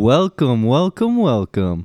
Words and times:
Welcome, 0.00 0.62
welcome, 0.62 1.18
welcome 1.18 1.84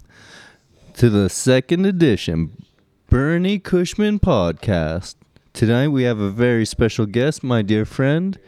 to 0.93 1.09
the 1.09 1.29
second 1.29 1.85
edition 1.85 2.65
Bernie 3.09 3.59
Cushman 3.59 4.19
podcast. 4.19 5.15
Tonight 5.51 5.89
we 5.89 6.03
have 6.03 6.19
a 6.19 6.29
very 6.29 6.65
special 6.65 7.05
guest, 7.07 7.43
my 7.43 7.61
dear 7.61 7.83
friend, 7.83 8.39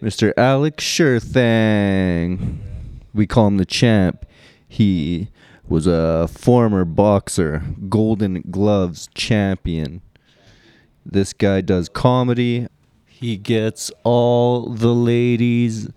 Mr. 0.00 0.32
Alex 0.36 0.84
Sure 0.84 1.18
Thang. 1.18 2.62
We 3.12 3.26
call 3.26 3.48
him 3.48 3.56
the 3.56 3.64
champ. 3.64 4.24
He 4.68 5.30
was 5.68 5.88
a 5.88 6.28
former 6.28 6.84
boxer, 6.84 7.64
Golden 7.88 8.42
Gloves 8.48 9.08
champion. 9.12 10.02
This 11.04 11.32
guy 11.32 11.62
does 11.62 11.88
comedy. 11.88 12.68
He 13.06 13.36
gets 13.36 13.90
all 14.04 14.68
the 14.68 14.94
ladies. 14.94 15.88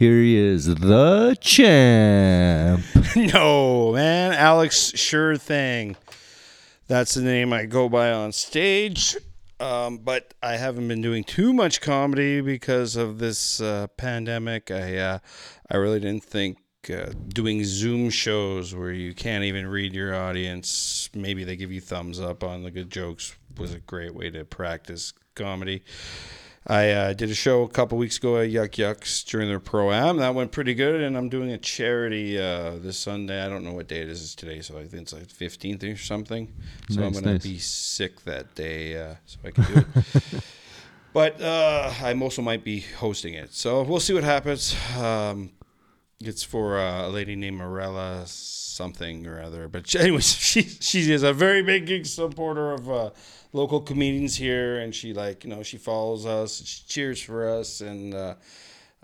Here 0.00 0.22
he 0.22 0.34
is, 0.34 0.64
the 0.64 1.36
champ. 1.42 2.80
no, 3.34 3.92
man. 3.92 4.32
Alex 4.32 4.92
Sure 4.94 5.36
Thing. 5.36 5.94
That's 6.88 7.12
the 7.12 7.20
name 7.20 7.52
I 7.52 7.66
go 7.66 7.86
by 7.90 8.10
on 8.10 8.32
stage. 8.32 9.14
Um, 9.60 9.98
but 9.98 10.32
I 10.42 10.56
haven't 10.56 10.88
been 10.88 11.02
doing 11.02 11.22
too 11.22 11.52
much 11.52 11.82
comedy 11.82 12.40
because 12.40 12.96
of 12.96 13.18
this 13.18 13.60
uh, 13.60 13.88
pandemic. 13.98 14.70
I 14.70 14.96
uh, 14.96 15.18
I 15.70 15.76
really 15.76 16.00
didn't 16.00 16.24
think 16.24 16.56
uh, 16.88 17.12
doing 17.28 17.62
Zoom 17.62 18.08
shows 18.08 18.74
where 18.74 18.92
you 18.92 19.12
can't 19.12 19.44
even 19.44 19.66
read 19.66 19.92
your 19.92 20.14
audience. 20.14 21.10
Maybe 21.14 21.44
they 21.44 21.56
give 21.56 21.72
you 21.72 21.82
thumbs 21.82 22.18
up 22.18 22.42
on 22.42 22.62
the 22.62 22.70
good 22.70 22.88
jokes 22.88 23.36
was 23.58 23.74
a 23.74 23.80
great 23.80 24.14
way 24.14 24.30
to 24.30 24.46
practice 24.46 25.12
comedy. 25.34 25.82
I 26.66 26.90
uh, 26.90 27.12
did 27.14 27.30
a 27.30 27.34
show 27.34 27.62
a 27.62 27.68
couple 27.68 27.96
weeks 27.96 28.18
ago 28.18 28.36
at 28.36 28.50
Yuk 28.50 28.76
Yuk's 28.76 29.24
during 29.24 29.48
their 29.48 29.60
pro 29.60 29.92
am. 29.92 30.18
That 30.18 30.34
went 30.34 30.52
pretty 30.52 30.74
good, 30.74 31.00
and 31.00 31.16
I'm 31.16 31.30
doing 31.30 31.50
a 31.50 31.58
charity 31.58 32.38
uh, 32.38 32.72
this 32.76 32.98
Sunday. 32.98 33.42
I 33.42 33.48
don't 33.48 33.64
know 33.64 33.72
what 33.72 33.88
day 33.88 34.02
it 34.02 34.08
is 34.08 34.34
today, 34.34 34.60
so 34.60 34.76
I 34.76 34.84
think 34.84 35.02
it's 35.02 35.12
like 35.14 35.28
15th 35.28 35.94
or 35.94 35.96
something. 35.96 36.52
So 36.90 37.02
I'm 37.02 37.12
gonna 37.12 37.32
nice. 37.32 37.42
be 37.42 37.58
sick 37.58 38.24
that 38.24 38.54
day, 38.54 39.00
uh, 39.00 39.14
so 39.24 39.38
I 39.42 39.50
can 39.52 39.64
do 39.64 39.78
it. 39.78 40.44
but 41.14 41.40
uh, 41.40 41.94
I 42.02 42.12
also 42.20 42.42
might 42.42 42.62
be 42.62 42.80
hosting 42.80 43.34
it, 43.34 43.54
so 43.54 43.82
we'll 43.82 44.00
see 44.00 44.12
what 44.12 44.24
happens. 44.24 44.76
Um, 44.98 45.52
it's 46.20 46.42
for 46.42 46.78
uh, 46.78 47.06
a 47.06 47.08
lady 47.08 47.36
named 47.36 47.56
Morella 47.56 48.26
something 48.26 49.26
or 49.26 49.42
other. 49.42 49.68
But 49.68 49.88
she, 49.88 49.98
anyways, 49.98 50.32
she 50.50 50.62
she 50.62 51.10
is 51.10 51.22
a 51.22 51.32
very 51.32 51.62
big 51.62 52.06
supporter 52.06 52.72
of 52.72 52.90
uh, 52.90 53.10
local 53.52 53.80
comedians 53.80 54.36
here, 54.36 54.78
and 54.78 54.94
she 54.94 55.12
like 55.12 55.44
you 55.44 55.50
know 55.50 55.62
she 55.62 55.78
follows 55.78 56.26
us, 56.26 56.62
she 56.64 56.84
cheers 56.86 57.20
for 57.20 57.48
us, 57.48 57.80
and 57.80 58.14
uh, 58.14 58.34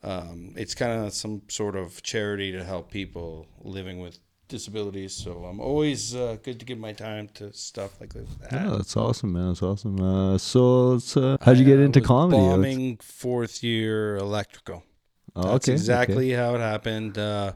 um, 0.03 0.53
it's 0.57 0.75
kind 0.75 1.05
of 1.05 1.13
some 1.13 1.43
sort 1.49 1.77
of 1.77 2.03
charity 2.03 2.53
to 2.53 2.65
help 2.65 2.91
people 2.91 3.47
living 3.63 4.01
with 4.01 4.19
disabilities. 4.49 5.13
So 5.13 5.45
I'm 5.45 5.61
always 5.61 6.15
uh, 6.15 6.37
good 6.43 6.61
to 6.61 6.67
give 6.67 6.79
my 6.79 6.93
time 6.93 7.29
to 7.35 7.53
stuff 7.53 8.01
like 8.01 8.13
that. 8.13 8.27
Yeah, 8.53 8.77
that's 8.77 8.97
awesome, 8.97 9.33
man. 9.33 9.49
That's 9.49 9.63
awesome. 9.63 10.01
Uh, 10.01 10.39
so, 10.39 10.99
uh, 11.17 11.37
how'd 11.41 11.59
you 11.59 11.65
get 11.65 11.81
into 11.81 12.01
was 12.01 12.07
comedy? 12.07 12.37
Bombing 12.41 12.97
fourth 12.99 13.63
year 13.63 14.17
electrical. 14.17 14.85
Oh, 15.35 15.53
That's 15.53 15.69
okay, 15.69 15.73
exactly 15.73 16.31
how 16.31 16.55
it 16.55 16.61
happened. 16.61 17.19
Uh, 17.19 17.53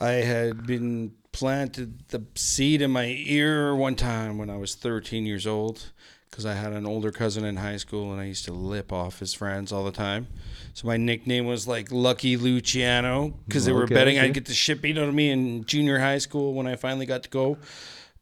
I 0.00 0.10
had 0.10 0.64
been 0.64 1.14
planted 1.38 2.08
the 2.08 2.24
seed 2.34 2.82
in 2.82 2.90
my 2.90 3.06
ear 3.26 3.74
one 3.74 3.94
time 3.94 4.38
when 4.38 4.50
I 4.50 4.56
was 4.56 4.74
13 4.74 5.24
years 5.26 5.46
old 5.46 5.92
because 6.30 6.44
I 6.44 6.54
had 6.54 6.72
an 6.72 6.84
older 6.86 7.10
cousin 7.12 7.44
in 7.44 7.56
high 7.56 7.76
school 7.76 8.12
and 8.12 8.20
I 8.20 8.24
used 8.24 8.44
to 8.46 8.52
lip 8.52 8.92
off 8.92 9.20
his 9.20 9.34
friends 9.34 9.72
all 9.72 9.84
the 9.84 9.92
time. 9.92 10.26
So 10.74 10.86
my 10.86 10.96
nickname 10.96 11.46
was 11.46 11.66
like 11.68 11.90
Lucky 11.92 12.36
Luciano 12.36 13.34
because 13.46 13.64
they 13.64 13.72
were 13.72 13.84
Okay, 13.84 13.94
betting 13.94 14.18
okay. 14.18 14.26
I'd 14.26 14.34
get 14.34 14.46
the 14.46 14.54
shit 14.54 14.82
beat 14.82 14.98
out 14.98 15.08
of 15.08 15.14
me 15.14 15.30
in 15.30 15.64
junior 15.64 15.98
high 16.00 16.18
school 16.18 16.54
when 16.54 16.66
I 16.66 16.76
finally 16.76 17.06
got 17.06 17.22
to 17.22 17.30
go. 17.30 17.58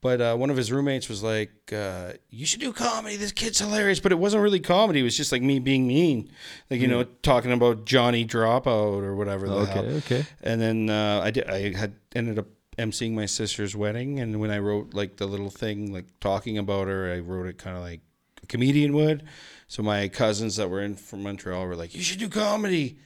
But 0.03 0.21
uh, 0.21 0.37
one 0.37 0.51
of 0.51 0.57
his 0.59 0.71
roommates 0.71 1.09
was 1.09 1.23
like, 1.23 1.73
uh, 1.73 2.13
"You 2.31 2.45
should 2.47 2.61
do 2.61 2.73
comedy. 2.73 3.17
This 3.17 3.33
kid's 3.33 3.59
hilarious." 3.59 3.99
But 3.99 4.13
it 4.13 4.17
wasn't 4.19 4.43
really 4.43 4.61
comedy. 4.61 5.01
It 5.01 5.03
was 5.03 5.17
just 5.17 5.33
like 5.33 5.43
me 5.43 5.59
being 5.59 5.87
mean, 5.89 6.31
like 6.71 6.81
you 6.81 6.87
know, 6.87 7.03
talking 7.23 7.51
about 7.51 7.87
Johnny 7.87 8.25
Dropout 8.25 9.03
or 9.03 9.17
whatever. 9.17 9.49
The 9.49 9.55
Okay, 9.55 9.73
hell. 9.73 9.85
okay. 9.97 10.27
And 10.43 10.61
then 10.61 10.91
uh, 10.91 11.23
I 11.25 11.31
did. 11.33 11.49
I 11.51 11.73
had 11.75 11.95
ended 12.15 12.39
up 12.39 12.47
emceeing 12.79 13.13
my 13.13 13.27
sister's 13.27 13.75
wedding, 13.75 14.21
and 14.21 14.41
when 14.41 14.51
I 14.51 14.59
wrote 14.59 14.95
like 14.95 15.17
the 15.17 15.27
little 15.27 15.51
thing, 15.51 15.93
like 15.93 16.07
talking 16.21 16.59
about 16.59 16.89
her, 16.89 17.13
I 17.13 17.21
wrote 17.21 17.47
it 17.47 17.59
kind 17.59 17.77
of 17.77 17.83
like 17.83 18.01
a 18.43 18.47
comedian 18.47 18.93
would. 18.95 19.25
So 19.69 19.83
my 19.83 20.09
cousins 20.09 20.57
that 20.57 20.71
were 20.71 20.83
in 20.83 20.95
from 20.97 21.23
Montreal 21.23 21.67
were 21.67 21.77
like, 21.77 21.95
"You 21.95 22.03
should 22.03 22.19
do 22.19 22.29
comedy." 22.29 22.99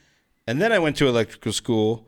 And 0.47 0.61
then 0.61 0.71
I 0.71 0.79
went 0.79 0.97
to 0.97 1.07
electrical 1.07 1.53
school, 1.53 2.07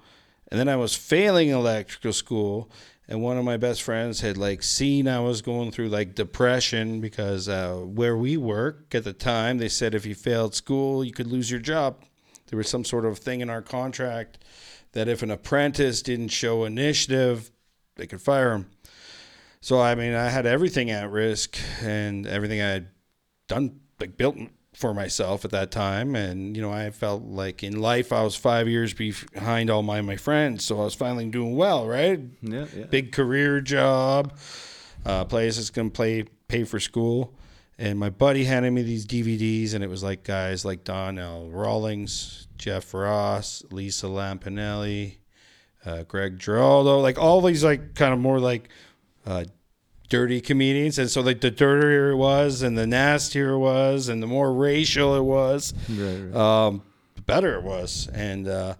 and 0.49 0.59
then 0.59 0.67
I 0.67 0.75
was 0.75 0.95
failing 0.95 1.49
electrical 1.49 2.13
school. 2.13 2.69
And 3.07 3.21
one 3.21 3.37
of 3.37 3.43
my 3.43 3.57
best 3.57 3.81
friends 3.81 4.21
had 4.21 4.37
like 4.37 4.63
seen 4.63 5.07
I 5.07 5.19
was 5.19 5.41
going 5.41 5.71
through 5.71 5.89
like 5.89 6.15
depression 6.15 7.01
because 7.01 7.49
uh, 7.49 7.75
where 7.75 8.15
we 8.15 8.37
work 8.37 8.95
at 8.95 9.03
the 9.03 9.13
time, 9.13 9.57
they 9.57 9.69
said 9.69 9.93
if 9.93 10.05
you 10.05 10.15
failed 10.15 10.55
school, 10.55 11.03
you 11.03 11.11
could 11.11 11.27
lose 11.27 11.51
your 11.51 11.59
job. 11.59 12.03
There 12.47 12.57
was 12.57 12.69
some 12.69 12.85
sort 12.85 13.05
of 13.05 13.17
thing 13.17 13.41
in 13.41 13.49
our 13.49 13.61
contract 13.61 14.37
that 14.93 15.07
if 15.07 15.21
an 15.21 15.31
apprentice 15.31 16.01
didn't 16.01 16.29
show 16.29 16.63
initiative, 16.63 17.51
they 17.95 18.07
could 18.07 18.21
fire 18.21 18.53
him. 18.53 18.69
So 19.61 19.79
I 19.81 19.95
mean, 19.95 20.13
I 20.13 20.29
had 20.29 20.45
everything 20.45 20.91
at 20.91 21.09
risk 21.09 21.57
and 21.81 22.27
everything 22.27 22.61
I 22.61 22.69
had 22.69 22.87
done, 23.47 23.79
like 23.99 24.17
built 24.17 24.37
for 24.73 24.93
myself 24.93 25.45
at 25.45 25.51
that 25.51 25.71
time. 25.71 26.15
And 26.15 26.55
you 26.55 26.61
know, 26.61 26.71
I 26.71 26.89
felt 26.89 27.23
like 27.23 27.63
in 27.63 27.79
life 27.79 28.11
I 28.11 28.23
was 28.23 28.35
five 28.35 28.67
years 28.67 28.93
behind 28.93 29.69
all 29.69 29.83
my 29.83 30.01
my 30.01 30.17
friends, 30.17 30.65
so 30.65 30.81
I 30.81 30.83
was 30.83 30.95
finally 30.95 31.29
doing 31.29 31.55
well, 31.55 31.87
right? 31.87 32.19
Yeah, 32.41 32.65
yeah. 32.75 32.85
Big 32.85 33.11
career 33.11 33.61
job, 33.61 34.37
uh, 35.05 35.25
place 35.25 35.55
that's 35.55 35.69
gonna 35.69 35.89
play 35.89 36.25
pay 36.47 36.63
for 36.63 36.79
school. 36.79 37.33
And 37.77 37.97
my 37.97 38.09
buddy 38.09 38.43
handed 38.43 38.71
me 38.71 38.83
these 38.83 39.05
DVDs, 39.05 39.73
and 39.73 39.83
it 39.83 39.89
was 39.89 40.03
like 40.03 40.23
guys 40.23 40.63
like 40.63 40.83
Don 40.83 41.17
L. 41.17 41.49
Rawlings, 41.49 42.47
Jeff 42.57 42.93
Ross, 42.93 43.63
Lisa 43.71 44.05
Lampanelli, 44.07 45.17
uh, 45.85 46.03
Greg 46.03 46.39
Giraldo, 46.39 46.99
like 46.99 47.17
all 47.17 47.41
these 47.41 47.63
like 47.63 47.95
kind 47.95 48.13
of 48.13 48.19
more 48.19 48.39
like 48.39 48.69
uh, 49.25 49.45
dirty 50.09 50.41
comedians. 50.41 50.97
And 50.99 51.09
so 51.09 51.21
like 51.21 51.41
the 51.41 51.51
dirtier 51.51 52.11
it 52.11 52.15
was, 52.17 52.61
and 52.61 52.77
the 52.77 52.87
nastier 52.87 53.51
it 53.51 53.59
was, 53.59 54.07
and 54.09 54.21
the 54.21 54.27
more 54.27 54.53
racial 54.53 55.15
it 55.15 55.23
was, 55.23 55.73
Right, 55.89 56.31
right. 56.31 56.35
um, 56.35 56.83
the 57.15 57.21
better 57.21 57.55
it 57.55 57.63
was. 57.63 58.07
And 58.13 58.47
uh, 58.47 58.75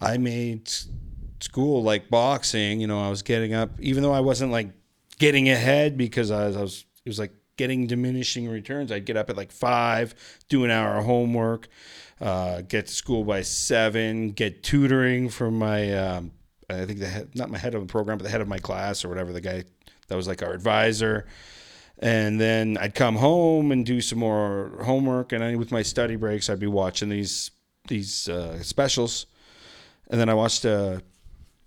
I 0.00 0.18
made 0.18 0.70
school 1.40 1.82
like 1.82 2.08
boxing. 2.10 2.80
You 2.80 2.86
know, 2.86 3.00
I 3.04 3.10
was 3.10 3.22
getting 3.22 3.54
up, 3.54 3.70
even 3.80 4.02
though 4.02 4.12
I 4.12 4.20
wasn't 4.20 4.52
like 4.52 4.68
getting 5.18 5.48
ahead 5.48 5.96
because 5.96 6.30
I 6.30 6.46
was, 6.48 6.56
I 6.56 6.60
was 6.62 6.84
it 7.04 7.08
was 7.08 7.18
like 7.18 7.32
getting 7.56 7.86
diminishing 7.86 8.48
returns. 8.48 8.92
I'd 8.92 9.06
get 9.06 9.16
up 9.16 9.30
at 9.30 9.36
like 9.36 9.50
five, 9.50 10.14
do 10.48 10.64
an 10.64 10.70
hour 10.70 10.98
of 10.98 11.06
homework, 11.06 11.68
uh, 12.20 12.60
get 12.62 12.86
to 12.88 12.92
school 12.92 13.24
by 13.24 13.40
seven, 13.42 14.32
get 14.32 14.62
tutoring 14.62 15.30
from 15.30 15.58
my, 15.58 15.92
um, 15.94 16.32
I 16.68 16.84
think 16.84 16.98
the 16.98 17.06
head, 17.06 17.30
not 17.34 17.50
my 17.50 17.58
head 17.58 17.74
of 17.74 17.80
the 17.80 17.86
program, 17.86 18.18
but 18.18 18.24
the 18.24 18.30
head 18.30 18.40
of 18.40 18.48
my 18.48 18.58
class 18.58 19.04
or 19.04 19.08
whatever, 19.08 19.32
the 19.32 19.40
guy 19.40 19.64
that 20.08 20.16
was 20.16 20.26
like 20.26 20.42
our 20.42 20.52
advisor. 20.52 21.26
And 21.98 22.40
then 22.40 22.76
I'd 22.78 22.94
come 22.94 23.16
home 23.16 23.72
and 23.72 23.86
do 23.86 24.00
some 24.00 24.18
more 24.18 24.80
homework. 24.84 25.32
And 25.32 25.42
I, 25.42 25.56
with 25.56 25.72
my 25.72 25.82
study 25.82 26.16
breaks, 26.16 26.50
I'd 26.50 26.60
be 26.60 26.66
watching 26.66 27.08
these 27.08 27.50
these 27.88 28.28
uh, 28.28 28.62
specials. 28.62 29.26
And 30.10 30.20
then 30.20 30.28
I 30.28 30.34
watched 30.34 30.64
a, 30.64 31.02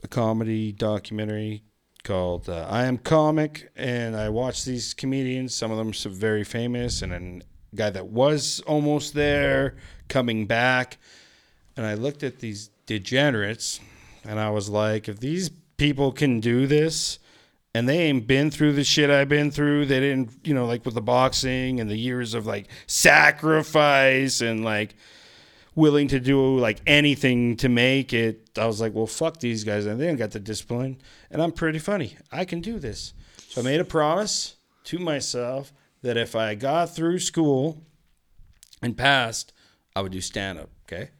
a 0.04 0.08
comedy 0.08 0.72
documentary 0.72 1.64
called 2.04 2.50
uh, 2.50 2.68
I 2.70 2.86
Am 2.86 2.98
Comic, 2.98 3.72
and 3.76 4.16
I 4.16 4.30
watched 4.30 4.66
these 4.66 4.94
comedians. 4.94 5.54
Some 5.54 5.72
of 5.72 5.78
them 5.78 5.90
are 5.90 6.10
very 6.16 6.44
famous, 6.44 7.02
and 7.02 7.12
then 7.12 7.44
a 7.74 7.76
guy 7.76 7.90
that 7.90 8.08
was 8.08 8.62
almost 8.62 9.14
there 9.14 9.76
coming 10.08 10.46
back. 10.46 10.98
And 11.76 11.86
I 11.86 11.96
looked 11.96 12.24
at 12.24 12.40
these 12.40 12.70
degenerates, 12.86 13.80
and 14.30 14.40
I 14.40 14.52
was 14.52 14.70
like, 14.70 15.10
if 15.10 15.20
these 15.20 15.50
people 15.78 16.12
can 16.12 16.40
do 16.40 16.68
this, 16.68 17.18
and 17.74 17.90
they 17.90 18.00
ain't 18.04 18.28
been 18.28 18.52
through 18.52 18.74
the 18.74 18.84
shit 18.84 19.10
I've 19.10 19.30
been 19.30 19.52
through. 19.52 19.86
They 19.86 20.00
didn't, 20.00 20.32
you 20.44 20.54
know, 20.54 20.66
like 20.66 20.86
with 20.86 20.96
the 20.96 21.02
boxing 21.02 21.80
and 21.80 21.90
the 21.90 21.98
years 21.98 22.34
of 22.34 22.46
like 22.46 22.68
sacrifice 22.88 24.42
and 24.42 24.64
like 24.64 24.96
willing 25.76 26.08
to 26.10 26.20
do 26.20 26.58
like 26.58 26.80
anything 26.88 27.58
to 27.58 27.70
make 27.70 28.12
it. 28.14 28.50
I 28.58 28.66
was 28.66 28.82
like, 28.82 28.94
well, 28.94 29.08
fuck 29.08 29.40
these 29.40 29.64
guys. 29.64 29.86
And 29.86 30.00
they 30.00 30.10
ain't 30.10 30.18
got 30.18 30.32
the 30.32 30.40
discipline. 30.40 31.00
And 31.30 31.42
I'm 31.42 31.52
pretty 31.52 31.80
funny. 31.80 32.18
I 32.32 32.46
can 32.46 32.60
do 32.60 32.80
this. 32.80 33.14
So 33.50 33.62
I 33.62 33.64
made 33.64 33.80
a 33.80 33.86
promise 33.86 34.56
to 34.86 35.00
myself 35.00 35.72
that 36.02 36.18
if 36.18 36.36
I 36.36 36.56
got 36.56 36.96
through 36.96 37.20
school 37.20 37.84
and 38.82 38.98
passed, 38.98 39.54
I 39.96 40.02
would 40.02 40.12
do 40.12 40.22
stand 40.22 40.60
up. 40.60 40.70
Okay. 40.86 41.12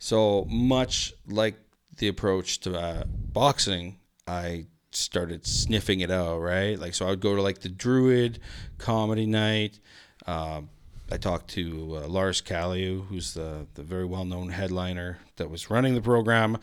So 0.00 0.44
much 0.48 1.12
like 1.26 1.58
the 1.98 2.08
approach 2.08 2.60
to 2.60 2.78
uh, 2.78 3.04
boxing, 3.06 3.98
I 4.26 4.66
started 4.90 5.46
sniffing 5.46 6.00
it 6.00 6.10
out, 6.10 6.38
right? 6.38 6.78
Like, 6.78 6.94
so 6.94 7.06
I 7.06 7.10
would 7.10 7.20
go 7.20 7.36
to 7.36 7.42
like 7.42 7.60
the 7.60 7.68
Druid 7.68 8.40
comedy 8.78 9.26
night. 9.26 9.78
Um, 10.26 10.70
I 11.10 11.16
talked 11.16 11.48
to 11.50 12.00
uh, 12.02 12.08
Lars 12.08 12.42
Callieou, 12.42 13.06
who's 13.06 13.34
the, 13.34 13.66
the 13.74 13.82
very 13.82 14.04
well 14.04 14.24
known 14.24 14.50
headliner 14.50 15.18
that 15.36 15.50
was 15.50 15.70
running 15.70 15.94
the 15.94 16.02
program. 16.02 16.58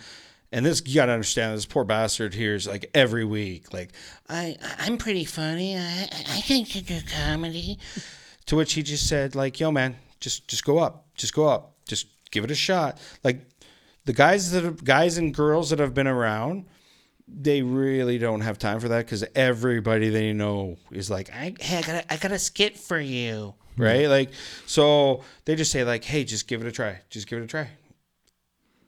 And 0.52 0.66
this 0.66 0.82
you 0.86 0.96
gotta 0.96 1.12
understand. 1.12 1.58
This 1.58 1.66
poor 1.66 1.84
bastard 1.84 2.34
here 2.34 2.56
is 2.56 2.68
like 2.68 2.90
every 2.94 3.26
week, 3.26 3.74
like 3.74 3.92
I 4.30 4.56
I'm 4.80 4.98
pretty 4.98 5.26
funny. 5.26 5.76
I 5.78 6.04
I 6.04 6.42
think 6.42 6.76
you 6.76 6.82
do 6.82 7.00
comedy. 7.14 7.80
to 8.46 8.56
which 8.56 8.74
he 8.74 8.84
just 8.84 9.10
said, 9.10 9.36
like, 9.36 9.60
yo 9.60 9.72
man, 9.72 9.98
just 10.20 10.48
just 10.48 10.64
go 10.64 10.78
up, 10.78 11.08
just 11.16 11.34
go 11.34 11.48
up, 11.48 11.76
just 11.88 12.08
give 12.32 12.44
it 12.44 12.52
a 12.52 12.56
shot. 12.56 13.00
Like 13.24 13.55
the 14.06 14.14
guys 14.14 14.52
that 14.52 14.64
have, 14.64 14.84
guys 14.84 15.18
and 15.18 15.34
girls 15.34 15.70
that 15.72 15.80
have 15.80 15.94
been 15.94 16.08
around, 16.08 16.66
they 17.28 17.62
really 17.62 18.18
don't 18.18 18.42
have 18.42 18.60
time 18.60 18.80
for 18.80 18.88
that 18.90 19.06
because 19.06 19.24
everybody 19.34 20.10
they 20.10 20.32
know 20.32 20.78
is 20.92 21.10
like, 21.10 21.32
I, 21.32 21.56
hey, 21.60 21.78
I 21.78 21.82
got 21.82 21.96
a, 21.96 22.14
I 22.14 22.18
got 22.18 22.32
a 22.32 22.40
skit 22.40 22.78
for 22.78 23.00
you, 23.00 23.56
right? 23.78 24.08
Like, 24.08 24.32
so 24.68 25.24
they 25.46 25.56
just 25.56 25.72
say 25.72 25.84
like, 25.84 26.04
hey, 26.04 26.24
just 26.24 26.48
give 26.48 26.62
it 26.62 26.68
a 26.68 26.72
try, 26.72 27.00
just 27.10 27.28
give 27.28 27.40
it 27.40 27.46
a 27.46 27.48
try. 27.48 27.70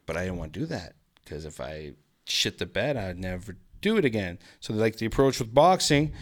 But 0.05 0.17
I 0.17 0.23
didn't 0.23 0.37
want 0.37 0.53
to 0.53 0.59
do 0.59 0.65
that 0.67 0.93
because 1.23 1.45
if 1.45 1.59
I 1.59 1.93
shit 2.25 2.59
the 2.59 2.65
bed, 2.65 2.95
I'd 2.95 3.19
never 3.19 3.57
do 3.81 3.97
it 3.97 4.05
again. 4.05 4.39
So 4.59 4.73
like 4.73 4.97
the 4.97 5.07
approach 5.07 5.39
with 5.39 5.53
boxing, 5.53 6.13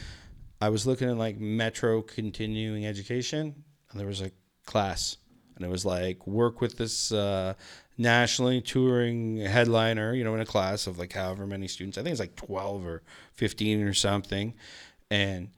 I 0.61 0.69
was 0.69 0.87
looking 0.87 1.09
at 1.09 1.17
like 1.17 1.37
Metro 1.37 2.01
continuing 2.01 2.85
education, 2.85 3.63
and 3.91 3.99
there 3.99 4.07
was 4.07 4.21
a 4.21 4.31
class, 4.65 5.17
and 5.55 5.65
it 5.65 5.69
was 5.69 5.85
like 5.85 6.25
work 6.25 6.61
with 6.61 6.77
this 6.77 7.11
uh, 7.11 7.53
nationally 7.97 8.61
touring 8.61 9.37
headliner, 9.37 10.13
you 10.13 10.23
know, 10.23 10.35
in 10.35 10.41
a 10.41 10.45
class 10.45 10.87
of 10.87 10.97
like 10.99 11.13
however 11.13 11.47
many 11.47 11.67
students. 11.67 11.97
I 11.97 12.03
think 12.03 12.11
it's 12.11 12.19
like 12.19 12.35
twelve 12.35 12.85
or 12.85 13.01
fifteen 13.33 13.81
or 13.83 13.93
something, 13.93 14.53
and 15.09 15.49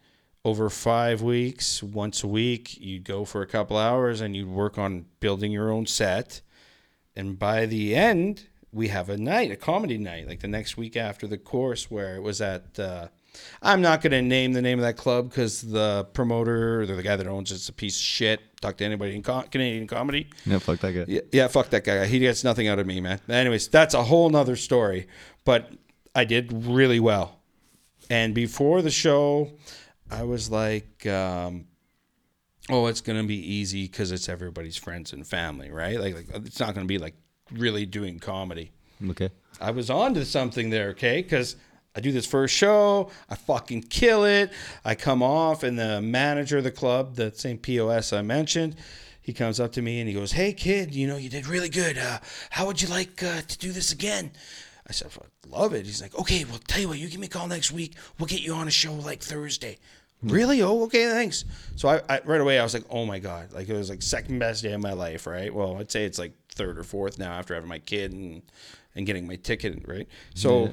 over 0.45 0.69
five 0.69 1.21
weeks, 1.21 1.83
once 1.83 2.23
a 2.23 2.27
week, 2.27 2.77
you'd 2.79 3.03
go 3.03 3.25
for 3.25 3.41
a 3.41 3.47
couple 3.47 3.75
hours 3.75 4.21
and 4.21 4.35
you'd 4.35 4.47
work 4.47 4.77
on 4.77 5.05
building 5.19 5.51
your 5.51 5.71
own 5.71 5.85
set. 5.85 6.41
And 7.15 7.37
by 7.37 7.65
the 7.65 7.95
end, 7.95 8.45
we 8.71 8.87
have 8.87 9.09
a 9.09 9.17
night, 9.17 9.51
a 9.51 9.55
comedy 9.55 9.97
night, 9.97 10.27
like 10.27 10.39
the 10.39 10.47
next 10.47 10.77
week 10.77 10.95
after 10.95 11.27
the 11.27 11.37
course, 11.37 11.91
where 11.91 12.15
it 12.15 12.21
was 12.21 12.39
at. 12.41 12.79
Uh, 12.79 13.07
I'm 13.61 13.81
not 13.81 14.01
going 14.01 14.11
to 14.11 14.21
name 14.21 14.53
the 14.53 14.61
name 14.61 14.79
of 14.79 14.83
that 14.83 14.97
club 14.97 15.29
because 15.29 15.61
the 15.61 16.07
promoter 16.13 16.81
or 16.81 16.85
the 16.85 17.01
guy 17.03 17.15
that 17.15 17.27
owns 17.27 17.51
it's 17.51 17.69
a 17.69 17.73
piece 17.73 17.97
of 17.97 18.03
shit. 18.03 18.41
Talk 18.61 18.77
to 18.77 18.85
anybody 18.85 19.15
in 19.15 19.23
co- 19.23 19.43
Canadian 19.51 19.87
comedy. 19.87 20.29
Yeah, 20.45 20.59
fuck 20.59 20.79
that 20.79 20.93
guy. 20.93 21.05
Yeah, 21.07 21.21
yeah, 21.31 21.47
fuck 21.47 21.69
that 21.69 21.83
guy. 21.83 22.05
He 22.05 22.19
gets 22.19 22.43
nothing 22.43 22.67
out 22.67 22.79
of 22.79 22.87
me, 22.87 23.01
man. 23.01 23.19
Anyways, 23.29 23.67
that's 23.67 23.93
a 23.93 24.03
whole 24.03 24.29
nother 24.29 24.55
story. 24.55 25.07
But 25.45 25.71
I 26.15 26.25
did 26.25 26.51
really 26.51 26.99
well. 26.99 27.39
And 28.09 28.33
before 28.33 28.81
the 28.81 28.89
show, 28.89 29.51
I 30.09 30.23
was 30.23 30.49
like, 30.49 31.05
um, 31.05 31.65
oh, 32.69 32.87
it's 32.87 33.01
going 33.01 33.21
to 33.21 33.27
be 33.27 33.35
easy 33.35 33.83
because 33.83 34.11
it's 34.11 34.29
everybody's 34.29 34.77
friends 34.77 35.13
and 35.13 35.25
family, 35.25 35.71
right? 35.71 35.99
Like, 35.99 36.15
like 36.15 36.45
it's 36.45 36.59
not 36.59 36.73
going 36.73 36.85
to 36.85 36.87
be 36.87 36.97
like 36.97 37.15
really 37.51 37.85
doing 37.85 38.19
comedy. 38.19 38.71
Okay. 39.09 39.29
I 39.59 39.71
was 39.71 39.89
on 39.89 40.13
to 40.15 40.25
something 40.25 40.69
there, 40.69 40.89
okay? 40.89 41.21
Because 41.21 41.55
I 41.97 41.99
do 41.99 42.11
this 42.11 42.27
first 42.27 42.53
show, 42.53 43.09
I 43.27 43.33
fucking 43.33 43.81
kill 43.89 44.23
it. 44.23 44.53
I 44.85 44.93
come 44.93 45.23
off, 45.23 45.63
and 45.63 45.79
the 45.79 45.99
manager 45.99 46.59
of 46.59 46.63
the 46.63 46.69
club, 46.69 47.15
the 47.15 47.31
same 47.33 47.57
POS 47.57 48.13
I 48.13 48.21
mentioned, 48.21 48.75
he 49.19 49.33
comes 49.33 49.59
up 49.59 49.71
to 49.71 49.81
me 49.81 49.99
and 49.99 50.07
he 50.07 50.13
goes, 50.13 50.31
"Hey 50.31 50.53
kid, 50.53 50.93
you 50.93 51.07
know 51.07 51.17
you 51.17 51.27
did 51.27 51.47
really 51.47 51.69
good. 51.69 51.97
Uh, 51.97 52.19
how 52.51 52.67
would 52.67 52.83
you 52.83 52.87
like 52.87 53.23
uh, 53.23 53.41
to 53.41 53.57
do 53.57 53.71
this 53.71 53.91
again?" 53.91 54.29
I 54.87 54.91
said, 54.93 55.09
"I 55.19 55.49
love 55.49 55.73
it." 55.73 55.87
He's 55.87 55.99
like, 55.99 56.17
"Okay, 56.19 56.45
well, 56.45 56.59
tell 56.67 56.79
you 56.81 56.87
what, 56.87 56.99
you 56.99 57.09
give 57.09 57.19
me 57.19 57.25
a 57.25 57.29
call 57.31 57.47
next 57.47 57.71
week. 57.71 57.95
We'll 58.19 58.27
get 58.27 58.41
you 58.41 58.53
on 58.53 58.67
a 58.67 58.71
show 58.71 58.93
like 58.93 59.21
Thursday." 59.23 59.79
Really? 60.21 60.61
Oh, 60.61 60.83
okay, 60.83 61.09
thanks. 61.09 61.45
So 61.77 61.89
I, 61.89 62.01
I 62.07 62.21
right 62.25 62.41
away 62.41 62.59
I 62.59 62.63
was 62.63 62.75
like, 62.75 62.85
"Oh 62.91 63.07
my 63.07 63.17
god!" 63.17 63.53
Like 63.53 63.67
it 63.69 63.73
was 63.73 63.89
like 63.89 64.03
second 64.03 64.37
best 64.37 64.61
day 64.61 64.73
of 64.73 64.81
my 64.81 64.93
life, 64.93 65.25
right? 65.25 65.51
Well, 65.51 65.77
I'd 65.77 65.91
say 65.91 66.05
it's 66.05 66.19
like 66.19 66.33
third 66.53 66.77
or 66.77 66.83
fourth 66.83 67.17
now 67.17 67.33
after 67.33 67.55
having 67.55 67.69
my 67.69 67.79
kid 67.79 68.13
and 68.13 68.43
and 68.95 69.07
getting 69.07 69.25
my 69.25 69.35
ticket, 69.37 69.83
right? 69.87 70.07
So 70.35 70.65
Yeah. 70.65 70.71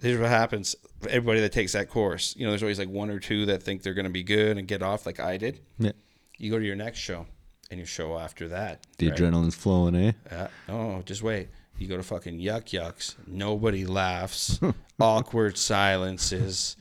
Here's 0.00 0.20
what 0.20 0.28
happens. 0.28 0.76
Everybody 1.08 1.40
that 1.40 1.52
takes 1.52 1.72
that 1.72 1.88
course, 1.88 2.34
you 2.36 2.44
know, 2.44 2.50
there's 2.50 2.62
always 2.62 2.78
like 2.78 2.88
one 2.88 3.10
or 3.10 3.18
two 3.18 3.46
that 3.46 3.62
think 3.62 3.82
they're 3.82 3.94
going 3.94 4.06
to 4.06 4.10
be 4.10 4.22
good 4.22 4.58
and 4.58 4.66
get 4.66 4.82
off, 4.82 5.06
like 5.06 5.20
I 5.20 5.36
did. 5.36 5.60
Yeah. 5.78 5.92
You 6.38 6.50
go 6.50 6.58
to 6.58 6.64
your 6.64 6.76
next 6.76 6.98
show, 6.98 7.26
and 7.70 7.78
your 7.78 7.86
show 7.86 8.18
after 8.18 8.48
that. 8.48 8.84
The 8.98 9.10
right? 9.10 9.18
adrenaline's 9.18 9.54
flowing, 9.54 9.94
eh? 9.94 10.12
Uh, 10.30 10.48
oh, 10.68 11.02
just 11.02 11.22
wait. 11.22 11.48
You 11.78 11.86
go 11.86 11.96
to 11.96 12.02
fucking 12.02 12.40
Yuk 12.40 12.72
Yuk's. 12.72 13.16
Nobody 13.26 13.86
laughs. 13.86 14.60
awkward 15.00 15.58
silences, 15.58 16.76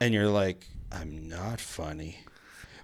and 0.00 0.12
you're 0.12 0.28
like, 0.28 0.66
I'm 0.90 1.28
not 1.28 1.60
funny. 1.60 2.18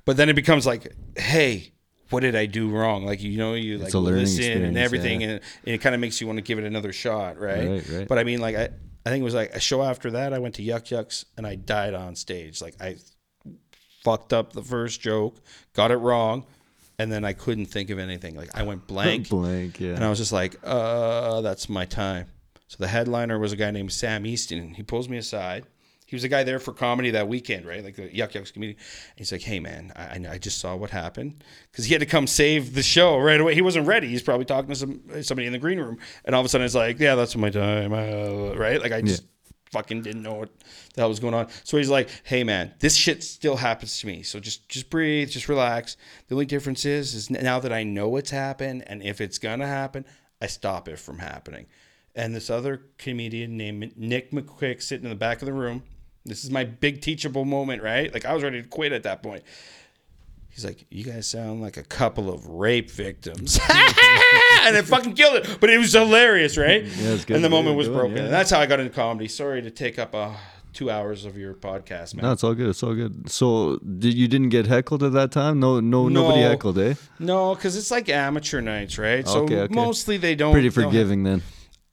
But 0.05 0.17
then 0.17 0.29
it 0.29 0.35
becomes 0.35 0.67
like, 0.67 0.95
hey, 1.17 1.73
what 2.11 2.21
did 2.21 2.35
I 2.35 2.47
do 2.47 2.71
wrong? 2.71 3.05
Like 3.05 3.23
you 3.23 3.37
know, 3.37 3.55
you 3.55 3.79
like 3.79 3.93
listen 3.93 4.65
and 4.65 4.79
everything, 4.79 5.21
yeah. 5.21 5.29
and, 5.29 5.41
and 5.65 5.75
it 5.75 5.79
kind 5.79 5.95
of 5.95 6.01
makes 6.01 6.21
you 6.21 6.27
want 6.27 6.39
to 6.39 6.43
give 6.43 6.59
it 6.59 6.65
another 6.65 6.93
shot, 6.93 7.39
right? 7.39 7.69
Right, 7.69 7.89
right. 7.91 8.09
But 8.09 8.19
I 8.19 8.25
mean, 8.25 8.41
like 8.41 8.57
I, 8.57 8.71
I 9.07 9.11
think 9.11 9.23
it 9.23 9.25
was 9.25 9.35
like 9.35 9.51
a 9.55 9.61
show 9.61 9.83
after 9.83 10.11
that. 10.13 10.33
I 10.33 10.39
went 10.39 10.57
to 10.57 10.63
Yuk 10.63 10.91
Yuk's 10.91 11.25
and 11.37 11.47
I 11.47 11.55
died 11.55 11.95
on 11.95 12.15
stage. 12.17 12.61
Like 12.61 12.75
I 12.81 12.97
fucked 14.03 14.33
up 14.33 14.53
the 14.53 14.63
first 14.63 15.01
joke, 15.01 15.37
got 15.73 15.91
it 15.91 15.97
wrong, 15.97 16.47
and 16.99 17.11
then 17.11 17.25
I 17.25 17.33
couldn't 17.33 17.67
think 17.67 17.91
of 17.91 17.99
anything. 17.99 18.35
Like 18.37 18.51
I 18.55 18.63
went 18.63 18.87
blank. 18.87 19.29
Blank, 19.31 19.81
yeah. 19.81 19.95
And 19.95 20.05
I 20.05 20.09
was 20.09 20.19
just 20.19 20.33
like, 20.33 20.57
uh, 20.65 21.41
that's 21.41 21.69
my 21.69 21.85
time. 21.85 22.27
So 22.69 22.77
the 22.81 22.89
headliner 22.89 23.39
was 23.39 23.53
a 23.53 23.57
guy 23.57 23.71
named 23.71 23.93
Sam 23.93 24.27
Easton. 24.27 24.75
He 24.75 24.83
pulls 24.83 25.09
me 25.09 25.17
aside. 25.17 25.65
He 26.09 26.17
was 26.17 26.25
a 26.25 26.29
guy 26.29 26.43
there 26.43 26.59
for 26.59 26.73
comedy 26.73 27.11
that 27.11 27.29
weekend, 27.29 27.67
right? 27.67 27.85
Like 27.85 27.97
the 27.97 28.13
Yuk 28.15 28.35
Yuk's 28.35 28.51
comedian. 28.51 28.79
And 28.79 29.19
he's 29.19 29.31
like, 29.31 29.43
hey, 29.43 29.61
man, 29.61 29.93
I, 29.95 30.03
I- 30.03 30.33
I 30.33 30.39
just 30.39 30.59
saw 30.59 30.75
what 30.75 30.89
happened. 30.91 31.45
Because 31.71 31.85
he 31.85 31.93
had 31.93 32.01
to 32.01 32.07
come 32.07 32.27
save 32.27 32.75
the 32.75 32.83
show 32.83 33.19
right 33.19 33.39
away. 33.41 33.55
He 33.55 33.61
wasn't 33.63 33.87
ready. 33.87 34.09
He's 34.09 34.23
probably 34.23 34.47
talking 34.47 34.71
to 34.71 34.75
some 34.75 35.01
somebody 35.23 35.47
in 35.47 35.53
the 35.53 35.59
green 35.59 35.79
room. 35.79 35.99
And 36.25 36.35
all 36.35 36.41
of 36.41 36.47
a 36.47 36.49
sudden 36.49 36.65
it's 36.65 36.75
like, 36.75 36.99
yeah, 36.99 37.15
that's 37.15 37.37
my 37.37 37.51
time, 37.51 37.93
uh, 37.93 38.55
right? 38.57 38.81
Like 38.81 38.93
I 38.93 39.03
just 39.03 39.25
fucking 39.71 40.01
didn't 40.01 40.23
know 40.23 40.33
what 40.33 40.49
the 40.95 41.03
hell 41.03 41.11
was 41.11 41.21
going 41.21 41.35
on. 41.35 41.47
So 41.63 41.77
he's 41.77 41.91
like, 41.91 42.09
"Hey 42.25 42.43
man, 42.43 42.73
this 42.81 42.97
shit 42.97 43.23
still 43.23 43.57
happens 43.57 44.01
to 44.01 44.07
me. 44.07 44.23
So 44.23 44.41
just 44.41 44.67
just 44.71 44.89
breathe, 44.89 45.29
just 45.29 45.47
relax. 45.47 45.99
The 46.29 46.35
only 46.37 46.47
difference 46.47 46.87
is 46.87 47.15
is 47.15 47.29
now 47.29 47.61
that 47.61 47.71
I 47.73 47.83
know 47.83 48.17
it's 48.17 48.31
happened 48.31 48.85
and 48.87 49.03
if 49.03 49.21
it's 49.21 49.37
going 49.39 49.61
to 49.61 49.67
happen, 49.67 50.07
I 50.41 50.47
stop 50.47 50.89
it 50.89 50.99
from 50.99 51.19
happening." 51.19 51.67
And 52.15 52.35
this 52.35 52.49
other 52.49 52.81
comedian 52.97 53.57
named 53.59 53.93
Nick 53.97 54.33
McQuick 54.33 54.81
sitting 54.83 55.05
in 55.05 55.11
the 55.11 55.17
back 55.17 55.43
of 55.43 55.47
the 55.47 55.53
room. 55.53 55.83
This 56.25 56.45
is 56.45 56.51
my 56.51 56.65
big 56.65 57.01
teachable 57.01 57.45
moment, 57.45 57.83
right? 57.83 58.13
Like 58.13 58.25
I 58.25 58.35
was 58.35 58.43
ready 58.43 58.61
to 58.63 58.69
quit 58.69 58.93
at 58.93 59.05
that 59.05 59.23
point. 59.23 59.43
He's 60.51 60.65
like, 60.65 60.87
"You 60.91 61.05
guys 61.05 61.27
sound 61.29 61.63
like 61.63 61.77
a 61.77 61.85
couple 61.85 62.29
of 62.33 62.45
rape 62.47 62.91
victims," 62.91 63.59
and 64.65 64.77
it 64.77 64.85
fucking 64.87 65.15
killed 65.15 65.37
it. 65.37 65.59
But 65.61 65.71
it 65.71 65.79
was 65.79 65.93
hilarious, 65.93 66.57
right? 66.59 66.85
good 66.85 67.31
and 67.31 67.45
the 67.45 67.49
moment 67.49 67.77
was 67.77 67.87
doing, 67.87 67.99
broken. 67.99 68.17
yeah. 68.17 68.25
And 68.25 68.33
that's 68.33 68.51
how 68.51 68.59
I 68.59 68.67
got 68.67 68.81
into 68.81 68.93
comedy. 68.93 69.29
Sorry 69.29 69.63
to 69.63 69.71
take 69.71 69.99
up 70.01 70.15
uh, 70.17 70.35
two 70.73 70.91
hours 70.91 71.25
of 71.25 71.39
your 71.39 71.55
podcast, 71.55 72.15
man. 72.17 72.25
No, 72.25 72.33
it's 72.33 72.43
all 72.43 72.55
good. 72.55 72.71
It's 72.71 72.83
all 72.83 72.95
good. 72.95 73.31
So, 73.31 73.77
did 73.79 74.15
you 74.15 74.27
didn't 74.27 74.49
get 74.49 74.67
heckled 74.67 75.03
at 75.05 75.13
that 75.13 75.31
time? 75.31 75.61
No, 75.61 75.79
no, 75.79 76.09
nobody 76.09 76.41
heckled, 76.41 76.79
eh? 76.79 76.95
No, 77.21 77.55
because 77.55 77.77
it's 77.77 77.93
like 77.93 78.09
amateur 78.09 78.61
nights, 78.61 78.99
right? 78.99 79.27
So 79.29 79.45
Okay, 79.45 79.61
okay. 79.61 79.75
mostly 79.75 80.17
they 80.17 80.35
don't. 80.35 80.53
Pretty 80.53 80.71
don't- 80.71 80.85
forgiving 80.85 81.23
then. 81.23 81.43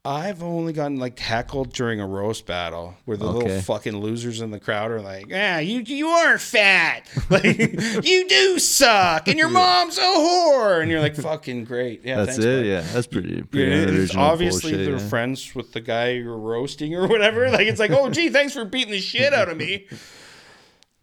I've 0.05 0.43
only 0.43 0.71
gotten 0.71 0.97
like 0.97 1.17
heckled 1.17 1.73
during 1.73 1.99
a 1.99 2.05
roast 2.05 2.45
battle 2.45 2.95
where 3.05 3.17
the 3.17 3.25
little 3.25 3.61
fucking 3.61 3.97
losers 3.97 4.39
in 4.39 4.51
the 4.51 4.59
crowd 4.59 4.91
are 4.91 5.01
like, 5.01 5.27
"Yeah, 5.27 5.59
you 5.59 5.79
you 5.79 6.07
aren't 6.07 6.41
fat, 6.41 7.09
like 7.29 7.43
you 7.45 8.27
do 8.27 8.59
suck, 8.59 9.27
and 9.27 9.39
your 9.39 9.49
mom's 9.49 9.97
a 9.97 10.01
whore," 10.01 10.81
and 10.81 10.91
you're 10.91 11.01
like, 11.01 11.15
"Fucking 11.15 11.63
great, 11.65 12.05
yeah, 12.05 12.17
That's 12.17 12.37
thanks, 12.37 12.45
it. 12.45 12.57
bud." 12.59 12.65
Yeah, 12.67 12.81
that's 12.81 13.07
pretty. 13.07 13.41
pretty 13.41 13.71
Yeah, 13.71 14.01
it's 14.03 14.15
obviously 14.15 14.71
bullshit, 14.71 14.85
they're 14.85 14.99
yeah. 15.01 15.09
friends 15.09 15.55
with 15.55 15.73
the 15.73 15.81
guy 15.81 16.09
you're 16.11 16.37
roasting 16.37 16.93
or 16.95 17.07
whatever. 17.07 17.49
Like 17.55 17.67
it's 17.67 17.79
like, 17.79 17.91
oh 17.91 18.09
gee, 18.09 18.29
thanks 18.29 18.53
for 18.53 18.65
beating 18.65 18.91
the 18.91 18.99
shit 18.99 19.33
out 19.33 19.47
of 19.47 19.55
me. 19.55 19.87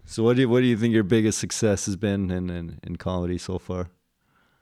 So, 0.04 0.22
what 0.22 0.36
do 0.36 0.42
you, 0.42 0.48
what 0.50 0.60
do 0.60 0.66
you 0.66 0.76
think 0.76 0.92
your 0.92 1.02
biggest 1.02 1.38
success 1.38 1.86
has 1.86 1.96
been 1.96 2.30
in 2.30 2.50
in, 2.50 2.78
in 2.82 2.96
comedy 2.96 3.38
so 3.38 3.58
far? 3.58 3.88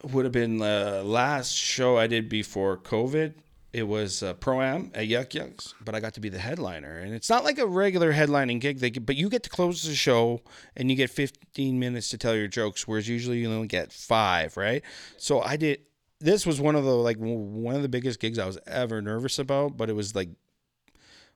would 0.05 0.25
have 0.25 0.33
been 0.33 0.59
the 0.59 1.03
last 1.05 1.55
show 1.55 1.99
I 1.99 2.07
did 2.07 2.29
before 2.29 2.77
COVID. 2.79 3.35
It 3.73 3.85
was 3.85 4.23
uh, 4.23 4.35
pro 4.35 4.61
am 4.63 4.91
at 4.95 5.07
Yuk 5.07 5.33
Yuk's, 5.35 5.75
but 5.85 5.95
I 5.95 6.01
got 6.01 6.15
to 6.15 6.21
be 6.21 6.29
the 6.29 6.41
headliner, 6.41 6.99
and 6.99 7.15
it's 7.15 7.31
not 7.31 7.45
like 7.45 7.59
a 7.59 7.67
regular 7.67 8.13
headlining 8.13 8.61
gig. 8.61 8.81
They, 8.81 8.91
but 8.91 9.15
you 9.15 9.29
get 9.29 9.45
to 9.45 9.51
close 9.51 9.83
the 9.85 9.95
show, 9.95 10.43
and 10.77 10.91
you 10.91 10.97
get 10.97 11.09
15 11.11 11.79
minutes 11.79 12.09
to 12.09 12.19
tell 12.19 12.35
your 12.35 12.49
jokes, 12.49 12.89
whereas 12.89 13.09
usually 13.09 13.39
you 13.39 13.51
only 13.51 13.69
get 13.69 13.93
five, 13.93 14.57
right? 14.57 14.83
So 15.17 15.41
I 15.41 15.57
did. 15.57 15.83
This 16.19 16.45
was 16.45 16.61
one 16.61 16.75
of 16.75 16.85
the 16.85 16.95
like 16.95 17.17
one 17.19 17.77
of 17.77 17.83
the 17.83 17.89
biggest 17.89 18.19
gigs 18.19 18.39
I 18.39 18.47
was 18.47 18.59
ever 18.67 19.01
nervous 19.01 19.39
about, 19.39 19.77
but 19.77 19.89
it 19.89 19.95
was 19.95 20.17
like 20.17 20.31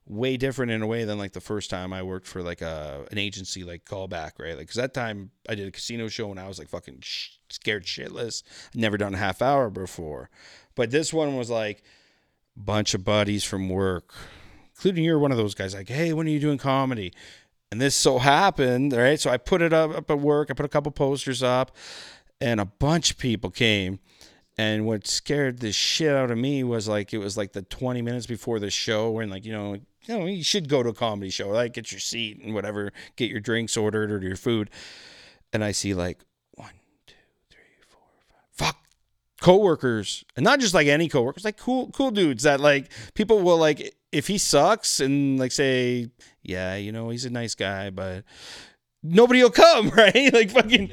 way 0.06 0.36
different 0.36 0.70
in 0.70 0.82
a 0.82 0.86
way 0.86 1.04
than 1.04 1.18
like 1.18 1.32
the 1.32 1.40
first 1.40 1.70
time 1.70 1.92
I 1.92 2.02
worked 2.02 2.26
for 2.26 2.42
like 2.42 2.60
a 2.60 3.06
an 3.10 3.18
agency 3.18 3.64
like 3.64 3.84
callback, 3.84 4.32
right? 4.38 4.56
Like, 4.56 4.66
cause 4.66 4.76
that 4.76 4.92
time 4.92 5.30
I 5.48 5.54
did 5.54 5.68
a 5.68 5.70
casino 5.70 6.08
show 6.08 6.30
and 6.30 6.40
I 6.40 6.48
was 6.48 6.58
like 6.58 6.68
fucking 6.68 6.98
sh- 7.00 7.38
scared 7.48 7.84
shitless. 7.84 8.42
Never 8.74 8.98
done 8.98 9.14
a 9.14 9.18
half 9.18 9.40
hour 9.40 9.70
before, 9.70 10.30
but 10.74 10.90
this 10.90 11.12
one 11.12 11.36
was 11.36 11.48
like 11.48 11.82
bunch 12.56 12.94
of 12.94 13.04
buddies 13.04 13.44
from 13.44 13.68
work, 13.68 14.14
including 14.74 15.04
you're 15.04 15.18
one 15.18 15.32
of 15.32 15.38
those 15.38 15.54
guys. 15.54 15.74
Like, 15.74 15.88
hey, 15.88 16.12
when 16.12 16.26
are 16.26 16.30
you 16.30 16.40
doing 16.40 16.58
comedy? 16.58 17.12
And 17.70 17.80
this 17.80 17.96
so 17.96 18.18
happened, 18.18 18.92
right? 18.92 19.18
So 19.18 19.30
I 19.30 19.36
put 19.36 19.60
it 19.60 19.72
up, 19.72 19.96
up 19.96 20.10
at 20.10 20.20
work. 20.20 20.50
I 20.50 20.54
put 20.54 20.66
a 20.66 20.68
couple 20.68 20.92
posters 20.92 21.42
up, 21.42 21.76
and 22.40 22.60
a 22.60 22.64
bunch 22.64 23.10
of 23.10 23.18
people 23.18 23.50
came. 23.50 23.98
And 24.56 24.86
what 24.86 25.06
scared 25.08 25.58
the 25.58 25.72
shit 25.72 26.14
out 26.14 26.30
of 26.30 26.38
me 26.38 26.62
was 26.62 26.86
like 26.86 27.12
it 27.12 27.18
was 27.18 27.36
like 27.36 27.52
the 27.52 27.62
20 27.62 28.02
minutes 28.02 28.26
before 28.26 28.60
the 28.60 28.70
show, 28.70 29.18
and 29.18 29.30
like 29.30 29.44
you 29.44 29.52
know, 29.52 29.74
you 30.06 30.18
know, 30.18 30.26
you 30.26 30.44
should 30.44 30.68
go 30.68 30.82
to 30.82 30.90
a 30.90 30.94
comedy 30.94 31.30
show, 31.30 31.48
like 31.48 31.72
get 31.72 31.90
your 31.90 31.98
seat 31.98 32.40
and 32.40 32.54
whatever, 32.54 32.92
get 33.16 33.30
your 33.30 33.40
drinks 33.40 33.76
ordered 33.76 34.12
or 34.12 34.20
your 34.22 34.36
food. 34.36 34.70
And 35.52 35.64
I 35.64 35.72
see 35.72 35.94
like 35.94 36.20
one, 36.54 36.70
two, 37.06 37.14
three, 37.50 37.60
four, 37.88 38.02
five, 38.28 38.38
fuck, 38.52 38.76
coworkers, 39.44 40.24
and 40.36 40.42
not 40.42 40.58
just 40.58 40.72
like 40.72 40.86
any 40.86 41.06
coworkers, 41.06 41.44
like 41.44 41.58
cool, 41.58 41.90
cool 41.90 42.10
dudes 42.10 42.44
that 42.44 42.60
like 42.60 42.90
people 43.12 43.42
will 43.42 43.58
like 43.58 43.94
if 44.10 44.26
he 44.26 44.38
sucks 44.38 45.00
and 45.00 45.38
like 45.38 45.52
say, 45.52 46.08
yeah, 46.42 46.76
you 46.76 46.90
know, 46.90 47.10
he's 47.10 47.26
a 47.26 47.30
nice 47.30 47.54
guy, 47.54 47.90
but 47.90 48.24
nobody 49.02 49.42
will 49.42 49.50
come, 49.50 49.90
right? 49.96 50.32
like 50.32 50.50
fucking 50.50 50.90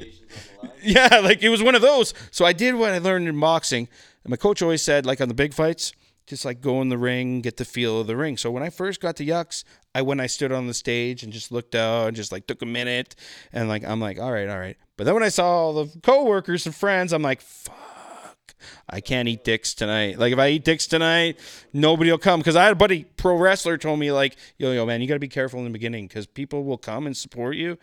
yeah, 0.82 1.20
like 1.22 1.42
it 1.42 1.48
was 1.48 1.62
one 1.62 1.74
of 1.74 1.80
those. 1.80 2.12
So 2.30 2.44
I 2.44 2.52
did 2.52 2.74
what 2.74 2.92
I 2.92 2.98
learned 2.98 3.26
in 3.26 3.40
boxing. 3.40 3.88
And 4.22 4.30
my 4.30 4.36
coach 4.36 4.60
always 4.60 4.82
said, 4.82 5.06
like 5.06 5.22
on 5.22 5.28
the 5.28 5.34
big 5.34 5.54
fights, 5.54 5.94
just 6.26 6.44
like 6.44 6.60
go 6.60 6.82
in 6.82 6.90
the 6.90 6.98
ring, 6.98 7.40
get 7.40 7.56
the 7.56 7.64
feel 7.64 8.02
of 8.02 8.06
the 8.06 8.16
ring. 8.18 8.36
So 8.36 8.50
when 8.50 8.62
I 8.62 8.68
first 8.68 9.00
got 9.00 9.16
to 9.16 9.24
Yucks, 9.24 9.64
I 9.94 10.02
when 10.02 10.20
I 10.20 10.26
stood 10.26 10.52
on 10.52 10.66
the 10.66 10.74
stage 10.74 11.22
and 11.22 11.32
just 11.32 11.52
looked 11.52 11.74
out 11.74 12.08
and 12.08 12.14
just 12.14 12.32
like 12.32 12.46
took 12.46 12.60
a 12.60 12.66
minute 12.66 13.16
and 13.50 13.70
like 13.70 13.82
I'm 13.82 13.98
like, 13.98 14.20
all 14.20 14.30
right, 14.30 14.50
all 14.50 14.58
right. 14.58 14.76
But 14.98 15.04
then 15.04 15.14
when 15.14 15.22
I 15.22 15.30
saw 15.30 15.46
all 15.46 15.84
the 15.84 16.00
coworkers 16.02 16.66
and 16.66 16.74
friends, 16.74 17.14
I'm 17.14 17.22
like, 17.22 17.40
fuck. 17.40 17.91
I 18.88 19.00
can't 19.00 19.28
eat 19.28 19.44
dicks 19.44 19.74
tonight. 19.74 20.18
Like 20.18 20.32
if 20.32 20.38
I 20.38 20.48
eat 20.48 20.64
dicks 20.64 20.86
tonight, 20.86 21.38
nobody 21.72 22.10
will 22.10 22.18
come. 22.18 22.40
Because 22.40 22.56
I 22.56 22.64
had 22.64 22.72
a 22.72 22.76
buddy, 22.76 23.04
pro 23.04 23.36
wrestler, 23.36 23.78
told 23.78 23.98
me 23.98 24.12
like, 24.12 24.36
yo, 24.58 24.72
yo, 24.72 24.86
man, 24.86 25.00
you 25.00 25.08
got 25.08 25.14
to 25.14 25.20
be 25.20 25.28
careful 25.28 25.58
in 25.58 25.64
the 25.64 25.70
beginning 25.70 26.06
because 26.06 26.26
people 26.26 26.64
will 26.64 26.78
come 26.78 27.06
and 27.06 27.16
support 27.16 27.56
you, 27.56 27.78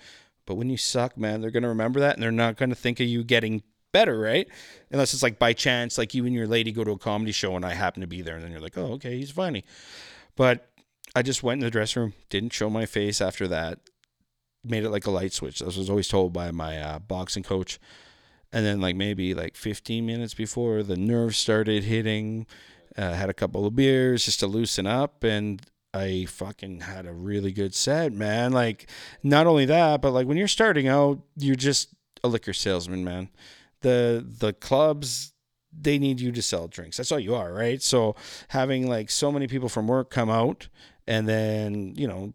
but 0.46 0.56
when 0.56 0.70
you 0.70 0.78
suck, 0.78 1.16
man, 1.18 1.42
they're 1.42 1.52
gonna 1.52 1.70
remember 1.70 2.00
that 2.00 2.16
and 2.16 2.24
they're 2.24 2.32
not 2.32 2.58
gonna 2.58 2.74
think 2.74 3.00
of 3.00 3.08
you 3.08 3.24
getting 3.24 3.62
better, 3.92 4.20
right? 4.20 4.48
Unless 4.92 5.14
it's 5.14 5.24
like 5.24 5.38
by 5.40 5.54
chance, 5.54 5.98
like 5.98 6.14
you 6.14 6.26
and 6.26 6.34
your 6.34 6.48
lady 6.48 6.72
go 6.72 6.84
to 6.84 6.92
a 6.92 6.98
comedy 6.98 7.32
show 7.32 7.56
and 7.56 7.66
I 7.66 7.74
happen 7.74 8.02
to 8.02 8.08
be 8.08 8.22
there, 8.22 8.36
and 8.36 8.44
then 8.44 8.52
you're 8.52 8.62
like, 8.62 8.78
oh, 8.78 8.94
okay, 8.94 9.18
he's 9.18 9.32
funny. 9.32 9.64
But 10.36 10.70
I 11.16 11.22
just 11.22 11.44
went 11.44 11.62
in 11.62 11.66
the 11.66 11.72
dressing 11.72 12.02
room, 12.02 12.14
didn't 12.30 12.54
show 12.54 12.70
my 12.70 12.86
face 12.86 13.22
after 13.22 13.48
that, 13.48 13.80
made 14.64 14.84
it 14.84 14.90
like 14.90 15.06
a 15.06 15.12
light 15.12 15.34
switch. 15.34 15.60
This 15.60 15.78
was 15.78 15.90
always 15.90 16.08
told 16.08 16.34
by 16.34 16.52
my 16.52 16.80
uh, 16.80 17.00
boxing 17.00 17.44
coach. 17.44 17.80
And 18.52 18.66
then 18.66 18.82
like 18.82 18.96
maybe 18.96 19.34
like 19.34 19.56
15 19.56 20.06
minutes 20.06 20.34
before 20.34 20.82
the 20.84 20.98
nerves 20.98 21.38
started 21.38 21.84
hitting, 21.84 22.48
uh, 22.98 23.14
had 23.14 23.30
a 23.30 23.34
couple 23.34 23.66
of 23.66 23.76
beers 23.76 24.26
just 24.26 24.40
to 24.40 24.48
loosen 24.48 24.88
up, 24.88 25.24
and 25.24 25.62
I 25.94 26.26
fucking 26.26 26.82
had 26.82 27.06
a 27.06 27.14
really 27.14 27.52
good 27.52 27.74
set, 27.74 28.12
man. 28.14 28.52
Like, 28.52 28.90
not 29.24 29.48
only 29.48 29.66
that, 29.66 30.02
but 30.02 30.12
like 30.12 30.28
when 30.28 30.38
you're 30.38 30.48
starting 30.48 30.88
out, 30.88 31.20
you're 31.36 31.56
just 31.56 31.90
a 32.24 32.28
liquor 32.28 32.54
salesman, 32.54 33.04
man. 33.04 33.30
The 33.82 34.26
the 34.28 34.54
clubs 34.54 35.34
they 35.72 36.00
need 36.00 36.20
you 36.20 36.32
to 36.32 36.42
sell 36.42 36.68
drinks. 36.68 36.98
That's 36.98 37.12
all 37.12 37.20
you 37.20 37.36
are, 37.36 37.54
right? 37.54 37.82
So 37.82 38.16
having 38.50 38.88
like 38.88 39.10
so 39.10 39.32
many 39.32 39.48
people 39.48 39.70
from 39.70 39.88
work 39.88 40.10
come 40.10 40.30
out 40.30 40.68
and 41.08 41.28
then, 41.28 41.94
you 41.96 42.08
know, 42.08 42.34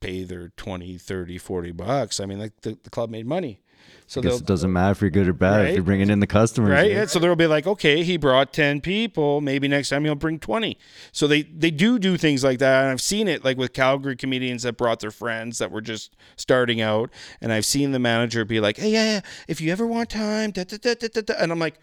pay 0.00 0.24
their 0.24 0.50
20, 0.50 0.98
30, 0.98 1.38
40 1.38 1.72
bucks. 1.72 2.20
I 2.20 2.26
mean, 2.26 2.38
like 2.38 2.60
the, 2.60 2.78
the 2.82 2.90
club 2.90 3.10
made 3.10 3.26
money. 3.26 3.62
So 4.06 4.20
I 4.20 4.24
guess 4.24 4.40
it 4.40 4.46
doesn't 4.46 4.70
matter 4.70 4.92
if 4.92 5.00
you're 5.00 5.08
good 5.10 5.28
or 5.28 5.32
bad 5.32 5.56
Right. 5.56 5.68
if 5.70 5.74
you're 5.76 5.82
bringing 5.82 6.10
in 6.10 6.20
the 6.20 6.26
customers. 6.26 6.70
right? 6.70 6.90
yeah. 6.90 6.98
Yeah. 7.00 7.06
So 7.06 7.18
they'll 7.18 7.34
be 7.36 7.46
like, 7.46 7.66
okay, 7.66 8.02
he 8.04 8.18
brought 8.18 8.52
ten 8.52 8.80
people. 8.82 9.40
Maybe 9.40 9.66
next 9.66 9.88
time 9.88 10.04
he'll 10.04 10.14
bring 10.14 10.38
twenty. 10.38 10.78
So 11.10 11.26
they 11.26 11.42
they 11.42 11.70
do 11.70 11.98
do 11.98 12.16
things 12.18 12.44
like 12.44 12.58
that, 12.58 12.82
and 12.82 12.90
I've 12.92 13.00
seen 13.00 13.28
it 13.28 13.44
like 13.44 13.56
with 13.56 13.72
Calgary 13.72 14.14
comedians 14.16 14.62
that 14.64 14.76
brought 14.76 15.00
their 15.00 15.10
friends 15.10 15.58
that 15.58 15.70
were 15.70 15.80
just 15.80 16.14
starting 16.36 16.82
out, 16.82 17.10
and 17.40 17.50
I've 17.52 17.64
seen 17.64 17.92
the 17.92 17.98
manager 17.98 18.44
be 18.44 18.60
like, 18.60 18.76
hey, 18.76 18.90
yeah, 18.90 19.04
yeah 19.04 19.20
if 19.48 19.60
you 19.62 19.72
ever 19.72 19.86
want 19.86 20.10
time, 20.10 20.50
da, 20.50 20.64
da, 20.64 20.76
da, 20.76 20.94
da, 20.94 21.08
da, 21.08 21.20
da. 21.22 21.34
and 21.38 21.50
I'm 21.50 21.58
like. 21.58 21.78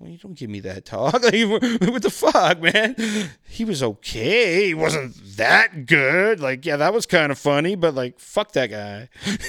Well, 0.00 0.08
you 0.10 0.16
don't 0.18 0.38
give 0.38 0.48
me 0.48 0.60
that 0.60 0.84
talk. 0.84 1.12
Like, 1.24 1.34
what 1.90 2.02
the 2.02 2.08
fuck, 2.08 2.60
man? 2.62 2.94
He 3.48 3.64
was 3.64 3.82
okay. 3.82 4.66
He 4.68 4.74
wasn't 4.74 5.16
that 5.38 5.86
good. 5.86 6.38
Like, 6.38 6.64
yeah, 6.64 6.76
that 6.76 6.94
was 6.94 7.04
kind 7.04 7.32
of 7.32 7.38
funny, 7.38 7.74
but 7.74 7.96
like, 7.96 8.20
fuck 8.20 8.52
that 8.52 8.70
guy. 8.70 9.08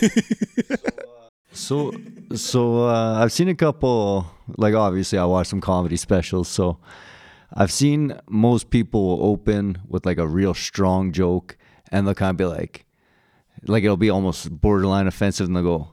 So, 0.68 0.76
uh, 0.76 1.19
so 1.52 1.92
so 2.36 2.88
uh, 2.88 3.20
I've 3.22 3.32
seen 3.32 3.50
a 3.50 3.56
couple. 3.56 4.26
Like, 4.58 4.74
obviously, 4.74 5.18
I 5.20 5.26
watch 5.26 5.48
some 5.48 5.62
comedy 5.62 5.96
specials. 5.98 6.48
So, 6.48 6.80
I've 7.54 7.72
seen 7.72 8.20
most 8.30 8.70
people 8.70 9.20
open 9.22 9.80
with 9.88 10.06
like 10.06 10.18
a 10.18 10.28
real 10.28 10.54
strong 10.54 11.12
joke, 11.12 11.58
and 11.92 12.06
they'll 12.08 12.16
kind 12.16 12.32
of 12.32 12.38
be 12.38 12.46
like, 12.46 12.86
like 13.68 13.84
it'll 13.84 13.98
be 13.98 14.10
almost 14.10 14.50
borderline 14.62 15.08
offensive, 15.08 15.48
and 15.48 15.56
they'll 15.56 15.64
go, 15.64 15.88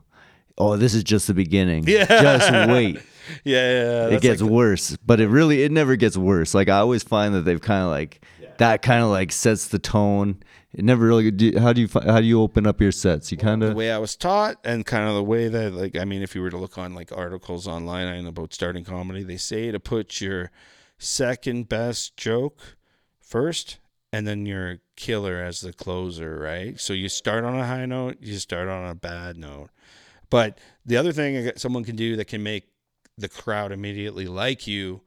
"Oh, 0.58 0.76
this 0.76 0.94
is 0.94 1.04
just 1.04 1.26
the 1.26 1.34
beginning. 1.34 1.84
Yeah. 1.86 2.04
just 2.06 2.70
wait." 2.70 2.98
Yeah, 3.44 4.06
yeah. 4.10 4.14
it 4.14 4.22
gets 4.22 4.40
like- 4.40 4.48
worse, 4.52 4.96
but 5.04 5.18
it 5.20 5.26
really 5.26 5.64
it 5.64 5.72
never 5.72 5.96
gets 5.96 6.16
worse. 6.16 6.54
Like 6.54 6.68
I 6.68 6.78
always 6.78 7.02
find 7.02 7.34
that 7.34 7.40
they've 7.40 7.60
kind 7.60 7.82
of 7.82 7.90
like 7.90 8.24
that 8.58 8.82
kind 8.82 9.02
of 9.02 9.08
like 9.08 9.32
sets 9.32 9.66
the 9.66 9.80
tone. 9.80 10.40
It 10.72 10.84
never 10.84 11.06
really. 11.06 11.30
Do, 11.30 11.58
how 11.58 11.72
do 11.72 11.80
you 11.80 11.88
how 11.94 12.20
do 12.20 12.26
you 12.26 12.40
open 12.42 12.66
up 12.66 12.80
your 12.80 12.92
sets? 12.92 13.32
You 13.32 13.38
kind 13.38 13.62
of 13.62 13.70
the 13.70 13.76
way 13.76 13.90
I 13.90 13.98
was 13.98 14.14
taught 14.16 14.58
and 14.64 14.84
kind 14.84 15.08
of 15.08 15.14
the 15.14 15.22
way 15.22 15.48
that 15.48 15.72
like 15.72 15.96
I 15.96 16.04
mean 16.04 16.22
if 16.22 16.34
you 16.34 16.42
were 16.42 16.50
to 16.50 16.58
look 16.58 16.76
on 16.76 16.94
like 16.94 17.12
articles 17.16 17.66
online 17.66 18.08
and 18.08 18.28
about 18.28 18.52
starting 18.52 18.84
comedy 18.84 19.22
they 19.22 19.36
say 19.38 19.70
to 19.70 19.80
put 19.80 20.20
your 20.20 20.50
second 20.98 21.68
best 21.68 22.16
joke 22.16 22.76
first 23.20 23.78
and 24.12 24.26
then 24.26 24.46
your 24.46 24.78
killer 24.96 25.42
as 25.42 25.60
the 25.60 25.72
closer 25.72 26.38
right 26.38 26.80
so 26.80 26.92
you 26.92 27.08
start 27.08 27.44
on 27.44 27.58
a 27.58 27.66
high 27.66 27.86
note 27.86 28.16
you 28.20 28.34
start 28.38 28.68
on 28.68 28.88
a 28.88 28.94
bad 28.94 29.36
note 29.36 29.68
but 30.30 30.58
the 30.84 30.96
other 30.96 31.12
thing 31.12 31.50
someone 31.56 31.84
can 31.84 31.96
do 31.96 32.16
that 32.16 32.26
can 32.26 32.42
make 32.42 32.68
the 33.18 33.28
crowd 33.28 33.72
immediately 33.72 34.26
like 34.26 34.66
you 34.66 35.02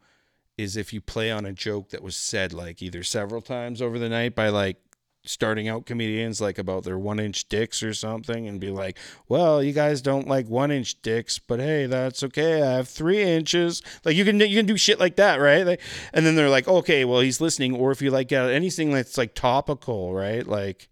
is 0.57 0.75
if 0.75 0.93
you 0.93 0.99
play 0.99 1.31
on 1.31 1.45
a 1.45 1.53
joke 1.53 1.89
that 1.89 2.03
was 2.03 2.15
said 2.15 2.53
like 2.53 2.81
either 2.81 3.03
several 3.03 3.41
times 3.41 3.81
over 3.81 3.97
the 3.97 4.09
night 4.09 4.35
by 4.35 4.49
like 4.49 4.77
starting 5.25 5.67
out 5.67 5.85
comedians 5.85 6.39
like 6.39 6.57
about 6.57 6.83
their 6.83 6.97
one 6.97 7.19
inch 7.19 7.47
dicks 7.49 7.83
or 7.83 7.93
something 7.93 8.47
and 8.47 8.59
be 8.59 8.69
like, 8.69 8.97
well, 9.27 9.61
you 9.61 9.73
guys 9.73 10.01
don't 10.01 10.27
like 10.27 10.47
one 10.47 10.71
inch 10.71 11.01
dicks, 11.01 11.39
but 11.39 11.59
hey, 11.59 11.85
that's 11.85 12.23
okay. 12.23 12.61
I 12.61 12.73
have 12.73 12.87
three 12.87 13.21
inches. 13.21 13.81
Like 14.05 14.15
you 14.15 14.25
can 14.25 14.39
you 14.39 14.57
can 14.57 14.65
do 14.65 14.77
shit 14.77 14.99
like 14.99 15.17
that, 15.17 15.37
right? 15.37 15.65
Like, 15.65 15.81
and 16.13 16.25
then 16.25 16.35
they're 16.35 16.49
like, 16.49 16.67
okay, 16.67 17.05
well 17.05 17.19
he's 17.19 17.41
listening. 17.41 17.75
Or 17.75 17.91
if 17.91 18.01
you 18.01 18.11
like 18.11 18.31
uh, 18.31 18.35
anything 18.35 18.91
that's 18.91 19.17
like 19.17 19.35
topical, 19.35 20.13
right? 20.13 20.45
Like 20.45 20.89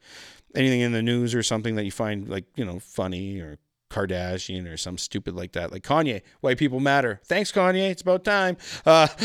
anything 0.56 0.82
in 0.82 0.92
the 0.92 1.02
news 1.02 1.34
or 1.34 1.44
something 1.44 1.76
that 1.76 1.86
you 1.86 1.92
find 1.92 2.28
like 2.28 2.46
you 2.56 2.66
know 2.66 2.80
funny 2.80 3.40
or 3.40 3.58
Kardashian 3.90 4.72
or 4.72 4.78
some 4.78 4.98
stupid 4.98 5.36
like 5.36 5.54
that, 5.54 5.72
like 5.72 5.84
Kanye, 5.84 6.22
white 6.42 6.58
people 6.58 6.80
matter. 6.80 7.22
Thanks, 7.26 7.52
Kanye. 7.52 7.92
It's 7.92 8.02
about 8.02 8.24
time. 8.24 8.58
Uh, 8.86 9.08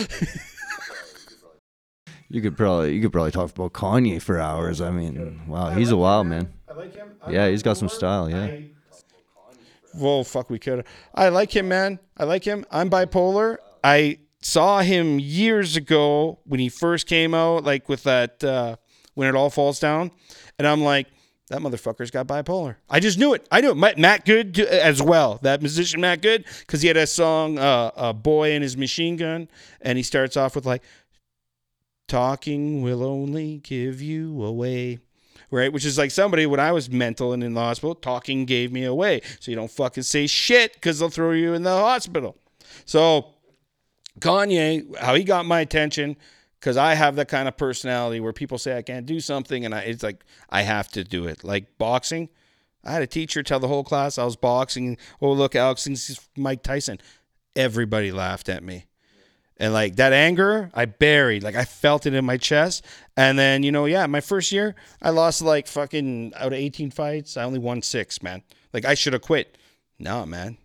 you 2.32 2.40
could 2.40 2.56
probably 2.56 2.94
you 2.94 3.02
could 3.02 3.12
probably 3.12 3.30
talk 3.30 3.50
about 3.50 3.74
Kanye 3.74 4.20
for 4.20 4.40
hours. 4.40 4.80
I 4.80 4.90
mean, 4.90 5.42
wow, 5.46 5.70
he's 5.70 5.90
a 5.90 5.96
wild 5.96 6.26
man. 6.26 6.50
I 6.68 6.72
like 6.72 6.94
him. 6.94 7.12
Yeah, 7.28 7.48
he's 7.48 7.62
got 7.62 7.76
some 7.76 7.90
style. 7.90 8.30
Yeah, 8.30 8.56
Well, 9.94 10.24
fuck, 10.24 10.48
we 10.48 10.58
could. 10.58 10.86
I 11.14 11.28
like 11.28 11.54
him, 11.54 11.68
man. 11.68 11.98
I 12.16 12.24
like 12.24 12.44
him. 12.44 12.64
I'm 12.70 12.88
bipolar. 12.88 13.58
I 13.84 14.18
saw 14.40 14.80
him 14.80 15.18
years 15.20 15.76
ago 15.76 16.38
when 16.44 16.58
he 16.58 16.70
first 16.70 17.06
came 17.06 17.34
out, 17.34 17.64
like 17.64 17.88
with 17.90 18.04
that 18.04 18.42
uh, 18.42 18.76
when 19.14 19.28
it 19.28 19.34
all 19.34 19.50
falls 19.50 19.78
down, 19.78 20.10
and 20.58 20.66
I'm 20.66 20.82
like, 20.82 21.08
that 21.48 21.60
motherfucker's 21.60 22.10
got 22.10 22.26
bipolar. 22.26 22.76
I 22.88 22.98
just 22.98 23.18
knew 23.18 23.34
it. 23.34 23.46
I 23.52 23.60
knew 23.60 23.72
it. 23.72 23.98
Matt 23.98 24.24
Good 24.24 24.58
uh, 24.58 24.64
as 24.64 25.02
well. 25.02 25.38
That 25.42 25.60
musician 25.60 26.00
Matt 26.00 26.22
Good, 26.22 26.46
because 26.60 26.80
he 26.80 26.88
had 26.88 26.96
a 26.96 27.06
song, 27.06 27.58
uh, 27.58 27.90
"A 27.94 28.14
Boy 28.14 28.52
and 28.52 28.62
His 28.62 28.74
Machine 28.78 29.16
Gun," 29.16 29.48
and 29.82 29.98
he 29.98 30.02
starts 30.02 30.38
off 30.38 30.54
with 30.54 30.64
like, 30.64 30.82
"Talking 32.12 32.82
will 32.82 33.02
only 33.02 33.56
give 33.56 34.02
you 34.02 34.44
away." 34.44 34.98
right? 35.50 35.72
Which 35.72 35.86
is 35.86 35.96
like 35.96 36.10
somebody 36.10 36.44
when 36.44 36.60
I 36.60 36.72
was 36.72 36.90
mental 36.90 37.32
and 37.32 37.42
in 37.42 37.54
the 37.54 37.60
hospital, 37.60 37.94
talking 37.94 38.44
gave 38.44 38.70
me 38.70 38.84
away. 38.84 39.22
So 39.40 39.50
you 39.50 39.56
don't 39.56 39.70
fucking 39.70 40.02
say 40.02 40.26
shit 40.26 40.74
because 40.74 40.98
they'll 40.98 41.08
throw 41.08 41.32
you 41.32 41.54
in 41.54 41.62
the 41.62 41.70
hospital. 41.70 42.36
So 42.84 43.28
Kanye, 44.18 44.94
how 44.98 45.14
he 45.14 45.24
got 45.24 45.46
my 45.46 45.60
attention 45.60 46.16
because 46.60 46.76
I 46.76 46.94
have 46.94 47.16
that 47.16 47.28
kind 47.28 47.48
of 47.48 47.56
personality 47.56 48.20
where 48.20 48.32
people 48.34 48.58
say 48.58 48.76
I 48.76 48.82
can't 48.82 49.06
do 49.06 49.20
something 49.20 49.64
and 49.64 49.74
I, 49.74 49.80
it's 49.80 50.02
like 50.02 50.24
I 50.50 50.62
have 50.62 50.88
to 50.88 51.04
do 51.04 51.26
it. 51.26 51.44
Like 51.44 51.78
boxing, 51.78 52.28
I 52.84 52.92
had 52.92 53.02
a 53.02 53.06
teacher 53.06 53.42
tell 53.42 53.60
the 53.60 53.68
whole 53.68 53.84
class 53.84 54.18
I 54.18 54.24
was 54.24 54.36
boxing. 54.36 54.96
Oh 55.20 55.32
look, 55.32 55.54
Alex 55.54 55.84
thinks 55.84 56.08
he's 56.08 56.28
Mike 56.36 56.62
Tyson. 56.62 56.98
Everybody 57.56 58.12
laughed 58.12 58.48
at 58.48 58.62
me. 58.62 58.86
And 59.62 59.72
like 59.72 59.94
that 59.96 60.12
anger, 60.12 60.72
I 60.74 60.86
buried. 60.86 61.44
Like 61.44 61.54
I 61.54 61.64
felt 61.64 62.04
it 62.04 62.14
in 62.14 62.24
my 62.24 62.36
chest. 62.36 62.84
And 63.16 63.38
then, 63.38 63.62
you 63.62 63.70
know, 63.70 63.84
yeah, 63.84 64.04
my 64.08 64.20
first 64.20 64.50
year, 64.50 64.74
I 65.00 65.10
lost 65.10 65.40
like 65.40 65.68
fucking 65.68 66.32
out 66.34 66.48
of 66.48 66.54
18 66.54 66.90
fights, 66.90 67.36
I 67.36 67.44
only 67.44 67.60
won 67.60 67.80
six, 67.80 68.24
man. 68.24 68.42
Like 68.72 68.84
I 68.84 68.94
should 68.94 69.12
have 69.12 69.22
quit. 69.22 69.56
No, 70.00 70.26
man. 70.26 70.58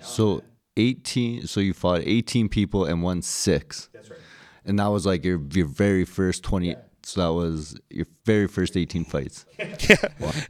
So 0.00 0.42
eighteen. 0.76 1.48
So 1.48 1.58
you 1.58 1.72
fought 1.72 2.02
eighteen 2.04 2.48
people 2.48 2.84
and 2.84 3.02
won 3.02 3.20
six. 3.20 3.88
That's 3.92 4.10
right. 4.10 4.18
And 4.64 4.78
that 4.78 4.86
was 4.86 5.04
like 5.04 5.24
your 5.24 5.40
your 5.52 5.66
very 5.66 6.04
first 6.04 6.44
20, 6.44 6.76
So 7.06 7.20
that 7.20 7.32
was 7.34 7.78
your 7.90 8.06
very 8.24 8.48
first 8.48 8.76
18 8.76 9.04
fights. 9.04 9.44
Yeah. 9.88 9.96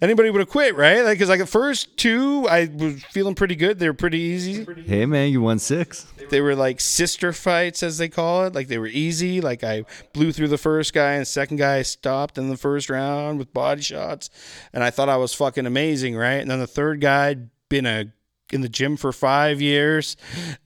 Anybody 0.01 0.31
would 0.31 0.39
have 0.39 0.49
quit, 0.49 0.77
right? 0.77 1.03
Like, 1.03 1.19
cause 1.19 1.29
like 1.29 1.41
the 1.41 1.47
first 1.47 1.97
two, 1.97 2.47
I 2.49 2.67
was 2.67 3.03
feeling 3.05 3.35
pretty 3.35 3.57
good. 3.57 3.79
They 3.81 3.89
were 3.89 3.95
pretty 3.95 4.19
easy. 4.19 4.65
Hey 4.87 5.07
man, 5.07 5.31
you 5.33 5.41
won 5.41 5.59
six. 5.59 6.07
They 6.31 6.41
were 6.41 6.55
like 6.55 6.81
sister 6.81 7.33
fights, 7.33 7.83
as 7.83 7.99
they 7.99 8.09
call 8.09 8.45
it. 8.45 8.55
Like 8.55 8.69
they 8.69 8.79
were 8.79 8.87
easy. 8.87 9.41
Like 9.41 9.65
I 9.65 9.85
blew 10.13 10.31
through 10.31 10.49
the 10.49 10.59
first 10.59 10.93
guy, 10.93 11.13
and 11.13 11.23
the 11.23 11.27
second 11.27 11.57
guy 11.57 11.83
stopped 11.83 12.39
in 12.39 12.49
the 12.49 12.57
first 12.57 12.89
round 12.89 13.39
with 13.39 13.53
body 13.53 13.83
shots, 13.83 14.31
and 14.73 14.85
I 14.85 14.91
thought 14.91 15.09
I 15.09 15.17
was 15.17 15.35
fucking 15.35 15.67
amazing, 15.67 16.15
right? 16.17 16.35
And 16.41 16.51
then 16.51 16.61
the 16.61 16.67
third 16.67 17.01
guy 17.01 17.27
had 17.29 17.51
been 17.69 17.87
a 17.87 18.13
in 18.53 18.61
the 18.61 18.69
gym 18.69 18.97
for 18.97 19.13
five 19.13 19.61
years 19.61 20.17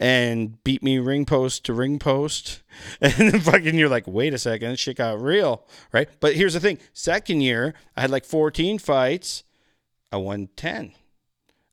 and 0.00 0.62
beat 0.64 0.82
me 0.82 0.98
ring 0.98 1.24
post 1.24 1.64
to 1.64 1.72
ring 1.72 1.98
post. 1.98 2.62
And 3.00 3.12
then 3.12 3.40
fucking 3.40 3.74
you're 3.76 3.88
like, 3.88 4.06
wait 4.06 4.34
a 4.34 4.38
second, 4.38 4.70
this 4.70 4.78
shit 4.78 4.98
got 4.98 5.20
real, 5.20 5.66
right? 5.92 6.08
But 6.20 6.36
here's 6.36 6.54
the 6.54 6.60
thing: 6.60 6.78
second 6.92 7.40
year, 7.40 7.74
I 7.96 8.02
had 8.02 8.10
like 8.10 8.24
14 8.24 8.78
fights, 8.78 9.42
I 10.12 10.16
won 10.18 10.48
10. 10.54 10.92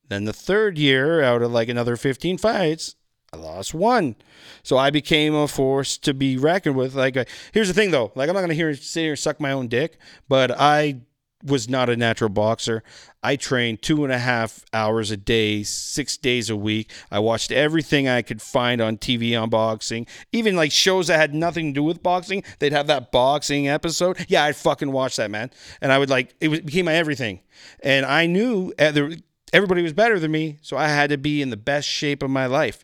Then 0.08 0.26
the 0.26 0.34
third 0.34 0.80
year, 0.80 1.22
out 1.22 1.44
of 1.44 1.52
like 1.52 1.70
another 1.70 1.96
15 1.96 2.40
fights, 2.40 2.96
I 3.34 3.38
lost 3.38 3.74
one. 3.74 4.16
So 4.64 4.78
I 4.78 4.90
became 4.90 5.36
a 5.36 5.48
force 5.48 5.98
to 6.00 6.14
be 6.14 6.38
reckoned 6.38 6.76
with. 6.76 6.96
Like, 6.96 7.18
uh, 7.18 7.26
here's 7.54 7.68
the 7.68 7.74
thing 7.74 7.92
though. 7.92 8.12
Like, 8.16 8.30
I'm 8.30 8.36
not 8.36 8.42
gonna 8.42 8.54
hear 8.54 8.74
sit 8.74 9.02
here 9.02 9.12
and 9.12 9.20
suck 9.20 9.40
my 9.40 9.52
own 9.52 9.68
dick, 9.68 10.00
but 10.28 10.52
I 10.52 11.02
was 11.46 11.70
not 11.70 11.90
a 11.90 11.96
natural 11.96 12.30
boxer. 12.30 12.84
I 13.24 13.36
trained 13.36 13.82
two 13.82 14.04
and 14.04 14.12
a 14.12 14.18
half 14.18 14.66
hours 14.74 15.12
a 15.12 15.18
day, 15.18 15.64
six 15.64 16.18
days 16.18 16.50
a 16.50 16.56
week. 16.56 16.92
I 17.12 17.20
watched 17.20 17.52
everything 17.52 18.08
I 18.08 18.22
could 18.22 18.42
find 18.42 18.82
on 18.82 18.98
TV 18.98 19.40
on 19.40 19.50
boxing, 19.50 20.08
even 20.32 20.56
like 20.56 20.72
shows 20.72 21.08
that 21.08 21.18
had 21.18 21.34
nothing 21.34 21.74
to 21.74 21.80
do 21.80 21.84
with 21.84 22.04
boxing. 22.04 22.44
They'd 22.60 22.74
have 22.74 22.88
that 22.88 23.12
boxing 23.12 23.68
episode. 23.68 24.26
Yeah, 24.28 24.44
I'd 24.44 24.56
fucking 24.56 24.92
watch 24.92 25.16
that, 25.18 25.32
man. 25.32 25.52
And 25.82 25.92
I 25.92 26.00
would 26.00 26.10
like 26.10 26.36
it 26.42 26.66
became 26.66 26.86
my 26.86 26.96
everything. 26.96 27.42
And 27.82 28.06
I 28.06 28.26
knew 28.26 28.74
uh, 28.80 29.10
everybody 29.54 29.82
was 29.82 29.94
better 29.94 30.20
than 30.20 30.32
me, 30.32 30.58
so 30.62 30.78
I 30.78 30.88
had 30.88 31.10
to 31.12 31.18
be 31.18 31.42
in 31.42 31.52
the 31.52 31.58
best 31.58 31.88
shape 31.88 32.24
of 32.24 32.30
my 32.30 32.48
life. 32.48 32.84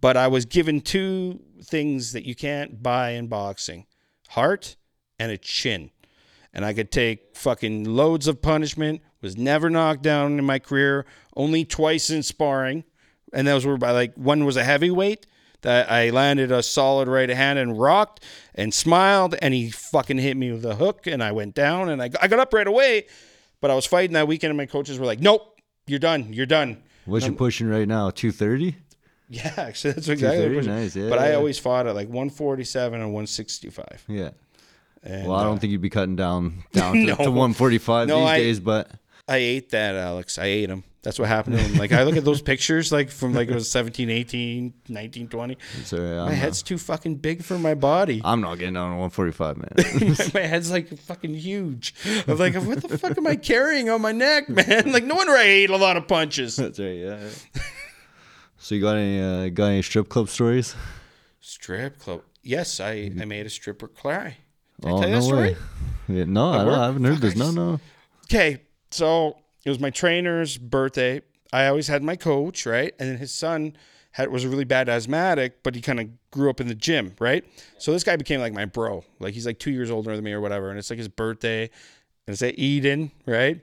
But 0.00 0.16
I 0.16 0.28
was 0.28 0.44
given 0.44 0.80
two 0.80 1.40
things 1.62 2.12
that 2.12 2.24
you 2.24 2.34
can't 2.34 2.82
buy 2.82 3.10
in 3.10 3.26
boxing 3.26 3.86
heart 4.28 4.76
and 5.18 5.32
a 5.32 5.38
chin. 5.38 5.90
And 6.54 6.64
I 6.64 6.72
could 6.72 6.90
take 6.90 7.36
fucking 7.36 7.84
loads 7.84 8.26
of 8.26 8.40
punishment, 8.40 9.02
was 9.20 9.36
never 9.36 9.68
knocked 9.68 10.02
down 10.02 10.38
in 10.38 10.44
my 10.44 10.58
career, 10.58 11.06
only 11.36 11.64
twice 11.64 12.10
in 12.10 12.22
sparring. 12.22 12.84
And 13.32 13.46
those 13.46 13.66
were 13.66 13.76
by 13.76 13.90
like 13.90 14.14
one 14.14 14.44
was 14.44 14.56
a 14.56 14.64
heavyweight 14.64 15.26
that 15.62 15.90
I 15.90 16.10
landed 16.10 16.52
a 16.52 16.62
solid 16.62 17.08
right 17.08 17.28
hand 17.28 17.58
and 17.58 17.78
rocked 17.78 18.24
and 18.54 18.72
smiled, 18.72 19.34
and 19.42 19.52
he 19.52 19.70
fucking 19.70 20.18
hit 20.18 20.36
me 20.36 20.52
with 20.52 20.64
a 20.64 20.76
hook, 20.76 21.06
and 21.06 21.22
I 21.22 21.32
went 21.32 21.54
down 21.54 21.88
and 21.88 22.00
I, 22.00 22.10
I 22.22 22.28
got 22.28 22.38
up 22.38 22.54
right 22.54 22.66
away. 22.66 23.06
But 23.60 23.70
I 23.70 23.74
was 23.74 23.86
fighting 23.86 24.14
that 24.14 24.28
weekend, 24.28 24.50
and 24.50 24.56
my 24.56 24.66
coaches 24.66 24.98
were 24.98 25.06
like, 25.06 25.20
nope, 25.20 25.60
you're 25.86 25.98
done, 25.98 26.32
you're 26.32 26.46
done. 26.46 26.82
What's 27.06 27.26
you 27.26 27.32
pushing 27.32 27.68
right 27.68 27.88
now? 27.88 28.10
230? 28.10 28.76
Yeah, 29.30 29.52
actually, 29.56 29.92
that's 29.94 30.08
exactly 30.08 30.54
what 30.54 30.54
230, 30.54 30.56
was. 30.56 30.66
nice, 30.66 30.96
yeah, 30.96 31.08
but 31.08 31.18
I 31.18 31.34
always 31.34 31.58
fought 31.58 31.86
at 31.86 31.94
like 31.94 32.08
147 32.08 33.00
and 33.00 33.12
165. 33.12 34.04
Yeah. 34.08 34.30
And, 35.08 35.26
Well, 35.26 35.36
I 35.36 35.40
uh, 35.40 35.44
don't 35.44 35.58
think 35.58 35.72
you'd 35.72 35.80
be 35.80 35.90
cutting 35.90 36.16
down 36.16 36.62
down 36.72 36.94
to, 36.94 37.04
No. 37.06 37.16
to 37.16 37.30
145 37.30 38.08
No, 38.08 38.20
these 38.20 38.28
I- 38.28 38.38
days, 38.38 38.60
but 38.60 38.90
I 39.26 39.36
ate 39.38 39.70
that, 39.70 39.94
Alex. 39.94 40.38
I 40.38 40.46
ate 40.46 40.70
him. 40.70 40.84
That's 41.02 41.18
what 41.18 41.28
happened 41.28 41.56
to 41.56 41.62
him. 41.62 41.78
Like, 41.78 41.92
I 41.92 42.02
look 42.02 42.16
at 42.16 42.24
those 42.24 42.42
pictures, 42.52 42.90
like 42.90 43.08
from 43.10 43.32
like 43.32 43.48
it 43.48 43.54
was 43.54 43.70
17, 43.70 44.10
18, 44.10 44.72
19, 44.88 45.28
20. 45.28 45.56
it's 45.80 45.92
all 45.92 46.00
right. 46.00 46.26
My 46.26 46.32
head's 46.32 46.62
too 46.62 46.76
fucking 46.76 47.16
big 47.16 47.42
for 47.44 47.58
my 47.58 47.74
body. 47.74 48.20
I'm 48.24 48.40
not 48.40 48.56
getting 48.58 48.74
down 48.74 48.90
to 48.92 48.96
145, 48.96 49.56
man. 49.58 50.16
my 50.34 50.40
head's 50.40 50.70
like 50.70 50.88
fucking 50.98 51.34
huge. 51.34 51.94
I'm 52.26 52.36
like, 52.36 52.54
what 52.56 52.82
the 52.82 52.98
fuck 52.98 53.16
am 53.16 53.26
I 53.26 53.36
carrying 53.36 53.88
on 53.90 54.02
my 54.02 54.12
neck, 54.12 54.48
man? 54.48 54.90
Like, 54.92 55.04
no 55.04 55.14
wonder 55.14 55.32
I 55.34 55.42
ate 55.44 55.70
a 55.70 55.76
lot 55.76 55.96
of 55.96 56.08
punches. 56.08 56.56
That's 56.56 56.78
right. 56.78 56.96
Yeah. 56.96 57.18
so 58.58 58.74
you 58.74 58.80
got 58.80 58.96
any 58.96 59.20
uh, 59.20 59.48
got 59.50 59.66
any 59.66 59.82
strip 59.82 60.08
club 60.08 60.28
stories? 60.28 60.74
Strip 61.40 61.98
club. 61.98 62.22
Yes, 62.42 62.80
I, 62.80 63.10
I 63.20 63.24
made 63.24 63.46
a 63.46 63.50
stripper 63.50 63.88
cry. 63.88 64.38
Did 64.80 64.88
I 64.88 64.92
oh 64.92 65.00
tell 65.00 65.08
you 65.08 65.14
no 65.14 65.20
that 65.20 65.26
story? 65.26 65.56
Yeah, 66.08 66.24
no, 66.24 66.50
I, 66.50 66.64
don't, 66.64 66.74
I 66.74 66.86
haven't 66.86 67.04
heard 67.04 67.18
this. 67.18 67.36
No, 67.36 67.50
no. 67.50 67.80
Okay, 68.26 68.62
so 68.90 69.36
it 69.64 69.70
was 69.70 69.80
my 69.80 69.90
trainer's 69.90 70.56
birthday. 70.56 71.22
I 71.52 71.66
always 71.66 71.88
had 71.88 72.02
my 72.02 72.16
coach, 72.16 72.66
right? 72.66 72.94
And 72.98 73.08
then 73.08 73.18
his 73.18 73.32
son 73.32 73.76
had 74.12 74.30
was 74.30 74.44
a 74.44 74.48
really 74.48 74.64
bad 74.64 74.88
asthmatic, 74.88 75.62
but 75.62 75.74
he 75.74 75.80
kind 75.80 76.00
of 76.00 76.08
grew 76.30 76.50
up 76.50 76.60
in 76.60 76.68
the 76.68 76.74
gym, 76.74 77.14
right? 77.18 77.44
So 77.78 77.92
this 77.92 78.04
guy 78.04 78.16
became 78.16 78.40
like 78.40 78.52
my 78.52 78.64
bro. 78.64 79.04
Like 79.18 79.34
he's 79.34 79.46
like 79.46 79.58
two 79.58 79.70
years 79.70 79.90
older 79.90 80.14
than 80.14 80.24
me 80.24 80.32
or 80.32 80.40
whatever. 80.40 80.70
And 80.70 80.78
it's 80.78 80.90
like 80.90 80.98
his 80.98 81.08
birthday. 81.08 81.62
And 81.62 82.32
it's 82.34 82.42
at 82.42 82.58
Eden, 82.58 83.10
right? 83.26 83.60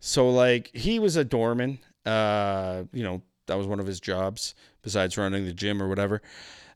So 0.00 0.30
like 0.30 0.70
he 0.74 0.98
was 0.98 1.16
a 1.16 1.24
doorman. 1.24 1.78
Uh, 2.06 2.84
you 2.92 3.02
know, 3.02 3.22
that 3.46 3.56
was 3.58 3.66
one 3.66 3.80
of 3.80 3.86
his 3.86 4.00
jobs 4.00 4.54
besides 4.82 5.18
running 5.18 5.44
the 5.44 5.52
gym 5.52 5.82
or 5.82 5.88
whatever. 5.88 6.22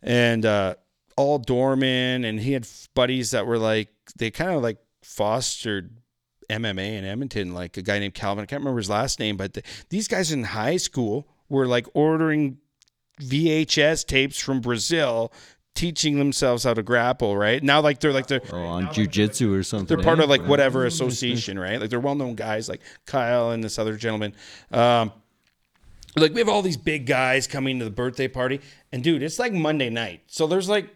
And 0.03 0.45
uh 0.45 0.75
all 1.17 1.39
doorman 1.39 2.25
and 2.25 2.41
he 2.41 2.53
had 2.53 2.67
buddies 2.95 3.31
that 3.33 3.47
were 3.47 3.59
like 3.59 3.89
they 4.17 4.31
kind 4.31 4.51
of 4.51 4.63
like 4.63 4.79
fostered 5.03 5.99
MMA 6.51 6.99
in 6.99 7.05
Edmonton, 7.05 7.55
like 7.55 7.77
a 7.77 7.83
guy 7.83 7.99
named 7.99 8.15
Calvin. 8.15 8.43
I 8.43 8.47
can't 8.47 8.61
remember 8.61 8.79
his 8.79 8.91
last 8.91 9.19
name, 9.21 9.37
but 9.37 9.55
the, 9.55 9.63
these 9.89 10.09
guys 10.09 10.33
in 10.33 10.45
high 10.45 10.77
school 10.77 11.27
were 11.49 11.67
like 11.67 11.87
ordering 11.95 12.59
VHS 13.21 14.07
tapes 14.07 14.39
from 14.39 14.61
Brazil, 14.61 15.33
teaching 15.75 16.19
themselves 16.19 16.65
how 16.65 16.75
to 16.75 16.83
grapple. 16.83 17.37
Right 17.37 17.63
now, 17.63 17.81
like 17.81 18.01
they're 18.01 18.13
like 18.13 18.27
they're 18.27 18.43
Oh, 18.53 18.59
on 18.59 18.87
jujitsu 18.89 19.57
or 19.57 19.63
something. 19.63 19.87
they're 19.97 20.05
part 20.05 20.21
of 20.21 20.29
like 20.29 20.43
whatever 20.43 20.85
association, 20.87 21.59
right? 21.59 21.81
Like 21.81 21.91
they're 21.91 22.01
well 22.01 22.15
known 22.15 22.35
guys 22.35 22.69
like 22.69 22.81
Kyle 23.07 23.51
and 23.53 23.63
this 23.63 23.79
other 23.79 23.97
gentleman. 23.97 24.35
Um, 24.71 25.13
like 26.17 26.33
we 26.35 26.41
have 26.41 26.49
all 26.49 26.61
these 26.63 26.77
big 26.77 27.07
guys 27.07 27.47
coming 27.47 27.79
to 27.79 27.85
the 27.87 27.91
birthday 27.91 28.29
party, 28.29 28.61
and 28.93 29.03
dude, 29.03 29.23
it's 29.23 29.39
like 29.39 29.53
Monday 29.53 29.89
night, 29.89 30.23
so 30.27 30.47
there's 30.47 30.69
like 30.69 30.89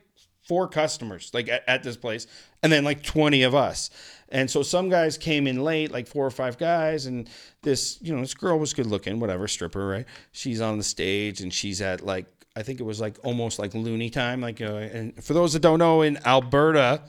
four 0.46 0.68
customers 0.68 1.30
like 1.34 1.48
at, 1.48 1.64
at 1.68 1.82
this 1.82 1.96
place, 1.96 2.26
and 2.62 2.72
then 2.72 2.84
like 2.84 3.02
twenty 3.02 3.42
of 3.42 3.54
us. 3.54 3.90
And 4.28 4.50
so 4.50 4.62
some 4.62 4.88
guys 4.88 5.16
came 5.16 5.46
in 5.46 5.62
late, 5.62 5.92
like 5.92 6.08
four 6.08 6.26
or 6.26 6.30
five 6.30 6.58
guys, 6.58 7.06
and 7.06 7.28
this, 7.62 7.98
you 8.02 8.12
know, 8.12 8.20
this 8.20 8.34
girl 8.34 8.58
was 8.58 8.74
good 8.74 8.86
looking, 8.86 9.20
whatever, 9.20 9.46
stripper, 9.46 9.86
right? 9.86 10.04
She's 10.32 10.60
on 10.60 10.78
the 10.78 10.84
stage 10.84 11.40
and 11.40 11.52
she's 11.52 11.80
at 11.80 12.04
like, 12.04 12.26
I 12.56 12.62
think 12.62 12.80
it 12.80 12.82
was 12.82 13.00
like 13.00 13.18
almost 13.22 13.58
like 13.58 13.74
loony 13.74 14.10
time. 14.10 14.40
Like, 14.40 14.60
uh, 14.60 14.74
and 14.74 15.22
for 15.22 15.32
those 15.32 15.52
that 15.52 15.60
don't 15.60 15.78
know, 15.78 16.02
in 16.02 16.18
Alberta, 16.26 17.02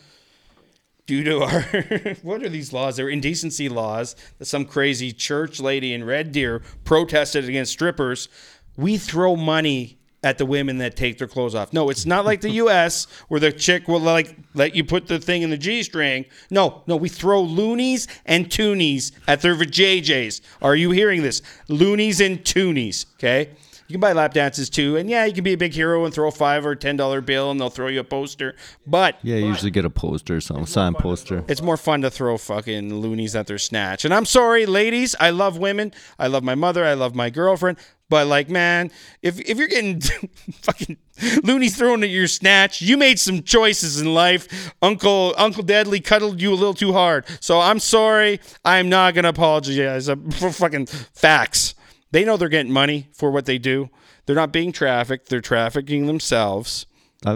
due 1.08 1.24
to 1.24 1.42
our 1.42 1.62
what 2.22 2.44
are 2.44 2.50
these 2.50 2.72
laws? 2.72 2.98
They're 2.98 3.10
indecency 3.10 3.70
laws 3.70 4.16
that 4.38 4.46
some 4.46 4.66
crazy 4.66 5.12
church 5.12 5.60
lady 5.60 5.94
in 5.94 6.04
Red 6.04 6.32
Deer 6.32 6.62
protested 6.84 7.50
against 7.50 7.72
strippers. 7.72 8.30
We 8.76 8.98
throw 8.98 9.36
money 9.36 9.97
at 10.24 10.38
the 10.38 10.46
women 10.46 10.80
that 10.80 10.96
take 10.96 11.18
their 11.18 11.28
clothes 11.28 11.56
off. 11.56 11.74
No, 11.74 11.90
it's 11.90 12.06
not 12.06 12.26
like 12.26 12.42
the 12.42 12.50
US 12.64 13.06
where 13.28 13.40
the 13.40 13.52
chick 13.52 13.88
will 13.88 14.00
like 14.00 14.36
let 14.54 14.76
you 14.76 14.84
put 14.84 15.08
the 15.08 15.20
thing 15.20 15.42
in 15.42 15.50
the 15.50 15.58
G 15.58 15.84
string. 15.84 16.26
No, 16.50 16.84
no, 16.88 16.96
we 16.96 17.10
throw 17.10 17.42
loonies 17.42 18.08
and 18.26 18.50
toonies 18.50 19.12
at 19.28 19.42
their 19.42 19.56
JJs. 19.56 20.42
Are 20.62 20.76
you 20.76 20.92
hearing 20.92 21.22
this? 21.22 21.42
Loonies 21.68 22.20
and 22.20 22.44
toonies, 22.44 23.06
okay? 23.16 23.52
You 23.88 23.94
can 23.94 24.02
buy 24.02 24.12
lap 24.12 24.34
dances 24.34 24.70
too, 24.70 24.98
and 24.98 25.10
yeah, 25.10 25.24
you 25.26 25.34
can 25.34 25.44
be 25.46 25.54
a 25.54 25.58
big 25.58 25.74
hero 25.74 26.04
and 26.04 26.14
throw 26.14 26.28
a 26.28 26.32
five 26.32 26.66
or 26.66 26.76
ten 26.76 26.98
dollar 26.98 27.22
bill, 27.22 27.52
and 27.52 27.60
they'll 27.60 27.70
throw 27.70 27.88
you 27.88 28.02
a 28.02 28.04
poster. 28.04 28.56
But 28.86 29.18
Yeah, 29.24 29.38
you 29.38 29.48
usually 29.48 29.72
get 29.72 29.86
a 29.86 29.90
poster 29.90 30.36
or 30.36 30.42
something, 30.42 30.66
sign 30.66 30.94
poster. 30.94 31.46
it's 31.48 31.62
more 31.62 31.78
fun 31.78 32.02
to 32.02 32.10
throw 32.12 32.38
fucking 32.38 32.94
loonies 32.94 33.36
at 33.36 33.48
their 33.48 33.58
snatch. 33.58 34.04
And 34.04 34.14
I'm 34.14 34.26
sorry, 34.26 34.66
ladies. 34.66 35.16
I 35.20 35.30
love 35.30 35.58
women. 35.58 35.94
I 36.20 36.28
love 36.28 36.44
my 36.44 36.56
mother. 36.56 36.84
I 36.84 36.96
love 36.96 37.16
my 37.16 37.30
girlfriend. 37.30 37.78
But 38.10 38.28
like, 38.28 38.50
man, 38.50 38.92
if 39.22 39.40
if 39.40 39.58
you're 39.58 39.68
getting 39.68 40.00
fucking 40.62 40.98
loonies 41.44 41.78
thrown 41.78 42.04
at 42.04 42.10
your 42.10 42.28
snatch, 42.28 42.82
you 42.82 42.98
made 42.98 43.20
some 43.20 43.44
choices 43.44 44.00
in 44.02 44.14
life. 44.14 44.74
Uncle 44.82 45.34
Uncle 45.38 45.64
Deadly 45.64 46.00
cuddled 46.02 46.42
you 46.42 46.52
a 46.52 46.56
little 46.56 46.74
too 46.74 46.94
hard. 46.94 47.26
So 47.42 47.60
I'm 47.60 47.80
sorry. 47.80 48.40
I'm 48.66 48.90
not 48.90 49.14
gonna 49.14 49.30
apologize 49.30 50.10
uh, 50.10 50.16
for 50.32 50.52
fucking 50.52 50.86
facts. 50.88 51.74
They 52.18 52.26
know 52.26 52.36
they're 52.36 52.50
getting 52.50 52.74
money 52.74 53.10
for 53.14 53.30
what 53.30 53.46
they 53.46 53.60
do. 53.60 53.92
They're 54.26 54.36
not 54.36 54.52
being 54.52 54.72
trafficked. 54.72 55.30
They're 55.30 55.40
trafficking 55.40 56.08
themselves. 56.08 56.88
I, 57.24 57.34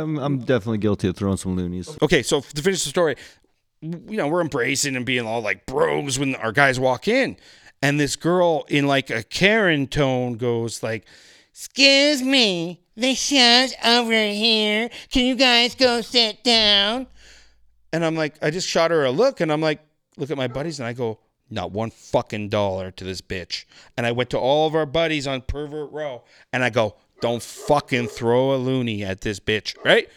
I'm 0.00 0.16
I'm 0.16 0.38
definitely 0.38 0.78
guilty 0.78 1.08
of 1.08 1.18
throwing 1.18 1.36
some 1.36 1.54
loonies. 1.54 1.98
Okay, 2.00 2.22
so 2.22 2.40
to 2.40 2.62
finish 2.62 2.82
the 2.82 2.88
story, 2.88 3.16
you 3.82 4.16
know, 4.16 4.26
we're 4.26 4.40
embracing 4.40 4.96
and 4.96 5.04
being 5.04 5.26
all 5.26 5.42
like 5.42 5.66
bros 5.66 6.18
when 6.18 6.34
our 6.36 6.50
guys 6.50 6.80
walk 6.80 7.08
in. 7.08 7.36
And 7.82 8.00
this 8.00 8.16
girl 8.16 8.64
in 8.70 8.86
like 8.86 9.10
a 9.10 9.22
Karen 9.22 9.86
tone 9.86 10.38
goes 10.38 10.82
like, 10.82 11.04
Excuse 11.50 12.22
me, 12.22 12.80
the 12.96 13.14
show's 13.14 13.74
over 13.84 14.14
here. 14.14 14.88
Can 15.10 15.26
you 15.26 15.34
guys 15.34 15.74
go 15.74 16.00
sit 16.00 16.42
down? 16.42 17.06
And 17.92 18.02
I'm 18.02 18.16
like, 18.16 18.42
I 18.42 18.48
just 18.48 18.66
shot 18.66 18.92
her 18.92 19.04
a 19.04 19.10
look 19.10 19.42
and 19.42 19.52
I'm 19.52 19.60
like, 19.60 19.80
look 20.16 20.30
at 20.30 20.38
my 20.38 20.48
buddies 20.48 20.80
and 20.80 20.88
I 20.88 20.94
go, 20.94 21.18
not 21.50 21.72
one 21.72 21.90
fucking 21.90 22.48
dollar 22.48 22.90
to 22.90 23.04
this 23.04 23.20
bitch. 23.20 23.64
And 23.96 24.06
I 24.06 24.12
went 24.12 24.30
to 24.30 24.38
all 24.38 24.66
of 24.66 24.74
our 24.74 24.86
buddies 24.86 25.26
on 25.26 25.42
Pervert 25.42 25.92
Row 25.92 26.24
and 26.52 26.64
I 26.64 26.70
go, 26.70 26.96
don't 27.20 27.42
fucking 27.42 28.08
throw 28.08 28.54
a 28.54 28.56
loony 28.56 29.04
at 29.04 29.20
this 29.22 29.40
bitch, 29.40 29.76
right? 29.84 30.08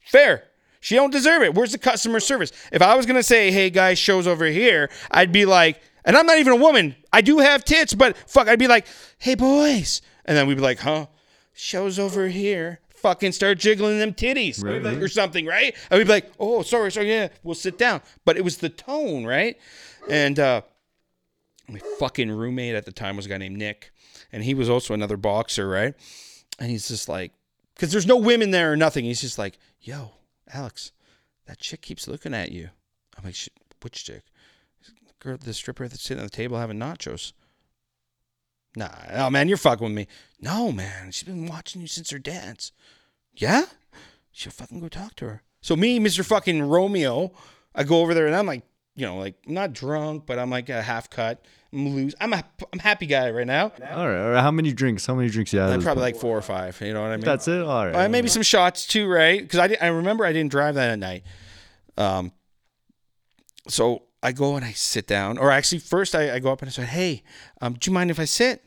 Fair. 0.00 0.44
She 0.80 0.94
don't 0.94 1.10
deserve 1.10 1.42
it. 1.42 1.54
Where's 1.54 1.72
the 1.72 1.78
customer 1.78 2.20
service? 2.20 2.52
If 2.72 2.82
I 2.82 2.94
was 2.94 3.04
gonna 3.04 3.22
say, 3.22 3.50
"Hey 3.50 3.68
guys, 3.68 3.98
shows 3.98 4.26
over 4.26 4.46
here," 4.46 4.90
I'd 5.10 5.32
be 5.32 5.44
like, 5.44 5.80
and 6.04 6.16
I'm 6.16 6.24
not 6.24 6.38
even 6.38 6.52
a 6.52 6.56
woman. 6.56 6.94
I 7.12 7.20
do 7.20 7.38
have 7.38 7.64
tits, 7.64 7.94
but 7.94 8.16
fuck, 8.28 8.48
I'd 8.48 8.58
be 8.58 8.68
like, 8.68 8.86
"Hey 9.18 9.34
boys," 9.34 10.00
and 10.24 10.36
then 10.36 10.46
we'd 10.46 10.54
be 10.54 10.62
like, 10.62 10.78
"Huh? 10.78 11.06
Shows 11.52 11.98
over 11.98 12.28
here." 12.28 12.78
Fucking 13.02 13.32
start 13.32 13.58
jiggling 13.58 13.98
them 13.98 14.12
titties 14.12 14.62
Right, 14.62 14.82
right. 14.82 14.96
or 15.02 15.08
something, 15.08 15.46
right? 15.46 15.74
We'd 15.90 15.98
be 15.98 16.04
like, 16.04 16.32
"Oh, 16.38 16.62
sorry, 16.62 16.90
sorry, 16.92 17.08
yeah, 17.10 17.28
we'll 17.42 17.54
sit 17.54 17.78
down." 17.78 18.00
But 18.24 18.36
it 18.36 18.42
was 18.44 18.58
the 18.58 18.68
tone, 18.68 19.24
right? 19.24 19.56
And 20.10 20.38
uh, 20.38 20.62
my 21.68 21.80
fucking 21.98 22.30
roommate 22.30 22.74
at 22.74 22.84
the 22.86 22.92
time 22.92 23.16
was 23.16 23.26
a 23.26 23.28
guy 23.28 23.38
named 23.38 23.56
Nick, 23.56 23.92
and 24.32 24.42
he 24.42 24.54
was 24.54 24.68
also 24.68 24.94
another 24.94 25.16
boxer, 25.16 25.68
right? 25.68 25.94
And 26.58 26.70
he's 26.70 26.88
just 26.88 27.08
like, 27.08 27.32
because 27.74 27.92
there's 27.92 28.06
no 28.06 28.16
women 28.16 28.50
there 28.50 28.72
or 28.72 28.76
nothing. 28.76 29.04
He's 29.04 29.20
just 29.20 29.38
like, 29.38 29.58
yo, 29.80 30.12
Alex, 30.52 30.90
that 31.46 31.58
chick 31.58 31.82
keeps 31.82 32.08
looking 32.08 32.34
at 32.34 32.50
you. 32.50 32.70
I'm 33.16 33.24
like, 33.24 33.36
which 33.82 34.04
chick? 34.04 34.22
Girl, 35.20 35.36
the 35.36 35.52
stripper 35.54 35.86
that's 35.88 36.02
sitting 36.02 36.22
at 36.24 36.30
the 36.30 36.36
table 36.36 36.58
having 36.58 36.78
nachos. 36.78 37.32
Nah, 38.76 38.90
oh 39.12 39.30
man, 39.30 39.48
you're 39.48 39.56
fucking 39.56 39.84
with 39.84 39.94
me. 39.94 40.06
No, 40.40 40.70
man, 40.70 41.10
she's 41.10 41.24
been 41.24 41.46
watching 41.46 41.80
you 41.80 41.86
since 41.86 42.10
her 42.10 42.18
dance. 42.18 42.72
Yeah? 43.34 43.64
She'll 44.30 44.52
fucking 44.52 44.80
go 44.80 44.88
talk 44.88 45.16
to 45.16 45.24
her. 45.26 45.42
So 45.60 45.74
me, 45.74 45.98
Mr. 45.98 46.24
fucking 46.24 46.62
Romeo, 46.62 47.32
I 47.74 47.84
go 47.84 48.00
over 48.00 48.14
there 48.14 48.26
and 48.26 48.36
I'm 48.36 48.46
like, 48.46 48.62
you 48.94 49.06
know, 49.06 49.16
like 49.16 49.36
I'm 49.46 49.54
not 49.54 49.72
drunk, 49.72 50.26
but 50.26 50.38
I'm 50.38 50.50
like 50.50 50.68
a 50.68 50.82
half 50.82 51.08
cut. 51.08 51.44
I'm 51.72 51.94
loose. 51.94 52.14
I'm 52.20 52.32
a 52.32 52.42
I'm 52.72 52.78
happy 52.78 53.06
guy 53.06 53.30
right 53.30 53.46
now. 53.46 53.72
All 53.92 54.08
right, 54.08 54.22
all 54.22 54.30
right. 54.30 54.42
How 54.42 54.50
many 54.50 54.72
drinks? 54.72 55.06
How 55.06 55.14
many 55.14 55.28
drinks 55.28 55.52
you 55.52 55.60
had? 55.60 55.70
I'm 55.70 55.82
probably 55.82 56.02
like 56.02 56.16
four 56.16 56.36
or 56.36 56.42
five. 56.42 56.80
You 56.80 56.94
know 56.94 57.02
what 57.02 57.10
I 57.10 57.16
mean? 57.16 57.24
That's 57.24 57.46
it. 57.46 57.62
All 57.62 57.86
right. 57.86 57.94
Uh, 57.94 58.08
maybe 58.08 58.28
some 58.28 58.42
shots 58.42 58.86
too, 58.86 59.06
right? 59.06 59.40
Because 59.40 59.58
I, 59.58 59.76
I 59.80 59.88
remember 59.88 60.24
I 60.24 60.32
didn't 60.32 60.50
drive 60.50 60.76
that 60.76 60.90
at 60.90 60.98
night. 60.98 61.24
Um, 61.96 62.32
so 63.68 64.02
I 64.22 64.32
go 64.32 64.56
and 64.56 64.64
I 64.64 64.72
sit 64.72 65.06
down, 65.06 65.38
or 65.38 65.50
actually, 65.50 65.78
first 65.78 66.14
I, 66.14 66.34
I 66.34 66.38
go 66.38 66.50
up 66.52 66.62
and 66.62 66.68
I 66.68 66.72
said, 66.72 66.88
"Hey, 66.88 67.22
um, 67.60 67.74
do 67.74 67.90
you 67.90 67.94
mind 67.94 68.10
if 68.10 68.18
I 68.18 68.24
sit?" 68.24 68.64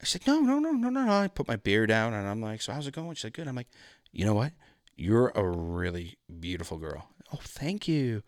I 0.00 0.04
said, 0.04 0.26
"No, 0.26 0.40
no, 0.40 0.58
no, 0.58 0.72
no, 0.72 0.90
no, 0.90 1.04
no." 1.04 1.12
I 1.12 1.28
put 1.28 1.48
my 1.48 1.56
beer 1.56 1.86
down 1.86 2.12
and 2.14 2.28
I'm 2.28 2.40
like, 2.40 2.62
"So 2.62 2.72
how's 2.72 2.86
it 2.86 2.94
going?" 2.94 3.14
She 3.14 3.22
said, 3.22 3.32
"Good." 3.32 3.48
I'm 3.48 3.56
like, 3.56 3.70
"You 4.12 4.24
know 4.26 4.34
what? 4.34 4.52
You're 4.96 5.32
a 5.34 5.44
really 5.44 6.18
beautiful 6.40 6.78
girl." 6.78 7.08
Oh, 7.32 7.40
thank 7.42 7.88
you. 7.88 8.22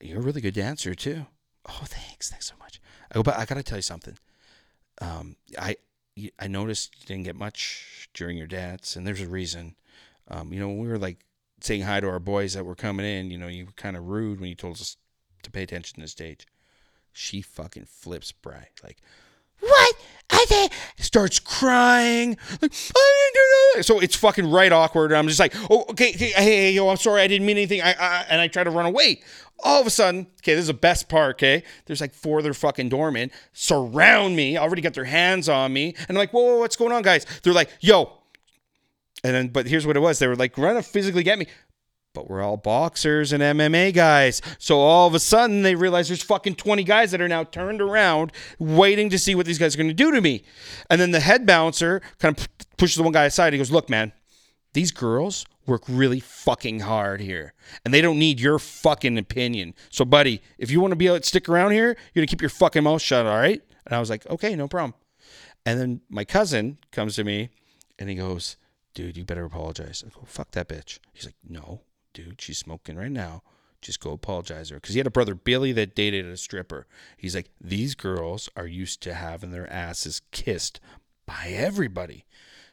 You're 0.00 0.20
a 0.20 0.22
really 0.22 0.40
good 0.40 0.54
dancer 0.54 0.94
too. 0.94 1.26
Oh, 1.68 1.82
thanks, 1.84 2.30
thanks 2.30 2.46
so 2.46 2.54
much. 2.58 2.80
I 3.10 3.14
go, 3.16 3.22
but 3.22 3.36
I 3.36 3.44
gotta 3.44 3.62
tell 3.62 3.78
you 3.78 3.82
something. 3.82 4.16
Um, 5.00 5.36
I 5.58 5.76
I 6.38 6.48
noticed 6.48 6.94
you 7.00 7.06
didn't 7.06 7.24
get 7.24 7.36
much 7.36 8.08
during 8.14 8.36
your 8.36 8.46
dance, 8.46 8.96
and 8.96 9.06
there's 9.06 9.20
a 9.20 9.28
reason. 9.28 9.74
Um, 10.28 10.52
you 10.52 10.60
know, 10.60 10.68
when 10.68 10.78
we 10.78 10.88
were 10.88 10.98
like 10.98 11.24
saying 11.60 11.82
hi 11.82 12.00
to 12.00 12.08
our 12.08 12.20
boys 12.20 12.54
that 12.54 12.64
were 12.64 12.74
coming 12.74 13.06
in, 13.06 13.30
you 13.30 13.38
know, 13.38 13.48
you 13.48 13.66
were 13.66 13.72
kind 13.72 13.96
of 13.96 14.04
rude 14.04 14.40
when 14.40 14.48
you 14.48 14.54
told 14.54 14.76
us 14.76 14.96
to 15.42 15.50
pay 15.50 15.62
attention 15.62 15.96
to 15.96 16.02
the 16.02 16.08
stage. 16.08 16.46
She 17.12 17.42
fucking 17.42 17.86
flips 17.86 18.32
Bry 18.32 18.68
like, 18.82 18.98
what? 19.60 19.96
I 20.30 20.44
did. 20.48 20.72
Starts 20.98 21.38
crying. 21.38 22.36
Like, 22.62 22.72
I 22.72 23.30
didn't 23.32 23.34
do 23.34 23.78
that. 23.78 23.84
So 23.84 23.98
it's 23.98 24.14
fucking 24.14 24.50
right 24.50 24.70
awkward. 24.70 25.12
I'm 25.12 25.26
just 25.26 25.40
like, 25.40 25.54
oh, 25.70 25.86
okay, 25.90 26.10
okay, 26.10 26.30
hey, 26.30 26.44
hey, 26.44 26.72
yo, 26.72 26.88
I'm 26.88 26.96
sorry, 26.96 27.22
I 27.22 27.26
didn't 27.26 27.46
mean 27.46 27.56
anything. 27.56 27.82
I, 27.82 27.92
I, 27.92 28.26
and 28.28 28.40
I 28.40 28.48
try 28.48 28.62
to 28.62 28.70
run 28.70 28.86
away. 28.86 29.22
All 29.64 29.80
of 29.80 29.86
a 29.86 29.90
sudden, 29.90 30.28
okay, 30.40 30.54
this 30.54 30.62
is 30.62 30.66
the 30.68 30.74
best 30.74 31.08
part, 31.08 31.36
okay? 31.36 31.64
There's 31.86 32.00
like 32.00 32.14
four 32.14 32.38
other 32.38 32.54
fucking 32.54 32.90
doormen 32.90 33.30
surround 33.52 34.36
me, 34.36 34.56
already 34.56 34.82
got 34.82 34.94
their 34.94 35.04
hands 35.04 35.48
on 35.48 35.72
me. 35.72 35.94
And 36.08 36.10
I'm 36.10 36.16
like, 36.16 36.32
whoa, 36.32 36.42
whoa, 36.42 36.58
what's 36.58 36.76
going 36.76 36.92
on, 36.92 37.02
guys? 37.02 37.26
They're 37.42 37.52
like, 37.52 37.70
yo. 37.80 38.12
And 39.24 39.34
then, 39.34 39.48
but 39.48 39.66
here's 39.66 39.84
what 39.84 39.96
it 39.96 40.00
was. 40.00 40.20
They 40.20 40.28
were 40.28 40.36
like, 40.36 40.56
run 40.56 40.76
to 40.76 40.82
physically 40.82 41.24
get 41.24 41.38
me. 41.38 41.48
But 42.14 42.28
we're 42.28 42.42
all 42.42 42.56
boxers 42.56 43.32
and 43.32 43.42
MMA 43.42 43.94
guys. 43.94 44.40
So 44.58 44.80
all 44.80 45.06
of 45.06 45.14
a 45.14 45.20
sudden 45.20 45.62
they 45.62 45.74
realize 45.74 46.08
there's 46.08 46.22
fucking 46.22 46.56
20 46.56 46.82
guys 46.82 47.10
that 47.10 47.20
are 47.20 47.28
now 47.28 47.44
turned 47.44 47.80
around 47.80 48.32
waiting 48.58 49.10
to 49.10 49.18
see 49.18 49.34
what 49.34 49.46
these 49.46 49.58
guys 49.58 49.74
are 49.74 49.78
going 49.78 49.88
to 49.88 49.94
do 49.94 50.10
to 50.10 50.20
me. 50.20 50.42
And 50.90 51.00
then 51.00 51.10
the 51.10 51.20
head 51.20 51.46
bouncer 51.46 52.00
kind 52.18 52.36
of 52.36 52.48
pushes 52.76 52.96
the 52.96 53.02
one 53.02 53.12
guy 53.12 53.24
aside. 53.24 53.52
He 53.52 53.58
goes, 53.58 53.70
Look, 53.70 53.88
man, 53.88 54.12
these 54.72 54.90
girls 54.90 55.46
work 55.66 55.82
really 55.86 56.20
fucking 56.20 56.80
hard 56.80 57.20
here 57.20 57.52
and 57.84 57.92
they 57.92 58.00
don't 58.00 58.18
need 58.18 58.40
your 58.40 58.58
fucking 58.58 59.18
opinion. 59.18 59.74
So, 59.90 60.04
buddy, 60.04 60.40
if 60.56 60.70
you 60.70 60.80
want 60.80 60.92
to 60.92 60.96
be 60.96 61.06
able 61.06 61.20
to 61.20 61.26
stick 61.26 61.48
around 61.48 61.72
here, 61.72 61.88
you're 61.88 62.22
going 62.22 62.26
to 62.26 62.30
keep 62.30 62.40
your 62.40 62.50
fucking 62.50 62.84
mouth 62.84 63.02
shut, 63.02 63.26
all 63.26 63.36
right? 63.36 63.62
And 63.86 63.94
I 63.94 64.00
was 64.00 64.10
like, 64.10 64.26
Okay, 64.26 64.56
no 64.56 64.66
problem. 64.66 64.94
And 65.66 65.78
then 65.78 66.00
my 66.08 66.24
cousin 66.24 66.78
comes 66.90 67.16
to 67.16 67.24
me 67.24 67.50
and 67.98 68.08
he 68.08 68.14
goes, 68.14 68.56
Dude, 68.94 69.16
you 69.16 69.24
better 69.24 69.44
apologize. 69.44 70.02
I 70.04 70.10
go, 70.10 70.24
Fuck 70.24 70.52
that 70.52 70.68
bitch. 70.68 70.98
He's 71.12 71.26
like, 71.26 71.36
No, 71.46 71.82
dude, 72.24 72.40
she's 72.40 72.58
smoking 72.58 72.96
right 72.96 73.12
now. 73.12 73.42
Just 73.80 74.00
go 74.00 74.10
apologize 74.10 74.68
to 74.68 74.74
her. 74.74 74.80
Because 74.80 74.94
he 74.94 74.98
had 74.98 75.06
a 75.06 75.10
brother, 75.10 75.36
Billy, 75.36 75.70
that 75.72 75.94
dated 75.94 76.26
a 76.26 76.36
stripper. 76.36 76.86
He's 77.16 77.36
like, 77.36 77.48
These 77.60 77.94
girls 77.94 78.48
are 78.56 78.66
used 78.66 79.00
to 79.02 79.14
having 79.14 79.52
their 79.52 79.72
asses 79.72 80.20
kissed 80.32 80.80
by 81.26 81.48
everybody. 81.54 82.24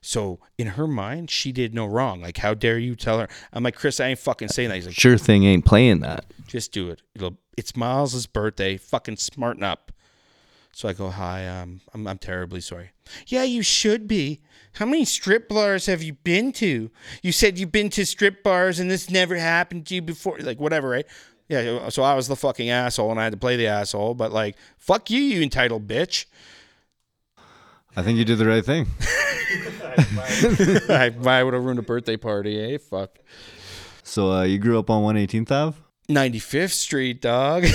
So 0.01 0.39
in 0.57 0.67
her 0.67 0.87
mind, 0.87 1.29
she 1.29 1.51
did 1.51 1.73
no 1.75 1.85
wrong. 1.85 2.21
Like, 2.21 2.37
how 2.37 2.53
dare 2.55 2.79
you 2.79 2.95
tell 2.95 3.19
her? 3.19 3.27
I'm 3.53 3.63
like, 3.63 3.75
Chris, 3.75 3.99
I 3.99 4.07
ain't 4.07 4.19
fucking 4.19 4.49
saying 4.49 4.69
that. 4.69 4.75
He's 4.75 4.85
like, 4.87 4.95
Sure 4.95 5.17
thing 5.17 5.43
ain't 5.43 5.65
playing 5.65 5.99
that. 5.99 6.25
just 6.47 6.71
do 6.71 6.89
it. 6.89 7.01
It'll, 7.13 7.37
it's 7.55 7.75
Miles's 7.75 8.25
birthday. 8.25 8.77
Fucking 8.77 9.17
smarten 9.17 9.63
up. 9.63 9.84
So 10.75 10.89
I 10.89 10.93
go, 10.93 11.09
hi, 11.09 11.47
um, 11.47 11.79
I'm, 11.93 12.05
I'm 12.05 12.17
terribly 12.17 12.59
sorry. 12.59 12.89
Yeah, 13.27 13.43
you 13.43 13.61
should 13.63 14.09
be. 14.09 14.41
How 14.73 14.85
many 14.85 15.05
strip 15.05 15.47
bars 15.47 15.85
have 15.85 16.03
you 16.03 16.15
been 16.15 16.51
to? 16.51 16.91
You 17.23 17.31
said 17.31 17.57
you've 17.57 17.71
been 17.71 17.89
to 17.91 18.05
strip 18.05 18.43
bars 18.43 18.77
and 18.77 18.91
this 18.91 19.09
never 19.09 19.37
happened 19.37 19.85
to 19.85 19.95
you 19.95 20.01
before. 20.01 20.37
Like, 20.37 20.59
whatever, 20.59 20.89
right? 20.89 21.05
Yeah, 21.47 21.87
so 21.87 22.03
I 22.03 22.13
was 22.13 22.27
the 22.27 22.35
fucking 22.35 22.69
asshole 22.69 23.09
and 23.09 23.21
I 23.21 23.23
had 23.23 23.31
to 23.31 23.39
play 23.39 23.55
the 23.55 23.67
asshole, 23.67 24.15
but 24.15 24.33
like, 24.33 24.57
fuck 24.77 25.09
you, 25.09 25.21
you 25.21 25.41
entitled 25.41 25.87
bitch. 25.87 26.25
I 27.95 28.03
think 28.03 28.17
you 28.17 28.25
did 28.25 28.37
the 28.37 28.45
right 28.45 28.65
thing. 28.65 28.87
I, 30.89 31.15
I 31.25 31.41
would 31.41 31.53
have 31.53 31.63
ruined 31.63 31.79
a 31.79 31.83
birthday 31.83 32.17
party, 32.17 32.59
eh? 32.59 32.79
Fuck. 32.79 33.19
So 34.03 34.29
uh, 34.29 34.43
you 34.43 34.59
grew 34.59 34.77
up 34.77 34.89
on 34.89 35.03
118th 35.03 35.51
Ave? 35.51 35.77
95th 36.09 36.71
Street, 36.71 37.21
dog. 37.21 37.63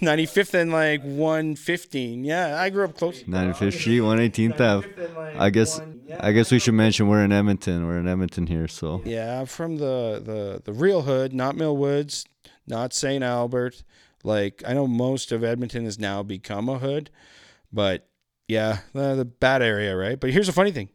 95th 0.00 0.54
and 0.54 0.72
like 0.72 1.02
115. 1.02 2.24
Yeah, 2.24 2.60
I 2.60 2.70
grew 2.70 2.84
up 2.84 2.96
close. 2.96 3.22
95th 3.22 3.78
Street, 3.78 4.00
118th 4.00 4.60
Ave. 4.60 5.38
I 5.38 5.50
guess 5.50 5.80
I 6.20 6.32
guess 6.32 6.50
we 6.52 6.58
should 6.58 6.74
mention 6.74 7.08
we're 7.08 7.24
in 7.24 7.32
Edmonton. 7.32 7.86
We're 7.86 7.98
in 7.98 8.08
Edmonton 8.08 8.46
here, 8.46 8.68
so 8.68 9.02
Yeah, 9.04 9.40
I'm 9.40 9.46
from 9.46 9.78
the 9.78 10.20
the 10.24 10.62
the 10.64 10.72
real 10.72 11.02
hood, 11.02 11.32
not 11.32 11.54
Millwoods, 11.54 12.26
not 12.66 12.92
St. 12.92 13.24
Albert. 13.24 13.82
Like 14.22 14.62
I 14.66 14.74
know 14.74 14.86
most 14.86 15.32
of 15.32 15.42
Edmonton 15.42 15.84
has 15.84 15.98
now 15.98 16.22
become 16.22 16.68
a 16.68 16.78
hood, 16.78 17.10
but 17.72 18.08
yeah, 18.48 18.78
the, 18.92 19.14
the 19.14 19.24
bad 19.24 19.62
area, 19.62 19.96
right? 19.96 20.20
But 20.20 20.30
here's 20.30 20.46
the 20.46 20.52
funny 20.52 20.72
thing. 20.72 20.90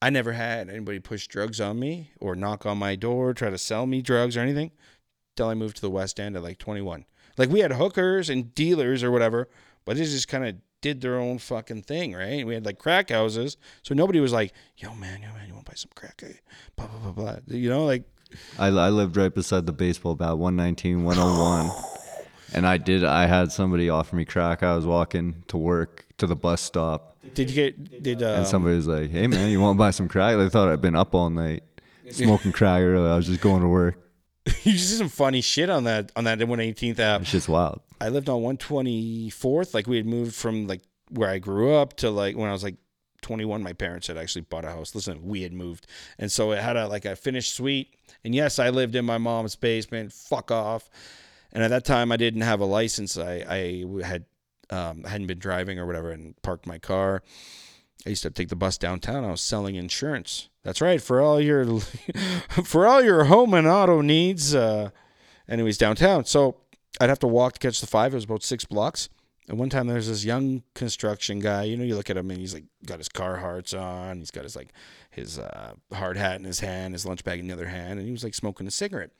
I 0.00 0.10
never 0.10 0.32
had 0.32 0.68
anybody 0.68 0.98
push 0.98 1.28
drugs 1.28 1.60
on 1.60 1.78
me 1.78 2.10
or 2.18 2.34
knock 2.34 2.66
on 2.66 2.78
my 2.78 2.96
door, 2.96 3.34
try 3.34 3.50
to 3.50 3.58
sell 3.58 3.86
me 3.86 4.02
drugs 4.02 4.36
or 4.36 4.40
anything 4.40 4.72
till 5.36 5.48
I 5.48 5.54
moved 5.54 5.76
to 5.76 5.82
the 5.82 5.90
West 5.90 6.20
End 6.20 6.36
at 6.36 6.42
like 6.42 6.58
21. 6.58 7.04
Like 7.38 7.48
we 7.48 7.60
had 7.60 7.72
hookers 7.72 8.28
and 8.28 8.54
dealers 8.54 9.02
or 9.02 9.10
whatever, 9.10 9.48
but 9.84 9.96
they 9.96 10.04
just 10.04 10.28
kind 10.28 10.46
of 10.46 10.56
did 10.80 11.00
their 11.00 11.18
own 11.18 11.38
fucking 11.38 11.82
thing, 11.82 12.12
right? 12.12 12.46
We 12.46 12.54
had 12.54 12.66
like 12.66 12.78
crack 12.78 13.10
houses, 13.10 13.56
so 13.82 13.94
nobody 13.94 14.20
was 14.20 14.32
like, 14.32 14.52
"Yo, 14.76 14.94
man, 14.94 15.22
yo, 15.22 15.28
man, 15.32 15.46
you 15.46 15.54
want 15.54 15.66
to 15.66 15.70
buy 15.70 15.76
some 15.76 15.90
crack?" 15.94 16.22
eh? 16.24 16.32
Blah 16.76 16.86
blah 16.88 17.12
blah 17.12 17.12
blah. 17.12 17.36
You 17.46 17.70
know, 17.70 17.84
like 17.84 18.04
I, 18.58 18.66
I 18.66 18.88
lived 18.90 19.16
right 19.16 19.34
beside 19.34 19.66
the 19.66 19.72
baseball 19.72 20.14
bat, 20.14 20.38
119, 20.38 21.04
101. 21.04 21.70
And 22.54 22.66
I 22.66 22.76
did, 22.76 23.02
I 23.02 23.24
had 23.24 23.50
somebody 23.50 23.88
offer 23.88 24.14
me 24.14 24.26
crack. 24.26 24.62
I 24.62 24.76
was 24.76 24.84
walking 24.84 25.42
to 25.48 25.56
work 25.56 26.04
to 26.18 26.26
the 26.26 26.36
bus 26.36 26.60
stop. 26.60 27.16
Did 27.32 27.48
you 27.48 27.56
get 27.56 28.02
did 28.02 28.22
uh 28.22 28.26
And 28.26 28.46
somebody 28.46 28.76
was 28.76 28.86
like, 28.86 29.10
hey, 29.10 29.26
man, 29.26 29.50
you 29.50 29.58
want 29.58 29.76
to 29.76 29.78
buy 29.78 29.90
some 29.90 30.06
crack? 30.06 30.36
They 30.36 30.50
thought 30.50 30.68
I'd 30.68 30.82
been 30.82 30.94
up 30.94 31.14
all 31.14 31.30
night 31.30 31.62
smoking 32.10 32.52
crack 32.52 32.82
early. 32.82 33.08
I 33.10 33.16
was 33.16 33.26
just 33.26 33.40
going 33.40 33.62
to 33.62 33.68
work. 33.68 33.96
you 34.64 34.72
just 34.72 34.90
did 34.90 34.98
some 34.98 35.08
funny 35.08 35.40
shit 35.40 35.70
on 35.70 35.84
that 35.84 36.10
on 36.16 36.24
that 36.24 36.38
118th 36.38 36.98
app. 36.98 37.20
It's 37.22 37.30
just 37.30 37.48
wild. 37.48 37.80
I 38.00 38.08
lived 38.08 38.28
on 38.28 38.42
124th. 38.42 39.74
Like 39.74 39.86
we 39.86 39.96
had 39.96 40.06
moved 40.06 40.34
from 40.34 40.66
like 40.66 40.82
where 41.10 41.30
I 41.30 41.38
grew 41.38 41.74
up 41.74 41.94
to 41.98 42.10
like 42.10 42.36
when 42.36 42.48
I 42.48 42.52
was 42.52 42.64
like 42.64 42.76
21. 43.20 43.62
My 43.62 43.72
parents 43.72 44.08
had 44.08 44.16
actually 44.16 44.42
bought 44.42 44.64
a 44.64 44.70
house. 44.70 44.94
Listen, 44.94 45.24
we 45.24 45.42
had 45.42 45.52
moved, 45.52 45.86
and 46.18 46.30
so 46.30 46.52
it 46.52 46.58
had 46.58 46.76
a 46.76 46.88
like 46.88 47.04
a 47.04 47.14
finished 47.14 47.54
suite. 47.54 47.94
And 48.24 48.34
yes, 48.34 48.58
I 48.58 48.70
lived 48.70 48.96
in 48.96 49.04
my 49.04 49.18
mom's 49.18 49.56
basement. 49.56 50.12
Fuck 50.12 50.50
off. 50.50 50.90
And 51.52 51.62
at 51.62 51.68
that 51.68 51.84
time, 51.84 52.10
I 52.10 52.16
didn't 52.16 52.40
have 52.40 52.60
a 52.60 52.64
license. 52.64 53.16
I 53.16 53.44
I 53.48 54.04
had 54.04 54.24
um, 54.70 55.04
hadn't 55.04 55.28
been 55.28 55.38
driving 55.38 55.78
or 55.78 55.86
whatever, 55.86 56.10
and 56.10 56.40
parked 56.42 56.66
my 56.66 56.78
car. 56.78 57.22
I 58.04 58.10
used 58.10 58.22
to 58.22 58.30
take 58.30 58.48
the 58.48 58.56
bus 58.56 58.78
downtown. 58.78 59.24
I 59.24 59.30
was 59.30 59.40
selling 59.40 59.76
insurance. 59.76 60.48
That's 60.64 60.80
right 60.80 61.00
for 61.00 61.20
all 61.20 61.40
your 61.40 61.80
for 62.64 62.86
all 62.86 63.02
your 63.02 63.24
home 63.24 63.54
and 63.54 63.66
auto 63.66 64.00
needs. 64.00 64.54
Uh, 64.54 64.90
anyways, 65.48 65.78
downtown. 65.78 66.24
So 66.24 66.56
I'd 67.00 67.08
have 67.08 67.20
to 67.20 67.26
walk 67.26 67.54
to 67.54 67.60
catch 67.60 67.80
the 67.80 67.86
five. 67.86 68.12
It 68.12 68.16
was 68.16 68.24
about 68.24 68.42
six 68.42 68.64
blocks. 68.64 69.08
And 69.48 69.58
one 69.58 69.70
time 69.70 69.88
there's 69.88 70.08
this 70.08 70.24
young 70.24 70.62
construction 70.74 71.40
guy. 71.40 71.64
You 71.64 71.76
know, 71.76 71.84
you 71.84 71.96
look 71.96 72.10
at 72.10 72.16
him 72.16 72.30
and 72.30 72.38
he's 72.38 72.54
like 72.54 72.64
got 72.86 72.98
his 72.98 73.08
Carhartts 73.08 73.78
on. 73.78 74.18
He's 74.18 74.30
got 74.30 74.44
his 74.44 74.56
like 74.56 74.72
his 75.10 75.38
uh, 75.38 75.74
hard 75.92 76.16
hat 76.16 76.38
in 76.38 76.44
his 76.44 76.60
hand, 76.60 76.94
his 76.94 77.06
lunch 77.06 77.24
bag 77.24 77.40
in 77.40 77.48
the 77.48 77.54
other 77.54 77.68
hand, 77.68 77.98
and 77.98 78.06
he 78.06 78.12
was 78.12 78.24
like 78.24 78.34
smoking 78.34 78.66
a 78.66 78.70
cigarette. 78.70 79.10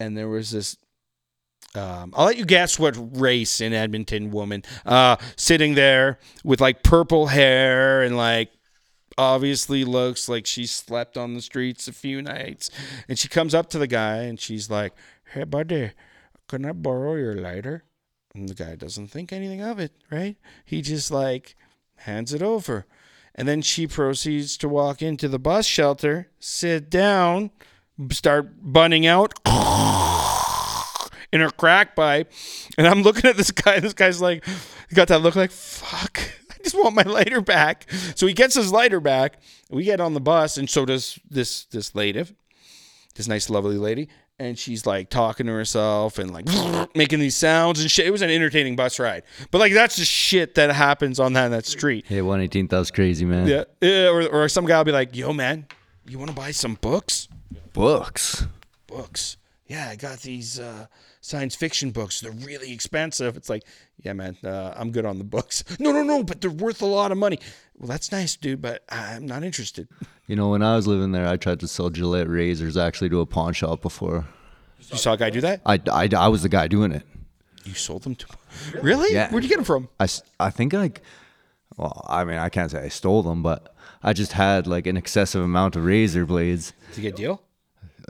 And 0.00 0.16
there 0.16 0.28
was 0.28 0.50
this. 0.50 0.76
Um, 1.74 2.14
I'll 2.16 2.26
let 2.26 2.38
you 2.38 2.46
guess 2.46 2.78
what 2.78 2.96
race 3.20 3.60
in 3.60 3.72
Edmonton 3.72 4.30
woman 4.30 4.64
uh, 4.86 5.16
sitting 5.36 5.74
there 5.74 6.18
with 6.42 6.60
like 6.60 6.82
purple 6.82 7.26
hair 7.26 8.02
and 8.02 8.16
like 8.16 8.50
obviously 9.18 9.84
looks 9.84 10.28
like 10.28 10.46
she 10.46 10.64
slept 10.66 11.16
on 11.18 11.34
the 11.34 11.42
streets 11.42 11.86
a 11.88 11.92
few 11.92 12.22
nights. 12.22 12.70
And 13.08 13.18
she 13.18 13.28
comes 13.28 13.54
up 13.54 13.68
to 13.70 13.78
the 13.78 13.86
guy 13.86 14.22
and 14.22 14.40
she's 14.40 14.70
like, 14.70 14.94
"Hey, 15.32 15.44
buddy, 15.44 15.92
can 16.48 16.64
I 16.64 16.72
borrow 16.72 17.16
your 17.16 17.34
lighter?" 17.34 17.84
And 18.34 18.48
the 18.48 18.54
guy 18.54 18.76
doesn't 18.76 19.08
think 19.08 19.32
anything 19.32 19.60
of 19.60 19.78
it, 19.78 19.92
right? 20.10 20.36
He 20.64 20.80
just 20.80 21.10
like 21.10 21.56
hands 21.96 22.32
it 22.32 22.42
over. 22.42 22.86
And 23.34 23.46
then 23.46 23.62
she 23.62 23.86
proceeds 23.86 24.56
to 24.58 24.68
walk 24.68 25.02
into 25.02 25.28
the 25.28 25.38
bus 25.38 25.66
shelter, 25.66 26.28
sit 26.40 26.90
down, 26.90 27.50
start 28.10 28.50
bunning 28.60 29.06
out 29.06 29.34
in 31.32 31.40
her 31.40 31.50
crack 31.50 31.96
pipe. 31.96 32.32
And 32.76 32.86
I'm 32.86 33.02
looking 33.02 33.28
at 33.28 33.36
this 33.36 33.50
guy. 33.50 33.80
This 33.80 33.94
guy's 33.94 34.20
like, 34.20 34.44
got 34.94 35.08
that 35.08 35.20
look 35.20 35.36
like, 35.36 35.50
fuck, 35.50 36.20
I 36.50 36.62
just 36.62 36.76
want 36.76 36.94
my 36.94 37.02
lighter 37.02 37.40
back. 37.40 37.90
So 38.14 38.26
he 38.26 38.34
gets 38.34 38.54
his 38.54 38.72
lighter 38.72 39.00
back. 39.00 39.40
We 39.70 39.84
get 39.84 40.00
on 40.00 40.14
the 40.14 40.20
bus, 40.20 40.56
and 40.56 40.68
so 40.68 40.84
does 40.84 41.18
this 41.28 41.64
this 41.66 41.94
lady, 41.94 42.24
this 43.14 43.28
nice, 43.28 43.50
lovely 43.50 43.76
lady 43.76 44.08
and 44.40 44.58
she's 44.58 44.86
like 44.86 45.10
talking 45.10 45.46
to 45.46 45.52
herself 45.52 46.18
and 46.18 46.32
like 46.32 46.46
making 46.94 47.18
these 47.18 47.36
sounds 47.36 47.80
and 47.80 47.90
shit. 47.90 48.06
It 48.06 48.10
was 48.10 48.22
an 48.22 48.30
entertaining 48.30 48.76
bus 48.76 48.98
ride, 48.98 49.24
but 49.50 49.58
like 49.58 49.72
that's 49.72 49.96
the 49.96 50.04
shit 50.04 50.54
that 50.54 50.70
happens 50.70 51.18
on 51.18 51.32
that 51.34 51.48
that 51.48 51.66
street. 51.66 52.06
Hey, 52.06 52.18
118th, 52.18 52.70
that 52.70 52.78
was 52.78 52.90
crazy, 52.90 53.24
man. 53.24 53.46
Yeah, 53.46 53.64
yeah 53.80 54.08
or, 54.08 54.26
or 54.28 54.48
some 54.48 54.64
guy 54.64 54.78
will 54.78 54.84
be 54.84 54.92
like, 54.92 55.14
"Yo, 55.14 55.32
man, 55.32 55.66
you 56.06 56.18
want 56.18 56.30
to 56.30 56.36
buy 56.36 56.52
some 56.52 56.74
books? 56.74 57.28
Books. 57.72 58.46
Books? 58.86 59.36
Yeah, 59.66 59.88
I 59.90 59.96
got 59.96 60.20
these 60.20 60.58
uh, 60.58 60.86
science 61.20 61.54
fiction 61.54 61.90
books. 61.90 62.20
They're 62.20 62.30
really 62.32 62.72
expensive." 62.72 63.36
It's 63.36 63.48
like, 63.48 63.64
"Yeah, 64.02 64.12
man, 64.12 64.36
uh, 64.44 64.74
I'm 64.76 64.90
good 64.90 65.06
on 65.06 65.18
the 65.18 65.24
books." 65.24 65.64
No, 65.80 65.92
no, 65.92 66.02
no, 66.02 66.22
but 66.22 66.40
they're 66.40 66.50
worth 66.50 66.82
a 66.82 66.86
lot 66.86 67.12
of 67.12 67.18
money. 67.18 67.38
Well, 67.78 67.88
that's 67.88 68.10
nice, 68.10 68.36
dude, 68.36 68.60
but 68.60 68.82
I'm 68.88 69.26
not 69.26 69.44
interested. 69.44 69.88
You 70.26 70.36
know, 70.36 70.50
when 70.50 70.62
I 70.62 70.74
was 70.76 70.86
living 70.86 71.12
there, 71.12 71.26
I 71.26 71.36
tried 71.36 71.60
to 71.60 71.68
sell 71.68 71.90
Gillette 71.90 72.28
razors 72.28 72.76
actually 72.76 73.08
to 73.10 73.20
a 73.20 73.26
pawn 73.26 73.52
shop 73.52 73.80
before. 73.80 74.26
You 74.90 74.98
saw 74.98 75.12
a 75.12 75.16
guy 75.16 75.30
do 75.30 75.40
that? 75.42 75.60
I, 75.66 75.80
I, 75.90 76.08
I 76.16 76.28
was 76.28 76.42
the 76.42 76.48
guy 76.48 76.68
doing 76.68 76.92
it. 76.92 77.02
You 77.64 77.74
sold 77.74 78.02
them 78.02 78.14
to? 78.16 78.26
Really? 78.82 79.12
Yeah. 79.14 79.30
Where'd 79.30 79.44
you 79.44 79.48
get 79.48 79.56
them 79.56 79.64
from? 79.64 79.88
I, 80.00 80.08
I 80.40 80.50
think 80.50 80.72
like, 80.72 81.02
well, 81.76 82.04
I 82.08 82.24
mean, 82.24 82.38
I 82.38 82.48
can't 82.48 82.70
say 82.70 82.82
I 82.82 82.88
stole 82.88 83.22
them, 83.22 83.42
but 83.42 83.74
I 84.02 84.12
just 84.12 84.32
had 84.32 84.66
like 84.66 84.86
an 84.86 84.96
excessive 84.96 85.42
amount 85.42 85.76
of 85.76 85.84
razor 85.84 86.26
blades. 86.26 86.72
Get 86.96 87.14
a 87.14 87.16
deal? 87.16 87.42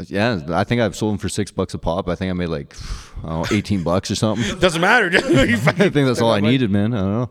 Yeah, 0.07 0.41
I 0.51 0.65
think 0.65 0.81
I've 0.81 0.95
sold 0.95 1.15
them 1.15 1.19
for 1.19 1.29
six 1.29 1.51
bucks 1.51 1.75
a 1.75 1.79
pop. 1.79 2.09
I 2.09 2.15
think 2.15 2.31
I 2.31 2.33
made 2.33 2.49
like, 2.49 2.75
I 3.25 3.29
don't 3.29 3.51
know, 3.51 3.57
18 3.57 3.83
bucks 3.83 4.11
or 4.11 4.15
something. 4.15 4.59
Doesn't 4.61 4.81
matter. 4.81 5.07
I 5.15 5.57
think 5.57 5.93
that's 5.93 6.21
all 6.21 6.33
I 6.33 6.41
needed, 6.41 6.71
man. 6.71 6.95
I 6.95 6.99
don't 6.99 7.13
know. 7.13 7.31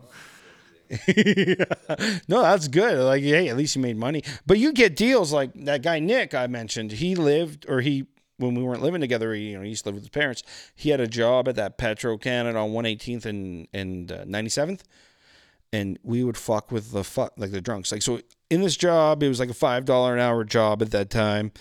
no, 2.28 2.42
that's 2.42 2.68
good. 2.68 2.98
Like, 2.98 3.22
hey, 3.22 3.48
at 3.48 3.56
least 3.56 3.76
you 3.76 3.82
made 3.82 3.96
money. 3.96 4.22
But 4.46 4.58
you 4.58 4.72
get 4.72 4.96
deals 4.96 5.32
like 5.32 5.52
that 5.64 5.82
guy 5.82 5.98
Nick 5.98 6.34
I 6.34 6.46
mentioned. 6.46 6.92
He 6.92 7.14
lived, 7.14 7.66
or 7.68 7.80
he 7.80 8.06
when 8.38 8.54
we 8.54 8.62
weren't 8.62 8.82
living 8.82 9.00
together, 9.00 9.34
he, 9.34 9.50
you 9.50 9.56
know, 9.56 9.62
he 9.62 9.70
used 9.70 9.84
to 9.84 9.90
live 9.90 9.96
with 9.96 10.04
his 10.04 10.10
parents. 10.10 10.42
He 10.74 10.90
had 10.90 11.00
a 11.00 11.06
job 11.06 11.48
at 11.48 11.56
that 11.56 11.76
Petro 11.76 12.16
Canada 12.16 12.58
on 12.58 12.70
118th 12.70 13.26
and 13.26 13.68
and 13.74 14.10
uh, 14.10 14.24
97th, 14.24 14.80
and 15.72 15.98
we 16.02 16.24
would 16.24 16.36
fuck 16.36 16.72
with 16.72 16.92
the 16.92 17.04
fuck 17.04 17.34
like 17.36 17.50
the 17.50 17.60
drunks. 17.60 17.92
Like, 17.92 18.02
so 18.02 18.20
in 18.48 18.62
this 18.62 18.76
job, 18.76 19.22
it 19.22 19.28
was 19.28 19.40
like 19.40 19.50
a 19.50 19.54
five 19.54 19.84
dollar 19.84 20.14
an 20.14 20.20
hour 20.20 20.44
job 20.44 20.80
at 20.80 20.90
that 20.92 21.10
time. 21.10 21.52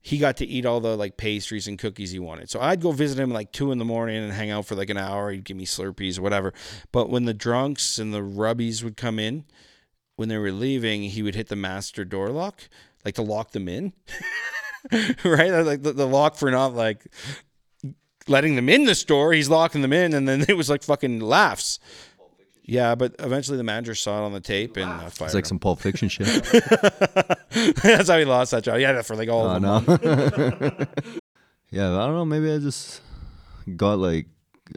He 0.00 0.18
got 0.18 0.36
to 0.38 0.46
eat 0.46 0.64
all 0.64 0.80
the 0.80 0.96
like 0.96 1.16
pastries 1.16 1.66
and 1.66 1.78
cookies 1.78 2.12
he 2.12 2.18
wanted. 2.18 2.50
So 2.50 2.60
I'd 2.60 2.80
go 2.80 2.92
visit 2.92 3.18
him 3.18 3.30
like 3.30 3.52
two 3.52 3.72
in 3.72 3.78
the 3.78 3.84
morning 3.84 4.16
and 4.16 4.32
hang 4.32 4.50
out 4.50 4.66
for 4.66 4.74
like 4.74 4.90
an 4.90 4.96
hour. 4.96 5.30
He'd 5.30 5.44
give 5.44 5.56
me 5.56 5.66
Slurpees 5.66 6.18
or 6.18 6.22
whatever. 6.22 6.52
But 6.92 7.10
when 7.10 7.24
the 7.24 7.34
drunks 7.34 7.98
and 7.98 8.14
the 8.14 8.22
rubbies 8.22 8.82
would 8.82 8.96
come 8.96 9.18
in, 9.18 9.44
when 10.16 10.28
they 10.28 10.38
were 10.38 10.52
leaving, 10.52 11.02
he 11.02 11.22
would 11.22 11.34
hit 11.34 11.48
the 11.48 11.56
master 11.56 12.04
door 12.04 12.30
lock, 12.30 12.68
like 13.04 13.14
to 13.16 13.22
lock 13.22 13.52
them 13.52 13.68
in. 13.68 13.92
right? 15.24 15.50
Like 15.50 15.82
the, 15.82 15.92
the 15.92 16.06
lock 16.06 16.36
for 16.36 16.50
not 16.50 16.74
like 16.74 17.06
letting 18.26 18.56
them 18.56 18.68
in 18.68 18.84
the 18.84 18.94
store. 18.94 19.32
He's 19.32 19.48
locking 19.48 19.82
them 19.82 19.92
in, 19.92 20.14
and 20.14 20.28
then 20.28 20.44
it 20.48 20.56
was 20.56 20.70
like 20.70 20.82
fucking 20.82 21.20
laughs. 21.20 21.78
Yeah, 22.70 22.94
but 22.94 23.14
eventually 23.18 23.56
the 23.56 23.64
manager 23.64 23.94
saw 23.94 24.22
it 24.22 24.26
on 24.26 24.32
the 24.34 24.40
tape 24.40 24.76
and 24.76 24.84
uh, 24.90 25.08
fired 25.08 25.28
It's 25.28 25.34
like 25.34 25.44
him. 25.44 25.48
some 25.48 25.58
Pulp 25.58 25.80
Fiction 25.80 26.10
shit. 26.10 26.26
That's 27.82 28.08
how 28.10 28.18
he 28.18 28.26
lost 28.26 28.50
that 28.50 28.62
job. 28.64 28.78
Yeah, 28.78 29.00
for 29.00 29.16
like 29.16 29.30
all 29.30 29.48
I 29.48 29.56
of 29.56 29.62
them. 29.86 29.98
know. 30.00 30.70
yeah, 31.70 31.94
I 31.96 32.06
don't 32.06 32.14
know. 32.14 32.24
Maybe 32.26 32.52
I 32.52 32.58
just 32.58 33.00
got 33.76 33.98
like 33.98 34.26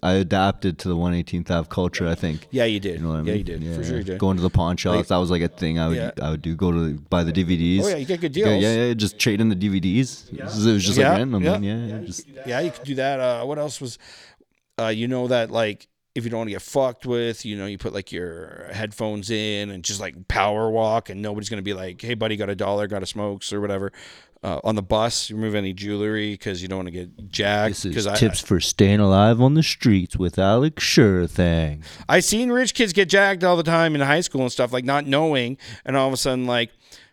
I 0.02 0.14
adapted 0.14 0.80
to 0.80 0.88
the 0.88 0.96
118th 0.96 1.52
Ave 1.52 1.68
culture. 1.70 2.08
I 2.08 2.16
think. 2.16 2.48
Yeah, 2.50 2.64
you 2.64 2.80
did. 2.80 3.02
You 3.02 3.06
know 3.06 3.10
what 3.10 3.16
I 3.16 3.22
mean? 3.24 3.28
Yeah, 3.28 3.34
you 3.34 3.44
did. 3.44 3.76
For 3.76 3.84
sure, 3.84 3.98
you 3.98 4.04
did. 4.06 4.20
Going 4.20 4.38
to 4.38 4.42
the 4.42 4.50
pawn 4.50 4.78
shops, 4.78 5.10
that 5.10 5.18
was 5.18 5.30
like 5.30 5.42
a 5.42 5.50
thing 5.50 5.78
I 5.80 5.90
would 5.90 5.98
Yeah. 5.98 6.12
I 6.22 6.30
would 6.32 6.42
do. 6.42 6.56
Go 6.56 6.72
to 6.72 6.94
buy 7.10 7.26
the 7.26 7.34
DVDs. 7.34 7.84
Oh 7.84 7.90
yeah, 7.90 7.98
you 7.98 8.06
get 8.06 8.22
good 8.22 8.36
Yeah, 8.38 8.46
deals. 8.46 8.64
yeah, 8.64 8.86
yeah, 8.88 8.94
just 8.94 9.20
trade 9.20 9.42
in 9.42 9.50
the 9.50 9.56
DVDs. 9.56 10.32
It 10.34 10.42
was 10.42 10.66
it 10.66 10.72
was 10.72 10.86
just 10.86 10.98
Yeah, 10.98 11.10
like 11.10 11.18
random, 11.20 11.44
yeah. 11.44 11.52
man. 11.58 11.64
Yeah, 11.64 11.86
yeah, 11.98 12.06
just 12.06 12.26
Yeah, 12.46 12.60
you 12.62 12.72
could 12.72 12.84
do 12.86 12.96
that. 12.96 13.20
Uh, 13.20 13.44
what 13.44 13.58
else 13.60 13.82
was? 13.82 13.98
Uh, 14.80 14.88
you 14.88 15.10
know 15.10 15.28
that 15.28 15.52
like 15.52 15.88
if 16.14 16.24
you 16.26 16.30
don't 16.30 16.40
want 16.40 16.48
to 16.50 16.54
get 16.54 16.62
fucked 16.62 17.06
with, 17.06 17.46
you 17.46 17.58
know, 17.58 17.66
you 17.66 17.78
put 17.78 17.94
like 17.94 18.12
your 18.12 18.68
headphones 18.72 19.30
in 19.30 19.70
and 19.70 19.84
just 19.84 20.02
like 20.02 20.28
power 20.28 20.70
walk, 20.70 21.10
and 21.10 21.22
nobody's 21.22 21.50
gonna 21.50 21.62
be 21.62 21.74
like, 21.74 22.02
"Hey, 22.02 22.16
buddy, 22.16 22.36
got 22.36 22.50
a 22.50 22.56
dollar, 22.56 22.88
got 22.88 23.04
a 23.04 23.06
smokes 23.06 23.54
or 23.54 23.62
whatever." 23.62 23.92
Uh, 24.44 24.60
on 24.64 24.74
the 24.74 24.82
bus, 24.82 25.30
remove 25.30 25.54
any 25.54 25.72
jewelry 25.72 26.32
because 26.32 26.64
you 26.64 26.68
don't 26.68 26.80
want 26.80 26.88
to 26.88 26.92
get 26.92 27.30
jacked. 27.30 27.70
this 27.70 27.86
is 27.86 27.90
Because 27.92 28.08
I, 28.08 28.16
tips 28.16 28.40
for 28.40 28.60
staying 28.60 29.00
alive 29.00 29.40
on 29.40 29.54
the 29.54 29.62
streets 29.62 30.18
with 30.18 30.40
Alex 30.40 30.82
Sure 30.82 31.28
thing. 31.28 31.84
I 32.10 32.22
seen 32.22 32.52
rich 32.52 32.74
kids 32.74 32.92
get 32.92 33.08
jacked 33.08 33.44
all 33.44 33.56
the 33.56 33.62
time 33.62 33.94
in 33.94 34.02
high 34.02 34.22
school 34.22 34.42
and 34.42 34.52
stuff, 34.52 34.74
like 34.74 34.84
not 34.84 35.06
knowing, 35.06 35.58
and 35.86 35.96
all 35.96 36.08
of 36.08 36.14
a 36.14 36.18
sudden, 36.18 36.48
like 36.48 36.72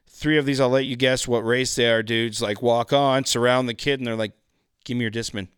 three 0.08 0.38
of 0.38 0.46
these, 0.46 0.58
I'll 0.58 0.70
let 0.70 0.86
you 0.86 0.96
guess 0.96 1.28
what 1.28 1.40
race 1.44 1.74
they 1.74 1.88
are, 1.90 2.02
dudes. 2.02 2.40
Like 2.40 2.62
walk 2.62 2.94
on, 2.94 3.26
surround 3.26 3.68
the 3.68 3.74
kid, 3.74 4.00
and 4.00 4.06
they're 4.06 4.16
like, 4.16 4.32
"Give 4.84 4.96
me 4.96 5.02
your 5.02 5.12
discman." 5.12 5.48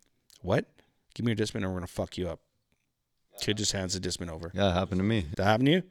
What? 0.43 0.67
Give 1.15 1.25
me 1.25 1.31
your 1.31 1.37
discman, 1.37 1.63
or 1.63 1.69
we're 1.69 1.77
gonna 1.77 1.87
fuck 1.87 2.19
you 2.19 2.29
up. 2.29 2.41
Kid 3.41 3.57
just 3.57 3.73
hands 3.73 3.99
the 3.99 4.01
discman 4.01 4.29
over. 4.31 4.51
Yeah, 4.55 4.71
it 4.71 4.75
happened 4.75 4.99
to 5.01 5.05
me. 5.05 5.27
That 5.37 5.45
happened 5.45 5.67
to 5.67 5.73
you? 5.73 5.83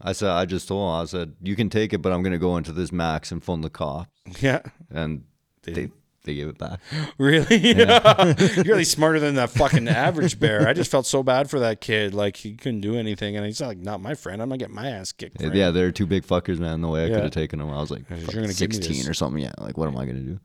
I 0.00 0.12
said 0.12 0.30
I 0.30 0.44
just 0.44 0.68
told 0.68 0.88
him 0.88 1.02
I 1.02 1.04
said 1.06 1.34
you 1.42 1.56
can 1.56 1.70
take 1.70 1.92
it, 1.92 1.98
but 1.98 2.12
I'm 2.12 2.22
gonna 2.22 2.38
go 2.38 2.56
into 2.56 2.72
this 2.72 2.92
Mac's 2.92 3.32
and 3.32 3.42
phone 3.42 3.62
the 3.62 3.70
cop, 3.70 4.08
Yeah. 4.40 4.60
and 4.90 5.24
They 5.64 5.72
they 5.72 5.90
they 6.24 6.34
gave 6.34 6.48
it 6.48 6.58
back. 6.58 6.80
Really? 7.18 7.56
You're 7.76 8.64
really 8.64 8.84
smarter 8.96 9.18
than 9.18 9.34
that 9.36 9.50
fucking 9.50 9.88
average 9.88 10.38
bear. 10.38 10.68
I 10.68 10.72
just 10.72 10.90
felt 10.90 11.06
so 11.06 11.22
bad 11.24 11.48
for 11.50 11.58
that 11.60 11.80
kid. 11.80 12.14
Like 12.14 12.36
he 12.36 12.54
couldn't 12.54 12.82
do 12.82 12.96
anything, 12.96 13.36
and 13.36 13.44
he's 13.44 13.60
like, 13.60 13.78
"Not 13.78 14.00
my 14.00 14.14
friend. 14.14 14.40
I'm 14.40 14.48
gonna 14.48 14.58
get 14.58 14.70
my 14.70 14.88
ass 14.88 15.10
kicked." 15.10 15.40
For 15.40 15.52
Yeah, 15.54 15.70
they're 15.70 15.90
two 15.90 16.06
big 16.06 16.24
fuckers, 16.24 16.58
man. 16.60 16.80
No 16.80 16.90
way 16.90 17.02
I 17.04 17.06
Yeah. 17.06 17.14
could 17.14 17.22
have 17.24 17.32
taken 17.32 17.58
them. 17.58 17.70
I 17.70 17.80
was 17.80 17.90
like 17.90 18.08
You're 18.08 18.18
fucking 18.20 18.40
gonna 18.42 18.52
give 18.54 18.70
me 18.70 18.76
16 18.76 19.08
or 19.08 19.14
something. 19.14 19.42
Yeah, 19.42 19.52
like 19.58 19.76
what 19.78 19.88
am 19.88 19.96
I 19.96 20.06
gonna 20.06 20.20
do? 20.20 20.38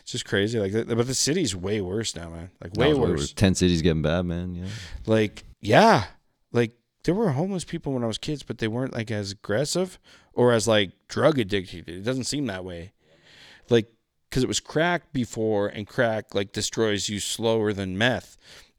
It's 0.00 0.12
just 0.12 0.24
crazy. 0.24 0.58
Like, 0.58 0.72
but 0.72 1.06
the 1.06 1.14
city's 1.14 1.54
way 1.54 1.80
worse 1.80 2.14
now, 2.14 2.30
man. 2.30 2.50
Like 2.62 2.76
No, 2.76 2.80
way 2.82 2.90
it's 2.90 2.98
worse. 2.98 3.32
Ten 3.32 3.54
cities 3.54 3.82
getting 3.82 4.02
bad, 4.02 4.26
man. 4.26 4.54
Yeah. 4.54 4.66
Like, 5.06 5.44
yeah, 5.60 6.04
like 6.52 6.72
there 7.04 7.14
were 7.14 7.30
homeless 7.32 7.64
people 7.64 7.92
when 7.92 8.04
I 8.04 8.06
was 8.06 8.18
kids, 8.18 8.42
but 8.42 8.58
they 8.58 8.68
weren't 8.68 8.94
like 8.94 9.10
as 9.10 9.32
aggressive 9.32 9.98
or 10.32 10.52
as 10.52 10.66
like 10.66 10.92
drug 11.08 11.38
addicted. 11.38 11.88
It 11.88 12.02
doesn't 12.02 12.24
seem 12.24 12.46
that 12.46 12.64
way. 12.64 12.92
Like, 13.70 13.90
because 14.28 14.42
it 14.42 14.48
was 14.48 14.60
crack 14.60 15.12
before, 15.12 15.68
and 15.68 15.86
crack 15.86 16.34
like 16.34 16.52
destroys 16.52 17.08
you 17.08 17.20
slower 17.20 17.72
than 17.72 17.96
meth. 17.96 18.36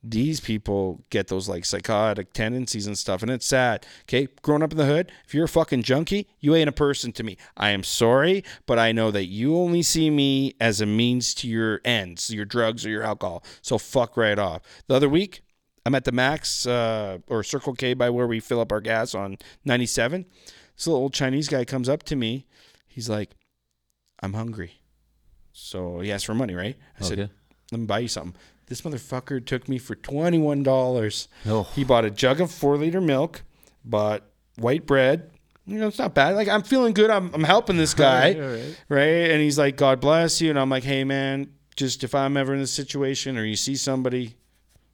These 0.08 0.40
people 0.40 1.04
get 1.10 1.30
those 1.30 1.50
like 1.50 1.66
psychotic 1.66 2.32
tendencies 2.32 2.86
and 2.86 2.96
stuff, 2.98 3.24
and 3.24 3.32
it's 3.32 3.46
sad. 3.46 3.86
Okay, 4.04 4.28
growing 4.44 4.62
up 4.62 4.72
in 4.72 4.78
the 4.78 4.86
hood, 4.86 5.12
if 5.26 5.34
you're 5.34 5.46
a 5.46 5.50
fucking 5.50 5.82
junkie, 5.82 6.28
you 6.40 6.54
ain't 6.54 6.70
a 6.70 6.74
person 6.74 7.12
to 7.14 7.24
me. 7.24 7.38
I 7.58 7.72
am 7.72 7.84
sorry, 7.84 8.44
but 8.68 8.78
I 8.78 8.92
know 8.92 9.10
that 9.10 9.26
you 9.26 9.58
only 9.58 9.82
see 9.82 10.10
me 10.12 10.54
as 10.60 10.80
a 10.80 10.86
means 10.86 11.34
to 11.36 11.48
your 11.48 11.82
ends, 11.84 12.30
your 12.30 12.46
drugs 12.46 12.86
or 12.86 12.90
your 12.90 13.02
alcohol. 13.02 13.44
So 13.64 13.80
fuck 13.80 14.16
right 14.16 14.38
off. 14.38 14.62
The 14.88 14.94
other 14.94 15.10
week, 15.10 15.42
I'm 15.86 15.96
at 15.96 16.04
the 16.04 16.12
Mac's 16.12 16.68
uh, 16.68 17.18
or 17.28 17.44
Circle 17.44 17.74
K 17.74 17.94
by 17.96 18.10
where 18.10 18.28
we 18.28 18.40
fill 18.40 18.60
up 18.60 18.72
our 18.72 18.82
gas 18.82 19.16
on 19.16 19.38
97. 19.66 20.26
This 20.76 20.88
little 20.88 21.02
old 21.02 21.14
Chinese 21.14 21.48
guy 21.48 21.66
comes 21.66 21.90
up 21.90 22.04
to 22.04 22.16
me. 22.16 22.46
He's 22.88 23.10
like, 23.10 23.32
I'm 24.22 24.34
hungry. 24.34 24.82
So 25.52 26.00
he 26.00 26.12
asked 26.12 26.26
for 26.26 26.34
money, 26.36 26.54
right? 26.54 26.76
I 27.00 27.04
said, 27.04 27.18
let 27.72 27.80
me 27.80 27.86
buy 27.86 28.00
you 28.00 28.08
something. 28.08 28.36
This 28.68 28.82
motherfucker 28.82 29.46
took 29.46 29.70
me 29.70 29.78
for 29.78 29.96
$21. 29.96 31.28
Oh. 31.46 31.64
He 31.76 31.84
bought 31.84 32.06
a 32.06 32.10
jug 32.10 32.42
of 32.42 32.52
four 32.52 32.78
liter 32.78 33.02
milk, 33.02 33.44
bought 33.84 34.24
white 34.58 34.86
bread. 34.86 35.30
You 35.68 35.80
know, 35.80 35.88
it's 35.88 36.00
not 36.00 36.14
bad. 36.14 36.36
Like, 36.36 36.48
I'm 36.48 36.64
feeling 36.64 36.94
good. 36.94 37.10
I'm, 37.10 37.34
I'm 37.34 37.44
helping 37.44 37.78
this 37.78 37.94
guy 38.06 38.34
right? 38.90 39.32
And 39.32 39.42
he's 39.42 39.58
like, 39.58 39.78
God 39.78 40.00
bless 40.00 40.42
you. 40.42 40.50
And 40.50 40.60
I'm 40.60 40.70
like, 40.70 40.84
hey, 40.84 41.04
man, 41.04 41.52
just 41.76 42.04
if 42.04 42.16
I'm 42.16 42.38
ever 42.38 42.54
in 42.54 42.60
this 42.60 42.72
situation 42.72 43.38
or 43.38 43.44
you 43.46 43.56
see 43.56 43.76
somebody, 43.76 44.36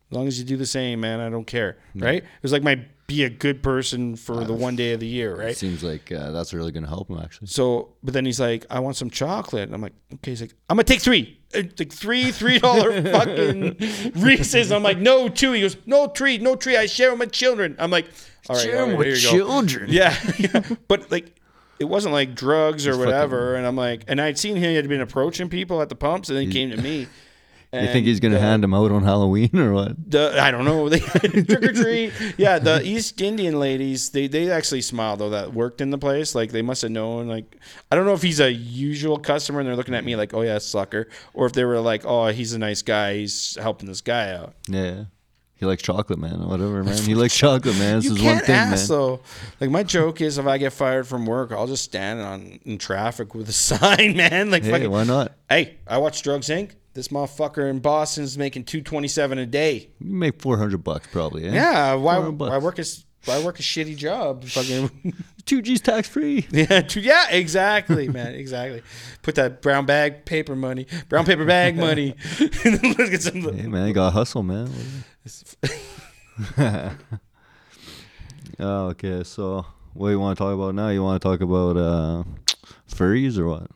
As 0.09 0.17
long 0.17 0.27
as 0.27 0.39
you 0.39 0.45
do 0.45 0.57
the 0.57 0.65
same, 0.65 0.99
man, 1.01 1.19
I 1.19 1.29
don't 1.29 1.47
care. 1.47 1.77
Mm. 1.95 2.03
Right? 2.03 2.23
It 2.23 2.43
was 2.43 2.51
like 2.51 2.63
my 2.63 2.85
be 3.11 3.23
a 3.23 3.29
good 3.29 3.61
person 3.61 4.15
for 4.15 4.43
the 4.43 4.53
one 4.53 4.75
day 4.75 4.93
of 4.93 4.99
the 4.99 5.07
year, 5.07 5.35
right? 5.35 5.55
Seems 5.55 5.83
like 5.83 6.11
uh, 6.11 6.31
that's 6.31 6.53
really 6.53 6.71
gonna 6.71 6.87
help 6.87 7.09
him 7.09 7.19
actually. 7.19 7.47
So, 7.47 7.89
but 8.03 8.13
then 8.13 8.25
he's 8.25 8.39
like, 8.39 8.65
I 8.69 8.79
want 8.79 8.95
some 8.95 9.09
chocolate. 9.09 9.63
And 9.63 9.73
I'm 9.73 9.81
like, 9.81 9.93
okay. 10.15 10.31
He's 10.31 10.41
like, 10.41 10.53
I'm 10.69 10.77
gonna 10.77 10.85
take 10.85 11.01
three. 11.01 11.39
It's 11.53 11.79
like 11.79 11.91
three 11.91 12.31
three 12.31 12.59
dollar 12.59 13.01
fucking 13.11 13.77
Reese's. 14.15 14.71
I'm 14.71 14.83
like, 14.83 14.97
no 14.97 15.27
two. 15.27 15.51
He 15.51 15.61
goes, 15.61 15.77
no 15.85 16.07
tree, 16.07 16.37
no 16.37 16.55
tree. 16.55 16.77
I 16.77 16.85
share 16.85 17.09
with 17.09 17.19
my 17.19 17.25
children. 17.25 17.75
I'm 17.79 17.91
like, 17.91 18.07
all 18.49 18.55
right, 18.55 18.73
all 18.73 18.87
right, 18.87 19.05
here 19.05 19.15
you 19.15 19.21
go. 19.21 19.31
children. 19.31 19.91
Yeah, 19.91 20.15
yeah. 20.37 20.63
but 20.87 21.11
like, 21.11 21.35
it 21.79 21.85
wasn't 21.85 22.13
like 22.13 22.33
drugs 22.35 22.87
or 22.87 22.97
whatever. 22.97 23.55
And 23.55 23.65
I'm 23.67 23.75
like, 23.75 24.05
and 24.07 24.21
I'd 24.21 24.39
seen 24.39 24.55
him. 24.55 24.69
He 24.69 24.75
had 24.75 24.87
been 24.87 25.01
approaching 25.01 25.49
people 25.49 25.81
at 25.81 25.89
the 25.89 25.95
pumps, 25.95 26.29
and 26.29 26.37
then 26.37 26.45
he 26.47 26.51
came 26.51 26.69
to 26.71 26.77
me. 26.77 27.07
You 27.73 27.87
think 27.87 28.05
he's 28.05 28.19
gonna 28.19 28.39
hand 28.39 28.63
him 28.65 28.73
out 28.73 28.91
on 28.91 29.03
Halloween 29.03 29.57
or 29.57 29.71
what? 29.73 30.11
the 30.11 30.35
I 30.41 30.51
don't 30.51 30.65
know. 30.65 30.89
They 30.89 30.99
trick 31.43 31.63
or 31.63 31.71
treat. 31.73 32.11
Yeah, 32.37 32.59
the 32.59 32.81
East 32.85 33.21
Indian 33.21 33.59
ladies, 33.59 34.09
they 34.09 34.27
they 34.27 34.51
actually 34.51 34.81
smiled 34.81 35.19
though 35.19 35.29
that 35.29 35.53
worked 35.53 35.79
in 35.79 35.89
the 35.89 35.97
place. 35.97 36.35
Like 36.35 36.51
they 36.51 36.61
must 36.61 36.81
have 36.81 36.91
known. 36.91 37.27
Like 37.29 37.55
I 37.89 37.95
don't 37.95 38.05
know 38.05 38.13
if 38.13 38.21
he's 38.21 38.41
a 38.41 38.51
usual 38.51 39.17
customer 39.17 39.61
and 39.61 39.69
they're 39.69 39.77
looking 39.77 39.95
at 39.95 40.03
me 40.03 40.17
like, 40.17 40.33
oh 40.33 40.41
yeah, 40.41 40.57
sucker, 40.57 41.07
or 41.33 41.45
if 41.45 41.53
they 41.53 41.63
were 41.63 41.79
like, 41.79 42.03
oh 42.05 42.27
he's 42.27 42.51
a 42.51 42.59
nice 42.59 42.81
guy, 42.81 43.15
he's 43.17 43.55
helping 43.61 43.87
this 43.87 44.01
guy 44.01 44.33
out. 44.33 44.53
Yeah. 44.67 45.05
He 45.55 45.67
likes 45.67 45.83
chocolate, 45.83 46.17
man. 46.17 46.47
Whatever, 46.49 46.83
man. 46.83 46.97
He 47.03 47.13
likes 47.13 47.37
chocolate, 47.37 47.77
man. 47.77 47.97
This 47.97 48.05
you 48.05 48.15
is 48.15 48.23
one 48.23 48.39
thing, 48.39 48.55
ask 48.55 48.89
man. 48.89 48.97
though. 48.97 49.19
Like 49.61 49.69
my 49.69 49.83
joke 49.83 50.19
is, 50.19 50.39
if 50.39 50.47
I 50.47 50.57
get 50.57 50.73
fired 50.73 51.07
from 51.07 51.27
work, 51.27 51.51
I'll 51.51 51.67
just 51.67 51.83
stand 51.83 52.19
on 52.19 52.59
in 52.65 52.79
traffic 52.79 53.35
with 53.35 53.47
a 53.47 53.53
sign, 53.69 54.17
man. 54.17 54.49
Like 54.49 54.63
Hey, 54.63 54.71
fucking, 54.71 54.89
why 54.89 55.03
not? 55.03 55.33
hey, 55.47 55.77
I 55.87 55.99
watch 55.99 56.23
Drugs 56.23 56.47
Inc. 56.49 56.71
This 56.93 57.07
motherfucker 57.07 57.69
in 57.69 57.79
Boston's 57.79 58.37
making 58.37 58.65
two 58.65 58.81
twenty 58.81 59.07
seven 59.07 59.37
a 59.37 59.45
day. 59.45 59.89
You 59.99 60.13
make 60.13 60.41
four 60.41 60.57
hundred 60.57 60.83
bucks 60.83 61.07
probably. 61.11 61.45
Eh? 61.47 61.53
Yeah, 61.53 61.93
why? 61.93 62.15
400 62.15 62.37
bucks. 62.37 62.51
I 62.51 62.57
work 62.57 62.77
a 62.77 62.81
s- 62.81 63.05
I 63.27 63.43
work 63.43 63.59
a 63.59 63.61
shitty 63.61 63.95
job. 63.95 64.43
Fucking 64.45 65.13
Two 65.45 65.61
G's 65.61 65.79
tax 65.81 66.07
free. 66.09 66.47
yeah, 66.51 66.81
t- 66.81 66.99
yeah, 67.01 67.29
exactly, 67.29 68.07
man, 68.09 68.33
exactly. 68.35 68.81
Put 69.21 69.35
that 69.35 69.61
brown 69.61 69.85
bag 69.85 70.25
paper 70.25 70.55
money, 70.55 70.85
brown 71.07 71.25
paper 71.25 71.45
bag 71.45 71.77
money. 71.77 72.15
Look 72.39 72.99
at 73.13 73.21
some. 73.21 73.41
Hey 73.41 73.67
man, 73.67 73.87
you 73.87 73.93
gotta 73.93 74.11
hustle, 74.11 74.43
man. 74.43 74.69
oh, 78.59 78.87
okay. 78.89 79.23
So, 79.23 79.65
what 79.93 80.07
do 80.07 80.11
you 80.11 80.19
want 80.19 80.37
to 80.37 80.43
talk 80.43 80.53
about 80.53 80.75
now? 80.75 80.89
You 80.89 81.03
want 81.03 81.21
to 81.21 81.27
talk 81.27 81.41
about 81.41 81.77
uh, 81.77 82.23
furries 82.89 83.37
or 83.37 83.47
what? 83.47 83.67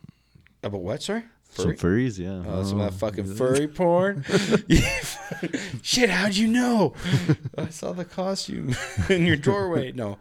About 0.62 0.80
what, 0.82 1.08
sorry? 1.56 1.76
Some 1.76 1.88
furries, 1.90 2.18
yeah. 2.18 2.42
Oh, 2.50 2.62
some 2.64 2.80
Oh. 2.80 2.84
of 2.84 2.98
that 2.98 3.04
oh, 3.04 3.08
fucking 3.08 3.34
furry 3.34 3.68
porn. 3.68 4.24
Shit, 5.82 6.10
how'd 6.10 6.34
you 6.34 6.48
know? 6.48 6.94
I 7.58 7.68
saw 7.68 7.92
the 7.92 8.04
costume 8.04 8.74
in 9.08 9.26
your 9.26 9.36
doorway. 9.36 9.92
No. 9.92 10.18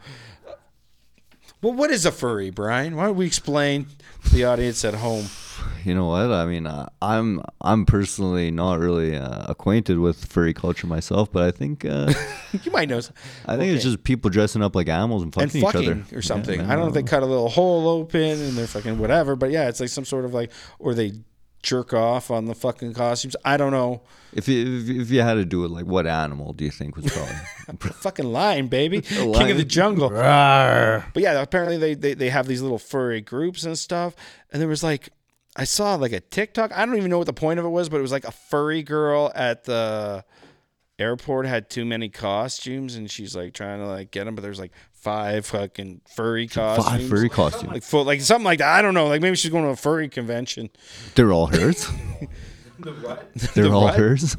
Well, 1.61 1.73
what 1.73 1.89
is 1.91 2.05
a 2.05 2.11
furry, 2.11 2.49
Brian? 2.49 2.95
Why 2.95 3.05
don't 3.05 3.15
we 3.15 3.25
explain 3.25 3.87
to 4.25 4.29
the 4.31 4.45
audience 4.45 4.85
at 4.85 4.93
home? 4.95 5.25
You 5.85 5.93
know 5.93 6.07
what? 6.07 6.31
I 6.31 6.47
mean, 6.47 6.65
uh, 6.65 6.89
I'm 6.99 7.41
I'm 7.61 7.85
personally 7.85 8.49
not 8.49 8.79
really 8.79 9.15
uh, 9.15 9.45
acquainted 9.47 9.99
with 9.99 10.25
furry 10.25 10.51
culture 10.51 10.87
myself, 10.87 11.31
but 11.31 11.43
I 11.43 11.51
think 11.51 11.85
uh, 11.85 12.11
You 12.63 12.71
might 12.71 12.89
know. 12.89 13.01
I 13.45 13.55
think 13.55 13.71
it's 13.71 13.83
just 13.83 14.03
people 14.03 14.31
dressing 14.31 14.63
up 14.63 14.75
like 14.75 14.89
animals 14.89 15.21
and 15.21 15.31
fucking, 15.31 15.61
and 15.61 15.63
fucking 15.63 15.81
each 15.83 15.87
other 15.89 16.17
or 16.17 16.23
something. 16.23 16.59
Yeah, 16.59 16.65
I 16.65 16.69
don't 16.69 16.79
know 16.79 16.87
if 16.87 16.95
they 16.95 17.03
cut 17.03 17.21
a 17.21 17.27
little 17.27 17.49
hole 17.49 17.87
open 17.87 18.19
and 18.19 18.53
they're 18.57 18.65
fucking 18.65 18.97
whatever, 18.97 19.35
but 19.35 19.51
yeah, 19.51 19.69
it's 19.69 19.79
like 19.79 19.89
some 19.89 20.05
sort 20.05 20.25
of 20.25 20.33
like, 20.33 20.51
or 20.79 20.95
they 20.95 21.11
jerk 21.65 21.93
off 21.93 22.31
on 22.31 22.45
the 22.45 22.55
fucking 22.55 22.93
costumes. 22.93 23.35
I 23.43 23.57
don't 23.57 23.71
know. 23.71 24.01
If 24.33 24.47
you, 24.47 24.79
if, 24.79 24.89
if 24.89 25.11
you 25.11 25.21
had 25.21 25.35
to 25.35 25.45
do 25.45 25.65
it, 25.65 25.71
like 25.71 25.85
what 25.85 26.07
animal 26.07 26.53
do 26.53 26.63
you 26.63 26.71
think 26.71 26.95
was 26.95 27.05
probably? 27.05 27.89
fucking 27.93 28.25
lion, 28.25 28.67
baby, 28.67 29.01
king 29.01 29.19
of 29.19 29.41
lion. 29.41 29.57
the 29.57 29.65
jungle. 29.65 30.09
But 30.09 31.23
yeah, 31.23 31.41
apparently 31.41 31.77
they, 31.77 31.93
they 31.93 32.13
they 32.13 32.29
have 32.29 32.47
these 32.47 32.61
little 32.61 32.79
furry 32.79 33.21
groups 33.21 33.63
and 33.63 33.77
stuff. 33.77 34.15
And 34.51 34.61
there 34.61 34.69
was 34.69 34.83
like, 34.83 35.09
I 35.55 35.63
saw 35.63 35.95
like 35.95 36.11
a 36.11 36.19
TikTok. 36.19 36.71
I 36.75 36.85
don't 36.85 36.97
even 36.97 37.09
know 37.09 37.17
what 37.17 37.27
the 37.27 37.33
point 37.33 37.59
of 37.59 37.65
it 37.65 37.69
was, 37.69 37.87
but 37.89 37.97
it 37.97 38.01
was 38.01 38.11
like 38.11 38.25
a 38.25 38.31
furry 38.31 38.83
girl 38.83 39.31
at 39.33 39.63
the 39.63 40.25
airport 40.99 41.45
had 41.45 41.69
too 41.69 41.85
many 41.85 42.09
costumes, 42.09 42.95
and 42.95 43.09
she's 43.09 43.35
like 43.35 43.53
trying 43.53 43.79
to 43.79 43.87
like 43.87 44.11
get 44.11 44.25
them, 44.25 44.35
but 44.35 44.41
there's 44.41 44.59
like 44.59 44.71
five 44.91 45.45
fucking 45.45 46.01
furry 46.13 46.47
costumes. 46.47 46.87
Five 46.87 47.09
furry 47.09 47.29
costumes. 47.29 47.71
like 47.71 47.83
full, 47.83 48.03
like 48.03 48.21
something 48.21 48.45
like 48.45 48.59
that. 48.59 48.73
I 48.77 48.81
don't 48.81 48.93
know. 48.93 49.07
Like 49.07 49.21
maybe 49.21 49.35
she's 49.35 49.51
going 49.51 49.63
to 49.63 49.69
a 49.69 49.75
furry 49.75 50.09
convention. 50.09 50.69
They're 51.15 51.31
all 51.31 51.47
hers. 51.47 51.87
the 52.79 52.91
what? 52.93 53.33
They're 53.33 53.65
The 53.65 53.71
all 53.71 53.83
what? 53.83 53.95
hers. 53.95 54.35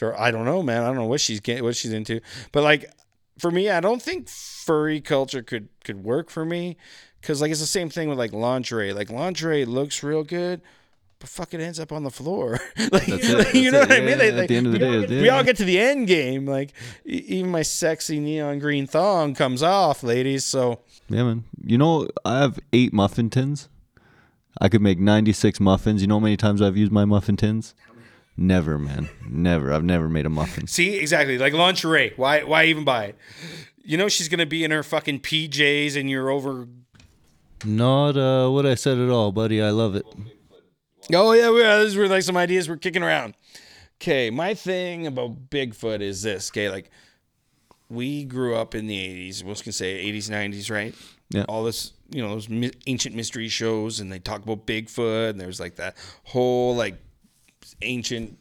Or 0.00 0.18
I 0.20 0.32
don't 0.32 0.44
know, 0.44 0.64
man. 0.64 0.82
I 0.82 0.86
don't 0.86 0.96
know 0.96 1.06
what 1.06 1.20
she's 1.20 1.38
getting, 1.38 1.62
what 1.62 1.76
she's 1.76 1.92
into. 1.92 2.20
But 2.50 2.64
like 2.64 2.90
for 3.38 3.50
me, 3.52 3.70
I 3.70 3.78
don't 3.80 4.02
think 4.02 4.28
furry 4.28 5.00
culture 5.00 5.42
could 5.44 5.68
could 5.84 6.02
work 6.02 6.28
for 6.28 6.44
me 6.44 6.76
because 7.22 7.40
like 7.40 7.50
it's 7.50 7.60
the 7.60 7.66
same 7.66 7.88
thing 7.88 8.08
with 8.10 8.18
like 8.18 8.32
lingerie. 8.34 8.92
Like 8.92 9.08
lingerie 9.10 9.64
looks 9.64 10.02
real 10.02 10.24
good. 10.24 10.60
But 11.18 11.28
fuck, 11.28 11.54
it 11.54 11.60
ends 11.60 11.78
up 11.78 11.92
on 11.92 12.02
the 12.02 12.10
floor. 12.10 12.58
like, 12.90 13.06
like, 13.08 13.54
you 13.54 13.70
know 13.70 13.82
it. 13.82 13.88
what 13.88 13.92
I 13.92 14.00
mean? 14.00 14.08
Yeah, 14.08 14.14
Like, 14.16 14.22
at 14.24 14.34
like, 14.34 14.48
the 14.48 14.56
end 14.56 14.66
of 14.66 14.72
the 14.72 14.84
all 14.84 14.92
day, 14.92 15.00
get- 15.02 15.10
yeah. 15.10 15.22
we 15.22 15.28
all 15.28 15.44
get 15.44 15.56
to 15.58 15.64
the 15.64 15.78
end 15.78 16.08
game. 16.08 16.46
Like 16.46 16.72
even 17.04 17.48
my 17.50 17.62
sexy 17.62 18.18
neon 18.18 18.58
green 18.58 18.86
thong 18.88 19.34
comes 19.34 19.62
off, 19.62 20.02
ladies. 20.02 20.44
So 20.44 20.80
Yeah, 21.08 21.22
man. 21.22 21.44
You 21.64 21.78
know, 21.78 22.08
I 22.24 22.40
have 22.40 22.58
eight 22.72 22.92
muffin 22.92 23.30
tins. 23.30 23.68
I 24.60 24.68
could 24.68 24.82
make 24.82 24.98
96 24.98 25.60
muffins. 25.60 26.02
You 26.02 26.08
know 26.08 26.16
how 26.16 26.20
many 26.24 26.36
times 26.36 26.60
I've 26.60 26.76
used 26.76 26.92
my 26.92 27.04
muffin 27.06 27.36
tins? 27.38 27.74
Never, 28.36 28.78
man. 28.78 29.08
Never. 29.28 29.72
I've 29.72 29.84
never 29.84 30.08
made 30.08 30.26
a 30.26 30.30
muffin. 30.30 30.66
See, 30.66 30.96
exactly. 30.98 31.38
Like 31.38 31.52
lingerie. 31.52 32.14
Why 32.16 32.42
why 32.42 32.64
even 32.64 32.82
buy 32.84 33.04
it? 33.06 33.16
You 33.84 33.96
know 33.96 34.08
she's 34.08 34.28
gonna 34.28 34.44
be 34.46 34.64
in 34.64 34.70
her 34.72 34.82
fucking 34.82 35.20
PJs 35.20 35.96
and 35.98 36.10
you're 36.10 36.30
over 36.30 36.66
Not 37.64 38.16
uh, 38.16 38.50
what 38.50 38.66
I 38.66 38.74
said 38.74 38.98
at 38.98 39.08
all, 39.08 39.32
buddy. 39.32 39.62
I 39.62 39.70
love 39.70 39.94
it. 39.94 40.06
Oh 41.12 41.32
yeah, 41.32 41.50
we 41.50 41.62
these 41.84 41.96
were 41.96 42.08
like 42.08 42.22
some 42.22 42.36
ideas 42.36 42.68
we're 42.68 42.76
kicking 42.76 43.02
around. 43.02 43.34
Okay, 44.00 44.30
my 44.30 44.54
thing 44.54 45.06
about 45.06 45.50
Bigfoot 45.50 46.00
is 46.00 46.22
this. 46.22 46.50
Okay, 46.50 46.70
like 46.70 46.90
we 47.88 48.24
grew 48.24 48.54
up 48.54 48.74
in 48.74 48.86
the 48.86 48.96
'80s. 49.30 49.44
Most 49.44 49.64
can 49.64 49.72
say 49.72 50.04
'80s, 50.04 50.30
'90s, 50.30 50.70
right? 50.70 50.94
Yeah. 51.30 51.44
All 51.48 51.64
this, 51.64 51.92
you 52.10 52.22
know, 52.22 52.30
those 52.30 52.48
mi- 52.48 52.72
ancient 52.86 53.14
mystery 53.14 53.48
shows, 53.48 54.00
and 54.00 54.12
they 54.12 54.18
talk 54.18 54.42
about 54.42 54.66
Bigfoot, 54.66 55.30
and 55.30 55.40
there's 55.40 55.60
like 55.60 55.76
that 55.76 55.96
whole 56.24 56.74
like 56.76 56.96
ancient, 57.80 58.38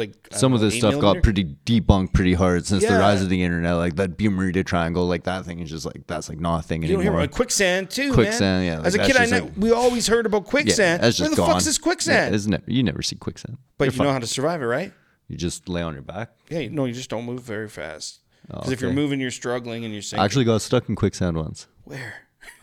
like 0.00 0.14
Some 0.32 0.52
of 0.52 0.60
know, 0.60 0.66
this 0.68 0.78
stuff 0.78 1.00
got 1.00 1.22
pretty 1.22 1.44
debunked 1.44 2.12
pretty 2.12 2.34
hard 2.34 2.66
since 2.66 2.84
the 2.84 2.94
rise 2.94 3.22
of 3.22 3.28
the 3.28 3.42
internet. 3.44 3.76
Like 3.76 3.94
that 3.96 4.16
Bermuda 4.18 4.64
Triangle, 4.64 5.06
like 5.06 5.22
that 5.24 5.44
thing 5.44 5.60
is 5.60 5.70
just 5.70 5.86
like 5.86 6.06
that's 6.08 6.28
like 6.28 6.40
not 6.40 6.58
a 6.60 6.62
thing 6.66 6.82
You 6.82 6.94
don't 6.94 7.02
hear 7.02 7.12
about 7.12 7.30
quicksand 7.30 7.90
too, 7.90 8.12
Quicksand, 8.12 8.64
man. 8.64 8.66
yeah, 8.66 8.78
like 8.78 8.86
As 8.86 8.94
a 8.96 8.98
kid, 8.98 9.16
I 9.16 9.26
know 9.26 9.44
like- 9.44 9.52
we 9.56 9.70
always 9.70 10.08
heard 10.08 10.26
about 10.26 10.42
yeah, 10.46 10.50
quicksand. 10.50 11.02
that's 11.04 11.20
Where 11.20 11.30
the 11.30 11.36
gone. 11.36 11.50
fuck's 11.52 11.66
this 11.66 11.78
Yeah, 11.78 11.82
quicksand? 11.84 12.34
it's 12.34 12.46
never, 12.46 12.64
you 12.66 12.82
never 12.82 13.02
see 13.02 13.14
quicksand. 13.16 13.58
but 13.78 13.84
You're 13.84 13.92
you 13.94 14.02
know 14.02 14.12
how 14.12 14.18
to 14.18 14.26
survive 14.26 14.60
it, 14.62 14.66
right? 14.66 14.92
You 15.28 15.36
just 15.36 15.68
lay 15.68 15.82
on 15.82 15.92
your 15.92 16.02
back. 16.02 16.30
Yeah, 16.48 16.66
no, 16.72 16.86
you 16.86 16.92
just 16.92 17.08
don't 17.10 17.24
move 17.24 17.42
very 17.42 17.68
fast. 17.68 18.18
Because 18.48 18.72
if 18.72 18.80
you're 18.80 18.92
moving, 18.92 19.20
you're 19.20 19.30
struggling 19.30 19.84
and 19.84 19.94
you're 19.94 20.00
I 20.00 20.02
sinking. 20.02 20.24
actually 20.24 20.44
got 20.46 20.60
stuck 20.60 20.88
in 20.88 20.96
quicksand 20.96 21.36
once. 21.36 21.68
Where? 21.84 22.14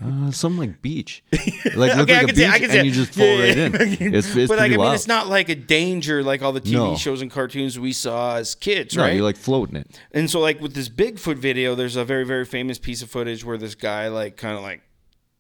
Uh, 0.04 0.32
some 0.32 0.58
like 0.58 0.82
beach, 0.82 1.24
like 1.76 1.96
look 1.96 2.10
Okay, 2.10 2.16
I 2.16 2.22
like 2.22 2.24
a 2.24 2.28
beach, 2.28 2.36
see- 2.38 2.46
I 2.46 2.60
can 2.60 2.70
and 2.72 2.80
it. 2.80 2.86
you 2.86 2.92
just 2.92 3.14
fall 3.14 3.26
Yeah, 3.26 3.40
right 3.44 3.58
yeah, 3.58 4.06
in. 4.08 4.14
It's, 4.16 4.36
it's 4.36 4.48
but 4.48 4.58
like, 4.60 4.68
I 4.68 4.70
mean, 4.70 4.80
wild. 4.80 4.96
it's 4.96 5.08
not 5.08 5.28
like 5.28 5.50
a 5.50 5.56
danger 5.56 6.24
like 6.24 6.42
all 6.42 6.52
the 6.52 6.62
TV 6.62 6.72
No. 6.74 6.96
shows 6.98 7.22
and 7.22 7.30
cartoons 7.32 7.80
we 7.80 7.94
saw 7.94 8.36
as 8.38 8.56
kids, 8.56 8.96
no, 8.96 9.04
right? 9.04 9.14
you're 9.16 9.24
like 9.24 9.38
floating 9.38 9.76
it. 9.76 10.00
and 10.12 10.30
so, 10.30 10.40
like 10.40 10.60
with 10.62 10.74
this 10.74 10.90
Bigfoot 10.90 11.38
video, 11.38 11.76
there's 11.76 11.96
a 11.96 12.04
very, 12.06 12.26
very 12.26 12.46
famous 12.46 12.78
piece 12.80 13.02
of 13.02 13.10
footage 13.10 13.44
where 13.46 13.58
this 13.58 13.76
guy, 13.76 14.08
like, 14.08 14.36
kind 14.38 14.56
of 14.58 14.62
like 14.64 14.82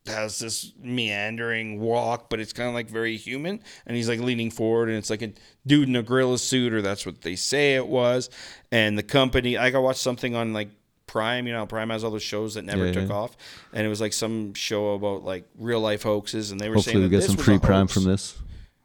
has 0.08 0.39
this 0.39 0.71
meandering 0.82 1.80
walk, 1.82 2.30
but 2.30 2.39
it's 2.39 2.54
kind 2.54 2.69
of 2.69 2.73
like 2.76 2.89
very 2.89 3.17
human, 3.17 3.60
and 3.86 3.97
he's 3.97 4.08
like 4.08 4.19
leaning 4.19 4.50
forward, 4.52 4.88
and 4.89 4.97
it's 4.97 5.10
like 5.10 5.21
a 5.21 5.32
dude 5.65 5.89
in 5.89 5.95
a 5.95 6.04
gorilla 6.04 6.38
suit, 6.38 6.73
or 6.73 6.82
that's 6.82 7.06
what 7.06 7.21
they 7.21 7.36
say 7.36 7.76
it 7.76 7.88
was. 7.88 8.30
And 8.71 8.97
the 8.97 9.04
company, 9.04 9.58
like, 9.58 9.76
I 9.76 9.80
watched 9.80 10.00
something 10.00 10.35
on 10.35 10.54
like 10.54 10.69
Prime, 11.08 11.48
you 11.48 11.54
know, 11.54 11.66
Prime 11.66 11.90
has 11.90 12.04
all 12.04 12.12
those 12.12 12.22
shows 12.24 12.54
that 12.56 12.66
never 12.66 12.86
Yeah, 12.88 12.92
took 12.94 13.10
yeah. 13.10 13.16
off, 13.16 13.38
and 13.74 13.86
it 13.86 13.90
was 13.90 14.02
like 14.02 14.14
some 14.14 14.54
show 14.54 14.94
about 14.94 15.24
like 15.24 15.48
real 15.58 15.80
life 15.80 16.04
hoaxes, 16.04 16.52
and 16.52 16.60
they 16.60 16.70
were 16.70 16.76
Hopefully, 16.76 16.94
saying 16.96 17.04
we 17.04 17.10
get 17.10 17.24
some 17.24 17.38
free 17.38 17.58
prime 17.60 17.82
hoax. 17.82 17.94
from 17.94 18.04
this. 18.04 18.38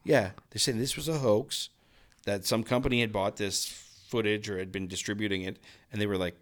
Yeah, 0.05 0.31
they're 0.51 0.59
saying 0.61 0.79
this 0.79 0.97
was 0.97 1.09
a 1.09 1.18
hoax, 1.18 1.68
that 2.25 2.45
some 2.47 2.62
company 2.64 3.01
had 3.01 3.12
bought 3.12 3.37
this 3.37 3.66
footage 4.09 4.49
or 4.49 4.59
had 4.59 4.70
been 4.73 4.87
distributing 4.89 5.43
it, 5.43 5.59
and 5.93 6.01
they 6.01 6.07
were 6.07 6.16
like 6.16 6.37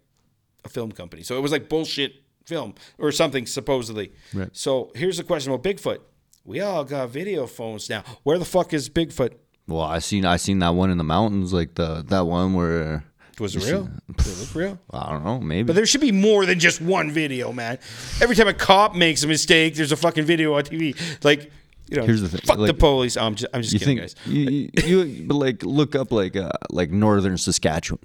a 0.63 0.69
film 0.69 0.91
company. 0.91 1.23
So 1.23 1.35
it 1.37 1.41
was 1.41 1.51
like 1.51 1.67
bullshit 1.69 2.13
film 2.45 2.75
or 2.97 3.11
something 3.11 3.45
supposedly. 3.45 4.11
Right. 4.33 4.49
So 4.51 4.91
here's 4.95 5.17
the 5.17 5.23
question 5.23 5.51
about 5.51 5.63
Bigfoot. 5.63 5.99
We 6.43 6.59
all 6.59 6.83
got 6.83 7.09
video 7.09 7.47
phones 7.47 7.89
now. 7.89 8.03
Where 8.23 8.37
the 8.39 8.45
fuck 8.45 8.73
is 8.73 8.89
Bigfoot? 8.89 9.33
Well, 9.67 9.81
I 9.81 9.99
seen 9.99 10.25
I 10.25 10.37
seen 10.37 10.59
that 10.59 10.75
one 10.75 10.89
in 10.91 10.97
the 10.97 11.03
mountains, 11.03 11.53
like 11.53 11.75
the 11.75 12.03
that 12.07 12.25
one 12.25 12.53
where 12.53 13.05
Was 13.41 13.55
it 13.55 13.65
real? 13.65 13.89
Did 14.17 14.27
it 14.27 14.39
look 14.39 14.55
real? 14.55 14.79
I 14.91 15.09
don't 15.11 15.23
know, 15.23 15.39
maybe. 15.39 15.63
But 15.67 15.75
there 15.75 15.85
should 15.85 16.01
be 16.01 16.11
more 16.11 16.45
than 16.45 16.59
just 16.59 16.79
one 16.81 17.11
video, 17.11 17.51
man. 17.51 17.79
Every 18.21 18.35
time 18.35 18.47
a 18.47 18.53
cop 18.53 18.95
makes 18.95 19.23
a 19.23 19.27
mistake, 19.27 19.75
there's 19.75 19.91
a 19.91 19.97
fucking 19.97 20.25
video 20.25 20.53
on 20.55 20.63
TV. 20.63 20.95
Like, 21.23 21.51
you 21.89 21.97
know, 21.97 22.05
Here's 22.05 22.21
the 22.21 22.29
thing, 22.29 22.41
fuck 22.45 22.57
the 22.57 22.63
like- 22.67 22.77
police. 22.79 23.17
I'm 23.17 23.35
just, 23.35 23.53
I'm 23.53 23.61
just 23.61 23.73
you 23.73 23.79
kidding, 23.79 23.97
think 23.97 24.15
guys. 24.15 24.15
you, 24.27 24.69
you, 24.85 25.01
you 25.03 25.27
but 25.27 25.35
like 25.35 25.63
look 25.63 25.95
up 25.95 26.11
like 26.11 26.35
uh, 26.37 26.51
like 26.69 26.89
northern 26.91 27.37
Saskatchewan. 27.37 27.99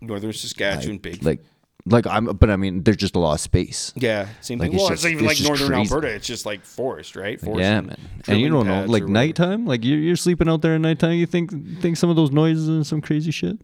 Northern 0.00 0.32
Saskatchewan, 0.32 0.98
big. 0.98 1.22
Like, 1.22 1.44
like 1.86 2.06
I'm, 2.06 2.24
but 2.26 2.50
I 2.50 2.56
mean, 2.56 2.82
there's 2.82 2.96
just 2.96 3.14
a 3.16 3.18
lot 3.18 3.34
of 3.34 3.40
space. 3.40 3.92
yeah, 3.96 4.28
same 4.40 4.58
like, 4.58 4.70
thing. 4.70 4.74
it's 4.74 4.80
Well, 4.82 4.90
just- 4.90 5.04
it's 5.04 5.12
even 5.12 5.24
it's 5.26 5.40
like 5.40 5.46
northern 5.48 5.68
crazy. 5.68 5.94
Alberta. 5.94 6.14
It's 6.14 6.26
just 6.26 6.46
like 6.46 6.64
forest, 6.64 7.14
right? 7.16 7.40
Forest 7.40 7.60
yeah, 7.60 7.78
and 7.78 7.86
man. 7.88 7.98
And 8.26 8.40
you 8.40 8.48
don't 8.48 8.66
know, 8.66 8.84
like 8.86 9.04
nighttime, 9.04 9.66
like 9.66 9.84
you're 9.84 9.98
you're 9.98 10.16
sleeping 10.16 10.48
out 10.48 10.60
there 10.62 10.74
at 10.74 10.80
nighttime. 10.80 11.12
You 11.14 11.26
think 11.26 11.80
think 11.80 11.96
some 11.96 12.10
of 12.10 12.16
those 12.16 12.30
noises 12.32 12.68
and 12.68 12.86
some 12.86 13.00
crazy 13.00 13.30
shit. 13.30 13.58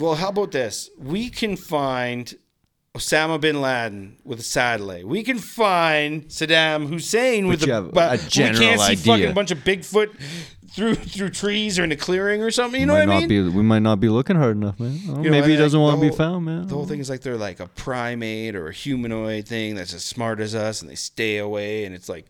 Well, 0.00 0.14
how 0.14 0.30
about 0.30 0.50
this? 0.50 0.88
We 0.98 1.28
can 1.28 1.56
find 1.56 2.34
Osama 2.96 3.38
bin 3.38 3.60
Laden 3.60 4.16
with 4.24 4.40
a 4.40 4.42
satellite. 4.42 5.06
We 5.06 5.22
can 5.22 5.38
find 5.38 6.24
Saddam 6.24 6.88
Hussein 6.88 7.46
with 7.46 7.62
a, 7.62 7.82
a 7.94 8.16
general 8.16 8.58
we 8.58 8.66
can't 8.66 8.80
see 8.80 8.92
idea. 8.92 9.04
fucking 9.04 9.34
bunch 9.34 9.50
of 9.50 9.58
Bigfoot 9.58 10.10
through 10.70 10.94
through 10.94 11.30
trees 11.30 11.78
or 11.78 11.84
in 11.84 11.92
a 11.92 11.96
clearing 11.96 12.42
or 12.42 12.50
something. 12.50 12.80
You 12.80 12.86
know 12.86 12.94
might 12.94 13.08
what 13.08 13.14
I 13.14 13.20
mean? 13.20 13.28
be 13.28 13.42
we 13.42 13.62
might 13.62 13.82
not 13.82 14.00
be 14.00 14.08
looking 14.08 14.36
hard 14.36 14.56
enough, 14.56 14.80
man. 14.80 14.98
Oh, 15.08 15.18
You 15.18 15.24
know, 15.24 15.30
maybe 15.30 15.50
he 15.50 15.56
doesn't 15.56 15.78
like, 15.78 15.92
want 15.92 16.02
to 16.02 16.10
be 16.10 16.16
found, 16.16 16.46
man. 16.46 16.66
The 16.66 16.74
whole 16.74 16.86
thing 16.86 17.00
is 17.00 17.10
like 17.10 17.20
they're 17.20 17.36
like 17.36 17.60
a 17.60 17.66
primate 17.66 18.56
or 18.56 18.68
a 18.68 18.72
humanoid 18.72 19.46
thing 19.46 19.74
that's 19.74 19.92
as 19.92 20.04
smart 20.04 20.40
as 20.40 20.54
us, 20.54 20.80
and 20.80 20.90
they 20.90 20.94
stay 20.94 21.38
away. 21.38 21.84
And 21.84 21.94
it's 21.94 22.08
like 22.08 22.24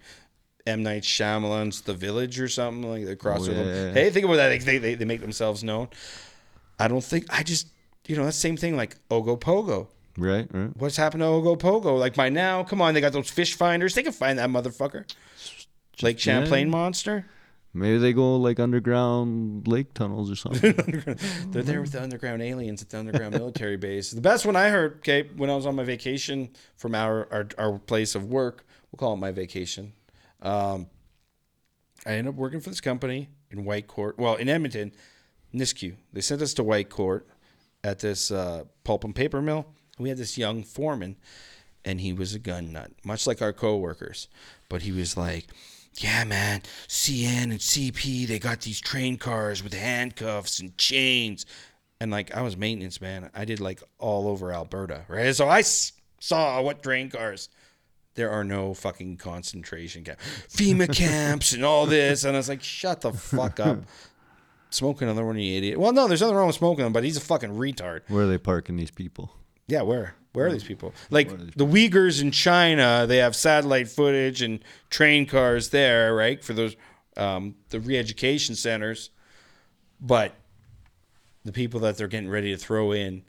M 0.66 0.82
Night 0.82 1.04
Shyamalan's 1.04 1.82
The 1.82 1.94
Village 1.94 2.40
or 2.40 2.48
something 2.48 2.90
like 2.90 3.06
they 3.06 3.14
cross 3.16 3.48
Oh, 3.48 3.52
yeah, 3.52 3.62
yeah. 3.62 3.92
Hey, 3.92 4.10
think 4.10 4.24
about 4.24 4.36
that. 4.36 4.60
They, 4.60 4.78
they 4.78 4.94
they 4.94 5.04
make 5.04 5.20
themselves 5.20 5.62
known. 5.62 5.88
I 6.80 6.88
don't 6.88 7.04
think 7.04 7.26
I 7.28 7.42
just 7.42 7.68
you 8.06 8.16
know 8.16 8.24
that 8.24 8.32
same 8.32 8.56
thing 8.56 8.76
like 8.76 8.96
Ogopogo. 9.08 9.88
right, 10.16 10.48
right. 10.52 10.76
What's 10.76 10.96
happened 10.96 11.20
to 11.20 11.26
Ogopogo? 11.26 11.98
Like 11.98 12.14
by 12.14 12.28
now, 12.28 12.64
come 12.64 12.80
on, 12.80 12.94
they 12.94 13.00
got 13.00 13.12
those 13.12 13.30
fish 13.30 13.54
finders. 13.54 13.94
They 13.94 14.02
can 14.02 14.12
find 14.12 14.38
that 14.38 14.48
motherfucker. 14.50 15.04
Lake 16.02 16.18
Champlain 16.18 16.66
yeah. 16.66 16.70
monster. 16.70 17.26
Maybe 17.72 17.98
they 17.98 18.12
go 18.12 18.36
like 18.36 18.58
underground 18.58 19.68
lake 19.68 19.94
tunnels 19.94 20.28
or 20.30 20.34
something. 20.34 20.72
They're 21.50 21.62
there 21.62 21.80
with 21.80 21.92
the 21.92 22.02
underground 22.02 22.42
aliens 22.42 22.82
at 22.82 22.88
the 22.88 22.98
underground 22.98 23.34
military 23.34 23.76
base. 23.76 24.10
The 24.10 24.20
best 24.20 24.44
one 24.44 24.56
I 24.56 24.70
heard, 24.70 24.96
okay, 24.96 25.28
when 25.36 25.50
I 25.50 25.54
was 25.54 25.66
on 25.66 25.76
my 25.76 25.84
vacation 25.84 26.50
from 26.76 26.96
our 26.96 27.28
our, 27.30 27.46
our 27.58 27.78
place 27.78 28.14
of 28.16 28.26
work, 28.26 28.66
we'll 28.90 28.98
call 28.98 29.12
it 29.12 29.18
my 29.18 29.30
vacation. 29.30 29.92
Um, 30.42 30.88
I 32.06 32.12
ended 32.12 32.28
up 32.28 32.34
working 32.34 32.60
for 32.60 32.70
this 32.70 32.80
company 32.80 33.28
in 33.50 33.64
Whitecourt. 33.64 34.16
Well, 34.16 34.34
in 34.36 34.48
Edmonton, 34.48 34.92
Nisku. 35.54 35.94
They 36.12 36.20
sent 36.20 36.42
us 36.42 36.54
to 36.54 36.64
Whitecourt 36.64 37.22
at 37.82 37.98
this 38.00 38.30
uh, 38.30 38.64
pulp 38.84 39.04
and 39.04 39.14
paper 39.14 39.40
mill. 39.42 39.66
We 39.98 40.08
had 40.08 40.18
this 40.18 40.38
young 40.38 40.62
foreman, 40.62 41.16
and 41.84 42.00
he 42.00 42.12
was 42.12 42.34
a 42.34 42.38
gun 42.38 42.72
nut, 42.72 42.90
much 43.04 43.26
like 43.26 43.42
our 43.42 43.52
coworkers. 43.52 44.28
But 44.68 44.82
he 44.82 44.92
was 44.92 45.16
like, 45.16 45.46
"Yeah, 45.98 46.24
man, 46.24 46.62
CN 46.88 47.44
and 47.50 47.58
CP, 47.58 48.26
they 48.26 48.38
got 48.38 48.60
these 48.62 48.80
train 48.80 49.18
cars 49.18 49.62
with 49.62 49.74
handcuffs 49.74 50.60
and 50.60 50.76
chains." 50.78 51.46
And 52.00 52.10
like, 52.10 52.34
I 52.34 52.40
was 52.40 52.56
maintenance 52.56 53.00
man. 53.00 53.30
I 53.34 53.44
did 53.44 53.60
like 53.60 53.82
all 53.98 54.26
over 54.26 54.52
Alberta, 54.52 55.04
right? 55.08 55.34
So 55.36 55.48
I 55.48 55.58
s- 55.58 55.92
saw 56.18 56.62
what 56.62 56.82
train 56.82 57.10
cars 57.10 57.50
there 58.14 58.30
are 58.30 58.42
no 58.44 58.74
fucking 58.74 59.16
concentration 59.16 60.02
camps, 60.04 60.22
FEMA 60.48 60.92
camps, 60.94 61.52
and 61.52 61.64
all 61.64 61.86
this. 61.86 62.24
And 62.24 62.34
I 62.36 62.38
was 62.38 62.48
like, 62.48 62.62
shut 62.62 63.02
the 63.02 63.12
fuck 63.12 63.60
up. 63.60 63.78
Smoking 64.70 65.08
another 65.08 65.24
one, 65.24 65.38
you 65.38 65.56
idiot. 65.56 65.78
Well, 65.78 65.92
no, 65.92 66.06
there's 66.06 66.20
nothing 66.20 66.36
wrong 66.36 66.46
with 66.46 66.56
smoking 66.56 66.84
them, 66.84 66.92
but 66.92 67.04
he's 67.04 67.16
a 67.16 67.20
fucking 67.20 67.50
retard. 67.50 68.02
Where 68.08 68.24
are 68.24 68.28
they 68.28 68.38
parking 68.38 68.76
these 68.76 68.90
people? 68.90 69.32
Yeah, 69.66 69.82
where? 69.82 70.14
Where 70.32 70.46
are 70.46 70.52
these 70.52 70.64
people? 70.64 70.94
Like 71.10 71.28
the 71.28 71.66
Uyghurs 71.66 72.22
in 72.22 72.30
China, 72.30 73.04
they 73.08 73.16
have 73.16 73.34
satellite 73.34 73.88
footage 73.88 74.42
and 74.42 74.64
train 74.88 75.26
cars 75.26 75.70
there, 75.70 76.14
right? 76.14 76.42
For 76.42 76.52
those 76.52 76.76
um, 77.16 77.56
the 77.70 77.80
re-education 77.80 78.54
centers, 78.54 79.10
but 80.00 80.34
the 81.44 81.52
people 81.52 81.80
that 81.80 81.96
they're 81.96 82.08
getting 82.08 82.30
ready 82.30 82.52
to 82.52 82.56
throw 82.56 82.92
in, 82.92 83.24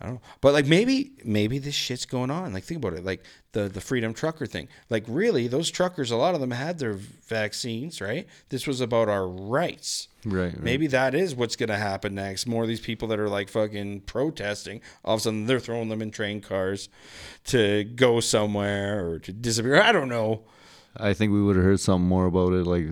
I 0.00 0.04
don't 0.04 0.14
know. 0.16 0.20
But 0.42 0.52
like 0.52 0.66
maybe 0.66 1.12
maybe 1.24 1.58
this 1.58 1.74
shit's 1.74 2.04
going 2.04 2.30
on. 2.30 2.52
Like 2.52 2.64
think 2.64 2.84
about 2.84 2.98
it. 2.98 3.04
Like 3.04 3.22
the 3.52 3.68
the 3.68 3.80
freedom 3.80 4.12
trucker 4.12 4.46
thing. 4.46 4.68
Like 4.90 5.04
really, 5.08 5.48
those 5.48 5.70
truckers, 5.70 6.10
a 6.10 6.16
lot 6.16 6.34
of 6.34 6.40
them 6.40 6.50
had 6.50 6.78
their 6.78 6.92
vaccines, 6.92 8.00
right? 8.00 8.26
This 8.50 8.66
was 8.66 8.82
about 8.82 9.08
our 9.08 9.26
rights. 9.26 10.08
Right. 10.24 10.52
right. 10.52 10.62
Maybe 10.62 10.86
that 10.88 11.14
is 11.14 11.34
what's 11.34 11.56
going 11.56 11.68
to 11.70 11.76
happen 11.76 12.14
next. 12.14 12.46
More 12.46 12.62
of 12.62 12.68
these 12.68 12.80
people 12.80 13.08
that 13.08 13.18
are 13.18 13.28
like 13.28 13.48
fucking 13.48 14.02
protesting, 14.02 14.82
all 15.04 15.14
of 15.14 15.20
a 15.20 15.22
sudden 15.22 15.46
they're 15.46 15.60
throwing 15.60 15.88
them 15.88 16.02
in 16.02 16.10
train 16.10 16.42
cars 16.42 16.90
to 17.44 17.84
go 17.84 18.20
somewhere 18.20 19.08
or 19.08 19.18
to 19.20 19.32
disappear. 19.32 19.80
I 19.80 19.92
don't 19.92 20.08
know. 20.08 20.42
I 20.98 21.14
think 21.14 21.32
we 21.32 21.42
would 21.42 21.56
have 21.56 21.64
heard 21.64 21.80
something 21.80 22.08
more 22.08 22.26
about 22.26 22.52
it. 22.52 22.66
Like, 22.66 22.88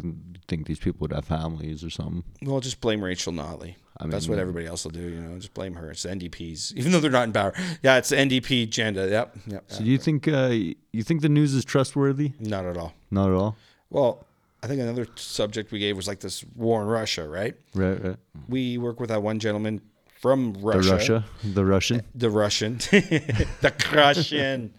think 0.49 0.67
these 0.67 0.79
people 0.79 1.01
would 1.01 1.13
have 1.13 1.25
families 1.25 1.85
or 1.85 1.91
something. 1.91 2.25
Well, 2.43 2.61
just 2.61 2.81
blame 2.81 3.03
Rachel 3.03 3.33
Notley. 3.33 3.77
I 4.01 4.07
That's 4.09 4.29
what 4.29 4.39
everybody 4.41 4.67
else 4.67 4.85
will 4.85 4.91
do, 4.91 5.03
you 5.03 5.21
know. 5.21 5.37
Just 5.37 5.55
blame 5.55 5.75
her. 5.75 5.91
It's 5.91 6.03
the 6.03 6.09
NDPs, 6.09 6.73
even 6.77 6.91
though 6.93 7.01
they're 7.01 7.11
not 7.11 7.25
in 7.25 7.33
power. 7.33 7.55
Yeah, 7.83 7.97
it's 7.99 8.09
the 8.09 8.17
NDP 8.17 8.65
agenda. 8.65 9.09
Yep, 9.09 9.37
yep. 9.47 9.65
So 9.69 9.79
do 9.85 9.91
you 9.91 9.99
think 9.99 10.27
uh, 10.27 10.49
you 10.49 11.03
think 11.03 11.23
the 11.23 11.29
news 11.29 11.55
is 11.55 11.65
trustworthy? 11.65 12.33
Not 12.41 12.65
at 12.65 12.77
all. 12.77 12.93
Not 13.11 13.31
at 13.31 13.37
all. 13.37 13.57
Well, 13.91 14.27
I 14.63 14.67
think 14.67 14.81
another 14.81 15.07
subject 15.15 15.71
we 15.71 15.79
gave 15.79 15.97
was 15.97 16.09
like 16.09 16.21
this 16.21 16.45
war 16.57 16.83
in 16.83 16.89
Russia, 16.89 17.29
right? 17.29 17.55
Right. 17.75 18.03
Right. 18.03 18.17
We 18.49 18.79
work 18.79 18.99
with 18.99 19.11
that 19.11 19.23
one 19.23 19.39
gentleman 19.39 19.81
from 20.21 20.55
The 20.55 20.61
Russia. 20.61 20.91
Russia. 20.93 21.25
The 21.45 21.65
Russian. 21.65 22.03
The 22.15 22.31
Russian. 22.31 22.79
the 23.61 23.73
Russian. 23.93 24.75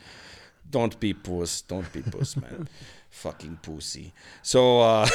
Don't 0.72 1.00
be 1.00 1.14
puss. 1.14 1.62
Don't 1.62 1.92
be 1.94 2.02
puss, 2.02 2.36
man. 2.36 2.68
Fucking 3.12 3.60
pussy. 3.62 4.12
So 4.42 4.82
uh 4.82 5.08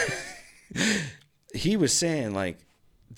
he 1.52 1.76
was 1.76 1.92
saying 1.92 2.32
like 2.32 2.58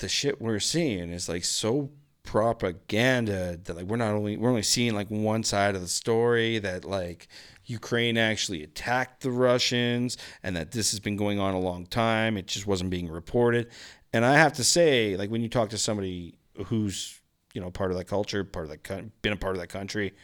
the 0.03 0.09
shit 0.09 0.41
we're 0.41 0.61
seeing 0.61 1.11
is 1.11 1.29
like 1.29 1.45
so 1.45 1.91
propaganda 2.25 3.59
that 3.65 3.77
like 3.77 3.87
we're 3.87 3.97
not 3.97 4.15
only 4.15 4.37
we're 4.37 4.49
only 4.49 4.63
seeing 4.63 4.95
like 4.95 5.09
one 5.09 5.43
side 5.43 5.75
of 5.75 5.81
the 5.81 5.89
story 5.89 6.59
that 6.59 6.85
like 6.85 7.29
Ukraine 7.65 8.19
actually 8.19 8.63
attacked 8.63 9.23
the 9.23 9.31
Russians 9.31 10.19
and 10.43 10.55
that 10.57 10.73
this 10.73 10.91
has 10.91 11.01
been 11.01 11.17
going 11.17 11.39
on 11.39 11.55
a 11.55 11.59
long 11.59 11.87
time. 11.87 12.37
It 12.37 12.47
just 12.47 12.67
wasn't 12.67 12.91
being 12.91 13.09
reported. 13.09 13.69
And 14.13 14.25
I 14.25 14.35
have 14.35 14.53
to 14.55 14.65
say, 14.65 15.17
like 15.17 15.31
when 15.31 15.41
you 15.41 15.49
talk 15.49 15.71
to 15.71 15.79
somebody 15.79 16.35
who's 16.67 17.21
you 17.55 17.61
know 17.61 17.71
part 17.71 17.91
of 17.91 17.97
that 17.97 18.07
culture, 18.07 18.45
part 18.45 18.67
of 18.67 18.71
that 18.71 19.23
been 19.23 19.33
a 19.33 19.37
part 19.37 19.55
of 19.55 19.61
that 19.61 19.69
country, 19.69 20.15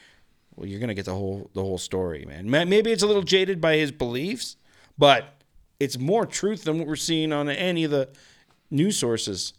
well, 0.56 0.66
you're 0.66 0.80
gonna 0.80 0.94
get 0.94 1.06
the 1.06 1.14
whole 1.14 1.50
the 1.54 1.62
whole 1.62 1.78
story, 1.78 2.24
man. 2.26 2.50
Maybe 2.50 2.92
it's 2.92 3.02
a 3.02 3.06
little 3.06 3.22
jaded 3.22 3.60
by 3.60 3.76
his 3.76 3.92
beliefs, 3.92 4.56
but 4.98 5.42
it's 5.80 5.98
more 5.98 6.26
truth 6.26 6.64
than 6.64 6.78
what 6.78 6.88
we're 6.88 6.96
seeing 6.96 7.32
on 7.32 7.48
any 7.48 7.84
of 7.84 7.92
the 7.92 8.08
news 8.70 8.98
sources. 8.98 9.52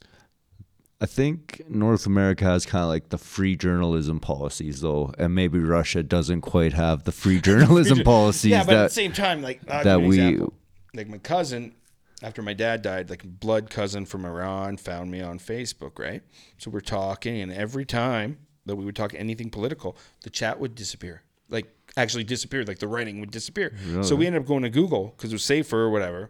I 1.02 1.06
think 1.06 1.62
North 1.70 2.06
America 2.06 2.44
has 2.44 2.66
kind 2.66 2.84
of 2.84 2.90
like 2.90 3.10
the 3.10 3.18
free 3.18 3.56
journalism 3.56 4.20
policies, 4.20 4.82
though, 4.82 5.14
and 5.18 5.34
maybe 5.34 5.60
Russia 5.60 6.04
doesn't 6.04 6.42
quite 6.42 6.74
have 6.74 7.04
the 7.04 7.14
free 7.14 7.40
journalism 7.50 8.04
policies 8.04 8.52
yeah, 8.52 8.64
but 8.66 8.74
at 8.74 8.76
the 8.76 8.84
that 8.84 8.92
same 8.92 9.14
time, 9.14 9.42
like 9.42 9.62
that 9.62 9.84
give 9.84 9.92
you 9.94 10.00
an 10.00 10.08
we- 10.08 10.20
example. 10.20 10.54
like 10.94 11.08
my 11.08 11.18
cousin, 11.18 11.74
after 12.22 12.42
my 12.42 12.54
dad 12.54 12.82
died, 12.82 13.10
like 13.10 13.24
blood 13.24 13.70
cousin 13.70 14.06
from 14.06 14.26
Iran 14.26 14.76
found 14.76 15.10
me 15.10 15.22
on 15.22 15.40
Facebook, 15.40 15.98
right? 16.00 16.22
So 16.58 16.70
we're 16.70 16.82
talking, 16.82 17.40
and 17.40 17.52
every 17.52 17.86
time 17.86 18.40
that 18.66 18.76
we 18.76 18.84
would 18.84 18.96
talk 18.96 19.14
anything 19.16 19.50
political, 19.50 19.96
the 20.24 20.30
chat 20.30 20.60
would 20.60 20.76
disappear. 20.76 21.24
Like 21.48 21.68
actually 21.96 22.26
disappear, 22.26 22.66
like 22.66 22.80
the 22.80 22.88
writing 22.90 23.22
would 23.22 23.32
disappear. 23.32 23.74
So 24.02 24.16
we 24.16 24.28
ended 24.28 24.42
up 24.42 24.48
going 24.48 24.64
to 24.64 24.70
Google 24.70 25.14
because 25.16 25.32
it 25.32 25.36
was 25.36 25.46
safer 25.46 25.80
or 25.80 25.90
whatever. 25.90 26.30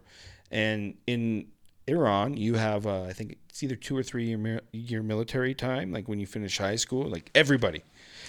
And 0.50 0.94
in 1.06 1.48
Iran, 1.86 2.36
you 2.36 2.54
have 2.54 2.86
uh, 2.86 3.04
I 3.04 3.12
think 3.12 3.36
it's 3.48 3.62
either 3.62 3.76
two 3.76 3.96
or 3.96 4.02
three 4.02 4.26
year 4.26 4.60
year 4.72 5.02
military 5.02 5.54
time, 5.54 5.92
like 5.92 6.08
when 6.08 6.20
you 6.20 6.26
finish 6.26 6.58
high 6.58 6.76
school. 6.76 7.08
Like 7.08 7.30
everybody, 7.34 7.82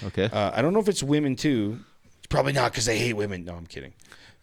okay. 0.04 0.26
uh, 0.26 0.52
I 0.54 0.62
don't 0.62 0.74
know 0.74 0.80
if 0.80 0.90
it's 0.90 1.04
women 1.04 1.36
too. 1.36 1.80
It's 2.18 2.28
probably 2.28 2.54
not 2.54 2.72
because 2.72 2.86
they 2.86 2.98
hate 2.98 3.14
women. 3.14 3.46
No, 3.46 3.54
I'm 3.54 3.68
kidding. 3.68 3.94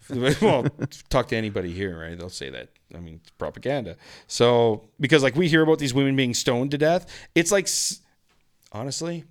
well, 0.40 0.66
talk 1.10 1.28
to 1.28 1.36
anybody 1.36 1.72
here, 1.72 1.98
right? 1.98 2.18
They'll 2.18 2.30
say 2.30 2.50
that. 2.50 2.68
I 2.94 3.00
mean, 3.00 3.20
it's 3.22 3.30
propaganda. 3.32 3.96
So 4.26 4.88
because 4.98 5.22
like 5.22 5.36
we 5.36 5.48
hear 5.48 5.62
about 5.62 5.78
these 5.78 5.92
women 5.92 6.16
being 6.16 6.34
stoned 6.34 6.70
to 6.70 6.78
death, 6.78 7.28
it's 7.34 7.52
like 7.52 7.68
honestly, 8.72 9.24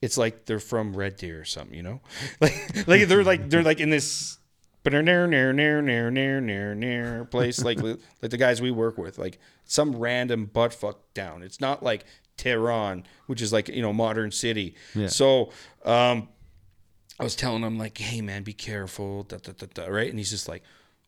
it's 0.00 0.16
like 0.16 0.46
they're 0.46 0.60
from 0.60 0.96
Red 0.96 1.16
Deer 1.16 1.40
or 1.40 1.44
something, 1.44 1.76
you 1.76 1.82
know? 1.82 2.00
Like 2.40 2.86
like 2.86 3.08
they're 3.08 3.24
like 3.24 3.50
they're 3.50 3.62
like 3.62 3.80
in 3.80 3.90
this 3.90 4.38
near 4.84 5.02
near 5.02 5.26
near 5.52 5.82
near 5.82 6.10
near 6.10 6.40
near 6.40 6.74
near 6.74 7.24
place 7.26 7.62
like 7.62 7.80
like 7.82 8.30
the 8.30 8.36
guys 8.36 8.62
we 8.62 8.70
work 8.70 8.96
with, 8.98 9.18
like 9.18 9.38
some 9.64 9.96
random 9.96 10.46
butt 10.46 10.72
fuck 10.72 11.12
down. 11.14 11.42
It's 11.42 11.60
not 11.60 11.82
like 11.82 12.04
Tehran, 12.36 13.04
which 13.26 13.42
is 13.42 13.52
like, 13.52 13.68
you 13.68 13.82
know, 13.82 13.92
modern 13.92 14.30
city. 14.30 14.74
Yeah. 14.94 15.08
So, 15.08 15.52
um 15.84 16.28
I 17.18 17.22
was 17.22 17.36
telling 17.36 17.62
him 17.62 17.76
like, 17.76 17.98
"Hey 17.98 18.22
man, 18.22 18.44
be 18.44 18.54
careful," 18.54 19.24
da, 19.24 19.36
da, 19.36 19.52
da, 19.74 19.86
right? 19.88 20.08
And 20.08 20.18
he's 20.18 20.30
just 20.30 20.48
like, 20.48 20.62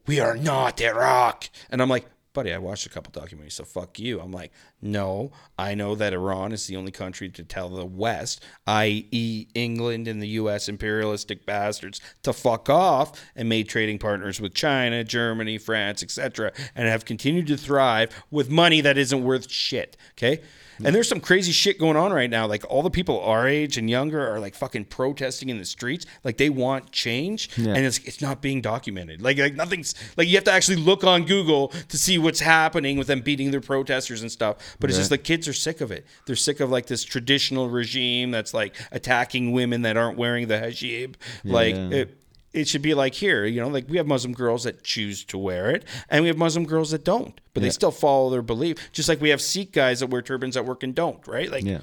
"We 0.06 0.20
are 0.20 0.36
not 0.36 0.78
Iraq," 0.78 1.48
and 1.70 1.80
I'm 1.80 1.88
like, 1.88 2.04
buddy, 2.32 2.52
I 2.52 2.58
watched 2.58 2.86
a 2.86 2.88
couple 2.88 3.12
documentaries, 3.12 3.52
so 3.52 3.64
fuck 3.64 3.98
you. 3.98 4.20
I'm 4.20 4.32
like, 4.32 4.52
no, 4.80 5.32
I 5.58 5.74
know 5.74 5.94
that 5.94 6.12
Iran 6.12 6.52
is 6.52 6.66
the 6.66 6.76
only 6.76 6.92
country 6.92 7.28
to 7.28 7.42
tell 7.42 7.68
the 7.68 7.84
West, 7.84 8.42
i.e., 8.66 9.46
England 9.54 10.08
and 10.08 10.22
the 10.22 10.28
U.S. 10.28 10.68
imperialistic 10.68 11.44
bastards, 11.44 12.00
to 12.22 12.32
fuck 12.32 12.68
off 12.70 13.20
and 13.36 13.48
made 13.48 13.68
trading 13.68 13.98
partners 13.98 14.40
with 14.40 14.54
China, 14.54 15.04
Germany, 15.04 15.58
France, 15.58 16.02
etc., 16.02 16.52
and 16.74 16.88
have 16.88 17.04
continued 17.04 17.46
to 17.48 17.56
thrive 17.56 18.24
with 18.30 18.50
money 18.50 18.80
that 18.80 18.98
isn't 18.98 19.22
worth 19.22 19.50
shit. 19.50 19.96
Okay. 20.12 20.40
And 20.84 20.94
there's 20.94 21.08
some 21.08 21.20
crazy 21.20 21.52
shit 21.52 21.78
going 21.78 21.96
on 21.96 22.12
right 22.12 22.30
now. 22.30 22.46
Like 22.46 22.64
all 22.68 22.82
the 22.82 22.90
people 22.90 23.20
our 23.20 23.46
age 23.46 23.76
and 23.78 23.88
younger 23.88 24.26
are 24.28 24.40
like 24.40 24.54
fucking 24.54 24.86
protesting 24.86 25.48
in 25.48 25.58
the 25.58 25.64
streets. 25.64 26.06
Like 26.24 26.36
they 26.36 26.50
want 26.50 26.90
change, 26.92 27.50
Yeah. 27.56 27.74
and 27.74 27.84
it's 27.86 27.98
it's 27.98 28.20
not 28.20 28.40
being 28.42 28.60
documented. 28.60 29.22
Like 29.22 29.38
like 29.38 29.54
nothing's 29.54 29.94
like 30.16 30.28
you 30.28 30.34
have 30.36 30.44
to 30.44 30.52
actually 30.52 30.76
look 30.78 31.04
on 31.04 31.24
Google 31.24 31.68
to 31.88 31.96
see 31.98 32.18
what's 32.18 32.40
happening 32.40 32.98
with 32.98 33.06
them 33.06 33.20
beating 33.20 33.50
their 33.50 33.60
protesters 33.60 34.22
and 34.22 34.30
stuff. 34.30 34.76
But 34.80 34.90
it's 34.90 34.98
just 34.98 35.10
the 35.10 35.18
kids 35.18 35.46
are 35.48 35.52
sick 35.52 35.80
of 35.80 35.90
it. 35.90 36.06
They're 36.26 36.36
sick 36.36 36.60
of 36.60 36.70
like 36.70 36.86
this 36.86 37.04
traditional 37.04 37.68
regime 37.70 38.30
that's 38.30 38.54
like 38.54 38.74
attacking 38.90 39.52
women 39.52 39.82
that 39.82 39.96
aren't 39.96 40.16
wearing 40.18 40.48
the 40.48 40.54
hijab. 40.58 41.14
Like 41.44 41.74
it, 41.74 42.18
it 42.52 42.68
should 42.68 42.82
be 42.82 42.94
like 42.94 43.14
here, 43.14 43.44
you 43.44 43.60
know, 43.60 43.68
like 43.68 43.88
we 43.88 43.96
have 43.96 44.06
Muslim 44.06 44.32
girls 44.34 44.64
that 44.64 44.82
choose 44.84 45.24
to 45.26 45.38
wear 45.38 45.70
it, 45.70 45.84
and 46.08 46.22
we 46.22 46.28
have 46.28 46.36
Muslim 46.36 46.66
girls 46.66 46.90
that 46.90 47.04
don't, 47.04 47.40
but 47.54 47.62
they 47.62 47.70
still 47.70 47.90
follow 47.90 48.30
their 48.30 48.42
belief. 48.42 48.92
Just 48.92 49.08
like 49.08 49.20
we 49.20 49.30
have 49.30 49.40
Sikh 49.40 49.72
guys 49.72 50.00
that 50.00 50.08
wear 50.08 50.22
turbans 50.22 50.56
at 50.56 50.64
work 50.64 50.82
and 50.82 50.94
don't, 50.94 51.26
right? 51.26 51.50
Like, 51.50 51.64
Yeah. 51.64 51.80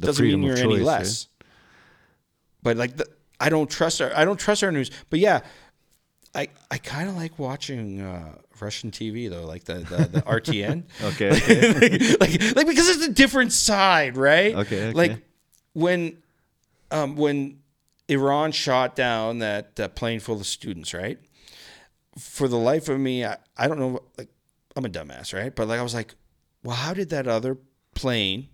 The 0.00 0.06
doesn't 0.06 0.24
mean 0.26 0.42
you're 0.42 0.54
of 0.54 0.60
any 0.60 0.76
choice, 0.78 0.84
less. 0.84 1.28
But 2.62 2.76
like, 2.76 2.96
the, 2.96 3.06
I 3.38 3.48
don't 3.48 3.70
trust 3.70 4.00
our, 4.00 4.12
I 4.16 4.24
don't 4.24 4.38
trust 4.40 4.64
our 4.64 4.72
news. 4.72 4.90
But 5.10 5.18
yeah, 5.20 5.40
I 6.34 6.48
I 6.70 6.78
kind 6.78 7.08
of 7.08 7.16
like 7.16 7.38
watching 7.38 8.00
uh, 8.00 8.34
Russian 8.60 8.90
TV 8.90 9.30
though, 9.30 9.46
like 9.46 9.64
the 9.64 9.74
the, 9.74 9.96
the 10.10 10.22
RTN. 10.22 10.84
Okay, 11.04 11.30
okay. 11.30 12.16
like, 12.20 12.56
like 12.56 12.66
because 12.66 12.88
it's 12.88 13.06
a 13.06 13.12
different 13.12 13.52
side, 13.52 14.16
right? 14.16 14.54
Okay, 14.54 14.88
okay. 14.88 14.92
Like 14.92 15.18
when 15.74 16.18
um 16.90 17.16
when 17.16 17.60
Iran 18.08 18.52
shot 18.52 18.94
down 18.96 19.38
that 19.38 19.78
uh, 19.80 19.88
plane 19.88 20.20
full 20.20 20.40
of 20.40 20.46
students, 20.46 20.92
right? 20.94 21.18
For 22.18 22.48
the 22.48 22.58
life 22.58 22.88
of 22.88 22.98
me, 23.00 23.24
I, 23.24 23.38
I 23.56 23.66
don't 23.68 23.78
know. 23.78 24.00
Like 24.18 24.28
I'm 24.76 24.84
a 24.84 24.88
dumbass, 24.88 25.32
right? 25.32 25.54
But 25.54 25.68
like 25.68 25.80
I 25.80 25.82
was 25.82 25.94
like, 25.94 26.14
well, 26.62 26.76
how 26.76 26.94
did 26.94 27.10
that 27.10 27.26
other 27.26 27.56
plane 27.94 28.48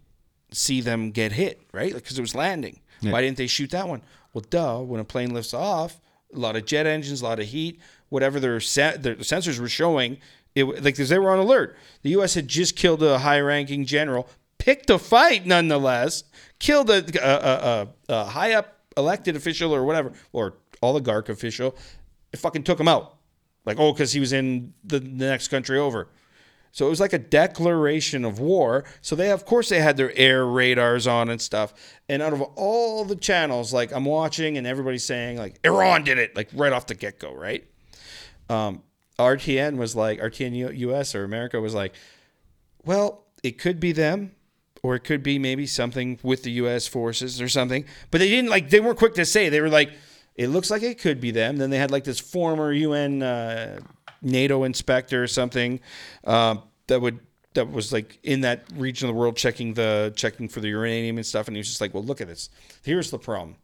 see 0.52 0.80
them 0.80 1.10
get 1.10 1.32
hit, 1.32 1.60
right? 1.72 1.92
Because 1.92 2.18
it 2.18 2.22
was 2.22 2.34
landing. 2.34 2.80
Yeah. 3.00 3.12
Why 3.12 3.22
didn't 3.22 3.36
they 3.38 3.46
shoot 3.46 3.70
that 3.70 3.88
one? 3.88 4.02
Well, 4.32 4.44
duh. 4.48 4.78
When 4.80 5.00
a 5.00 5.04
plane 5.04 5.32
lifts 5.34 5.54
off, 5.54 6.00
a 6.34 6.38
lot 6.38 6.56
of 6.56 6.64
jet 6.66 6.86
engines, 6.86 7.20
a 7.22 7.24
lot 7.24 7.40
of 7.40 7.46
heat, 7.46 7.80
whatever 8.08 8.38
their, 8.40 8.52
their 8.58 9.16
sensors 9.16 9.58
were 9.58 9.68
showing, 9.68 10.18
it 10.54 10.64
like 10.82 10.96
'cause 10.96 11.08
they 11.08 11.18
were 11.18 11.30
on 11.30 11.38
alert. 11.38 11.76
The 12.02 12.10
U.S. 12.10 12.34
had 12.34 12.48
just 12.48 12.76
killed 12.76 13.02
a 13.02 13.18
high-ranking 13.20 13.84
general, 13.86 14.28
picked 14.58 14.90
a 14.90 14.98
fight 14.98 15.46
nonetheless, 15.46 16.24
killed 16.58 16.90
a, 16.90 17.04
a, 17.22 17.30
a, 17.30 17.88
a, 18.08 18.14
a 18.20 18.24
high 18.26 18.52
up 18.54 18.79
elected 18.96 19.36
official 19.36 19.74
or 19.74 19.84
whatever, 19.84 20.12
or 20.32 20.54
oligarch 20.82 21.28
official. 21.28 21.76
It 22.32 22.38
fucking 22.38 22.64
took 22.64 22.78
him 22.78 22.88
out. 22.88 23.16
Like, 23.64 23.78
oh, 23.78 23.92
because 23.92 24.12
he 24.12 24.20
was 24.20 24.32
in 24.32 24.72
the, 24.84 25.00
the 25.00 25.26
next 25.26 25.48
country 25.48 25.78
over. 25.78 26.08
So 26.72 26.86
it 26.86 26.90
was 26.90 27.00
like 27.00 27.12
a 27.12 27.18
declaration 27.18 28.24
of 28.24 28.38
war. 28.38 28.84
So 29.00 29.16
they, 29.16 29.30
of 29.30 29.44
course, 29.44 29.68
they 29.68 29.80
had 29.80 29.96
their 29.96 30.16
air 30.16 30.46
radars 30.46 31.06
on 31.06 31.28
and 31.28 31.40
stuff. 31.40 31.74
And 32.08 32.22
out 32.22 32.32
of 32.32 32.40
all 32.40 33.04
the 33.04 33.16
channels, 33.16 33.72
like 33.72 33.92
I'm 33.92 34.04
watching, 34.04 34.56
and 34.56 34.66
everybody's 34.66 35.04
saying 35.04 35.36
like 35.36 35.58
Iran 35.64 36.04
did 36.04 36.18
it, 36.18 36.36
like 36.36 36.48
right 36.54 36.72
off 36.72 36.86
the 36.86 36.94
get 36.94 37.18
go, 37.18 37.34
right? 37.34 37.66
Um, 38.48 38.82
RTN 39.18 39.76
was 39.76 39.96
like 39.96 40.20
RTN 40.20 40.76
US 40.78 41.14
or 41.14 41.24
America 41.24 41.60
was 41.60 41.74
like, 41.74 41.94
well, 42.84 43.26
it 43.42 43.58
could 43.58 43.80
be 43.80 43.92
them, 43.92 44.32
or 44.82 44.94
it 44.94 45.00
could 45.00 45.22
be 45.22 45.38
maybe 45.38 45.66
something 45.66 46.18
with 46.22 46.42
the 46.42 46.52
U.S. 46.52 46.86
forces 46.86 47.40
or 47.40 47.48
something. 47.48 47.84
But 48.10 48.18
they 48.18 48.28
didn't 48.28 48.50
like. 48.50 48.70
They 48.70 48.80
weren't 48.80 48.98
quick 48.98 49.14
to 49.14 49.24
say. 49.24 49.48
They 49.48 49.60
were 49.60 49.68
like, 49.68 49.92
it 50.36 50.48
looks 50.48 50.70
like 50.70 50.82
it 50.82 50.98
could 50.98 51.20
be 51.20 51.30
them. 51.30 51.56
Then 51.56 51.70
they 51.70 51.78
had 51.78 51.90
like 51.90 52.04
this 52.04 52.20
former 52.20 52.72
UN 52.72 53.22
uh, 53.22 53.80
NATO 54.22 54.64
inspector 54.64 55.22
or 55.22 55.26
something 55.26 55.80
um, 56.24 56.62
that 56.86 57.00
would 57.00 57.20
that 57.54 57.70
was 57.70 57.92
like 57.92 58.18
in 58.22 58.42
that 58.42 58.64
region 58.74 59.08
of 59.08 59.14
the 59.14 59.18
world 59.20 59.36
checking 59.36 59.74
the 59.74 60.12
checking 60.16 60.48
for 60.48 60.60
the 60.60 60.68
uranium 60.68 61.16
and 61.16 61.26
stuff. 61.26 61.48
And 61.48 61.56
he 61.56 61.60
was 61.60 61.68
just 61.68 61.80
like, 61.80 61.92
well, 61.94 62.04
look 62.04 62.20
at 62.20 62.28
this. 62.28 62.48
Here's 62.82 63.10
the 63.10 63.18
problem. 63.18 63.56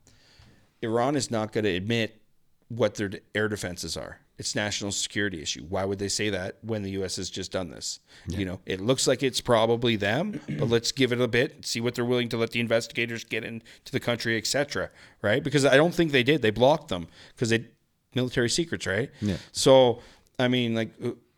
Iran 0.82 1.16
is 1.16 1.30
not 1.30 1.52
going 1.52 1.64
to 1.64 1.70
admit 1.70 2.20
what 2.68 2.96
their 2.96 3.10
air 3.34 3.48
defenses 3.48 3.96
are. 3.96 4.20
It's 4.38 4.54
national 4.54 4.92
security 4.92 5.40
issue. 5.40 5.64
Why 5.68 5.84
would 5.84 5.98
they 5.98 6.08
say 6.08 6.30
that 6.30 6.58
when 6.62 6.82
the 6.82 6.90
U.S. 6.90 7.16
has 7.16 7.30
just 7.30 7.52
done 7.52 7.70
this? 7.70 8.00
You 8.28 8.44
know, 8.44 8.60
it 8.66 8.80
looks 8.80 9.06
like 9.06 9.22
it's 9.22 9.40
probably 9.40 9.96
them, 9.96 10.40
but 10.58 10.68
let's 10.68 10.92
give 10.92 11.12
it 11.12 11.20
a 11.20 11.28
bit, 11.28 11.64
see 11.64 11.80
what 11.80 11.94
they're 11.94 12.04
willing 12.04 12.28
to 12.30 12.36
let 12.36 12.50
the 12.50 12.60
investigators 12.60 13.24
get 13.24 13.44
into 13.44 13.64
the 13.92 14.00
country, 14.00 14.36
etc. 14.36 14.90
Right? 15.22 15.42
Because 15.42 15.64
I 15.64 15.76
don't 15.76 15.94
think 15.94 16.12
they 16.12 16.22
did. 16.22 16.42
They 16.42 16.50
blocked 16.50 16.88
them 16.88 17.08
because 17.34 17.50
they 17.50 17.66
military 18.14 18.50
secrets, 18.50 18.86
right? 18.86 19.10
Yeah. 19.20 19.36
So 19.52 20.00
I 20.38 20.48
mean, 20.48 20.74
like. 20.74 20.90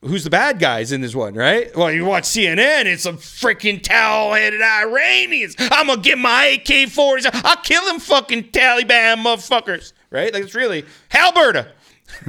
Who's 0.03 0.23
the 0.23 0.31
bad 0.31 0.61
guys 0.61 0.93
in 0.93 1.01
this 1.01 1.13
one, 1.13 1.35
right? 1.35 1.77
Well, 1.77 1.91
you 1.91 2.05
watch 2.05 2.23
CNN, 2.23 2.85
it's 2.85 3.03
some 3.03 3.17
freaking 3.17 3.83
towel-headed 3.83 4.63
Iranians. 4.63 5.57
I'm 5.59 5.89
gonna 5.89 6.01
get 6.01 6.19
my 6.19 6.45
AK-40s. 6.45 7.29
I'll 7.45 7.57
kill 7.57 7.85
them 7.85 7.99
fucking 7.99 8.45
Taliban 8.53 9.17
motherfuckers, 9.17 9.93
right? 10.11 10.33
Like 10.33 10.45
it's 10.45 10.55
really 10.55 10.85
Halberta. 11.11 11.73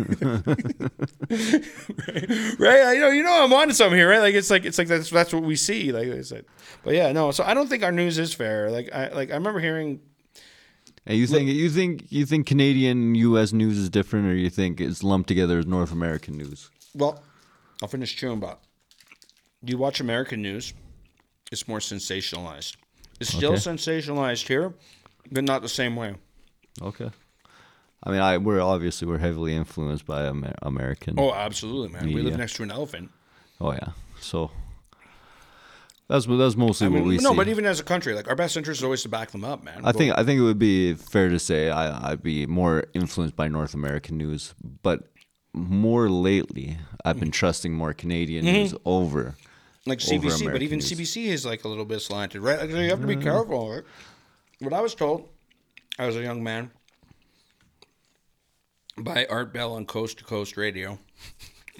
right? 2.59 2.93
You 2.93 2.99
know, 3.01 3.09
you 3.09 3.23
know, 3.23 3.43
I'm 3.43 3.53
onto 3.53 3.73
something 3.73 3.97
here, 3.97 4.09
right? 4.09 4.19
Like 4.19 4.35
it's 4.35 4.49
like 4.49 4.65
it's 4.65 4.77
like 4.77 4.87
that's 4.87 5.09
that's 5.09 5.33
what 5.33 5.43
we 5.43 5.55
see. 5.55 5.91
Like 5.91 6.09
I 6.09 6.21
said, 6.21 6.45
but 6.83 6.93
yeah, 6.93 7.11
no. 7.11 7.31
So 7.31 7.43
I 7.43 7.53
don't 7.53 7.67
think 7.67 7.83
our 7.83 7.91
news 7.91 8.17
is 8.17 8.33
fair. 8.33 8.69
Like 8.71 8.89
I 8.93 9.09
like 9.09 9.31
I 9.31 9.35
remember 9.35 9.59
hearing. 9.59 10.01
And 11.05 11.17
you 11.17 11.27
think 11.27 11.49
you 11.49 11.69
think 11.69 12.05
you 12.11 12.25
think 12.25 12.45
Canadian 12.45 13.15
U.S. 13.15 13.53
news 13.53 13.77
is 13.77 13.89
different, 13.89 14.27
or 14.27 14.35
you 14.35 14.49
think 14.49 14.79
it's 14.81 15.01
lumped 15.03 15.27
together 15.27 15.57
as 15.59 15.65
North 15.65 15.91
American 15.91 16.37
news? 16.37 16.69
Well, 16.93 17.23
I'll 17.81 17.87
finish 17.87 18.15
chewing, 18.15 18.39
but 18.39 18.59
you 19.63 19.77
watch 19.77 19.99
American 19.99 20.41
news, 20.41 20.73
it's 21.51 21.67
more 21.67 21.79
sensationalized. 21.79 22.75
It's 23.19 23.33
still 23.33 23.53
Okay. 23.53 23.59
sensationalized 23.61 24.47
here, 24.47 24.73
but 25.31 25.43
not 25.43 25.61
the 25.61 25.69
same 25.69 25.95
way. 25.95 26.15
Okay. 26.81 27.09
I 28.03 28.11
mean, 28.11 28.21
I 28.21 28.37
we're 28.37 28.61
obviously 28.61 29.07
we're 29.07 29.17
heavily 29.17 29.55
influenced 29.55 30.05
by 30.05 30.25
Amer- 30.27 30.55
American. 30.61 31.15
Oh, 31.17 31.33
absolutely, 31.33 31.89
man. 31.89 32.07
We 32.13 32.21
live 32.21 32.37
next 32.37 32.53
to 32.55 32.63
an 32.63 32.71
elephant. 32.71 33.11
Oh, 33.59 33.71
yeah. 33.73 33.89
So 34.21 34.51
that's 36.07 36.25
that's 36.25 36.55
mostly 36.55 36.87
I 36.87 36.89
mean, 36.89 37.03
what 37.03 37.07
we 37.09 37.17
no, 37.17 37.31
see. 37.31 37.35
but 37.35 37.47
even 37.49 37.65
as 37.65 37.79
a 37.79 37.83
country, 37.83 38.13
like 38.15 38.27
our 38.27 38.35
best 38.35 38.57
interest 38.57 38.79
is 38.79 38.83
always 38.83 39.03
to 39.03 39.09
back 39.09 39.31
them 39.31 39.43
up, 39.43 39.63
man. 39.63 39.81
I 39.83 39.91
think 39.91 40.17
I 40.17 40.23
think 40.23 40.39
it 40.39 40.43
would 40.43 40.57
be 40.59 40.93
fair 40.93 41.29
to 41.29 41.37
say 41.39 41.69
I, 41.69 42.11
I'd 42.11 42.23
be 42.23 42.45
more 42.47 42.85
influenced 42.93 43.35
by 43.35 43.47
North 43.47 43.73
American 43.73 44.17
news, 44.17 44.53
but 44.81 45.03
more 45.53 46.09
lately 46.09 46.77
I've 47.05 47.19
been 47.19 47.31
trusting 47.31 47.73
more 47.73 47.93
Canadian 47.93 48.45
Mm-hmm. 48.45 48.53
news 48.55 48.75
over. 48.85 49.35
like 49.85 49.99
over 50.11 50.27
CBC, 50.27 50.51
but 50.51 50.61
even 50.61 50.79
news. 50.79 50.91
CBC 50.91 51.25
is 51.27 51.45
like 51.45 51.63
a 51.63 51.67
little 51.67 51.85
bit 51.85 51.99
slanted, 52.01 52.41
right? 52.41 52.59
Like, 52.59 52.69
you 52.69 52.89
have 52.89 53.01
to 53.01 53.07
be 53.07 53.15
careful. 53.17 53.69
Right? 53.71 53.83
What 54.59 54.73
I 54.73 54.81
was 54.81 54.95
told 54.95 55.27
as 55.99 56.15
a 56.15 56.21
young 56.21 56.43
man 56.43 56.71
by 59.03 59.25
Art 59.29 59.53
Bell 59.53 59.73
on 59.73 59.85
Coast 59.85 60.19
to 60.19 60.23
Coast 60.23 60.57
Radio 60.57 60.99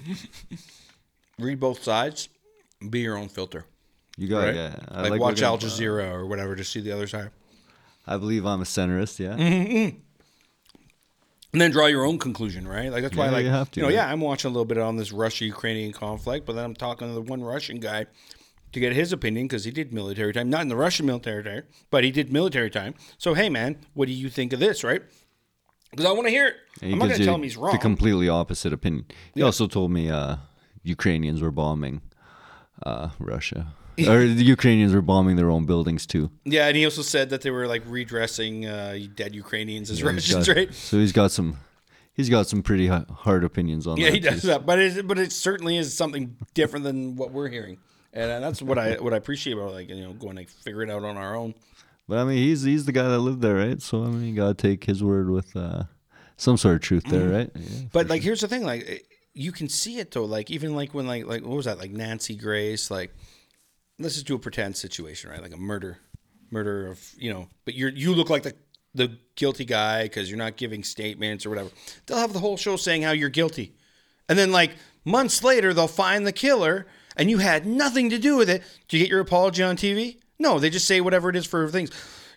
read 1.38 1.60
both 1.60 1.82
sides, 1.82 2.28
be 2.88 3.00
your 3.00 3.16
own 3.16 3.28
filter. 3.28 3.64
You 4.16 4.28
got 4.28 4.44
Right? 4.44 4.54
yeah. 4.54 4.76
I 4.88 5.08
like, 5.08 5.20
watch 5.20 5.42
Al 5.42 5.58
Jazeera 5.58 6.12
or 6.12 6.26
whatever 6.26 6.56
to 6.56 6.64
see 6.64 6.80
the 6.80 6.92
other 6.92 7.06
side. 7.06 7.30
I 8.06 8.16
believe 8.16 8.44
I'm 8.44 8.60
a 8.60 8.64
centrist. 8.64 9.18
Yeah. 9.18 9.36
Mm-hmm. 9.36 9.96
And 11.52 11.60
then 11.60 11.70
draw 11.72 11.86
your 11.86 12.04
own 12.04 12.18
conclusion, 12.18 12.66
right? 12.66 12.92
Like 12.92 13.02
that's 13.02 13.16
why, 13.16 13.26
Yeah, 13.26 13.30
like 13.32 13.44
you 13.44 13.50
have 13.50 13.70
to, 13.72 13.80
know, 13.80 13.88
yeah. 13.88 14.06
yeah, 14.06 14.12
I'm 14.12 14.20
watching 14.20 14.50
a 14.50 14.52
little 14.52 14.64
bit 14.64 14.78
on 14.78 14.96
this 14.96 15.10
Russia-Ukrainian 15.10 15.92
conflict, 15.92 16.46
but 16.46 16.54
then 16.54 16.64
I'm 16.64 16.74
talking 16.74 17.08
to 17.08 17.14
the 17.14 17.22
one 17.22 17.42
Russian 17.42 17.80
guy 17.80 18.06
to 18.72 18.80
get 18.80 18.92
his 18.92 19.12
opinion 19.12 19.48
because 19.48 19.64
he 19.64 19.72
did 19.72 19.92
military 19.92 20.32
time, 20.32 20.48
not 20.48 20.62
in 20.62 20.68
the 20.68 20.76
Russian 20.76 21.06
military 21.06 21.42
time, 21.42 21.64
but 21.90 22.04
he 22.04 22.12
did 22.12 22.32
military 22.32 22.70
time. 22.70 22.94
So 23.18 23.34
hey, 23.34 23.48
man, 23.48 23.78
what 23.94 24.06
do 24.06 24.14
you 24.14 24.28
think 24.28 24.52
of 24.52 24.60
this, 24.60 24.84
right? 24.84 25.02
Because 25.90 26.06
I 26.06 26.12
want 26.12 26.26
to 26.26 26.30
hear 26.30 26.46
it. 26.48 26.54
I'm 26.82 26.98
not 26.98 27.06
going 27.08 27.18
to 27.18 27.24
tell 27.24 27.34
him 27.34 27.42
he's 27.42 27.56
wrong. 27.56 27.72
The 27.72 27.78
completely 27.78 28.28
opposite 28.28 28.72
opinion. 28.72 29.04
He 29.34 29.40
Yeah. 29.40 29.46
also 29.46 29.66
told 29.66 29.90
me 29.90 30.08
uh, 30.10 30.36
Ukrainians 30.82 31.40
were 31.42 31.50
bombing 31.50 32.00
uh, 32.86 33.10
Russia, 33.18 33.74
or 34.08 34.26
the 34.26 34.44
Ukrainians 34.44 34.94
were 34.94 35.02
bombing 35.02 35.36
their 35.36 35.50
own 35.50 35.66
buildings 35.66 36.06
too. 36.06 36.30
yeah, 36.44 36.68
and 36.68 36.76
he 36.76 36.84
also 36.84 37.02
said 37.02 37.30
that 37.30 37.42
they 37.42 37.50
were 37.50 37.66
like 37.66 37.82
redressing 37.86 38.66
uh, 38.66 38.98
dead 39.14 39.34
Ukrainians 39.34 39.90
as 39.90 39.98
He's 39.98 40.04
Russians, 40.04 40.46
got- 40.48 40.56
right? 40.56 40.72
So 40.74 40.98
he's 40.98 41.12
got 41.12 41.30
some. 41.30 41.56
He's 42.12 42.28
got 42.28 42.46
some 42.48 42.62
pretty 42.62 42.86
hard 42.88 43.44
opinions 43.44 43.86
on 43.86 43.96
Yeah, 43.96 44.06
that. 44.06 44.14
he 44.14 44.20
does 44.20 44.42
too. 44.42 44.48
that, 44.48 44.66
but 44.70 44.78
it, 44.78 45.06
but 45.08 45.18
it 45.18 45.32
certainly 45.32 45.76
is 45.78 45.96
something 45.96 46.36
different 46.54 46.84
than 46.84 47.16
what 47.16 47.30
we're 47.32 47.48
hearing, 47.48 47.78
and 48.12 48.30
uh, 48.30 48.40
that's 48.40 48.60
what 48.60 48.78
I 48.78 48.94
what 48.96 49.12
I 49.14 49.16
appreciate 49.16 49.54
about 49.54 49.72
like 49.72 49.88
you 49.88 50.02
know 50.02 50.12
going 50.12 50.36
to 50.36 50.44
figure 50.46 50.82
it 50.82 50.90
out 50.90 51.04
on 51.04 51.16
our 51.16 51.34
own. 51.36 51.54
But 52.10 52.18
I 52.18 52.24
mean, 52.24 52.38
he's 52.38 52.62
he's 52.62 52.84
the 52.86 52.92
guy 52.92 53.08
that 53.08 53.20
lived 53.20 53.40
there, 53.40 53.54
right? 53.54 53.80
So 53.80 54.02
I 54.02 54.08
mean, 54.08 54.28
you 54.28 54.34
gotta 54.34 54.54
take 54.54 54.84
his 54.84 55.02
word 55.02 55.30
with 55.30 55.54
uh, 55.56 55.84
some 56.36 56.56
sort 56.56 56.74
of 56.74 56.80
truth 56.82 57.04
there, 57.04 57.20
Mm-hmm. 57.28 57.32
right? 57.34 57.50
Yeah. 57.54 57.82
But 57.92 58.08
like, 58.08 58.20
here's 58.22 58.40
the 58.40 58.48
thing: 58.48 58.64
like, 58.64 59.06
you 59.32 59.52
can 59.52 59.68
see 59.68 59.98
it 60.00 60.10
though. 60.10 60.24
Like 60.24 60.50
even 60.50 60.74
like 60.74 60.92
when 60.92 61.06
like 61.06 61.24
like 61.26 61.42
what 61.44 61.56
was 61.56 61.66
that 61.66 61.78
like 61.78 61.92
Nancy 61.92 62.34
Grace 62.34 62.90
like 62.90 63.14
let's 64.00 64.14
just 64.14 64.26
do 64.26 64.34
a 64.34 64.38
pretend 64.38 64.76
situation 64.76 65.30
right 65.30 65.42
like 65.42 65.52
a 65.54 65.58
murder 65.58 65.98
murder 66.50 66.86
of 66.88 67.12
you 67.18 67.30
know 67.32 67.46
but 67.66 67.74
you're 67.74 67.90
you 67.90 68.14
look 68.14 68.30
like 68.30 68.42
the 68.42 68.54
the 68.94 69.16
guilty 69.36 69.64
guy 69.64 70.02
because 70.04 70.28
you're 70.28 70.38
not 70.38 70.56
giving 70.56 70.82
statements 70.82 71.46
or 71.46 71.50
whatever. 71.50 71.70
They'll 72.06 72.18
have 72.18 72.32
the 72.32 72.40
whole 72.40 72.56
show 72.56 72.76
saying 72.76 73.02
how 73.02 73.12
you're 73.12 73.28
guilty, 73.28 73.74
and 74.28 74.36
then 74.36 74.50
like 74.50 74.72
months 75.04 75.44
later 75.44 75.72
they'll 75.72 75.86
find 75.86 76.26
the 76.26 76.32
killer 76.32 76.86
and 77.16 77.30
you 77.30 77.38
had 77.38 77.66
nothing 77.66 78.10
to 78.10 78.18
do 78.18 78.36
with 78.36 78.48
it. 78.50 78.62
Do 78.88 78.96
you 78.96 79.04
get 79.04 79.10
your 79.10 79.20
apology 79.20 79.62
on 79.62 79.76
TV? 79.76 80.16
No, 80.40 80.58
they 80.58 80.70
just 80.70 80.86
say 80.86 81.00
whatever 81.00 81.28
it 81.28 81.36
is 81.36 81.46
for 81.46 81.68
things. 81.68 81.90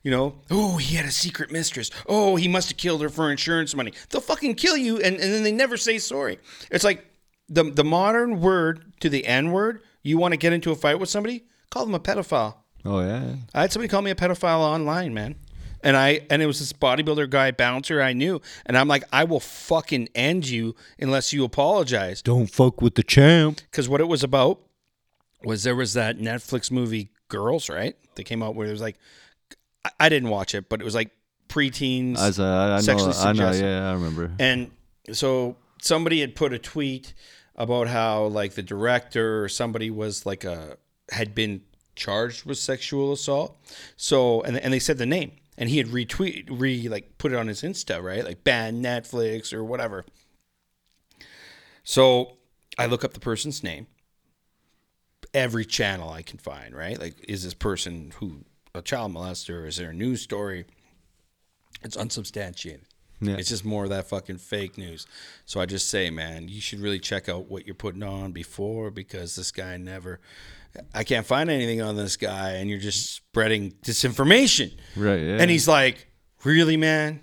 You 0.04 0.12
know, 0.12 0.36
oh, 0.52 0.76
he 0.76 0.98
had 0.98 1.06
a 1.06 1.12
secret 1.12 1.50
mistress. 1.50 1.90
Oh, 2.08 2.36
he 2.36 2.50
must 2.50 2.68
have 2.70 2.78
killed 2.78 3.02
her 3.02 3.10
for 3.10 3.32
insurance 3.32 3.74
money. 3.74 3.94
They'll 4.10 4.22
fucking 4.22 4.56
kill 4.56 4.76
you, 4.76 4.98
and, 4.98 5.16
and 5.16 5.34
then 5.34 5.44
they 5.44 5.52
never 5.54 5.78
say 5.78 5.98
sorry. 5.98 6.40
It's 6.70 6.84
like 6.84 7.08
the 7.48 7.64
the 7.64 7.86
modern 7.86 8.42
word 8.42 8.94
to 9.00 9.10
the 9.10 9.26
N 9.26 9.54
word. 9.54 9.82
You 10.02 10.18
want 10.18 10.34
to 10.34 10.38
get 10.38 10.52
into 10.52 10.72
a 10.72 10.76
fight 10.76 11.00
with 11.00 11.10
somebody? 11.10 11.46
Call 11.70 11.86
them 11.86 11.96
a 11.96 12.00
pedophile. 12.00 12.56
Oh 12.84 13.00
yeah. 13.00 13.36
I 13.54 13.62
had 13.62 13.72
somebody 13.72 13.88
call 13.88 14.02
me 14.02 14.12
a 14.12 14.16
pedophile 14.16 14.60
online, 14.60 15.14
man. 15.14 15.36
And 15.82 15.96
I 15.96 16.22
and 16.30 16.42
it 16.42 16.48
was 16.48 16.60
this 16.60 16.74
bodybuilder 16.74 17.30
guy 17.30 17.52
bouncer 17.52 18.02
I 18.02 18.12
knew, 18.12 18.42
and 18.66 18.78
I'm 18.78 18.90
like, 18.90 19.06
I 19.14 19.24
will 19.24 19.40
fucking 19.40 20.10
end 20.14 20.50
you 20.50 20.76
unless 21.00 21.32
you 21.32 21.46
apologize. 21.46 22.22
Don't 22.22 22.48
fuck 22.48 22.82
with 22.82 22.96
the 22.96 23.04
champ. 23.04 23.62
Because 23.72 23.88
what 23.88 24.02
it 24.02 24.10
was 24.10 24.22
about 24.22 24.60
was 25.46 25.64
there 25.64 25.76
was 25.76 25.94
that 25.94 26.18
Netflix 26.18 26.70
movie 26.70 27.13
Girls, 27.34 27.68
right? 27.70 27.96
They 28.16 28.24
came 28.24 28.44
out 28.44 28.54
where 28.54 28.68
it 28.68 28.72
was 28.72 28.82
like, 28.82 28.98
I, 29.84 29.90
I 30.02 30.10
didn't 30.10 30.30
watch 30.30 30.54
it, 30.54 30.70
but 30.70 30.80
it 30.82 30.84
was 30.84 30.94
like 30.96 31.10
preteens. 31.50 32.20
As 32.20 32.38
a, 32.38 32.44
I 32.44 32.76
know, 32.76 32.82
Sexually 32.82 33.16
I 33.16 33.34
know, 33.34 33.52
yeah, 33.52 33.90
I 33.90 33.94
remember. 33.94 34.32
And 34.38 34.70
so 35.12 35.58
somebody 35.82 36.22
had 36.22 36.36
put 36.36 36.54
a 36.54 36.60
tweet 36.60 37.14
about 37.56 37.88
how 37.88 38.26
like 38.26 38.54
the 38.54 38.64
director 38.64 39.44
or 39.44 39.50
somebody 39.50 39.90
was 39.90 40.26
like 40.26 40.44
a 40.44 40.78
had 41.12 41.36
been 41.36 41.62
charged 41.96 42.46
with 42.46 42.58
sexual 42.58 43.12
assault. 43.12 43.58
So 43.98 44.42
and 44.42 44.58
and 44.58 44.74
they 44.74 44.80
said 44.80 44.98
the 45.00 45.06
name 45.06 45.32
and 45.58 45.70
he 45.70 45.78
had 45.78 45.88
retweet 45.88 46.48
re 46.50 46.88
like 46.88 47.18
put 47.18 47.32
it 47.32 47.36
on 47.36 47.48
his 47.48 47.62
Insta, 47.62 48.02
right? 48.02 48.24
Like 48.24 48.44
ban 48.44 48.82
Netflix 48.82 49.54
or 49.54 49.64
whatever. 49.64 50.06
So 51.84 52.38
I 52.78 52.86
look 52.86 53.04
up 53.04 53.14
the 53.14 53.20
person's 53.20 53.64
name. 53.64 53.88
Every 55.34 55.66
channel 55.66 56.10
I 56.10 56.22
can 56.22 56.38
find, 56.38 56.76
right? 56.76 57.00
Like, 57.00 57.26
is 57.28 57.44
this 57.44 57.54
person 57.54 58.14
who 58.20 58.46
a 58.76 58.82
child 58.82 59.14
molester? 59.14 59.68
Is 59.68 59.78
there 59.78 59.90
a 59.90 59.94
news 59.94 60.22
story? 60.22 60.66
It's 61.84 61.98
unsubstantiated. 61.98 62.86
Yeah. 63.22 63.36
It's 63.38 63.50
just 63.50 63.64
more 63.64 63.84
of 63.86 63.90
that 63.90 64.08
fucking 64.08 64.38
fake 64.38 64.78
news. 64.78 65.08
So 65.46 65.62
I 65.62 65.66
just 65.66 65.90
say, 65.90 66.10
man, 66.10 66.50
you 66.50 66.60
should 66.60 66.80
really 66.80 67.00
check 67.00 67.30
out 67.30 67.50
what 67.50 67.66
you're 67.66 67.76
putting 67.76 68.04
on 68.04 68.32
before 68.32 68.92
because 68.92 69.36
this 69.36 69.52
guy 69.52 69.78
never. 69.78 70.20
I 70.94 71.04
can't 71.04 71.26
find 71.26 71.50
anything 71.50 71.82
on 71.82 71.96
this 71.96 72.18
guy, 72.18 72.54
and 72.54 72.70
you're 72.70 72.80
just 72.80 73.14
spreading 73.14 73.74
disinformation. 73.84 74.74
Right. 74.96 75.22
Yeah. 75.22 75.38
And 75.40 75.52
he's 75.52 75.68
like, 75.68 76.08
"Really, 76.44 76.78
man? 76.78 77.22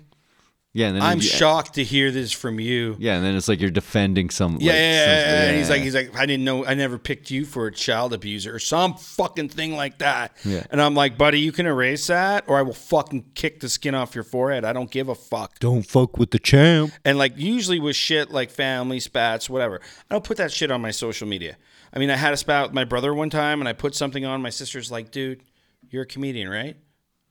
Yeah, 0.73 0.87
and 0.87 0.95
then 0.95 1.03
I'm 1.03 1.17
you- 1.17 1.23
shocked 1.23 1.73
to 1.75 1.83
hear 1.83 2.11
this 2.11 2.31
from 2.31 2.59
you." 2.59 2.95
Yeah, 2.99 3.15
and 3.17 3.25
then 3.25 3.35
it's 3.35 3.47
like 3.47 3.59
you're 3.59 3.69
defending 3.69 4.29
some. 4.29 4.53
Yeah, 4.59 4.71
like, 4.71 4.79
yeah, 4.79 4.81
yeah, 4.81 5.05
some- 5.05 5.33
yeah, 5.33 5.43
And 5.49 5.57
he's 5.57 5.69
like, 5.69 5.81
he's 5.81 5.95
like, 5.95 6.15
I 6.17 6.25
didn't 6.25 6.45
know, 6.45 6.65
I 6.65 6.73
never 6.73 6.97
picked 6.97 7.29
you 7.31 7.45
for 7.45 7.67
a 7.67 7.71
child 7.71 8.13
abuser 8.13 8.55
or 8.55 8.59
some 8.59 8.95
fucking 8.95 9.49
thing 9.49 9.75
like 9.75 9.97
that. 9.99 10.35
Yeah. 10.45 10.63
And 10.71 10.81
I'm 10.81 10.93
like, 10.95 11.17
buddy, 11.17 11.39
you 11.39 11.51
can 11.51 11.65
erase 11.65 12.07
that, 12.07 12.45
or 12.47 12.57
I 12.57 12.61
will 12.61 12.73
fucking 12.73 13.31
kick 13.35 13.59
the 13.59 13.69
skin 13.69 13.95
off 13.95 14.15
your 14.15 14.23
forehead. 14.23 14.63
I 14.65 14.73
don't 14.73 14.89
give 14.91 15.09
a 15.09 15.15
fuck. 15.15 15.59
don't 15.59 15.83
fuck 15.83 16.17
with 16.17 16.31
the 16.31 16.39
champ. 16.39 16.93
And 17.03 17.17
like 17.17 17.33
usually 17.37 17.79
with 17.79 17.95
shit 17.95 18.31
like 18.31 18.49
family 18.49 18.99
spats, 18.99 19.49
whatever, 19.49 19.81
I 20.09 20.13
don't 20.15 20.23
put 20.23 20.37
that 20.37 20.51
shit 20.51 20.71
on 20.71 20.81
my 20.81 20.91
social 20.91 21.27
media. 21.27 21.57
I 21.93 21.99
mean, 21.99 22.09
I 22.09 22.15
had 22.15 22.31
a 22.33 22.37
spat 22.37 22.63
with 22.67 22.73
my 22.73 22.85
brother 22.85 23.13
one 23.13 23.29
time, 23.29 23.59
and 23.59 23.67
I 23.67 23.73
put 23.73 23.93
something 23.95 24.23
on. 24.23 24.41
My 24.41 24.49
sister's 24.49 24.89
like, 24.89 25.11
"Dude, 25.11 25.43
you're 25.89 26.03
a 26.03 26.05
comedian, 26.05 26.47
right?" 26.47 26.77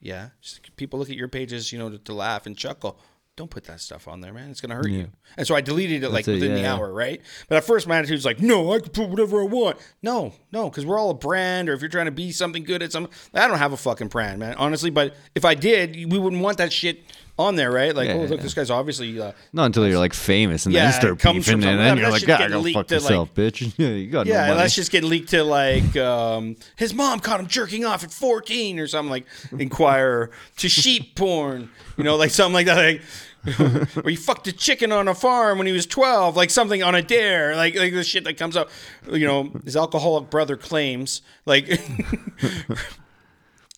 Yeah. 0.01 0.28
People 0.76 0.99
look 0.99 1.09
at 1.09 1.16
your 1.16 1.28
pages, 1.28 1.72
you 1.72 1.78
know, 1.78 1.88
to, 1.88 1.97
to 1.99 2.12
laugh 2.12 2.45
and 2.45 2.55
chuckle. 2.55 3.01
Don't 3.41 3.51
put 3.51 3.64
that 3.64 3.80
stuff 3.80 4.07
on 4.07 4.20
there, 4.20 4.34
man. 4.34 4.51
It's 4.51 4.61
gonna 4.61 4.74
hurt 4.74 4.91
you. 4.91 5.09
And 5.38 5.47
so 5.47 5.55
I 5.57 5.62
deleted 5.62 6.05
it 6.05 6.11
like 6.11 6.28
it, 6.28 6.32
within 6.32 6.53
the 6.53 6.61
yeah, 6.61 6.64
yeah. 6.66 6.74
hour, 6.74 6.93
right? 6.93 7.22
But 7.49 7.57
at 7.57 7.64
first, 7.64 7.86
my 7.86 7.97
attitude's 7.97 8.26
like, 8.26 8.38
"No, 8.38 8.70
I 8.74 8.80
can 8.80 8.91
put 8.91 9.09
whatever 9.09 9.41
I 9.41 9.47
want." 9.47 9.78
No, 10.03 10.34
no, 10.53 10.68
because 10.68 10.84
we're 10.84 10.99
all 10.99 11.09
a 11.09 11.14
brand, 11.14 11.70
or 11.70 11.72
if 11.72 11.80
you're 11.80 11.88
trying 11.88 12.05
to 12.05 12.11
be 12.12 12.32
something 12.32 12.64
good 12.64 12.82
at 12.82 12.93
something, 12.93 13.11
I 13.32 13.49
don't 13.49 13.57
have 13.57 13.72
a 13.72 13.78
fucking 13.78 14.09
brand, 14.09 14.41
man. 14.41 14.57
Honestly, 14.59 14.91
but 14.91 15.16
if 15.34 15.47
I 15.47 15.55
did, 15.55 15.97
we 16.12 16.18
wouldn't 16.18 16.43
want 16.43 16.59
that 16.59 16.70
shit 16.70 17.03
on 17.38 17.57
there, 17.57 17.70
right? 17.72 17.97
Like, 17.97 18.09
Yeah, 18.09 18.14
oh, 18.16 18.20
look, 18.24 18.30
yeah. 18.32 18.43
this 18.43 18.53
guy's 18.53 18.68
obviously. 18.70 19.18
Uh, 19.18 19.32
Not 19.55 19.64
until 19.66 19.88
you're 19.88 19.99
like 19.99 20.12
famous 20.12 20.66
and 20.66 20.74
Yeah, 20.74 20.91
then 20.91 21.01
start 21.01 21.22
beefing, 21.22 21.64
and 21.64 21.80
then 21.80 21.97
you're 21.97 22.11
like, 22.11 22.26
God, 22.26 22.51
go 22.51 22.59
leaked 22.59 22.76
fuck 22.76 22.86
to, 22.88 22.97
yourself, 22.97 23.34
bitch. 23.34 23.72
yeah, 23.78 23.88
you 23.88 24.11
got 24.11 24.26
no 24.26 24.32
Yeah, 24.34 24.49
money. 24.49 24.59
let's 24.59 24.74
just 24.74 24.93
get 24.93 25.03
leaked 25.05 25.30
to 25.30 25.43
like 25.43 25.97
um, 25.97 26.57
his 26.76 26.93
mom 26.93 27.20
caught 27.20 27.41
him 27.41 27.47
jerking 27.47 27.86
off 27.86 28.05
at 28.05 28.12
14 28.12 28.78
or 28.78 28.86
something 28.86 29.11
like 29.11 29.24
Inquirer 29.59 30.30
to 30.59 30.68
sheep 30.68 31.14
porn, 31.16 31.70
you 31.97 32.05
know, 32.05 32.16
like 32.16 32.30
something 32.30 32.53
like 32.53 32.66
that. 32.66 32.76
Like, 32.76 33.03
or 34.05 34.11
he 34.11 34.16
fucked 34.16 34.47
a 34.49 34.53
chicken 34.53 34.93
on 34.93 35.09
a 35.09 35.14
farm 35.14 35.59
when 35.59 35.66
he 35.66 35.72
was 35.72 35.86
12, 35.86 36.36
like 36.36 36.51
something 36.51 36.82
on 36.82 36.95
a 36.95 37.03
dare, 37.03 37.57
like 37.57 37.74
like 37.74 37.93
the 37.93 38.05
shit 38.05 38.24
that 38.24 38.36
comes 38.36 38.57
up, 38.57 38.68
you 39.11 39.26
know, 39.26 39.51
his 39.64 39.76
alcoholic 39.76 40.30
brother 40.30 40.57
claims, 40.57 41.22
like. 41.47 41.66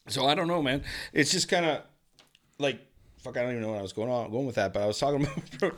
so 0.08 0.26
I 0.26 0.34
don't 0.34 0.48
know, 0.48 0.62
man. 0.62 0.82
It's 1.12 1.30
just 1.30 1.48
kind 1.48 1.64
of 1.64 1.82
like 2.58 2.80
fuck. 3.22 3.36
I 3.36 3.42
don't 3.42 3.50
even 3.50 3.62
know 3.62 3.70
what 3.70 3.78
I 3.78 3.82
was 3.82 3.92
going 3.92 4.10
on 4.10 4.30
going 4.30 4.46
with 4.46 4.56
that, 4.56 4.72
but 4.72 4.82
I 4.82 4.86
was 4.86 4.98
talking 4.98 5.26
about 5.26 5.74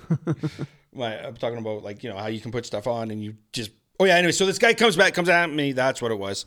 my. 0.93 1.27
I'm 1.27 1.37
talking 1.37 1.59
about 1.59 1.83
like 1.83 2.03
you 2.03 2.11
know 2.11 2.17
how 2.17 2.27
you 2.27 2.41
can 2.41 2.53
put 2.53 2.67
stuff 2.67 2.87
on 2.87 3.11
and 3.11 3.23
you 3.23 3.37
just. 3.53 3.71
Oh 4.01 4.05
yeah. 4.05 4.17
Anyway, 4.17 4.33
so 4.33 4.47
this 4.47 4.59
guy 4.59 4.75
comes 4.75 4.97
back, 4.97 5.15
comes 5.15 5.29
at 5.29 5.51
me. 5.51 5.73
That's 5.73 6.03
what 6.03 6.11
it 6.11 6.19
was. 6.19 6.47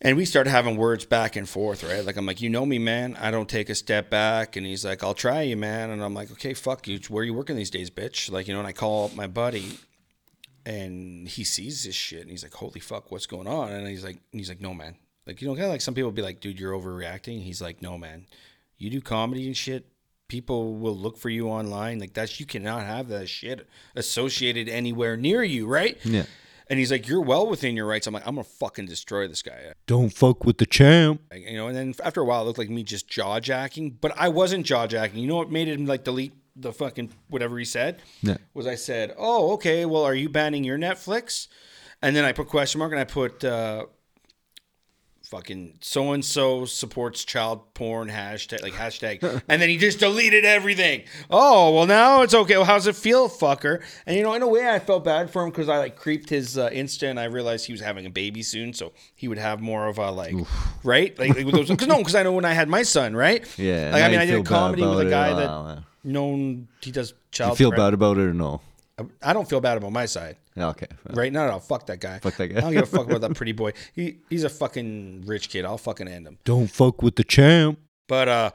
And 0.00 0.16
we 0.16 0.24
started 0.24 0.50
having 0.50 0.76
words 0.76 1.04
back 1.04 1.34
and 1.34 1.48
forth, 1.48 1.82
right? 1.82 2.04
Like 2.04 2.16
I'm 2.16 2.24
like, 2.24 2.40
you 2.40 2.48
know 2.48 2.64
me, 2.64 2.78
man. 2.78 3.16
I 3.20 3.32
don't 3.32 3.48
take 3.48 3.68
a 3.68 3.74
step 3.74 4.10
back. 4.10 4.54
And 4.54 4.64
he's 4.64 4.84
like, 4.84 5.02
I'll 5.02 5.14
try 5.14 5.42
you, 5.42 5.56
man. 5.56 5.90
And 5.90 6.02
I'm 6.04 6.14
like, 6.14 6.30
okay, 6.32 6.54
fuck 6.54 6.86
you. 6.86 7.00
Where 7.08 7.24
you 7.24 7.34
working 7.34 7.56
these 7.56 7.70
days, 7.70 7.90
bitch? 7.90 8.30
Like 8.30 8.46
you 8.46 8.54
know. 8.54 8.60
And 8.60 8.68
I 8.68 8.72
call 8.72 9.06
up 9.06 9.16
my 9.16 9.26
buddy, 9.26 9.78
and 10.64 11.26
he 11.26 11.42
sees 11.42 11.82
this 11.84 11.96
shit, 11.96 12.22
and 12.22 12.30
he's 12.30 12.44
like, 12.44 12.54
holy 12.54 12.78
fuck, 12.78 13.10
what's 13.10 13.26
going 13.26 13.48
on? 13.48 13.72
And 13.72 13.88
he's 13.88 14.04
like, 14.04 14.20
and 14.32 14.40
he's 14.40 14.48
like, 14.48 14.60
no, 14.60 14.72
man. 14.72 14.94
Like 15.26 15.42
you 15.42 15.48
know, 15.48 15.54
kind 15.54 15.64
of 15.64 15.72
like 15.72 15.80
some 15.80 15.94
people 15.94 16.12
be 16.12 16.22
like, 16.22 16.40
dude, 16.40 16.60
you're 16.60 16.78
overreacting. 16.78 17.42
He's 17.42 17.60
like, 17.60 17.82
no, 17.82 17.98
man. 17.98 18.26
You 18.76 18.90
do 18.90 19.00
comedy 19.00 19.46
and 19.46 19.56
shit. 19.56 19.86
People 20.28 20.76
will 20.76 20.96
look 20.96 21.18
for 21.18 21.28
you 21.28 21.48
online. 21.48 21.98
Like 21.98 22.12
that's 22.12 22.38
you 22.38 22.46
cannot 22.46 22.82
have 22.82 23.08
that 23.08 23.28
shit 23.28 23.66
associated 23.96 24.68
anywhere 24.68 25.16
near 25.16 25.42
you, 25.42 25.66
right? 25.66 25.98
Yeah. 26.04 26.24
And 26.70 26.78
he's 26.78 26.90
like, 26.90 27.08
"You're 27.08 27.22
well 27.22 27.46
within 27.46 27.76
your 27.76 27.86
rights." 27.86 28.06
I'm 28.06 28.14
like, 28.14 28.26
"I'm 28.26 28.34
gonna 28.34 28.44
fucking 28.44 28.86
destroy 28.86 29.26
this 29.26 29.42
guy." 29.42 29.72
Don't 29.86 30.10
fuck 30.10 30.44
with 30.44 30.58
the 30.58 30.66
champ. 30.66 31.22
Like, 31.30 31.48
you 31.48 31.56
know, 31.56 31.68
and 31.68 31.76
then 31.76 31.94
after 32.04 32.20
a 32.20 32.24
while, 32.24 32.42
it 32.42 32.46
looked 32.46 32.58
like 32.58 32.70
me 32.70 32.82
just 32.82 33.08
jaw 33.08 33.40
jacking, 33.40 33.96
but 34.00 34.12
I 34.16 34.28
wasn't 34.28 34.66
jaw 34.66 34.86
jacking. 34.86 35.20
You 35.20 35.28
know 35.28 35.36
what 35.36 35.50
made 35.50 35.68
him 35.68 35.86
like 35.86 36.04
delete 36.04 36.34
the 36.56 36.72
fucking 36.72 37.10
whatever 37.28 37.58
he 37.58 37.64
said? 37.64 38.02
Yeah. 38.22 38.36
Was 38.54 38.66
I 38.66 38.74
said, 38.74 39.14
"Oh, 39.16 39.52
okay. 39.52 39.86
Well, 39.86 40.04
are 40.04 40.14
you 40.14 40.28
banning 40.28 40.64
your 40.64 40.78
Netflix?" 40.78 41.48
And 42.02 42.14
then 42.14 42.24
I 42.24 42.32
put 42.32 42.48
question 42.48 42.78
mark 42.78 42.92
and 42.92 43.00
I 43.00 43.04
put 43.04 43.44
uh, 43.44 43.86
fucking 45.28 45.74
so 45.80 46.12
and 46.12 46.24
so 46.24 46.64
supports 46.64 47.22
child 47.24 47.74
porn 47.74 48.08
hashtag 48.08 48.62
like 48.62 48.72
hashtag, 48.72 49.22
and 49.48 49.60
then 49.60 49.68
he 49.68 49.76
just 49.76 49.98
deleted 49.98 50.44
everything. 50.44 51.02
Oh, 51.30 51.74
well 51.74 51.86
now 51.86 52.22
it's 52.22 52.34
okay. 52.34 52.56
Well, 52.56 52.64
how's 52.64 52.86
it 52.86 52.96
feel, 52.96 53.28
fucker? 53.28 53.82
And 54.06 54.16
you 54.16 54.22
know, 54.22 54.32
in 54.34 54.42
a 54.42 54.48
way, 54.48 54.68
I 54.68 54.78
felt 54.78 55.04
bad 55.04 55.30
for 55.30 55.42
him 55.42 55.50
because 55.50 55.68
I 55.68 55.78
like 55.78 55.96
creeped 55.96 56.30
his 56.30 56.56
uh, 56.56 56.70
Insta, 56.70 57.10
and 57.10 57.20
I 57.20 57.24
realized 57.24 57.66
he 57.66 57.72
was 57.72 57.80
having 57.82 58.06
a 58.06 58.10
baby 58.10 58.42
soon, 58.42 58.72
so 58.72 58.92
he 59.14 59.28
would 59.28 59.38
have 59.38 59.60
more 59.60 59.86
of 59.86 59.98
a 59.98 60.10
like, 60.10 60.34
right? 60.82 61.18
Like, 61.18 61.36
like 61.36 61.44
with 61.44 61.54
those, 61.54 61.68
cause 61.68 61.86
no, 61.86 61.98
because 61.98 62.14
I 62.14 62.22
know 62.22 62.32
when 62.32 62.44
I 62.44 62.54
had 62.54 62.68
my 62.68 62.82
son, 62.82 63.14
right? 63.14 63.44
Yeah. 63.58 63.90
Like 63.92 64.02
I 64.02 64.08
mean, 64.08 64.18
I 64.20 64.24
did 64.26 64.40
a 64.40 64.42
comedy 64.44 64.86
with 64.86 65.00
a 65.06 65.10
guy 65.10 65.34
that 65.34 65.82
known 66.04 66.68
he 66.80 66.90
does 66.90 67.12
child. 67.32 67.52
You 67.52 67.56
feel 67.56 67.70
threat- 67.70 67.78
bad 67.78 67.94
about 67.94 68.18
it 68.18 68.22
or 68.22 68.34
no? 68.34 68.60
I 69.22 69.32
don't 69.32 69.48
feel 69.48 69.60
bad 69.60 69.76
about 69.76 69.92
my 69.92 70.06
side. 70.06 70.36
Okay. 70.66 70.86
Right? 71.10 71.32
No, 71.32 71.48
no, 71.48 71.58
fuck 71.58 71.86
that 71.86 72.00
guy. 72.00 72.18
Fuck 72.18 72.36
that 72.36 72.48
guy. 72.48 72.58
I 72.58 72.60
don't 72.60 72.72
give 72.72 72.82
a 72.82 72.86
fuck 72.86 73.06
about 73.06 73.20
that 73.22 73.34
pretty 73.36 73.52
boy. 73.52 73.72
He 73.94 74.18
he's 74.30 74.44
a 74.44 74.48
fucking 74.50 75.24
rich 75.26 75.48
kid. 75.48 75.64
I'll 75.64 75.78
fucking 75.78 76.08
end 76.08 76.26
him. 76.26 76.38
Don't 76.44 76.68
fuck 76.68 77.02
with 77.02 77.16
the 77.16 77.24
champ. 77.24 77.78
But 78.08 78.28
uh, 78.28 78.50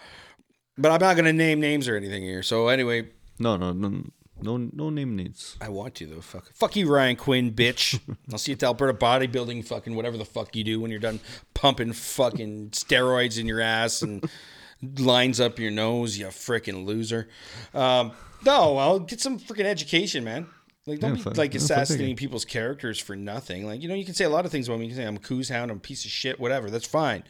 but 0.77 0.91
I'm 0.91 0.99
not 0.99 1.15
gonna 1.15 1.33
name 1.33 1.59
names 1.59 1.87
or 1.87 1.95
anything 1.95 2.23
here. 2.23 2.43
So 2.43 2.67
anyway, 2.67 3.09
No, 3.39 3.55
no, 3.57 3.71
no, 3.71 4.03
no, 4.41 4.57
no 4.57 4.89
name 4.89 5.15
needs. 5.15 5.55
I 5.61 5.69
want 5.69 5.95
to 5.95 6.07
though. 6.07 6.21
Fuck, 6.21 6.51
fuck 6.53 6.75
you, 6.75 6.89
Ryan 6.91 7.15
Quinn, 7.15 7.51
bitch. 7.53 7.99
I'll 8.31 8.37
see 8.37 8.51
you 8.51 8.55
at 8.55 8.59
the 8.59 8.65
Alberta 8.65 8.93
bodybuilding, 8.93 9.65
fucking 9.65 9.95
whatever 9.95 10.17
the 10.17 10.25
fuck 10.25 10.55
you 10.55 10.63
do 10.63 10.79
when 10.79 10.91
you're 10.91 10.99
done 10.99 11.19
pumping 11.53 11.93
fucking 11.93 12.69
steroids 12.71 13.39
in 13.39 13.45
your 13.47 13.61
ass 13.61 14.01
and 14.01 14.27
lines 14.99 15.39
up 15.39 15.59
your 15.59 15.71
nose. 15.71 16.17
You 16.17 16.25
freaking 16.27 16.85
loser. 16.85 17.29
Um, 17.73 18.11
no, 18.45 18.77
I'll 18.77 18.99
get 18.99 19.21
some 19.21 19.39
freaking 19.39 19.65
education, 19.65 20.23
man. 20.23 20.47
Like, 20.85 20.99
don't 20.99 21.15
Yeah, 21.17 21.23
be 21.31 21.37
like 21.37 21.55
assassinating 21.55 22.15
people's 22.17 22.43
characters 22.45 22.99
for 22.99 23.15
nothing. 23.15 23.65
Like, 23.65 23.81
you 23.81 23.87
know, 23.87 23.95
you 23.95 24.03
can 24.05 24.13
say 24.15 24.25
a 24.25 24.29
lot 24.29 24.45
of 24.45 24.51
things 24.51 24.67
about 24.67 24.79
me. 24.79 24.85
You 24.87 24.91
can 24.91 24.97
say 25.01 25.07
I'm 25.07 25.15
a 25.15 25.19
coos 25.19 25.47
hound, 25.49 25.71
I'm 25.71 25.77
a 25.77 25.79
piece 25.79 26.03
of 26.03 26.11
shit, 26.11 26.39
whatever. 26.39 26.69
That's 26.69 26.85
fine, 26.87 27.23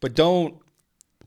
but 0.00 0.14
don't 0.14 0.54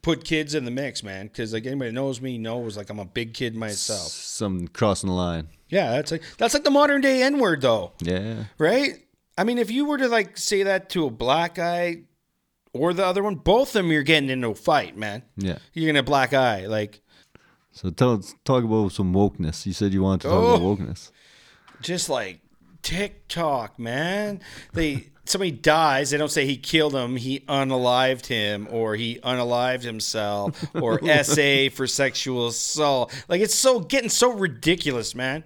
put 0.02 0.24
kids 0.24 0.56
in 0.56 0.64
the 0.66 0.72
mix, 0.72 1.04
man. 1.04 1.28
Because 1.28 1.52
like 1.54 1.66
anybody 1.66 1.90
that 1.90 1.96
knows 1.96 2.22
me 2.22 2.38
knows 2.38 2.78
like 2.78 2.90
I'm 2.90 3.00
a 3.00 3.06
big 3.06 3.34
kid 3.34 3.56
myself. 3.56 4.08
Some 4.08 4.68
crossing 4.70 5.10
the 5.10 5.16
line. 5.16 5.48
Yeah, 5.70 5.92
that's 5.92 6.12
like 6.12 6.24
that's 6.38 6.54
like 6.54 6.64
the 6.64 6.72
modern 6.72 7.02
day 7.02 7.22
N 7.24 7.38
word 7.40 7.62
though, 7.62 7.92
Yeah. 8.02 8.46
right? 8.58 8.94
I 9.38 9.44
mean, 9.44 9.58
if 9.58 9.70
you 9.72 9.86
were 9.86 9.98
to 9.98 10.08
like 10.08 10.38
say 10.38 10.64
that 10.64 10.90
to 10.92 11.06
a 11.06 11.10
black 11.10 11.56
guy 11.56 12.04
or 12.72 12.94
the 12.94 13.06
other 13.06 13.24
one, 13.24 13.36
both 13.36 13.70
of 13.70 13.74
them 13.74 13.92
you're 13.92 14.04
getting 14.04 14.30
into 14.30 14.50
a 14.50 14.56
fight, 14.56 14.96
man. 14.96 15.24
Yeah. 15.36 15.58
You're 15.74 15.92
gonna 15.92 16.04
black 16.04 16.34
eye. 16.34 16.68
Like 16.68 17.02
So 17.72 17.90
tell 17.90 18.14
us, 18.20 18.36
talk 18.46 18.64
about 18.64 18.92
some 18.94 19.14
wokeness. 19.14 19.66
You 19.66 19.74
said 19.74 19.92
you 19.94 20.04
wanted 20.04 20.22
to 20.22 20.28
talk 20.30 20.38
Oh. 20.44 20.56
about 20.56 20.62
wokeness. 20.80 21.12
Just 21.84 22.10
like 22.10 22.40
TikTok, 22.82 23.78
man. 23.78 24.42
They 24.74 25.08
somebody 25.26 25.52
dies, 25.52 26.10
they 26.10 26.18
don't 26.18 26.32
say 26.32 26.46
he 26.46 26.58
killed 26.58 26.94
him, 26.94 27.16
he 27.16 27.42
unalived 27.42 28.26
him, 28.26 28.68
or 28.70 28.96
he 28.96 29.20
unalived 29.24 29.84
himself, 29.84 30.66
or 30.76 31.00
SA 31.24 31.70
for 31.72 31.88
sexual 31.88 32.48
assault. 32.48 33.14
Like 33.28 33.42
it's 33.42 33.56
so 33.56 33.80
getting 33.80 34.10
so 34.10 34.34
ridiculous, 34.34 35.16
man. 35.16 35.44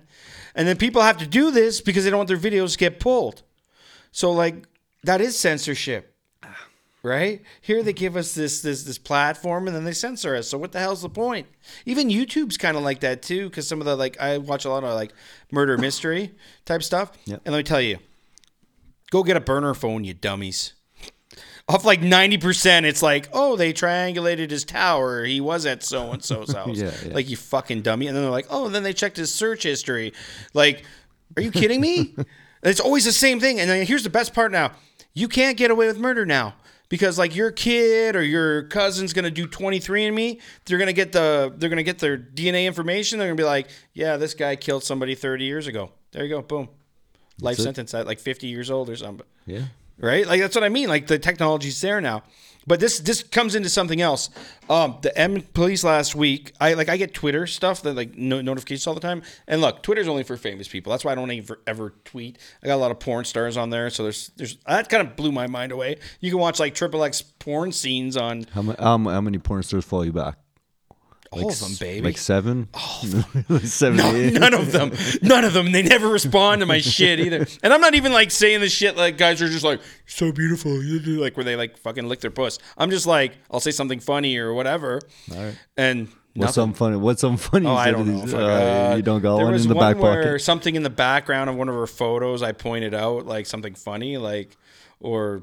And 0.55 0.67
then 0.67 0.77
people 0.77 1.03
have 1.03 1.17
to 1.17 1.27
do 1.27 1.51
this 1.51 1.81
because 1.81 2.03
they 2.03 2.09
don't 2.09 2.17
want 2.17 2.29
their 2.29 2.37
videos 2.37 2.71
to 2.73 2.77
get 2.79 2.99
pulled. 2.99 3.43
So 4.11 4.31
like 4.31 4.67
that 5.03 5.21
is 5.21 5.37
censorship. 5.37 6.16
Right? 7.07 7.41
Here 7.61 7.81
they 7.83 7.93
give 7.93 8.15
us 8.15 8.35
this 8.35 8.61
this 8.61 8.83
this 8.83 8.97
platform 8.97 9.67
and 9.67 9.75
then 9.75 9.85
they 9.85 9.93
censor 9.93 10.35
us. 10.35 10.47
So 10.49 10.57
what 10.57 10.71
the 10.71 10.79
hell's 10.79 11.01
the 11.01 11.09
point? 11.09 11.47
Even 11.85 12.09
YouTube's 12.09 12.57
kind 12.57 12.75
of 12.75 12.83
like 12.83 12.99
that 12.99 13.21
too 13.21 13.49
cuz 13.49 13.67
some 13.67 13.79
of 13.79 13.85
the 13.85 13.95
like 13.95 14.19
I 14.19 14.37
watch 14.37 14.65
a 14.65 14.69
lot 14.69 14.83
of 14.83 14.93
like 14.93 15.13
murder 15.51 15.77
mystery 15.77 16.31
type 16.65 16.83
stuff. 16.83 17.11
Yep. 17.25 17.41
And 17.45 17.53
let 17.53 17.59
me 17.59 17.63
tell 17.63 17.81
you. 17.81 17.99
Go 19.09 19.23
get 19.23 19.37
a 19.37 19.41
burner 19.41 19.73
phone, 19.73 20.03
you 20.03 20.13
dummies. 20.13 20.73
Off 21.69 21.83
like 21.83 21.99
90%, 21.99 22.83
it's 22.83 23.01
like, 23.03 23.27
oh, 23.33 23.57
they 23.57 23.73
triangulated 23.73 24.49
his 24.51 24.63
tower. 24.63 25.25
He 25.25 25.41
was 25.41 25.65
at 25.65 25.83
so 25.83 26.11
and 26.11 26.23
so's 26.23 26.51
house. 26.55 26.77
Yeah, 26.77 26.91
yeah. 27.05 27.13
Like, 27.13 27.29
you 27.29 27.35
fucking 27.35 27.81
dummy. 27.81 28.07
And 28.07 28.15
then 28.15 28.23
they're 28.23 28.31
like, 28.31 28.47
oh, 28.49 28.67
and 28.67 28.75
then 28.75 28.83
they 28.83 28.93
checked 28.93 29.17
his 29.17 29.33
search 29.33 29.63
history. 29.63 30.13
Like, 30.53 30.83
are 31.35 31.41
you 31.41 31.51
kidding 31.51 31.81
me? 31.81 32.15
it's 32.63 32.79
always 32.79 33.03
the 33.03 33.11
same 33.11 33.41
thing. 33.41 33.59
And 33.59 33.69
then 33.69 33.85
here's 33.85 34.03
the 34.03 34.09
best 34.09 34.33
part 34.33 34.51
now 34.51 34.71
you 35.13 35.27
can't 35.27 35.57
get 35.57 35.71
away 35.71 35.87
with 35.87 35.99
murder 35.99 36.25
now 36.25 36.53
because 36.89 37.17
like 37.17 37.35
your 37.35 37.51
kid 37.51 38.15
or 38.15 38.21
your 38.23 38.63
cousin's 38.63 39.13
gonna 39.13 39.31
do 39.31 39.47
23andme 39.47 40.39
they're 40.65 40.77
gonna 40.77 40.93
get 40.93 41.11
the 41.11 41.53
they're 41.57 41.69
gonna 41.69 41.83
get 41.83 41.99
their 41.99 42.17
dna 42.17 42.65
information 42.65 43.19
they're 43.19 43.27
gonna 43.27 43.35
be 43.35 43.43
like 43.43 43.67
yeah 43.93 44.17
this 44.17 44.33
guy 44.33 44.55
killed 44.55 44.83
somebody 44.83 45.15
30 45.15 45.43
years 45.45 45.67
ago 45.67 45.91
there 46.11 46.23
you 46.23 46.29
go 46.29 46.41
boom 46.41 46.69
life 47.41 47.59
it. 47.59 47.63
sentence 47.63 47.93
at 47.93 48.07
like 48.07 48.19
50 48.19 48.47
years 48.47 48.71
old 48.71 48.89
or 48.89 48.95
something 48.95 49.25
Yeah. 49.45 49.65
right? 49.99 50.25
Like 50.25 50.39
that's 50.41 50.55
what 50.55 50.63
I 50.63 50.69
mean. 50.69 50.89
Like 50.89 51.07
the 51.07 51.19
technology's 51.19 51.79
there 51.81 52.01
now. 52.01 52.23
But 52.67 52.81
this 52.81 52.99
this 52.99 53.23
comes 53.23 53.55
into 53.55 53.69
something 53.69 54.01
else. 54.01 54.29
Um, 54.69 54.97
the 55.01 55.17
M 55.17 55.41
police 55.41 55.83
last 55.85 56.15
week, 56.15 56.51
I 56.59 56.73
like 56.73 56.89
I 56.89 56.97
get 56.97 57.13
Twitter 57.13 57.47
stuff 57.47 57.81
that 57.83 57.95
like 57.95 58.15
no, 58.17 58.41
notifications 58.41 58.85
all 58.85 58.93
the 58.93 58.99
time. 58.99 59.23
And 59.47 59.61
look, 59.61 59.81
Twitter's 59.81 60.09
only 60.09 60.23
for 60.23 60.35
famous 60.35 60.67
people. 60.67 60.91
That's 60.91 61.05
why 61.05 61.13
I 61.13 61.15
don't 61.15 61.31
ever 61.31 61.61
ever 61.65 61.93
tweet. 62.03 62.37
I 62.61 62.67
got 62.67 62.75
a 62.75 62.77
lot 62.77 62.91
of 62.91 62.99
porn 62.99 63.23
stars 63.23 63.55
on 63.55 63.69
there, 63.69 63.89
so 63.89 64.03
there's 64.03 64.31
there's 64.35 64.57
that 64.67 64.89
kind 64.89 65.07
of 65.07 65.15
blew 65.15 65.31
my 65.31 65.47
mind 65.47 65.71
away. 65.71 65.97
You 66.19 66.29
can 66.29 66.39
watch 66.39 66.59
like 66.59 66.75
triple 66.75 67.03
X 67.03 67.21
porn 67.21 67.71
scenes 67.71 68.17
on 68.17 68.45
How, 68.53 68.61
how 68.83 69.21
many 69.21 69.37
porn 69.37 69.63
stars 69.63 69.85
follow 69.85 70.03
you 70.03 70.13
back? 70.13 70.37
All 71.31 71.49
of 71.49 71.59
them, 71.59 71.71
baby. 71.79 72.01
Like 72.05 72.17
seven? 72.17 72.67
like 73.49 73.61
seven, 73.63 73.97
No, 73.97 74.11
none 74.39 74.53
of 74.53 74.71
them. 74.71 74.91
None 75.21 75.43
of 75.43 75.53
them. 75.53 75.71
They 75.71 75.83
never 75.83 76.07
respond 76.07 76.61
to 76.61 76.65
my 76.65 76.79
shit 76.79 77.19
either. 77.19 77.45
And 77.63 77.73
I'm 77.73 77.81
not 77.81 77.95
even 77.95 78.11
like 78.13 78.31
saying 78.31 78.61
the 78.61 78.69
shit 78.69 78.95
like 78.97 79.17
guys 79.17 79.41
are 79.41 79.49
just 79.49 79.63
like 79.63 79.81
so 80.05 80.31
beautiful, 80.31 80.71
like 81.21 81.35
where 81.37 81.43
they 81.43 81.55
like 81.55 81.77
fucking 81.77 82.07
lick 82.07 82.21
their 82.21 82.31
puss. 82.31 82.59
I'm 82.77 82.89
just 82.89 83.05
like 83.05 83.33
I'll 83.51 83.59
say 83.59 83.71
something 83.71 83.99
funny 83.99 84.37
or 84.37 84.53
whatever, 84.53 84.99
All 85.31 85.37
right. 85.43 85.57
and 85.75 86.07
What's 86.33 86.49
nothing. 86.49 86.53
something 86.53 86.75
funny? 86.77 86.97
What's 86.97 87.21
something 87.21 87.37
funny? 87.37 87.65
Oh, 87.65 87.71
you 87.71 87.77
I 87.77 87.91
don't 87.91 88.07
know. 88.07 88.21
these- 88.21 88.33
uh, 88.33 88.37
uh, 88.91 88.95
you 88.95 89.01
don't 89.01 89.21
got 89.21 89.37
there 89.37 89.45
one 89.45 89.53
was 89.53 89.63
in 89.63 89.69
the 89.69 89.75
one 89.75 89.93
back 89.95 90.01
where 90.01 90.23
pocket. 90.23 90.41
Something 90.41 90.75
in 90.75 90.83
the 90.83 90.89
background 90.91 91.49
of 91.49 91.55
one 91.55 91.67
of 91.67 91.75
her 91.75 91.87
photos, 91.87 92.43
I 92.43 92.51
pointed 92.51 92.93
out 92.93 93.25
like 93.25 93.45
something 93.47 93.73
funny, 93.73 94.17
like 94.17 94.55
or 94.99 95.41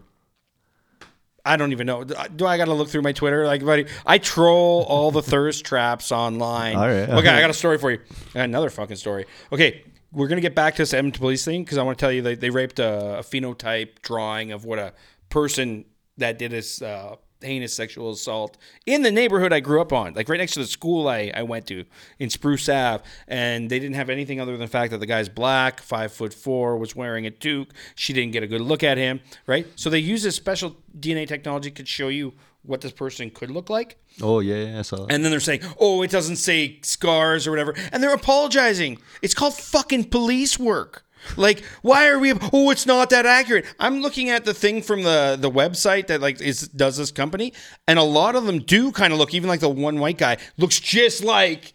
I 1.44 1.56
don't 1.56 1.72
even 1.72 1.86
know. 1.86 2.04
Do 2.04 2.46
I 2.46 2.56
got 2.56 2.66
to 2.66 2.72
look 2.74 2.88
through 2.88 3.02
my 3.02 3.12
Twitter? 3.12 3.44
Like, 3.46 3.64
buddy, 3.64 3.86
I 4.06 4.18
troll 4.18 4.84
all 4.88 5.10
the 5.10 5.22
thirst 5.22 5.64
traps 5.64 6.10
online. 6.10 6.76
All 6.76 6.86
right, 6.88 7.08
Okay, 7.08 7.28
I 7.28 7.40
got 7.40 7.50
a 7.50 7.54
story 7.54 7.76
for 7.78 7.90
you. 7.90 8.00
Another 8.34 8.70
fucking 8.70 8.96
story. 8.96 9.26
Okay, 9.52 9.84
we're 10.10 10.28
gonna 10.28 10.40
get 10.40 10.54
back 10.54 10.76
to 10.76 10.82
this 10.82 10.94
Edmonton 10.94 11.20
police 11.20 11.44
thing 11.44 11.64
because 11.64 11.76
I 11.76 11.82
want 11.82 11.98
to 11.98 12.02
tell 12.02 12.12
you 12.12 12.22
they, 12.22 12.34
they 12.34 12.50
raped 12.50 12.78
a, 12.78 13.18
a 13.18 13.22
phenotype 13.22 14.00
drawing 14.00 14.52
of 14.52 14.64
what 14.64 14.78
a 14.78 14.92
person 15.28 15.84
that 16.18 16.38
did 16.38 16.52
this 16.52 16.80
uh, 16.80 17.16
heinous 17.44 17.74
sexual 17.74 18.10
assault 18.12 18.56
in 18.86 19.02
the 19.02 19.10
neighborhood 19.10 19.52
I 19.52 19.60
grew 19.60 19.80
up 19.80 19.92
on, 19.92 20.14
like 20.14 20.28
right 20.28 20.38
next 20.38 20.54
to 20.54 20.60
the 20.60 20.66
school 20.66 21.08
I, 21.08 21.30
I 21.34 21.42
went 21.42 21.66
to 21.68 21.84
in 22.18 22.30
Spruce 22.30 22.68
Ave, 22.68 23.04
and 23.28 23.70
they 23.70 23.78
didn't 23.78 23.96
have 23.96 24.10
anything 24.10 24.40
other 24.40 24.52
than 24.52 24.60
the 24.60 24.66
fact 24.66 24.90
that 24.92 24.98
the 24.98 25.06
guy's 25.06 25.28
black, 25.28 25.80
five 25.80 26.12
foot 26.12 26.34
four, 26.34 26.76
was 26.76 26.96
wearing 26.96 27.26
a 27.26 27.30
toque. 27.30 27.72
She 27.94 28.12
didn't 28.12 28.32
get 28.32 28.42
a 28.42 28.46
good 28.46 28.60
look 28.60 28.82
at 28.82 28.98
him, 28.98 29.20
right? 29.46 29.66
So 29.76 29.90
they 29.90 29.98
use 29.98 30.22
this 30.22 30.36
special 30.36 30.76
DNA 30.98 31.26
technology 31.26 31.70
to 31.70 31.86
show 31.86 32.08
you 32.08 32.34
what 32.64 32.80
this 32.80 32.92
person 32.92 33.30
could 33.30 33.50
look 33.50 33.68
like. 33.68 33.98
Oh, 34.22 34.40
yeah, 34.40 34.64
yeah, 34.64 34.78
I 34.78 34.82
saw 34.82 34.96
that. 34.96 35.12
And 35.12 35.22
then 35.24 35.30
they're 35.30 35.40
saying, 35.40 35.60
oh, 35.78 36.02
it 36.02 36.10
doesn't 36.10 36.36
say 36.36 36.78
scars 36.82 37.46
or 37.46 37.50
whatever. 37.50 37.74
And 37.92 38.02
they're 38.02 38.14
apologizing. 38.14 38.98
It's 39.22 39.34
called 39.34 39.54
fucking 39.54 40.04
police 40.04 40.58
work. 40.58 41.03
Like, 41.36 41.62
why 41.82 42.08
are 42.08 42.18
we? 42.18 42.32
Oh, 42.52 42.70
it's 42.70 42.86
not 42.86 43.10
that 43.10 43.26
accurate. 43.26 43.64
I'm 43.78 44.00
looking 44.00 44.30
at 44.30 44.44
the 44.44 44.54
thing 44.54 44.82
from 44.82 45.02
the 45.02 45.36
the 45.40 45.50
website 45.50 46.06
that 46.08 46.20
like 46.20 46.40
is 46.40 46.68
does 46.68 46.96
this 46.96 47.10
company, 47.10 47.52
and 47.88 47.98
a 47.98 48.02
lot 48.02 48.36
of 48.36 48.44
them 48.46 48.58
do 48.60 48.92
kind 48.92 49.12
of 49.12 49.18
look. 49.18 49.34
Even 49.34 49.48
like 49.48 49.60
the 49.60 49.68
one 49.68 49.98
white 49.98 50.18
guy 50.18 50.36
looks 50.58 50.78
just 50.80 51.22
like 51.24 51.74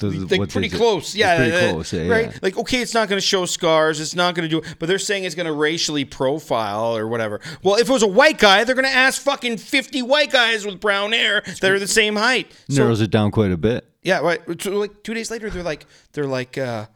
it- 0.00 0.30
like 0.30 0.48
pretty 0.50 0.68
close. 0.68 1.14
Yeah, 1.16 1.36
pretty 1.36 1.72
close. 1.72 1.92
Yeah, 1.92 2.06
right. 2.08 2.26
yeah. 2.26 2.38
Like, 2.40 2.56
okay, 2.56 2.80
it's 2.80 2.94
not 2.94 3.08
going 3.08 3.20
to 3.20 3.26
show 3.26 3.44
scars. 3.46 3.98
It's 4.00 4.14
not 4.14 4.36
going 4.36 4.48
to 4.48 4.60
do, 4.60 4.66
but 4.78 4.86
they're 4.86 4.98
saying 4.98 5.24
it's 5.24 5.34
going 5.34 5.46
to 5.46 5.52
racially 5.52 6.04
profile 6.04 6.96
or 6.96 7.08
whatever. 7.08 7.40
Well, 7.64 7.74
if 7.76 7.88
it 7.88 7.92
was 7.92 8.04
a 8.04 8.08
white 8.08 8.38
guy, 8.38 8.62
they're 8.62 8.76
going 8.76 8.84
to 8.84 8.90
ask 8.94 9.20
fucking 9.20 9.56
fifty 9.58 10.00
white 10.02 10.30
guys 10.30 10.64
with 10.64 10.78
brown 10.80 11.10
hair 11.12 11.42
that 11.60 11.70
are 11.70 11.80
the 11.80 11.88
same 11.88 12.14
height. 12.14 12.52
So 12.68 12.82
Narrows 12.82 13.00
it 13.00 13.10
down 13.10 13.32
quite 13.32 13.50
a 13.50 13.56
bit. 13.56 13.90
yeah, 14.02 14.20
right. 14.20 14.40
So 14.62 14.70
like 14.78 15.02
two 15.02 15.14
days 15.14 15.32
later, 15.32 15.50
they're 15.50 15.64
like, 15.64 15.84
they're 16.12 16.26
like, 16.26 16.56
uh, 16.56 16.86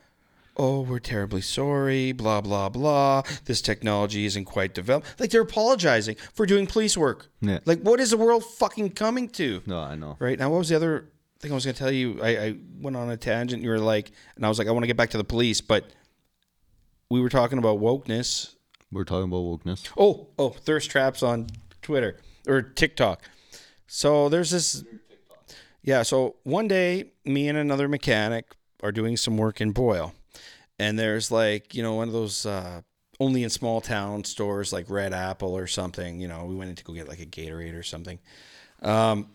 oh, 0.56 0.82
we're 0.82 0.98
terribly 0.98 1.40
sorry, 1.40 2.12
blah 2.12 2.40
blah 2.40 2.68
blah. 2.68 3.22
This 3.44 3.62
technology 3.62 4.24
isn't 4.26 4.44
quite 4.44 4.74
developed. 4.74 5.20
Like 5.20 5.30
they're 5.30 5.42
apologizing 5.42 6.16
for 6.34 6.46
doing 6.46 6.66
police 6.66 6.96
work. 6.96 7.28
Yeah. 7.40 7.60
Like, 7.64 7.80
what 7.80 8.00
is 8.00 8.10
the 8.10 8.16
world 8.16 8.44
fucking 8.44 8.90
coming 8.90 9.28
to? 9.30 9.62
No, 9.66 9.78
I 9.78 9.94
know. 9.94 10.16
Right 10.18 10.38
now, 10.38 10.50
what 10.50 10.58
was 10.58 10.68
the 10.68 10.76
other 10.76 11.08
thing 11.40 11.50
I 11.50 11.54
was 11.54 11.64
going 11.64 11.74
to 11.74 11.78
tell 11.78 11.90
you? 11.90 12.20
I, 12.22 12.28
I 12.28 12.56
went 12.80 12.96
on 12.96 13.10
a 13.10 13.16
tangent. 13.16 13.62
You 13.62 13.70
were 13.70 13.78
like, 13.78 14.12
and 14.36 14.46
I 14.46 14.48
was 14.48 14.58
like, 14.58 14.68
I 14.68 14.70
want 14.70 14.84
to 14.84 14.86
get 14.86 14.96
back 14.96 15.10
to 15.10 15.18
the 15.18 15.24
police, 15.24 15.60
but 15.60 15.86
we 17.10 17.20
were 17.20 17.28
talking 17.28 17.58
about 17.58 17.80
wokeness. 17.80 18.54
We're 18.90 19.04
talking 19.04 19.24
about 19.24 19.42
wokeness. 19.42 19.88
Oh, 19.96 20.28
oh, 20.38 20.50
thirst 20.50 20.90
traps 20.90 21.22
on 21.22 21.48
Twitter 21.80 22.18
or 22.46 22.62
TikTok. 22.62 23.22
So 23.86 24.28
there's 24.28 24.50
this. 24.50 24.84
Yeah. 25.82 26.02
So 26.02 26.36
one 26.44 26.68
day, 26.68 27.12
me 27.24 27.48
and 27.48 27.58
another 27.58 27.88
mechanic 27.88 28.54
are 28.82 28.92
doing 28.92 29.16
some 29.16 29.36
work 29.36 29.60
in 29.60 29.72
Boyle, 29.72 30.14
and 30.78 30.98
there's 30.98 31.30
like 31.30 31.74
you 31.74 31.82
know 31.82 31.94
one 31.94 32.08
of 32.08 32.14
those 32.14 32.46
uh, 32.46 32.82
only 33.20 33.44
in 33.44 33.50
small 33.50 33.80
town 33.80 34.24
stores 34.24 34.72
like 34.72 34.90
Red 34.90 35.12
Apple 35.12 35.56
or 35.56 35.66
something. 35.66 36.20
You 36.20 36.28
know, 36.28 36.44
we 36.44 36.54
went 36.54 36.70
in 36.70 36.76
to 36.76 36.84
go 36.84 36.92
get 36.92 37.08
like 37.08 37.20
a 37.20 37.26
Gatorade 37.26 37.78
or 37.78 37.82
something. 37.82 38.18
Um, 38.82 39.28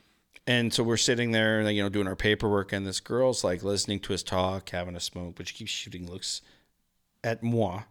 and 0.45 0.73
so 0.73 0.81
we're 0.81 0.97
sitting 0.97 1.31
there, 1.31 1.69
you 1.69 1.83
know, 1.83 1.89
doing 1.89 2.07
our 2.07 2.15
paperwork, 2.15 2.71
and 2.71 2.85
this 2.87 2.99
girl's 2.99 3.43
like 3.43 3.63
listening 3.63 3.99
to 4.01 4.13
us 4.13 4.23
talk, 4.23 4.69
having 4.69 4.95
a 4.95 4.99
smoke, 4.99 5.35
but 5.35 5.47
she 5.47 5.55
keeps 5.55 5.71
shooting 5.71 6.09
looks 6.09 6.41
at 7.23 7.43
moi. 7.43 7.83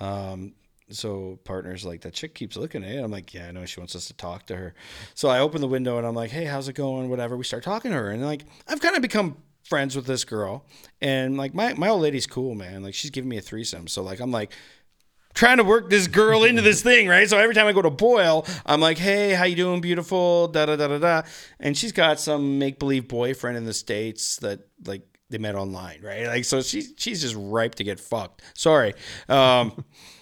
Um, 0.00 0.54
so 0.90 1.38
partners 1.44 1.84
like 1.84 2.00
that 2.00 2.14
chick 2.14 2.34
keeps 2.34 2.56
looking 2.56 2.82
at 2.82 2.90
it. 2.90 2.98
I'm 2.98 3.10
like, 3.10 3.34
yeah, 3.34 3.48
I 3.48 3.50
know 3.52 3.66
she 3.66 3.78
wants 3.78 3.94
us 3.94 4.06
to 4.06 4.14
talk 4.14 4.46
to 4.46 4.56
her. 4.56 4.74
So 5.14 5.28
I 5.28 5.40
open 5.40 5.60
the 5.60 5.68
window 5.68 5.98
and 5.98 6.06
I'm 6.06 6.14
like, 6.14 6.30
hey, 6.30 6.44
how's 6.46 6.68
it 6.68 6.72
going? 6.72 7.10
Whatever. 7.10 7.36
We 7.36 7.44
start 7.44 7.62
talking 7.62 7.90
to 7.90 7.96
her, 7.96 8.10
and 8.10 8.24
like 8.24 8.44
I've 8.66 8.80
kind 8.80 8.96
of 8.96 9.02
become 9.02 9.36
friends 9.68 9.94
with 9.94 10.06
this 10.06 10.24
girl, 10.24 10.66
and 11.00 11.36
like 11.36 11.54
my 11.54 11.74
my 11.74 11.88
old 11.88 12.02
lady's 12.02 12.26
cool, 12.26 12.54
man. 12.54 12.82
Like 12.82 12.94
she's 12.94 13.10
giving 13.10 13.28
me 13.28 13.36
a 13.38 13.40
threesome, 13.40 13.88
so 13.88 14.02
like 14.02 14.20
I'm 14.20 14.30
like 14.30 14.52
trying 15.34 15.58
to 15.58 15.64
work 15.64 15.88
this 15.88 16.06
girl 16.08 16.44
into 16.44 16.62
this 16.62 16.82
thing, 16.82 17.06
right? 17.06 17.28
So 17.28 17.38
every 17.38 17.54
time 17.54 17.66
I 17.66 17.72
go 17.72 17.82
to 17.82 17.90
Boyle, 17.90 18.46
I'm 18.66 18.80
like, 18.80 18.98
"Hey, 18.98 19.34
how 19.34 19.44
you 19.44 19.56
doing, 19.56 19.80
beautiful?" 19.80 20.48
Da 20.48 20.66
da 20.66 20.76
da 20.76 20.88
da 20.88 20.98
da. 20.98 21.22
And 21.60 21.76
she's 21.76 21.92
got 21.92 22.18
some 22.18 22.58
make 22.58 22.78
believe 22.78 23.08
boyfriend 23.08 23.56
in 23.56 23.64
the 23.64 23.74
states 23.74 24.36
that 24.38 24.60
like 24.84 25.02
they 25.30 25.38
met 25.38 25.54
online, 25.54 26.00
right? 26.02 26.26
Like, 26.26 26.44
so 26.44 26.60
she's 26.62 26.92
she's 26.96 27.22
just 27.22 27.36
ripe 27.38 27.76
to 27.76 27.84
get 27.84 28.00
fucked. 28.00 28.42
Sorry. 28.54 28.94
Um, 29.28 29.84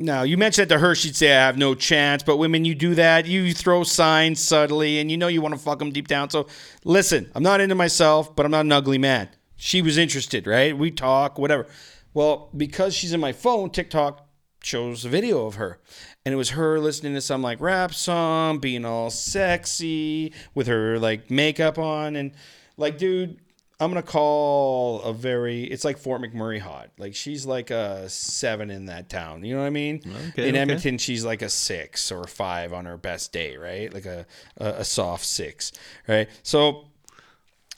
now 0.00 0.22
you 0.22 0.36
mentioned 0.36 0.68
that 0.68 0.74
to 0.74 0.80
her, 0.80 0.94
she'd 0.94 1.14
say, 1.14 1.30
"I 1.30 1.46
have 1.46 1.58
no 1.58 1.74
chance." 1.74 2.22
But 2.22 2.38
women, 2.38 2.64
you 2.64 2.74
do 2.74 2.94
that, 2.94 3.26
you 3.26 3.52
throw 3.54 3.84
signs 3.84 4.40
subtly, 4.40 4.98
and 4.98 5.10
you 5.10 5.16
know 5.16 5.28
you 5.28 5.42
want 5.42 5.54
to 5.54 5.60
fuck 5.60 5.78
them 5.78 5.92
deep 5.92 6.08
down. 6.08 6.30
So 6.30 6.46
listen, 6.84 7.30
I'm 7.34 7.42
not 7.42 7.60
into 7.60 7.74
myself, 7.74 8.34
but 8.34 8.44
I'm 8.46 8.50
not 8.50 8.64
an 8.64 8.72
ugly 8.72 8.98
man. 8.98 9.28
She 9.56 9.82
was 9.82 9.98
interested, 9.98 10.46
right? 10.46 10.76
We 10.76 10.90
talk, 10.90 11.38
whatever. 11.38 11.66
Well, 12.14 12.48
because 12.56 12.94
she's 12.94 13.12
in 13.12 13.20
my 13.20 13.32
phone, 13.32 13.70
TikTok 13.70 14.26
shows 14.62 15.04
a 15.04 15.08
video 15.08 15.46
of 15.46 15.56
her. 15.56 15.78
And 16.24 16.32
it 16.32 16.36
was 16.36 16.50
her 16.50 16.80
listening 16.80 17.14
to 17.14 17.20
some 17.20 17.42
like 17.42 17.60
rap 17.60 17.94
song, 17.94 18.58
being 18.58 18.84
all 18.84 19.10
sexy 19.10 20.32
with 20.54 20.66
her 20.66 20.98
like 20.98 21.30
makeup 21.30 21.78
on. 21.78 22.16
And 22.16 22.32
like, 22.76 22.98
dude, 22.98 23.38
I'm 23.80 23.88
gonna 23.88 24.02
call 24.02 25.00
a 25.00 25.14
very. 25.14 25.64
It's 25.64 25.86
like 25.86 25.96
Fort 25.96 26.20
McMurray 26.20 26.60
hot. 26.60 26.90
Like 26.98 27.14
she's 27.14 27.46
like 27.46 27.70
a 27.70 28.10
seven 28.10 28.70
in 28.70 28.86
that 28.86 29.08
town. 29.08 29.42
You 29.42 29.54
know 29.54 29.62
what 29.62 29.66
I 29.66 29.70
mean? 29.70 30.02
Okay, 30.30 30.48
in 30.48 30.54
okay. 30.54 30.58
Edmonton, 30.58 30.98
she's 30.98 31.24
like 31.24 31.40
a 31.40 31.48
six 31.48 32.12
or 32.12 32.20
a 32.20 32.28
five 32.28 32.74
on 32.74 32.84
her 32.84 32.98
best 32.98 33.32
day, 33.32 33.56
right? 33.56 33.92
Like 33.92 34.04
a 34.04 34.26
a, 34.58 34.66
a 34.66 34.84
soft 34.84 35.24
six, 35.24 35.72
right? 36.06 36.28
So 36.42 36.88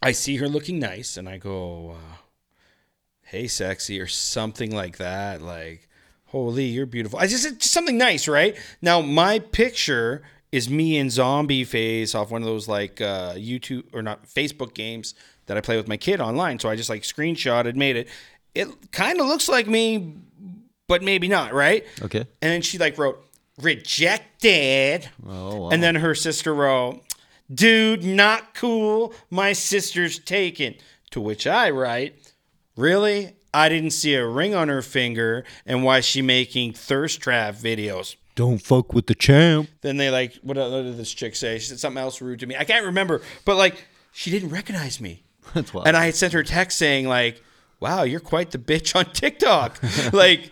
I 0.03 0.11
see 0.11 0.37
her 0.39 0.49
looking 0.49 0.81
nice, 0.81 1.17
and 1.17 1.29
I 1.29 1.39
go, 1.39 1.91
uh, 1.93 2.17
"Hey, 3.23 3.47
sexy," 3.47 4.01
or 4.01 4.09
something 4.09 4.75
like 4.75 4.97
that. 4.97 5.41
Like, 5.41 5.89
"Holy, 6.27 6.65
you're 6.65 6.85
beautiful." 6.85 7.21
I 7.21 7.29
just, 7.29 7.45
just 7.45 7.71
something 7.71 7.97
nice, 7.97 8.27
right? 8.27 8.57
Now 8.81 9.01
my 9.03 9.39
picture 9.39 10.23
is 10.51 10.69
me 10.69 10.99
in 10.99 11.09
zombie 11.09 11.65
phase 11.65 12.15
off 12.15 12.31
one 12.31 12.43
of 12.43 12.47
those 12.47 12.69
like 12.69 13.01
uh, 13.01 13.35
YouTube 13.35 13.85
or 13.95 14.03
not 14.03 14.27
Facebook 14.27 14.75
games 14.75 15.15
that 15.47 15.57
I 15.57 15.61
play 15.61 15.77
with 15.77 15.89
my 15.89 15.97
kid 15.97 16.21
online. 16.21 16.59
So 16.59 16.69
I 16.69 16.77
just 16.77 16.91
like 16.91 17.03
screenshot 17.03 17.33
screenshotted, 17.33 17.77
made 17.77 17.97
it. 17.97 18.09
It 18.55 18.93
kind 18.93 19.21
of 19.21 19.27
looks 19.27 19.49
like 19.49 19.67
me, 19.67 20.15
but 20.89 21.03
maybe 21.03 21.29
not, 21.29 21.53
right? 21.53 21.85
Okay. 22.03 22.21
And 22.21 22.51
then 22.51 22.63
she 22.63 22.79
like 22.79 22.99
wrote 22.99 23.25
rejected. 23.61 25.09
Oh, 25.27 25.57
wow. 25.57 25.71
And 25.71 25.83
then 25.83 25.97
her 25.97 26.15
sister 26.15 26.55
wrote, 26.55 27.01
dude, 27.53 28.05
not 28.05 28.55
cool. 28.55 29.15
My 29.31 29.53
sister's 29.53 30.19
taken. 30.19 30.75
To 31.11 31.21
which 31.21 31.47
I 31.47 31.69
write, 31.69 32.33
really? 32.75 33.37
I 33.53 33.69
didn't 33.69 33.91
see 33.91 34.15
a 34.15 34.27
ring 34.27 34.55
on 34.55 34.69
her 34.69 34.81
finger. 34.81 35.45
And 35.67 35.85
why 35.85 35.99
is 35.99 36.07
she 36.07 36.23
making 36.23 36.73
thirst 36.73 37.21
trap 37.21 37.55
videos? 37.55 38.17
Don't 38.35 38.57
fuck 38.57 38.95
with 38.95 39.09
the 39.09 39.15
champ. 39.15 39.69
Then 39.83 39.99
they 39.99 40.09
like, 40.09 40.39
what, 40.43 40.57
what 40.57 40.71
did 40.71 40.97
this 40.97 41.13
chick 41.13 41.37
say? 41.37 41.59
She 41.59 41.67
said 41.67 41.79
something 41.79 42.03
else 42.03 42.23
rude 42.23 42.41
to 42.41 42.47
me. 42.47 42.57
I 42.57 42.65
can't 42.65 42.87
remember. 42.87 43.21
But 43.45 43.57
like, 43.57 43.85
she 44.13 44.31
didn't 44.31 44.49
recognize 44.49 45.03
me. 45.03 45.23
That's 45.55 45.73
wild. 45.75 45.87
And 45.87 45.97
I 45.97 46.07
had 46.07 46.15
sent 46.15 46.33
her 46.33 46.41
a 46.41 46.45
text 46.45 46.79
saying 46.79 47.09
like, 47.09 47.43
"Wow, 47.81 48.03
you're 48.03 48.21
quite 48.21 48.51
the 48.51 48.59
bitch 48.59 48.95
on 48.97 49.07
TikTok." 49.13 49.81
like, 50.13 50.51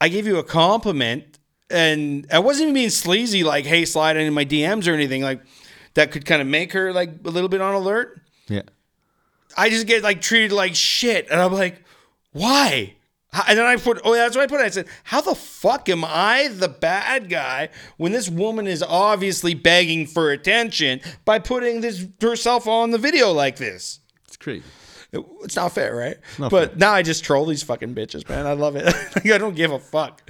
I 0.00 0.08
gave 0.08 0.26
you 0.26 0.38
a 0.38 0.44
compliment, 0.44 1.38
and 1.70 2.26
I 2.32 2.38
wasn't 2.38 2.64
even 2.64 2.74
being 2.74 2.90
sleazy, 2.90 3.44
like, 3.44 3.64
"Hey, 3.64 3.84
slide 3.84 4.16
into 4.16 4.32
my 4.32 4.44
DMs" 4.44 4.88
or 4.88 4.94
anything 4.94 5.22
like 5.22 5.42
that. 5.94 6.10
Could 6.10 6.24
kind 6.26 6.42
of 6.42 6.48
make 6.48 6.72
her 6.72 6.92
like 6.92 7.10
a 7.24 7.30
little 7.30 7.48
bit 7.48 7.60
on 7.60 7.74
alert. 7.74 8.20
yeah. 8.48 8.62
I 9.56 9.68
just 9.68 9.86
get 9.86 10.02
like 10.02 10.20
treated 10.20 10.52
like 10.52 10.74
shit, 10.74 11.28
and 11.30 11.40
I'm 11.40 11.52
like, 11.52 11.82
"Why?" 12.32 12.94
And 13.46 13.56
then 13.56 13.64
I 13.64 13.76
put, 13.76 14.00
oh, 14.04 14.12
that's 14.12 14.34
what 14.34 14.42
I 14.42 14.46
put. 14.48 14.60
I 14.60 14.70
said, 14.70 14.86
"How 15.04 15.20
the 15.20 15.36
fuck 15.36 15.88
am 15.88 16.04
I 16.04 16.48
the 16.48 16.68
bad 16.68 17.28
guy 17.28 17.68
when 17.96 18.10
this 18.10 18.28
woman 18.28 18.66
is 18.66 18.82
obviously 18.82 19.54
begging 19.54 20.06
for 20.06 20.32
attention 20.32 21.00
by 21.24 21.38
putting 21.38 21.80
this 21.80 22.06
herself 22.20 22.66
on 22.66 22.90
the 22.90 22.98
video 22.98 23.30
like 23.30 23.56
this?" 23.56 23.99
It's 24.40 24.44
crazy. 24.44 24.64
It- 25.12 25.24
It's 25.42 25.56
not 25.56 25.72
fair, 25.72 25.94
right? 25.94 26.16
Not 26.38 26.50
but 26.50 26.70
fair. 26.70 26.78
now 26.78 26.92
I 26.92 27.02
just 27.02 27.24
troll 27.24 27.44
these 27.46 27.62
fucking 27.62 27.94
bitches, 27.94 28.28
man. 28.28 28.46
I 28.46 28.52
love 28.52 28.76
it. 28.76 28.84
like, 29.14 29.26
I 29.30 29.38
don't 29.38 29.54
give 29.56 29.70
a 29.72 29.78
fuck. 29.78 30.22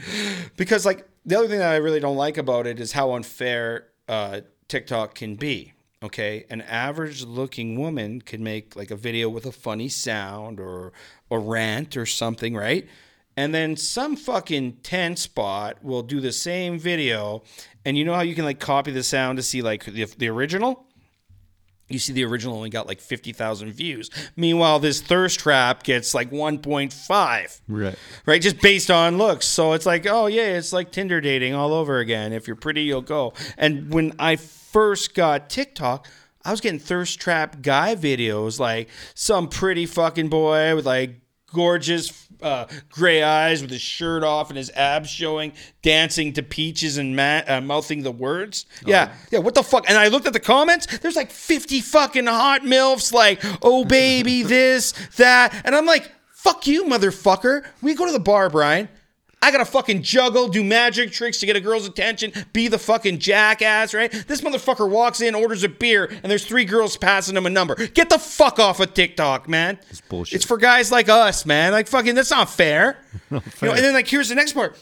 Because 0.57 0.85
like 0.85 1.07
the 1.25 1.39
other 1.39 1.49
thing 1.49 1.59
that 1.59 1.71
I 1.73 1.77
really 1.77 2.01
don't 2.01 2.17
like 2.17 2.39
about 2.39 2.67
it 2.67 2.81
is 2.81 2.93
how 2.93 3.13
unfair 3.15 3.89
uh, 4.09 4.41
TikTok 4.69 5.15
can 5.15 5.37
be. 5.37 5.75
Okay, 6.03 6.47
an 6.49 6.63
average 6.63 7.25
looking 7.25 7.79
woman 7.79 8.23
could 8.23 8.41
make 8.41 8.75
like 8.75 8.91
a 8.91 8.97
video 8.97 9.29
with 9.29 9.45
a 9.45 9.53
funny 9.53 9.91
sound 9.91 10.59
or 10.59 10.93
a 11.31 11.39
rant 11.39 11.95
or 11.95 12.07
something, 12.07 12.57
right? 12.57 12.89
And 13.37 13.55
then 13.55 13.77
some 13.77 14.17
fucking 14.17 14.79
10 14.83 15.17
spot 15.17 15.85
will 15.85 16.03
do 16.03 16.21
the 16.21 16.33
same 16.33 16.79
video. 16.79 17.43
And 17.85 17.99
you 17.99 18.05
know 18.07 18.15
how 18.15 18.23
you 18.23 18.35
can 18.35 18.47
like 18.47 18.61
copy 18.61 18.93
the 18.93 19.03
sound 19.03 19.37
to 19.37 19.43
see 19.43 19.61
like 19.61 19.85
the, 19.85 20.05
the 20.17 20.29
original? 20.29 20.87
You 21.91 21.99
see 21.99 22.13
the 22.13 22.25
original 22.25 22.57
only 22.57 22.71
got 22.71 22.87
like 22.87 23.01
50,000 23.01 23.73
views. 23.73 24.11
Meanwhile, 24.37 24.79
this 24.81 25.01
thirst 25.01 25.41
trap 25.41 25.83
gets 25.83 26.15
like 26.15 26.31
1.5, 26.31 27.61
Right. 27.69 27.97
right? 28.27 28.41
Just 28.43 28.61
based 28.61 28.91
on 28.91 29.19
looks. 29.19 29.47
So 29.47 29.73
it's 29.73 29.87
like, 29.87 30.07
oh, 30.07 30.27
yeah, 30.27 30.57
it's 30.57 30.73
like 30.73 30.91
Tinder 30.93 31.21
dating 31.21 31.55
all 31.55 31.73
over 31.75 31.99
again. 31.99 32.33
If 32.33 32.47
you're 32.47 32.57
pretty, 32.57 32.83
you'll 32.83 33.01
go. 33.03 33.33
And 33.59 33.93
when 33.93 34.13
I 34.19 34.37
first 34.37 35.15
got 35.15 35.51
TikTok, 35.51 36.07
I 36.45 36.51
was 36.51 36.61
getting 36.61 36.79
thirst 36.79 37.21
trap 37.21 37.61
guy 37.61 37.95
videos, 37.97 38.59
like 38.59 38.89
some 39.15 39.49
pretty 39.49 39.85
fucking 39.85 40.29
boy 40.29 40.75
with 40.75 40.87
like 40.87 41.20
gorgeous 41.53 42.29
uh, 42.43 42.67
gray 42.91 43.23
eyes 43.23 43.63
with 43.63 43.71
his 43.71 43.81
shirt 43.81 44.23
off 44.25 44.49
and 44.49 44.57
his 44.57 44.71
abs 44.71 45.11
showing, 45.11 45.53
dancing 45.83 46.33
to 46.35 46.43
peaches 46.43 46.99
and 46.99 47.15
ma- 47.15 47.43
uh, 47.47 47.61
mouthing 47.61 48.03
the 48.03 48.13
words. 48.13 48.67
Yeah, 48.87 49.13
yeah. 49.31 49.41
What 49.41 49.55
the 49.55 49.63
fuck? 49.63 49.89
And 49.89 49.99
I 49.99 50.09
looked 50.09 50.27
at 50.27 50.33
the 50.33 50.41
comments. 50.41 50.99
There's 50.99 51.17
like 51.17 51.31
50 51.31 51.81
fucking 51.81 52.27
hot 52.27 52.63
milfs, 52.63 53.13
like, 53.13 53.43
oh 53.63 53.85
baby, 53.85 54.43
this, 54.45 54.93
that, 55.17 55.63
and 55.65 55.75
I'm 55.75 55.87
like, 55.87 56.11
fuck 56.33 56.67
you, 56.67 56.85
motherfucker. 56.85 57.65
We 57.83 57.95
go 57.95 58.07
to 58.07 58.13
the 58.13 58.21
bar, 58.21 58.49
Brian. 58.51 58.89
I 59.43 59.51
gotta 59.51 59.65
fucking 59.65 60.03
juggle, 60.03 60.49
do 60.49 60.63
magic 60.63 61.13
tricks 61.13 61.39
to 61.41 61.47
get 61.47 61.57
a 61.57 61.61
girl's 61.61 61.87
attention, 61.87 62.33
be 62.53 62.69
the 62.69 62.79
fucking 62.79 63.19
jackass, 63.21 63.95
right? 63.95 64.11
This 64.29 64.43
motherfucker 64.43 64.89
walks 64.89 65.23
in, 65.23 65.35
orders 65.35 65.65
a 65.65 65.69
beer, 65.69 66.05
and 66.05 66.31
there's 66.31 66.45
three 66.45 66.67
girls 66.67 66.99
passing 66.99 67.37
him 67.37 67.47
a 67.47 67.51
number. 67.51 67.75
Get 67.75 68.11
the 68.11 68.19
fuck 68.19 68.59
off 68.59 68.81
of 68.81 68.93
TikTok, 68.93 69.49
man. 69.49 69.79
It's 69.89 70.03
bullshit. 70.03 70.37
It's 70.37 70.45
for 70.45 70.59
guys 70.59 70.93
like 70.93 71.09
us, 71.09 71.47
man. 71.47 71.73
Like 71.73 71.89
fucking, 71.89 72.15
that's 72.15 72.31
not 72.31 72.51
fair. 72.51 72.99
You 73.31 73.41
know, 73.63 73.73
and 73.73 73.79
then 73.85 73.95
like 73.95 74.09
here's 74.09 74.29
the 74.29 74.35
next 74.35 74.53
part. 74.53 74.77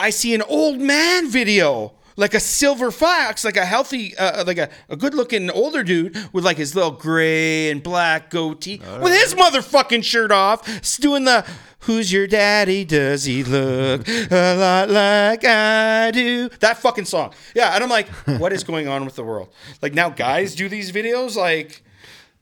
I 0.00 0.10
see 0.10 0.34
an 0.34 0.42
old 0.42 0.78
man 0.78 1.28
video, 1.28 1.94
like 2.16 2.34
a 2.34 2.40
silver 2.40 2.90
fox, 2.90 3.44
like 3.44 3.56
a 3.56 3.64
healthy, 3.64 4.16
uh, 4.16 4.44
like 4.44 4.58
a, 4.58 4.68
a 4.88 4.96
good 4.96 5.14
looking 5.14 5.50
older 5.50 5.82
dude 5.82 6.16
with 6.32 6.44
like 6.44 6.56
his 6.56 6.74
little 6.74 6.90
gray 6.90 7.70
and 7.70 7.82
black 7.82 8.30
goatee 8.30 8.80
with 9.02 9.12
his 9.12 9.34
motherfucking 9.34 10.02
shirt 10.04 10.32
off, 10.32 10.98
doing 11.00 11.24
the 11.24 11.46
Who's 11.80 12.12
your 12.12 12.26
daddy? 12.26 12.84
Does 12.84 13.24
he 13.26 13.44
look 13.44 14.08
a 14.08 14.56
lot 14.56 14.90
like 14.90 15.44
I 15.44 16.10
do? 16.10 16.48
That 16.58 16.78
fucking 16.78 17.04
song. 17.04 17.32
Yeah. 17.54 17.74
And 17.74 17.84
I'm 17.84 17.90
like, 17.90 18.08
what 18.38 18.52
is 18.52 18.64
going 18.64 18.88
on 18.88 19.04
with 19.04 19.14
the 19.14 19.22
world? 19.22 19.50
Like 19.80 19.94
now 19.94 20.08
guys 20.08 20.56
do 20.56 20.68
these 20.68 20.90
videos 20.90 21.36
like, 21.36 21.84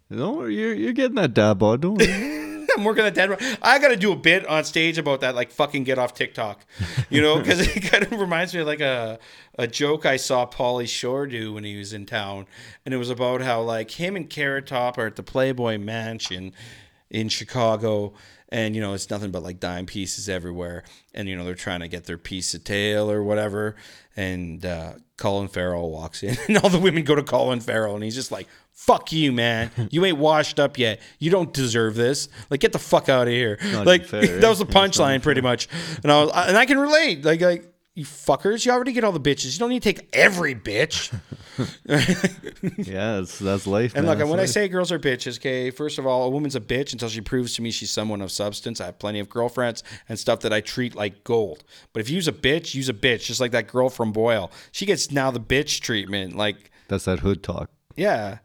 No, 0.08 0.44
you're 0.46 0.72
you're 0.72 0.94
getting 0.94 1.16
that 1.16 1.34
dad 1.34 1.58
bod, 1.58 1.82
don't 1.82 1.98
worry. 1.98 2.40
I'm 2.76 2.84
working 2.84 3.04
at 3.04 3.14
Denver. 3.14 3.38
I 3.62 3.78
got 3.78 3.88
to 3.88 3.96
do 3.96 4.12
a 4.12 4.16
bit 4.16 4.46
on 4.46 4.64
stage 4.64 4.98
about 4.98 5.20
that, 5.20 5.34
like 5.34 5.50
fucking 5.50 5.84
get 5.84 5.98
off 5.98 6.14
TikTok, 6.14 6.64
you 7.10 7.20
know, 7.22 7.38
because 7.38 7.60
it 7.60 7.80
kind 7.90 8.04
of 8.04 8.12
reminds 8.12 8.54
me 8.54 8.60
of 8.60 8.66
like 8.66 8.80
a 8.80 9.18
a 9.56 9.66
joke 9.66 10.04
I 10.04 10.16
saw 10.16 10.46
Pauly 10.46 10.88
Shore 10.88 11.26
do 11.26 11.52
when 11.52 11.64
he 11.64 11.76
was 11.76 11.92
in 11.92 12.06
town, 12.06 12.46
and 12.84 12.92
it 12.92 12.96
was 12.96 13.10
about 13.10 13.40
how 13.40 13.62
like 13.62 13.92
him 13.92 14.16
and 14.16 14.28
Carrot 14.28 14.66
Top 14.66 14.98
are 14.98 15.06
at 15.06 15.16
the 15.16 15.22
Playboy 15.22 15.78
Mansion 15.78 16.52
in 17.10 17.28
Chicago. 17.28 18.12
And 18.54 18.76
you 18.76 18.80
know 18.80 18.94
it's 18.94 19.10
nothing 19.10 19.32
but 19.32 19.42
like 19.42 19.58
dime 19.58 19.84
pieces 19.84 20.28
everywhere, 20.28 20.84
and 21.12 21.28
you 21.28 21.34
know 21.34 21.44
they're 21.44 21.56
trying 21.56 21.80
to 21.80 21.88
get 21.88 22.04
their 22.04 22.16
piece 22.16 22.54
of 22.54 22.62
tail 22.62 23.10
or 23.10 23.20
whatever. 23.20 23.74
And 24.16 24.64
uh, 24.64 24.92
Colin 25.16 25.48
Farrell 25.48 25.90
walks 25.90 26.22
in, 26.22 26.36
and 26.46 26.58
all 26.58 26.70
the 26.70 26.78
women 26.78 27.02
go 27.02 27.16
to 27.16 27.24
Colin 27.24 27.58
Farrell, 27.58 27.96
and 27.96 28.04
he's 28.04 28.14
just 28.14 28.30
like, 28.30 28.46
"Fuck 28.72 29.10
you, 29.10 29.32
man! 29.32 29.72
You 29.90 30.04
ain't 30.04 30.18
washed 30.18 30.60
up 30.60 30.78
yet. 30.78 31.00
You 31.18 31.32
don't 31.32 31.52
deserve 31.52 31.96
this. 31.96 32.28
Like, 32.48 32.60
get 32.60 32.70
the 32.70 32.78
fuck 32.78 33.08
out 33.08 33.26
of 33.26 33.32
here!" 33.32 33.58
Not 33.72 33.86
like 33.86 34.04
fair, 34.06 34.38
that 34.38 34.48
was 34.48 34.60
the 34.60 34.66
punchline, 34.66 35.20
pretty 35.20 35.40
much. 35.40 35.66
And 36.04 36.12
I 36.12 36.22
was, 36.22 36.30
and 36.32 36.56
I 36.56 36.64
can 36.64 36.78
relate. 36.78 37.24
Like, 37.24 37.40
like 37.40 37.74
you 37.96 38.04
fuckers, 38.04 38.64
you 38.64 38.70
already 38.70 38.92
get 38.92 39.02
all 39.02 39.10
the 39.10 39.18
bitches. 39.18 39.54
You 39.54 39.58
don't 39.58 39.70
need 39.70 39.82
to 39.82 39.92
take 39.92 40.08
every 40.12 40.54
bitch. 40.54 41.12
yeah, 41.86 43.16
that's 43.16 43.38
that's 43.38 43.66
life. 43.66 43.94
And 43.94 44.04
man. 44.04 44.12
look, 44.12 44.18
That's 44.18 44.30
when 44.30 44.40
I 44.40 44.46
say 44.46 44.68
girls 44.68 44.90
are 44.92 44.98
bitches, 44.98 45.38
okay, 45.38 45.70
first 45.70 45.98
of 45.98 46.06
all, 46.06 46.24
a 46.24 46.30
woman's 46.30 46.56
a 46.56 46.60
bitch 46.60 46.92
until 46.92 47.08
she 47.08 47.20
proves 47.20 47.54
to 47.54 47.62
me 47.62 47.70
she's 47.70 47.90
someone 47.90 48.20
of 48.20 48.30
substance. 48.30 48.80
I 48.80 48.86
have 48.86 48.98
plenty 48.98 49.20
of 49.20 49.28
girlfriends 49.28 49.82
and 50.08 50.18
stuff 50.18 50.40
that 50.40 50.52
I 50.52 50.60
treat 50.60 50.94
like 50.94 51.24
gold. 51.24 51.64
But 51.92 52.00
if 52.00 52.08
you 52.08 52.16
use 52.16 52.28
a 52.28 52.32
bitch, 52.32 52.74
use 52.74 52.88
a 52.88 52.94
bitch, 52.94 53.26
just 53.26 53.40
like 53.40 53.52
that 53.52 53.66
girl 53.66 53.88
from 53.88 54.12
Boyle. 54.12 54.50
She 54.72 54.86
gets 54.86 55.10
now 55.10 55.30
the 55.30 55.40
bitch 55.40 55.80
treatment. 55.80 56.36
Like, 56.36 56.70
that's 56.88 57.04
that 57.04 57.20
hood 57.20 57.42
talk. 57.42 57.70
yeah. 57.96 58.38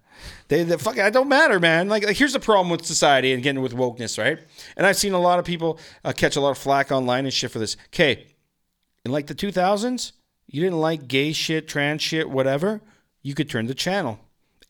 They, 0.49 0.63
they 0.63 0.77
fuck, 0.77 0.99
I 0.99 1.09
don't 1.09 1.29
matter, 1.29 1.59
man. 1.61 1.87
Like, 1.87 2.05
like, 2.05 2.17
here's 2.17 2.33
the 2.33 2.41
problem 2.41 2.69
with 2.69 2.85
society 2.85 3.31
and 3.31 3.41
getting 3.41 3.61
with 3.61 3.73
wokeness, 3.73 4.17
right? 4.17 4.37
And 4.75 4.85
I've 4.85 4.97
seen 4.97 5.13
a 5.13 5.19
lot 5.19 5.39
of 5.39 5.45
people 5.45 5.79
uh, 6.03 6.11
catch 6.11 6.35
a 6.35 6.41
lot 6.41 6.51
of 6.51 6.57
flack 6.57 6.91
online 6.91 7.23
and 7.23 7.33
shit 7.33 7.51
for 7.51 7.59
this. 7.59 7.77
Okay, 7.87 8.27
in 9.05 9.11
like 9.11 9.27
the 9.27 9.35
2000s, 9.35 10.11
you 10.47 10.61
didn't 10.61 10.79
like 10.79 11.07
gay 11.07 11.31
shit, 11.31 11.67
trans 11.67 12.01
shit, 12.01 12.29
whatever, 12.29 12.81
you 13.21 13.33
could 13.33 13.49
turn 13.49 13.67
the 13.67 13.73
channel. 13.73 14.19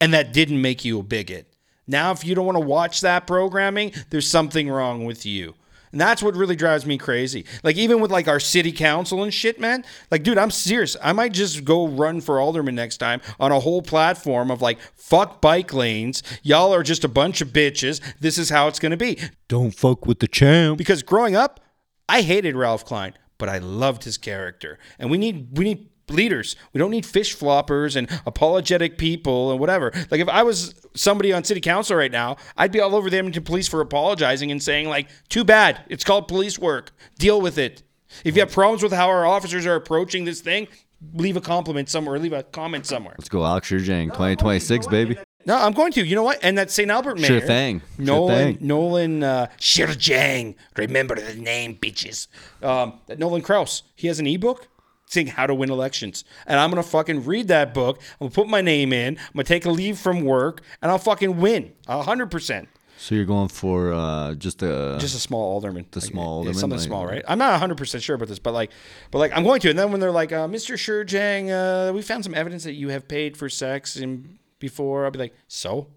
And 0.02 0.14
that 0.14 0.34
didn't 0.34 0.62
make 0.62 0.86
you 0.86 1.00
a 1.00 1.04
bigot. 1.04 1.54
Now, 1.88 2.12
if 2.12 2.24
you 2.24 2.36
don't 2.36 2.46
want 2.46 2.58
to 2.58 2.66
watch 2.66 3.02
that 3.02 3.28
programming, 3.28 3.92
there's 4.12 4.30
something 4.30 4.70
wrong 4.70 5.06
with 5.06 5.26
you. 5.26 5.56
And 5.92 6.00
that's 6.00 6.22
what 6.22 6.36
really 6.36 6.56
drives 6.56 6.86
me 6.86 6.98
crazy. 6.98 7.46
Like, 7.64 7.76
even 7.76 8.00
with 8.00 8.12
like 8.12 8.28
our 8.28 8.40
city 8.40 8.72
council 8.72 9.24
and 9.24 9.34
shit, 9.34 9.60
man. 9.60 9.84
Like, 10.12 10.24
dude, 10.24 10.38
I'm 10.38 10.52
serious. 10.52 10.96
I 11.02 11.14
might 11.14 11.34
just 11.34 11.66
go 11.66 11.88
run 11.88 12.22
for 12.22 12.40
alderman 12.40 12.76
next 12.76 12.98
time 12.98 13.22
on 13.40 13.52
a 13.52 13.60
whole 13.60 13.82
platform 13.82 14.52
of 14.52 14.62
like, 14.62 14.80
fuck 14.96 15.42
bike 15.42 15.74
lanes. 15.74 16.22
Y'all 16.44 16.74
are 16.74 16.84
just 16.84 17.04
a 17.04 17.08
bunch 17.08 17.42
of 17.42 17.50
bitches. 17.50 18.02
This 18.20 18.38
is 18.38 18.50
how 18.50 18.68
it's 18.68 18.80
going 18.80 18.92
to 18.92 18.98
be. 18.98 19.18
Don't 19.48 19.72
fuck 19.72 20.06
with 20.06 20.20
the 20.20 20.28
champ. 20.28 20.78
Because 20.78 21.02
growing 21.02 21.36
up, 21.36 21.60
I 22.08 22.22
hated 22.22 22.56
Ralph 22.56 22.86
Klein, 22.86 23.16
but 23.40 23.50
I 23.50 23.58
loved 23.58 24.04
his 24.04 24.18
character. 24.18 24.78
And 25.00 25.10
we 25.10 25.18
need 25.18 25.58
we 25.58 25.64
need 25.64 25.89
leaders. 26.10 26.56
We 26.74 26.80
don't 26.80 26.92
need 26.92 27.06
fish 27.06 27.36
floppers 27.36 27.96
and 27.96 28.10
apologetic 28.26 28.98
people 28.98 29.52
and 29.52 29.60
whatever. 29.60 29.92
Like 30.12 30.22
if 30.22 30.30
I 30.30 30.44
was 30.44 30.74
somebody 30.96 31.34
on 31.34 31.44
city 31.44 31.62
council 31.62 31.96
right 31.98 32.12
now, 32.12 32.38
I'd 32.58 32.72
be 32.72 32.80
all 32.80 32.96
over 32.96 33.10
the 33.10 33.18
Edmonton 33.18 33.44
police 33.44 33.68
for 33.68 33.82
apologizing 33.82 34.52
and 34.52 34.62
saying 34.62 34.90
like, 34.90 35.10
"Too 35.30 35.44
bad. 35.44 35.82
It's 35.90 36.04
called 36.04 36.28
police 36.28 36.58
work. 36.60 36.92
Deal 37.18 37.42
with 37.42 37.58
it." 37.58 37.84
If 38.24 38.36
you 38.36 38.42
have 38.42 38.52
problems 38.52 38.82
with 38.82 38.92
how 38.92 39.08
our 39.08 39.26
officers 39.26 39.66
are 39.66 39.76
approaching 39.76 40.26
this 40.26 40.42
thing, 40.42 40.68
leave 41.14 41.38
a 41.38 41.42
compliment 41.42 41.90
somewhere, 41.90 42.18
leave 42.20 42.34
a 42.34 42.44
comment 42.44 42.86
somewhere. 42.86 43.16
Let's 43.18 43.30
go, 43.30 43.46
Alex 43.46 43.70
Sherjang, 43.70 44.06
2026, 44.08 44.88
baby. 44.88 45.18
No, 45.46 45.58
I'm 45.58 45.72
going 45.74 45.92
to. 45.94 46.06
You 46.06 46.16
know 46.16 46.24
what? 46.24 46.40
And 46.44 46.58
that 46.58 46.70
St. 46.70 46.92
Albert 46.92 47.16
mayor, 47.18 47.28
Sure 47.28 47.42
thing. 47.42 47.82
Sure 47.96 48.06
Nolan, 48.06 48.58
thing. 48.58 48.68
Nolan 48.68 49.24
uh, 49.24 49.48
Shirjang. 49.58 50.56
Remember 50.76 51.16
the 51.16 51.36
name, 51.36 51.76
bitches. 51.76 52.28
Um, 52.62 53.00
that 53.08 53.20
Nolan 53.20 53.42
Crouse. 53.42 53.84
He 53.96 54.08
has 54.08 54.20
an 54.20 54.28
ebook 54.28 54.68
saying 55.10 55.28
how 55.28 55.46
to 55.48 55.54
win 55.54 55.70
elections, 55.70 56.24
and 56.48 56.60
I'm 56.60 56.70
gonna 56.70 56.84
fucking 56.84 57.26
read 57.26 57.50
that 57.50 57.74
book. 57.74 58.00
I'm 58.22 58.28
gonna 58.28 58.32
put 58.32 58.48
my 58.48 58.62
name 58.62 58.94
in. 58.94 59.18
I'm 59.18 59.34
gonna 59.34 59.44
take 59.44 59.66
a 59.66 59.72
leave 59.72 59.98
from 59.98 60.22
work, 60.22 60.62
and 60.82 60.90
I'll 60.92 60.98
fucking 61.00 61.38
win 61.42 61.74
hundred 61.88 62.32
percent. 62.32 62.70
So 63.02 63.16
you're 63.16 63.24
going 63.26 63.48
for 63.48 63.94
uh, 63.94 64.36
just 64.36 64.62
a 64.62 64.98
Just 65.00 65.16
a 65.16 65.20
small 65.20 65.42
alderman. 65.54 65.86
The 65.92 66.02
small 66.02 66.24
yeah, 66.26 66.50
alderman, 66.50 66.54
something 66.60 66.80
like- 66.80 66.86
small, 66.88 67.06
right? 67.06 67.24
I'm 67.30 67.38
not 67.38 67.52
100 67.52 67.78
percent 67.78 68.04
sure 68.04 68.16
about 68.18 68.28
this, 68.28 68.40
but 68.40 68.54
like, 68.54 68.72
but 69.10 69.20
like, 69.20 69.32
I'm 69.34 69.46
going 69.46 69.62
to. 69.62 69.70
And 69.70 69.80
then 69.80 69.92
when 69.92 70.02
they're 70.02 70.12
like, 70.12 70.34
uh, 70.34 70.50
Mr. 70.50 70.76
Shurjang, 70.76 71.50
uh, 71.50 71.94
we 71.94 72.02
found 72.02 72.26
some 72.26 72.36
evidence 72.36 72.66
that 72.66 72.74
you 72.74 72.90
have 72.90 73.08
paid 73.08 73.38
for 73.38 73.48
sex 73.48 73.96
in, 73.96 74.38
before. 74.60 75.06
I'll 75.06 75.12
be 75.12 75.20
like, 75.20 75.34
so. 75.48 75.88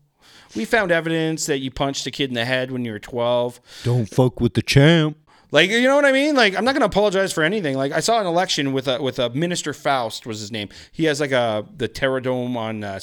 We 0.55 0.65
found 0.65 0.93
evidence 0.93 1.47
that 1.47 1.59
you 1.59 1.73
punched 1.73 2.07
a 2.07 2.13
kid 2.13 2.31
in 2.31 2.35
the 2.35 2.45
head 2.45 2.71
when 2.71 2.85
you 2.85 2.93
were 2.93 3.01
12. 3.01 3.61
don't 3.83 4.09
fuck 4.09 4.41
with 4.41 4.55
the 4.55 4.63
champ. 4.63 5.17
Like, 5.53 5.69
you 5.71 5.83
know 5.83 5.95
what 5.95 6.07
I 6.07 6.13
mean? 6.13 6.35
Like, 6.35 6.57
I'm 6.57 6.65
not 6.65 6.73
going 6.73 6.81
to 6.81 6.87
apologize 6.87 7.33
for 7.33 7.45
anything. 7.45 7.77
Like, 7.77 7.93
I 7.93 8.01
saw 8.01 8.19
an 8.19 8.27
election 8.27 8.73
with 8.73 8.89
a 8.89 9.01
with 9.01 9.19
a 9.19 9.29
Minister 9.31 9.75
Faust 9.75 10.27
was 10.27 10.41
his 10.41 10.51
name. 10.51 10.71
He 10.91 11.05
has 11.05 11.21
like 11.21 11.31
a 11.31 11.65
the 11.77 11.89
Terrordome 11.89 12.57
on 12.57 12.83
uh. 12.83 12.99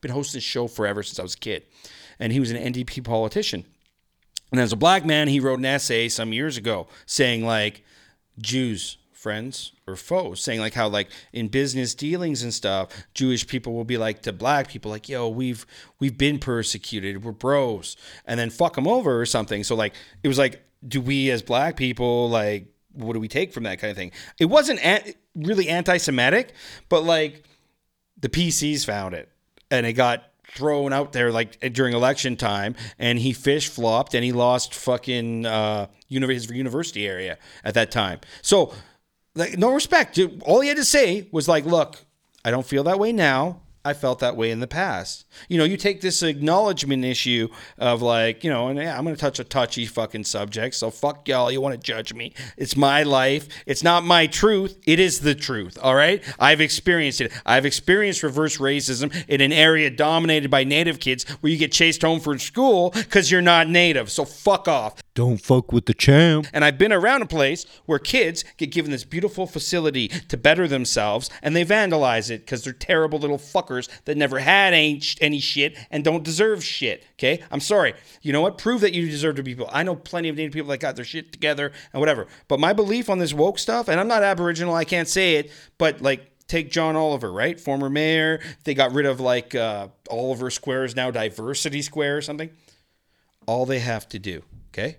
Been 0.00 0.10
hosting 0.10 0.38
this 0.38 0.44
show 0.44 0.66
forever 0.66 1.02
since 1.02 1.20
I 1.20 1.22
was 1.22 1.34
a 1.34 1.38
kid, 1.38 1.64
and 2.18 2.32
he 2.32 2.40
was 2.40 2.50
an 2.50 2.56
NDP 2.56 3.04
politician. 3.04 3.64
And 4.50 4.60
as 4.60 4.72
a 4.72 4.76
black 4.76 5.04
man, 5.04 5.28
he 5.28 5.40
wrote 5.40 5.58
an 5.58 5.66
essay 5.66 6.08
some 6.08 6.32
years 6.32 6.56
ago 6.56 6.88
saying 7.04 7.44
like 7.44 7.84
Jews, 8.38 8.96
friends 9.12 9.72
or 9.86 9.94
foes, 9.94 10.40
saying 10.40 10.60
like 10.60 10.72
how 10.72 10.88
like 10.88 11.10
in 11.34 11.48
business 11.48 11.94
dealings 11.94 12.42
and 12.42 12.54
stuff, 12.54 12.88
Jewish 13.12 13.46
people 13.46 13.74
will 13.74 13.84
be 13.84 13.98
like 13.98 14.22
to 14.22 14.32
black 14.32 14.68
people 14.68 14.90
like, 14.90 15.06
"Yo, 15.06 15.28
we've 15.28 15.66
we've 16.00 16.16
been 16.16 16.38
persecuted, 16.38 17.24
we're 17.24 17.32
bros," 17.32 17.94
and 18.24 18.40
then 18.40 18.48
fuck 18.48 18.74
them 18.74 18.88
over 18.88 19.20
or 19.20 19.26
something. 19.26 19.64
So 19.64 19.74
like 19.74 19.94
it 20.22 20.28
was 20.28 20.38
like, 20.38 20.64
do 20.86 21.00
we 21.00 21.30
as 21.30 21.42
black 21.42 21.76
people 21.76 22.28
like 22.28 22.66
what 22.92 23.12
do 23.12 23.20
we 23.20 23.28
take 23.28 23.52
from 23.52 23.62
that 23.64 23.78
kind 23.78 23.90
of 23.90 23.96
thing? 23.96 24.12
It 24.40 24.46
wasn't 24.46 24.84
an- 24.84 25.14
really 25.36 25.68
anti-Semitic, 25.68 26.52
but 26.88 27.04
like 27.04 27.44
the 28.20 28.28
PCs 28.28 28.84
found 28.84 29.14
it 29.14 29.28
and 29.70 29.86
it 29.86 29.92
got 29.92 30.24
thrown 30.50 30.92
out 30.92 31.12
there 31.12 31.30
like 31.30 31.60
during 31.72 31.94
election 31.94 32.34
time 32.36 32.74
and 32.98 33.18
he 33.18 33.32
fish 33.32 33.68
flopped 33.68 34.14
and 34.14 34.24
he 34.24 34.32
lost 34.32 34.74
fucking 34.74 35.44
uh 35.46 35.86
his 36.08 36.50
university 36.50 37.06
area 37.06 37.38
at 37.64 37.74
that 37.74 37.90
time. 37.90 38.20
So 38.42 38.74
like 39.34 39.58
no 39.58 39.72
respect. 39.72 40.18
All 40.42 40.60
he 40.60 40.68
had 40.68 40.78
to 40.78 40.84
say 40.84 41.28
was 41.30 41.48
like, 41.48 41.64
"Look, 41.64 41.98
I 42.44 42.50
don't 42.50 42.66
feel 42.66 42.82
that 42.84 42.98
way 42.98 43.12
now. 43.12 43.60
I 43.88 43.94
felt 43.94 44.18
that 44.20 44.36
way 44.36 44.50
in 44.50 44.60
the 44.60 44.66
past." 44.66 45.24
You 45.48 45.58
know, 45.58 45.64
you 45.64 45.76
take 45.76 46.00
this 46.00 46.22
acknowledgement 46.22 47.04
issue 47.04 47.48
of 47.78 48.02
like, 48.02 48.44
you 48.44 48.50
know, 48.50 48.68
and 48.68 48.78
yeah, 48.78 48.96
I'm 48.96 49.04
going 49.04 49.14
to 49.14 49.20
touch 49.20 49.38
a 49.38 49.44
touchy 49.44 49.86
fucking 49.86 50.24
subject. 50.24 50.74
So 50.74 50.90
fuck 50.90 51.28
y'all. 51.28 51.50
You 51.50 51.60
want 51.60 51.74
to 51.74 51.80
judge 51.80 52.12
me? 52.14 52.32
It's 52.56 52.76
my 52.76 53.02
life. 53.02 53.48
It's 53.66 53.82
not 53.82 54.04
my 54.04 54.26
truth. 54.26 54.78
It 54.86 54.98
is 54.98 55.20
the 55.20 55.34
truth. 55.34 55.78
All 55.80 55.94
right. 55.94 56.22
I've 56.38 56.60
experienced 56.60 57.20
it. 57.20 57.32
I've 57.46 57.66
experienced 57.66 58.22
reverse 58.22 58.58
racism 58.58 59.14
in 59.28 59.40
an 59.40 59.52
area 59.52 59.90
dominated 59.90 60.50
by 60.50 60.64
native 60.64 61.00
kids 61.00 61.24
where 61.40 61.52
you 61.52 61.58
get 61.58 61.72
chased 61.72 62.02
home 62.02 62.20
from 62.20 62.38
school 62.38 62.90
because 62.90 63.30
you're 63.30 63.42
not 63.42 63.68
native. 63.68 64.10
So 64.10 64.24
fuck 64.24 64.68
off. 64.68 64.94
Don't 65.14 65.38
fuck 65.38 65.72
with 65.72 65.86
the 65.86 65.94
champ. 65.94 66.46
And 66.52 66.64
I've 66.64 66.78
been 66.78 66.92
around 66.92 67.22
a 67.22 67.26
place 67.26 67.66
where 67.86 67.98
kids 67.98 68.44
get 68.56 68.70
given 68.70 68.90
this 68.90 69.04
beautiful 69.04 69.46
facility 69.46 70.08
to 70.08 70.36
better 70.36 70.68
themselves 70.68 71.30
and 71.42 71.54
they 71.56 71.64
vandalize 71.64 72.30
it 72.30 72.40
because 72.40 72.64
they're 72.64 72.72
terrible 72.72 73.18
little 73.18 73.38
fuckers 73.38 73.77
that 74.06 74.16
never 74.16 74.38
had 74.38 74.74
any, 74.74 75.00
any 75.20 75.38
shit 75.38 75.76
and 75.90 76.02
don't 76.02 76.24
deserve 76.24 76.64
shit. 76.64 77.04
Okay? 77.14 77.42
I'm 77.50 77.60
sorry. 77.60 77.94
You 78.22 78.32
know 78.32 78.40
what? 78.40 78.58
Prove 78.58 78.80
that 78.80 78.94
you 78.94 79.08
deserve 79.08 79.36
to 79.36 79.42
be 79.42 79.54
people. 79.54 79.68
I 79.72 79.82
know 79.82 79.94
plenty 79.94 80.28
of 80.28 80.36
Native 80.36 80.52
people 80.52 80.70
that 80.70 80.78
got 80.78 80.96
their 80.96 81.04
shit 81.04 81.32
together 81.32 81.72
and 81.92 82.00
whatever. 82.00 82.26
But 82.48 82.58
my 82.58 82.72
belief 82.72 83.08
on 83.08 83.18
this 83.18 83.34
woke 83.34 83.58
stuff, 83.58 83.88
and 83.88 84.00
I'm 84.00 84.08
not 84.08 84.22
Aboriginal, 84.22 84.74
I 84.74 84.84
can't 84.84 85.08
say 85.08 85.36
it, 85.36 85.52
but 85.76 86.00
like, 86.00 86.32
take 86.48 86.70
John 86.70 86.96
Oliver, 86.96 87.30
right? 87.30 87.60
Former 87.60 87.90
mayor. 87.90 88.40
They 88.64 88.72
got 88.72 88.92
rid 88.92 89.04
of 89.04 89.20
like 89.20 89.54
uh, 89.54 89.88
Oliver 90.10 90.50
Square 90.50 90.84
is 90.84 90.96
now 90.96 91.10
Diversity 91.10 91.82
Square 91.82 92.16
or 92.16 92.22
something 92.22 92.50
all 93.48 93.64
they 93.64 93.78
have 93.78 94.06
to 94.10 94.18
do, 94.18 94.42
okay? 94.68 94.98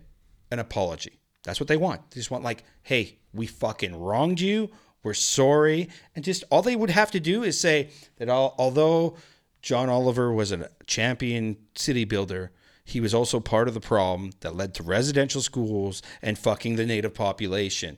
An 0.49 0.57
apology. 0.57 1.19
That's 1.43 1.59
what 1.59 1.67
they 1.67 1.77
want. 1.77 2.09
They 2.09 2.19
just 2.19 2.31
want 2.31 2.43
like, 2.43 2.63
hey, 2.81 3.19
we 3.31 3.45
fucking 3.45 3.95
wronged 3.95 4.41
you. 4.41 4.71
We're 5.03 5.13
sorry. 5.13 5.89
And 6.15 6.23
just 6.25 6.43
all 6.49 6.61
they 6.61 6.75
would 6.75 6.89
have 6.89 7.11
to 7.11 7.19
do 7.19 7.43
is 7.43 7.59
say 7.59 7.89
that 8.17 8.29
al- 8.29 8.55
although 8.57 9.15
John 9.61 9.89
Oliver 9.89 10.31
was 10.33 10.51
a 10.51 10.69
champion 10.87 11.57
city 11.75 12.05
builder, 12.05 12.51
he 12.83 12.99
was 12.99 13.13
also 13.13 13.39
part 13.39 13.67
of 13.67 13.73
the 13.73 13.79
problem 13.79 14.31
that 14.39 14.55
led 14.55 14.73
to 14.75 14.83
residential 14.83 15.41
schools 15.41 16.01
and 16.21 16.37
fucking 16.37 16.75
the 16.75 16.85
native 16.85 17.13
population. 17.13 17.97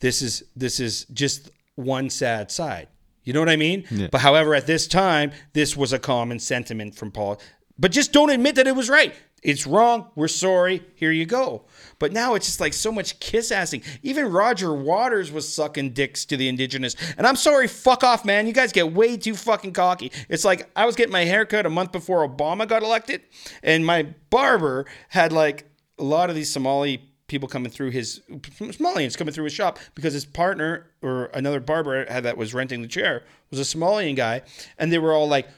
This 0.00 0.22
is 0.22 0.44
this 0.54 0.78
is 0.80 1.06
just 1.12 1.50
one 1.74 2.08
sad 2.08 2.50
side. 2.50 2.88
You 3.24 3.32
know 3.32 3.40
what 3.40 3.48
I 3.48 3.56
mean? 3.56 3.84
But 4.10 4.20
however, 4.20 4.54
at 4.54 4.66
this 4.66 4.86
time, 4.86 5.32
this 5.52 5.76
was 5.76 5.92
a 5.92 5.98
common 5.98 6.38
sentiment 6.38 6.94
from 6.94 7.10
Paul. 7.10 7.40
But 7.78 7.92
just 7.92 8.12
don't 8.12 8.30
admit 8.30 8.54
that 8.54 8.66
it 8.66 8.74
was 8.74 8.88
right. 8.88 9.14
It's 9.42 9.66
wrong. 9.66 10.10
We're 10.14 10.28
sorry. 10.28 10.82
Here 10.94 11.12
you 11.12 11.26
go. 11.26 11.64
But 11.98 12.12
now 12.12 12.34
it's 12.34 12.46
just 12.46 12.60
like 12.60 12.72
so 12.72 12.90
much 12.90 13.20
kiss 13.20 13.50
assing. 13.50 13.84
Even 14.02 14.30
Roger 14.30 14.72
Waters 14.74 15.30
was 15.30 15.52
sucking 15.52 15.90
dicks 15.90 16.24
to 16.26 16.36
the 16.36 16.48
indigenous. 16.48 16.96
And 17.16 17.26
I'm 17.26 17.36
sorry, 17.36 17.68
fuck 17.68 18.02
off, 18.04 18.24
man. 18.24 18.46
You 18.46 18.52
guys 18.52 18.72
get 18.72 18.92
way 18.92 19.16
too 19.16 19.34
fucking 19.34 19.72
cocky. 19.72 20.12
It's 20.28 20.44
like 20.44 20.70
I 20.76 20.86
was 20.86 20.96
getting 20.96 21.12
my 21.12 21.24
haircut 21.24 21.66
a 21.66 21.70
month 21.70 21.92
before 21.92 22.28
Obama 22.28 22.66
got 22.66 22.82
elected, 22.82 23.22
and 23.62 23.84
my 23.84 24.14
barber 24.30 24.86
had 25.08 25.32
like 25.32 25.70
a 25.98 26.04
lot 26.04 26.30
of 26.30 26.36
these 26.36 26.50
Somali 26.50 27.02
people 27.26 27.48
coming 27.48 27.70
through 27.70 27.90
his 27.90 28.20
Somalians 28.30 29.16
coming 29.16 29.34
through 29.34 29.44
his 29.44 29.52
shop 29.52 29.78
because 29.94 30.14
his 30.14 30.24
partner 30.24 30.90
or 31.02 31.26
another 31.26 31.60
barber 31.60 32.04
that 32.06 32.36
was 32.36 32.54
renting 32.54 32.82
the 32.82 32.88
chair 32.88 33.22
was 33.50 33.60
a 33.60 33.62
Somalian 33.62 34.16
guy, 34.16 34.42
and 34.78 34.92
they 34.92 34.98
were 34.98 35.12
all 35.12 35.28
like, 35.28 35.48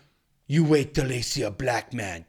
"You 0.47 0.65
wait 0.65 0.95
till 0.95 1.09
they 1.09 1.23
see 1.23 1.43
a 1.43 1.51
black 1.51 1.95
man, 1.95 2.25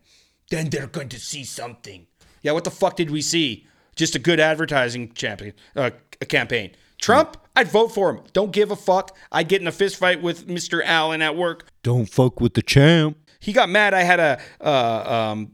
then 0.51 0.69
they're 0.69 0.85
going 0.85 1.09
to 1.09 1.19
see 1.19 1.43
something." 1.43 2.05
Yeah, 2.43 2.51
what 2.51 2.63
the 2.63 2.71
fuck 2.71 2.95
did 2.95 3.09
we 3.09 3.21
see? 3.21 3.65
Just 3.95 4.15
a 4.15 4.19
good 4.19 4.39
advertising 4.39 5.11
champion, 5.13 5.53
uh, 5.75 5.89
a 6.21 6.25
campaign. 6.25 6.71
Trump, 7.01 7.35
I'd 7.55 7.67
vote 7.67 7.89
for 7.89 8.11
him. 8.11 8.21
Don't 8.31 8.51
give 8.51 8.71
a 8.71 8.75
fuck. 8.75 9.17
I'd 9.31 9.47
get 9.47 9.61
in 9.61 9.67
a 9.67 9.71
fist 9.71 9.97
fight 9.97 10.21
with 10.21 10.47
Mr. 10.47 10.81
Allen 10.85 11.21
at 11.21 11.35
work. 11.35 11.67
Don't 11.83 12.05
fuck 12.05 12.39
with 12.39 12.53
the 12.53 12.61
champ. 12.61 13.17
He 13.39 13.53
got 13.53 13.69
mad. 13.69 13.93
I 13.95 14.03
had 14.03 14.19
a 14.19 14.39
uh, 14.61 15.31
um, 15.31 15.51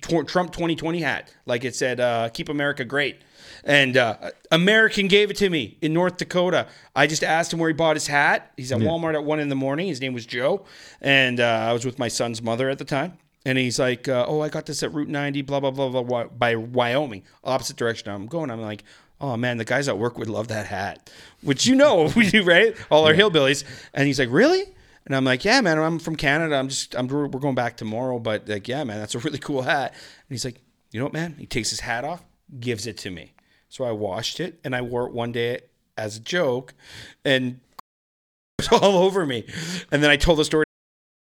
tw- 0.00 0.26
Trump 0.26 0.52
2020 0.52 1.00
hat, 1.00 1.32
like 1.44 1.64
it 1.64 1.74
said, 1.74 2.00
uh, 2.00 2.30
"Keep 2.30 2.48
America 2.48 2.84
Great." 2.84 3.18
And 3.62 3.98
uh, 3.98 4.30
American 4.50 5.06
gave 5.06 5.30
it 5.30 5.36
to 5.36 5.50
me 5.50 5.76
in 5.82 5.92
North 5.92 6.16
Dakota. 6.16 6.66
I 6.96 7.06
just 7.06 7.22
asked 7.22 7.52
him 7.52 7.58
where 7.58 7.68
he 7.68 7.74
bought 7.74 7.96
his 7.96 8.06
hat. 8.06 8.52
He's 8.56 8.72
at 8.72 8.78
Walmart 8.78 9.14
at 9.14 9.24
one 9.24 9.38
in 9.38 9.50
the 9.50 9.54
morning. 9.54 9.88
His 9.88 10.00
name 10.00 10.14
was 10.14 10.24
Joe, 10.24 10.64
and 11.02 11.40
uh, 11.40 11.66
I 11.68 11.72
was 11.74 11.84
with 11.84 11.98
my 11.98 12.08
son's 12.08 12.40
mother 12.40 12.70
at 12.70 12.78
the 12.78 12.86
time. 12.86 13.18
And 13.46 13.56
he's 13.56 13.78
like, 13.78 14.08
uh, 14.08 14.26
"Oh, 14.28 14.40
I 14.40 14.48
got 14.48 14.66
this 14.66 14.82
at 14.82 14.92
Route 14.92 15.08
90, 15.08 15.42
blah 15.42 15.60
blah 15.60 15.70
blah 15.70 15.88
blah, 15.88 16.02
blah 16.02 16.24
by 16.24 16.56
Wyoming, 16.56 17.22
opposite 17.42 17.76
direction 17.76 18.10
I'm 18.10 18.26
going." 18.26 18.50
I'm 18.50 18.60
like, 18.60 18.84
"Oh 19.20 19.36
man, 19.36 19.56
the 19.56 19.64
guys 19.64 19.88
at 19.88 19.98
work 19.98 20.18
would 20.18 20.28
love 20.28 20.48
that 20.48 20.66
hat," 20.66 21.10
which 21.42 21.66
you 21.66 21.74
know 21.74 22.10
we 22.16 22.28
do, 22.28 22.42
right? 22.44 22.76
All 22.90 23.06
our 23.06 23.14
hillbillies. 23.14 23.64
And 23.94 24.06
he's 24.06 24.18
like, 24.18 24.30
"Really?" 24.30 24.64
And 25.06 25.16
I'm 25.16 25.24
like, 25.24 25.44
yeah, 25.44 25.60
man, 25.60 25.78
I'm 25.78 25.98
from 25.98 26.14
Canada. 26.14 26.54
I'm 26.56 26.68
just, 26.68 26.94
I'm, 26.94 27.08
we're 27.08 27.26
going 27.26 27.54
back 27.54 27.76
tomorrow, 27.76 28.18
but 28.18 28.48
like, 28.48 28.68
yeah, 28.68 28.84
man, 28.84 29.00
that's 29.00 29.14
a 29.14 29.18
really 29.18 29.38
cool 29.40 29.62
hat. 29.62 29.92
And 29.92 30.28
he's 30.28 30.44
like, 30.44 30.60
you 30.92 31.00
know 31.00 31.06
what, 31.06 31.12
man? 31.12 31.34
He 31.38 31.46
takes 31.46 31.70
his 31.70 31.80
hat 31.80 32.04
off, 32.04 32.22
gives 32.58 32.86
it 32.86 32.98
to 32.98 33.10
me. 33.10 33.32
So 33.68 33.84
I 33.84 33.92
washed 33.92 34.40
it 34.40 34.60
and 34.64 34.74
I 34.74 34.82
wore 34.82 35.06
it 35.06 35.12
one 35.12 35.32
day 35.32 35.60
as 35.96 36.16
a 36.16 36.20
joke, 36.20 36.74
and 37.24 37.60
it 38.58 38.70
was 38.70 38.82
all 38.82 38.98
over 38.98 39.26
me. 39.26 39.44
And 39.90 40.02
then 40.02 40.10
I 40.10 40.16
told 40.16 40.38
the 40.38 40.44
story. 40.44 40.64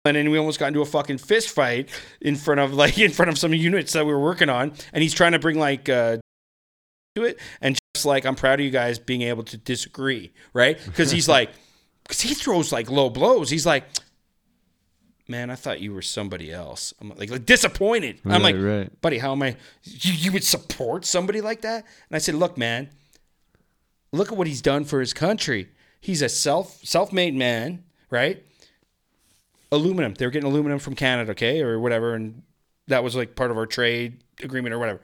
And 0.05 0.17
then 0.17 0.31
we 0.31 0.39
almost 0.39 0.59
got 0.59 0.69
into 0.69 0.81
a 0.81 0.87
fucking 0.87 1.19
fist 1.19 1.51
fight 1.51 1.91
in 2.21 2.37
front 2.37 2.61
of 2.61 2.73
like 2.83 2.99
in 2.99 3.11
front 3.11 3.29
of 3.29 3.39
some 3.39 3.53
units 3.53 3.93
that 3.93 4.07
we 4.07 4.13
were 4.13 4.21
working 4.21 4.49
on. 4.49 4.73
And 4.93 5.03
he's 5.03 5.15
trying 5.15 5.33
to 5.33 5.39
bring 5.39 5.59
like 5.59 5.89
uh, 5.89 6.19
to 7.15 7.25
it, 7.25 7.39
and 7.61 7.77
just 7.95 8.07
like 8.07 8.25
I'm 8.25 8.35
proud 8.35 8.61
of 8.61 8.65
you 8.65 8.71
guys 8.71 8.99
being 8.99 9.23
able 9.23 9.45
to 9.45 9.57
disagree, 9.57 10.33
right? 10.53 10.79
Because 10.87 11.11
he's 11.11 11.29
like, 11.29 11.51
because 12.03 12.21
he 12.21 12.35
throws 12.35 12.73
like 12.73 12.91
low 12.91 13.11
blows. 13.11 13.51
He's 13.51 13.67
like, 13.67 13.85
man, 15.29 15.51
I 15.51 15.55
thought 15.55 15.81
you 15.81 15.93
were 15.93 16.03
somebody 16.03 16.51
else. 16.51 16.95
I'm 17.01 17.11
like, 17.11 17.31
like 17.31 17.45
disappointed. 17.45 18.21
I'm 18.25 18.43
like, 18.43 18.57
right. 18.59 19.01
buddy, 19.01 19.19
how 19.19 19.33
am 19.33 19.43
I? 19.43 19.57
You, 19.85 20.13
you 20.15 20.33
would 20.33 20.45
support 20.45 21.05
somebody 21.05 21.41
like 21.41 21.61
that? 21.61 21.85
And 22.09 22.17
I 22.17 22.19
said, 22.19 22.35
look, 22.35 22.57
man, 22.57 22.89
look 24.13 24.33
at 24.33 24.39
what 24.39 24.47
he's 24.47 24.63
done 24.63 24.85
for 24.85 25.01
his 25.01 25.13
country. 25.13 25.69
He's 26.01 26.23
a 26.23 26.29
self 26.29 26.81
self-made 26.85 27.35
man, 27.35 27.85
right? 28.11 28.43
Aluminum. 29.71 30.15
They 30.15 30.27
were 30.27 30.31
getting 30.31 30.51
aluminum 30.51 30.79
from 30.79 30.95
Canada, 30.95 31.33
okay, 31.33 31.61
or 31.61 31.79
whatever, 31.79 32.15
and 32.15 32.43
that 32.87 33.05
was 33.05 33.15
like 33.15 33.37
part 33.37 33.51
of 33.51 33.57
our 33.57 33.67
trade 33.67 34.23
agreement 34.43 34.75
or 34.75 34.79
whatever. 34.79 35.01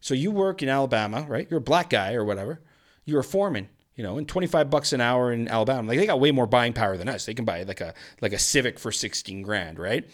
So 0.00 0.14
you 0.14 0.30
work 0.30 0.62
in 0.62 0.68
Alabama, 0.68 1.24
right? 1.28 1.46
You're 1.50 1.58
a 1.58 1.62
black 1.62 1.90
guy 1.90 2.14
or 2.14 2.24
whatever. 2.24 2.60
You're 3.04 3.20
a 3.20 3.24
foreman, 3.24 3.68
you 3.94 4.02
know, 4.02 4.18
and 4.18 4.26
25 4.26 4.70
bucks 4.70 4.92
an 4.92 5.00
hour 5.00 5.32
in 5.32 5.48
Alabama. 5.48 5.88
Like 5.88 5.98
they 5.98 6.06
got 6.06 6.20
way 6.20 6.30
more 6.30 6.46
buying 6.46 6.72
power 6.72 6.96
than 6.96 7.08
us. 7.08 7.26
They 7.26 7.34
can 7.34 7.44
buy 7.44 7.62
like 7.62 7.80
a 7.80 7.94
like 8.20 8.32
a 8.32 8.38
Civic 8.38 8.78
for 8.78 8.90
16 8.90 9.42
grand, 9.42 9.78
right? 9.78 10.08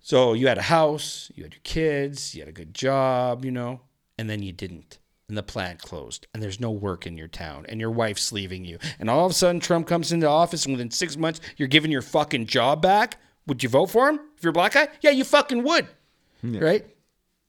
So 0.00 0.34
you 0.34 0.46
had 0.46 0.58
a 0.58 0.62
house, 0.62 1.32
you 1.34 1.42
had 1.42 1.52
your 1.52 1.60
kids, 1.64 2.34
you 2.34 2.42
had 2.42 2.48
a 2.48 2.52
good 2.52 2.74
job, 2.74 3.44
you 3.44 3.50
know, 3.50 3.80
and 4.18 4.30
then 4.30 4.42
you 4.42 4.52
didn't. 4.52 4.98
And 5.28 5.36
the 5.36 5.42
plant 5.42 5.80
closed, 5.80 6.28
and 6.32 6.40
there's 6.40 6.60
no 6.60 6.70
work 6.70 7.04
in 7.04 7.18
your 7.18 7.26
town, 7.26 7.66
and 7.68 7.80
your 7.80 7.90
wife's 7.90 8.30
leaving 8.30 8.64
you. 8.64 8.78
And 9.00 9.10
all 9.10 9.26
of 9.26 9.32
a 9.32 9.34
sudden, 9.34 9.60
Trump 9.60 9.88
comes 9.88 10.12
into 10.12 10.28
office, 10.28 10.64
and 10.66 10.74
within 10.74 10.92
six 10.92 11.16
months, 11.16 11.40
you're 11.56 11.66
giving 11.66 11.90
your 11.90 12.02
fucking 12.02 12.46
job 12.46 12.80
back. 12.80 13.18
Would 13.48 13.60
you 13.64 13.68
vote 13.68 13.86
for 13.86 14.08
him 14.08 14.20
if 14.36 14.44
you're 14.44 14.50
a 14.50 14.52
black 14.52 14.74
guy? 14.74 14.86
Yeah, 15.00 15.10
you 15.10 15.24
fucking 15.24 15.64
would, 15.64 15.88
right? 16.44 16.86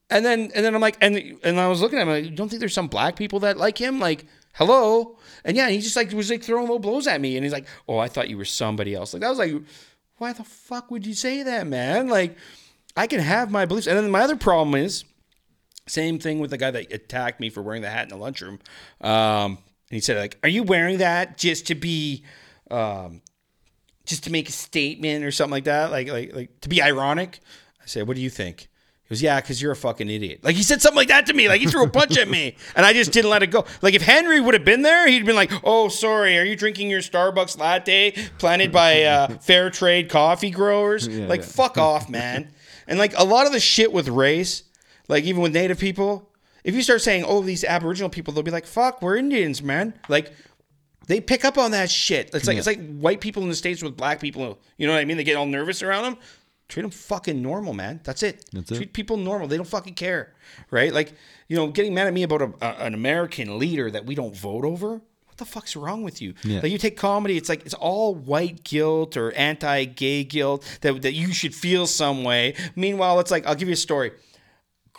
And 0.09 0.25
then, 0.25 0.51
and 0.55 0.65
then 0.65 0.73
I'm 0.73 0.81
like, 0.81 0.97
and 1.01 1.37
and 1.43 1.59
I 1.59 1.67
was 1.67 1.79
looking 1.79 1.99
at 1.99 2.03
him, 2.03 2.09
like, 2.09 2.25
you 2.25 2.31
don't 2.31 2.49
think 2.49 2.61
there's 2.61 2.73
some 2.73 2.87
black 2.87 3.15
people 3.15 3.41
that 3.41 3.57
like 3.57 3.77
him? 3.77 3.99
Like, 3.99 4.25
hello? 4.55 5.19
And 5.45 5.55
yeah, 5.55 5.69
he 5.69 5.79
just 5.79 5.95
like 5.95 6.11
was 6.13 6.31
like 6.31 6.41
throwing 6.41 6.67
low 6.67 6.79
blows 6.79 7.05
at 7.05 7.21
me, 7.21 7.35
and 7.35 7.43
he's 7.43 7.53
like, 7.53 7.67
oh, 7.87 7.99
I 7.99 8.07
thought 8.07 8.27
you 8.27 8.37
were 8.37 8.45
somebody 8.45 8.95
else. 8.95 9.13
Like, 9.13 9.23
I 9.23 9.29
was 9.29 9.37
like, 9.37 9.53
why 10.17 10.33
the 10.33 10.43
fuck 10.43 10.89
would 10.89 11.05
you 11.05 11.13
say 11.13 11.43
that, 11.43 11.67
man? 11.67 12.07
Like, 12.07 12.37
I 12.95 13.05
can 13.05 13.19
have 13.19 13.51
my 13.51 13.65
beliefs. 13.65 13.85
And 13.85 13.95
then 13.95 14.09
my 14.09 14.21
other 14.21 14.35
problem 14.35 14.73
is, 14.73 15.03
same 15.87 16.19
thing 16.19 16.39
with 16.39 16.51
the 16.51 16.57
guy 16.57 16.71
that 16.71 16.91
attacked 16.91 17.39
me 17.39 17.49
for 17.49 17.61
wearing 17.61 17.81
the 17.81 17.89
hat 17.89 18.03
in 18.03 18.09
the 18.09 18.17
lunchroom. 18.17 18.59
Um, 19.01 19.57
and 19.89 19.95
he 19.95 19.99
said, 19.99 20.17
like, 20.17 20.37
are 20.43 20.49
you 20.49 20.63
wearing 20.63 20.97
that 20.99 21.37
just 21.37 21.67
to 21.67 21.75
be, 21.75 22.23
um, 22.69 23.21
just 24.05 24.25
to 24.25 24.31
make 24.31 24.49
a 24.49 24.51
statement 24.51 25.23
or 25.23 25.31
something 25.31 25.51
like 25.51 25.65
that? 25.65 25.91
Like, 25.91 26.09
like, 26.09 26.35
like 26.35 26.61
to 26.61 26.69
be 26.69 26.81
ironic? 26.81 27.39
I 27.81 27.85
said, 27.85 28.07
what 28.07 28.15
do 28.15 28.21
you 28.21 28.29
think? 28.29 28.69
He 29.07 29.15
goes, 29.15 29.21
yeah, 29.21 29.39
because 29.39 29.61
you're 29.61 29.71
a 29.71 29.75
fucking 29.75 30.09
idiot. 30.09 30.41
Like 30.43 30.57
he 30.57 30.63
said 30.63 30.81
something 30.81 30.97
like 30.97 31.07
that 31.07 31.27
to 31.27 31.33
me. 31.33 31.47
Like 31.47 31.61
he 31.61 31.67
threw 31.67 31.83
a 31.83 31.89
punch 31.89 32.17
at 32.17 32.27
me, 32.27 32.57
and 32.75 32.85
I 32.85 32.91
just 32.91 33.13
didn't 33.13 33.31
let 33.31 33.41
it 33.41 33.47
go. 33.47 33.63
Like 33.81 33.93
if 33.93 34.01
Henry 34.01 34.41
would 34.41 34.53
have 34.53 34.65
been 34.65 34.81
there, 34.81 35.07
he'd 35.07 35.25
been 35.25 35.35
like, 35.35 35.53
"Oh, 35.63 35.87
sorry, 35.87 36.37
are 36.37 36.43
you 36.43 36.57
drinking 36.57 36.89
your 36.89 36.99
Starbucks 36.99 37.57
latte 37.57 38.11
planted 38.37 38.73
by 38.73 39.03
uh, 39.03 39.37
fair 39.37 39.69
trade 39.69 40.09
coffee 40.09 40.51
growers?" 40.51 41.07
like 41.29 41.39
yeah. 41.39 41.45
fuck 41.45 41.77
off, 41.77 42.09
man. 42.09 42.51
And 42.85 42.99
like 42.99 43.13
a 43.17 43.23
lot 43.23 43.45
of 43.45 43.53
the 43.53 43.61
shit 43.61 43.93
with 43.93 44.09
race, 44.09 44.63
like 45.07 45.23
even 45.23 45.41
with 45.41 45.53
Native 45.53 45.79
people, 45.79 46.29
if 46.63 46.75
you 46.75 46.81
start 46.81 47.01
saying, 47.01 47.23
"Oh, 47.25 47.41
these 47.41 47.63
Aboriginal 47.63 48.09
people," 48.09 48.33
they'll 48.33 48.43
be 48.43 48.51
like, 48.51 48.65
"Fuck, 48.65 49.01
we're 49.01 49.15
Indians, 49.15 49.61
man." 49.61 49.93
Like 50.09 50.33
they 51.07 51.21
pick 51.21 51.45
up 51.45 51.57
on 51.57 51.71
that 51.71 51.89
shit. 51.89 52.29
It's 52.33 52.47
like 52.47 52.57
it's 52.57 52.67
like 52.67 52.97
white 52.97 53.21
people 53.21 53.41
in 53.43 53.49
the 53.49 53.55
states 53.55 53.81
with 53.81 53.95
black 53.95 54.19
people. 54.19 54.59
You 54.77 54.87
know 54.87 54.93
what 54.93 54.99
I 54.99 55.05
mean? 55.05 55.17
They 55.17 55.23
get 55.23 55.37
all 55.37 55.45
nervous 55.45 55.81
around 55.81 56.03
them. 56.03 56.17
Treat 56.67 56.81
them 56.81 56.91
fucking 56.91 57.41
normal, 57.41 57.73
man. 57.73 58.01
That's 58.03 58.23
it. 58.23 58.43
That's 58.51 58.71
it. 58.71 58.75
Treat 58.75 58.93
people 58.93 59.15
normal. 59.15 59.47
They 59.47 59.55
don't 59.55 59.67
fucking 59.67 59.93
care, 59.93 60.33
right? 60.69 60.93
Like 60.93 61.13
you 61.47 61.55
know, 61.55 61.67
getting 61.67 61.93
mad 61.93 62.07
at 62.07 62.13
me 62.13 62.23
about 62.23 62.41
a, 62.41 62.53
a, 62.61 62.85
an 62.85 62.93
American 62.93 63.57
leader 63.57 63.89
that 63.89 64.05
we 64.05 64.15
don't 64.15 64.35
vote 64.35 64.65
over. 64.65 64.89
What 64.91 65.37
the 65.37 65.45
fuck's 65.45 65.77
wrong 65.77 66.03
with 66.03 66.21
you? 66.21 66.33
Yeah. 66.43 66.59
Like 66.61 66.71
you 66.71 66.77
take 66.77 66.97
comedy, 66.97 67.37
it's 67.37 67.47
like 67.47 67.65
it's 67.65 67.73
all 67.73 68.13
white 68.13 68.65
guilt 68.65 69.15
or 69.15 69.31
anti-gay 69.31 70.25
guilt 70.25 70.65
that 70.81 71.01
that 71.03 71.13
you 71.13 71.31
should 71.31 71.55
feel 71.55 71.87
some 71.87 72.25
way. 72.25 72.55
Meanwhile, 72.75 73.21
it's 73.21 73.31
like 73.31 73.45
I'll 73.45 73.55
give 73.55 73.69
you 73.69 73.73
a 73.73 73.77
story. 73.77 74.11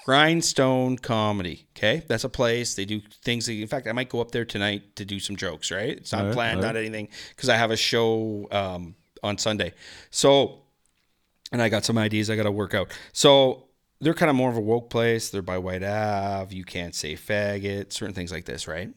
Grindstone 0.08 0.96
Comedy. 0.96 1.66
Okay, 1.76 2.02
that's 2.08 2.24
a 2.24 2.30
place. 2.30 2.74
They 2.74 2.86
do 2.86 3.02
things. 3.22 3.44
That, 3.44 3.52
in 3.52 3.66
fact, 3.66 3.86
I 3.86 3.92
might 3.92 4.08
go 4.08 4.22
up 4.22 4.30
there 4.30 4.46
tonight 4.46 4.96
to 4.96 5.04
do 5.04 5.20
some 5.20 5.36
jokes. 5.36 5.70
Right? 5.70 5.98
It's 5.98 6.12
not 6.12 6.24
right, 6.24 6.32
planned, 6.32 6.60
all 6.60 6.62
not 6.62 6.76
anything, 6.76 7.08
because 7.36 7.50
I 7.50 7.58
have 7.58 7.70
a 7.70 7.76
show 7.76 8.48
um, 8.50 8.94
on 9.22 9.36
Sunday. 9.36 9.74
So, 10.10 10.62
and 11.52 11.60
I 11.60 11.68
got 11.68 11.84
some 11.84 11.98
ideas 11.98 12.30
I 12.30 12.36
got 12.36 12.44
to 12.44 12.50
work 12.50 12.72
out. 12.72 12.90
So 13.12 13.64
they're 14.00 14.14
kind 14.14 14.30
of 14.30 14.36
more 14.36 14.48
of 14.48 14.56
a 14.56 14.62
woke 14.62 14.88
place. 14.88 15.28
They're 15.28 15.42
by 15.42 15.58
Whyte 15.58 15.82
Ave. 15.82 16.56
You 16.56 16.64
can't 16.64 16.94
say 16.94 17.14
faggot. 17.14 17.92
Certain 17.92 18.14
things 18.14 18.32
like 18.32 18.46
this, 18.46 18.66
right? 18.66 18.88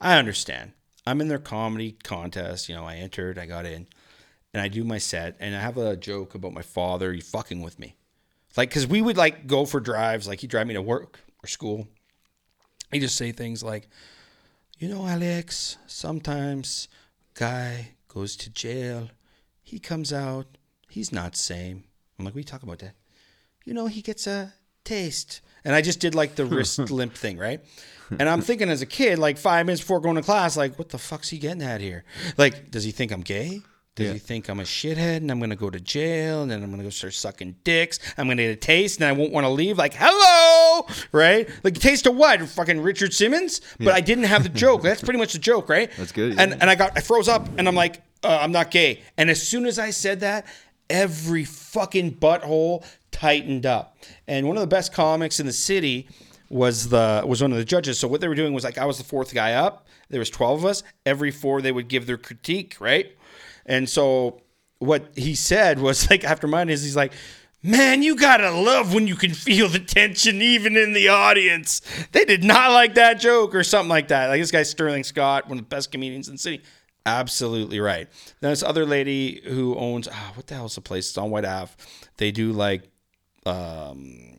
I 0.00 0.18
understand. 0.18 0.72
I'm 1.06 1.20
in 1.20 1.28
their 1.28 1.38
comedy 1.38 1.92
contest. 1.92 2.68
You 2.68 2.74
know, 2.74 2.84
I 2.84 2.96
entered. 2.96 3.38
I 3.38 3.46
got 3.46 3.66
in, 3.66 3.86
and 4.52 4.60
I 4.60 4.66
do 4.66 4.82
my 4.82 4.98
set, 4.98 5.36
and 5.38 5.54
I 5.54 5.60
have 5.60 5.78
a 5.78 5.94
joke 5.94 6.34
about 6.34 6.52
my 6.52 6.62
father. 6.62 7.14
You 7.14 7.22
fucking 7.22 7.62
with 7.62 7.78
me. 7.78 7.94
Like, 8.58 8.72
cause 8.72 8.88
we 8.88 9.00
would 9.00 9.16
like 9.16 9.46
go 9.46 9.64
for 9.64 9.78
drives, 9.78 10.26
like 10.26 10.40
he'd 10.40 10.50
drive 10.50 10.66
me 10.66 10.74
to 10.74 10.82
work 10.82 11.20
or 11.44 11.46
school. 11.46 11.86
He'd 12.90 12.98
just 12.98 13.14
say 13.14 13.30
things 13.30 13.62
like, 13.62 13.88
you 14.80 14.88
know, 14.88 15.06
Alex, 15.06 15.78
sometimes 15.86 16.88
guy 17.34 17.90
goes 18.08 18.34
to 18.38 18.50
jail, 18.50 19.10
he 19.62 19.78
comes 19.78 20.12
out, 20.12 20.58
he's 20.90 21.12
not 21.12 21.36
same. 21.36 21.84
I'm 22.18 22.24
like, 22.24 22.34
we 22.34 22.42
talk 22.42 22.64
about 22.64 22.80
that. 22.80 22.96
You 23.64 23.74
know, 23.74 23.86
he 23.86 24.02
gets 24.02 24.26
a 24.26 24.52
taste. 24.82 25.40
And 25.64 25.72
I 25.72 25.80
just 25.80 26.00
did 26.00 26.16
like 26.16 26.34
the 26.34 26.44
wrist 26.44 26.78
limp 26.90 27.14
thing, 27.14 27.38
right? 27.38 27.60
And 28.10 28.28
I'm 28.28 28.40
thinking 28.40 28.70
as 28.70 28.82
a 28.82 28.86
kid, 28.86 29.20
like 29.20 29.38
five 29.38 29.66
minutes 29.66 29.82
before 29.82 30.00
going 30.00 30.16
to 30.16 30.22
class, 30.22 30.56
like, 30.56 30.76
what 30.80 30.88
the 30.88 30.98
fuck's 30.98 31.28
he 31.28 31.38
getting 31.38 31.62
at 31.62 31.80
here? 31.80 32.02
Like, 32.36 32.72
does 32.72 32.82
he 32.82 32.90
think 32.90 33.12
I'm 33.12 33.20
gay? 33.20 33.62
Does 33.98 34.06
Yeah. 34.06 34.12
he 34.14 34.18
think 34.18 34.48
I'm 34.48 34.60
a 34.60 34.64
shithead 34.64 35.18
and 35.18 35.30
I'm 35.30 35.40
gonna 35.40 35.56
go 35.56 35.68
to 35.70 35.78
jail 35.80 36.42
and 36.42 36.50
then 36.50 36.62
I'm 36.62 36.70
gonna 36.70 36.84
go 36.84 36.90
start 36.90 37.14
sucking 37.14 37.56
dicks? 37.64 37.98
I'm 38.16 38.26
gonna 38.28 38.42
get 38.42 38.50
a 38.52 38.56
taste 38.56 39.00
and 39.00 39.06
I 39.08 39.12
won't 39.12 39.32
want 39.32 39.44
to 39.44 39.50
leave. 39.50 39.76
Like, 39.76 39.94
hello, 39.96 40.86
right? 41.12 41.48
Like, 41.64 41.74
taste 41.74 42.06
of 42.06 42.14
what? 42.16 42.40
Fucking 42.48 42.80
Richard 42.80 43.12
Simmons? 43.12 43.60
But 43.78 43.94
I 43.94 44.00
didn't 44.00 44.24
have 44.24 44.42
the 44.44 44.48
joke. 44.48 44.82
That's 44.88 45.02
pretty 45.02 45.18
much 45.18 45.32
the 45.32 45.38
joke, 45.38 45.68
right? 45.68 45.90
That's 45.96 46.12
good, 46.12 46.38
And 46.38 46.52
and 46.54 46.70
I 46.70 46.74
got 46.74 46.92
I 46.96 47.00
froze 47.00 47.28
up 47.28 47.48
and 47.58 47.66
I'm 47.68 47.74
like, 47.74 48.02
uh, 48.22 48.38
I'm 48.40 48.52
not 48.52 48.70
gay. 48.70 49.02
And 49.16 49.30
as 49.30 49.42
soon 49.42 49.66
as 49.66 49.78
I 49.78 49.90
said 49.90 50.20
that, 50.20 50.46
every 50.88 51.44
fucking 51.44 52.14
butthole 52.16 52.84
tightened 53.10 53.66
up. 53.66 53.96
And 54.26 54.46
one 54.46 54.56
of 54.56 54.60
the 54.60 54.66
best 54.66 54.92
comics 54.92 55.40
in 55.40 55.46
the 55.46 55.52
city 55.52 56.08
was 56.50 56.88
the 56.88 57.22
was 57.26 57.42
one 57.42 57.52
of 57.52 57.58
the 57.58 57.64
judges. 57.64 57.98
So 57.98 58.08
what 58.08 58.20
they 58.20 58.28
were 58.28 58.34
doing 58.34 58.52
was 58.54 58.64
like 58.64 58.78
I 58.78 58.84
was 58.86 58.98
the 58.98 59.04
fourth 59.04 59.34
guy 59.34 59.54
up. 59.54 59.86
There 60.10 60.18
was 60.20 60.30
12 60.30 60.60
of 60.60 60.64
us. 60.64 60.82
Every 61.04 61.30
four 61.30 61.60
they 61.60 61.72
would 61.72 61.88
give 61.88 62.06
their 62.06 62.16
critique, 62.16 62.76
right? 62.80 63.12
And 63.68 63.88
so 63.88 64.42
what 64.80 65.12
he 65.16 65.36
said 65.36 65.78
was 65.78 66.10
like 66.10 66.24
after 66.24 66.48
mine 66.48 66.68
is 66.68 66.82
he's 66.82 66.96
like 66.96 67.12
Man, 67.60 68.04
you 68.04 68.14
gotta 68.14 68.52
love 68.52 68.94
when 68.94 69.08
you 69.08 69.16
can 69.16 69.34
feel 69.34 69.68
the 69.68 69.80
tension 69.80 70.40
even 70.40 70.76
in 70.76 70.92
the 70.92 71.08
audience. 71.08 71.82
They 72.12 72.24
did 72.24 72.44
not 72.44 72.70
like 72.70 72.94
that 72.94 73.14
joke 73.14 73.52
or 73.52 73.64
something 73.64 73.88
like 73.88 74.08
that. 74.08 74.28
Like 74.28 74.40
this 74.40 74.52
guy 74.52 74.62
Sterling 74.62 75.02
Scott, 75.02 75.48
one 75.48 75.58
of 75.58 75.64
the 75.64 75.68
best 75.68 75.90
comedians 75.90 76.28
in 76.28 76.34
the 76.34 76.38
city. 76.38 76.62
Absolutely 77.04 77.80
right. 77.80 78.08
Then 78.40 78.50
this 78.50 78.62
other 78.62 78.86
lady 78.86 79.40
who 79.44 79.74
owns 79.74 80.06
ah, 80.06 80.32
what 80.34 80.46
the 80.46 80.54
hell's 80.54 80.76
the 80.76 80.80
place? 80.80 81.08
It's 81.08 81.18
on 81.18 81.30
Whyte 81.30 81.44
Ave. 81.44 81.72
They 82.18 82.30
do 82.30 82.52
like 82.52 82.88
um, 83.44 84.36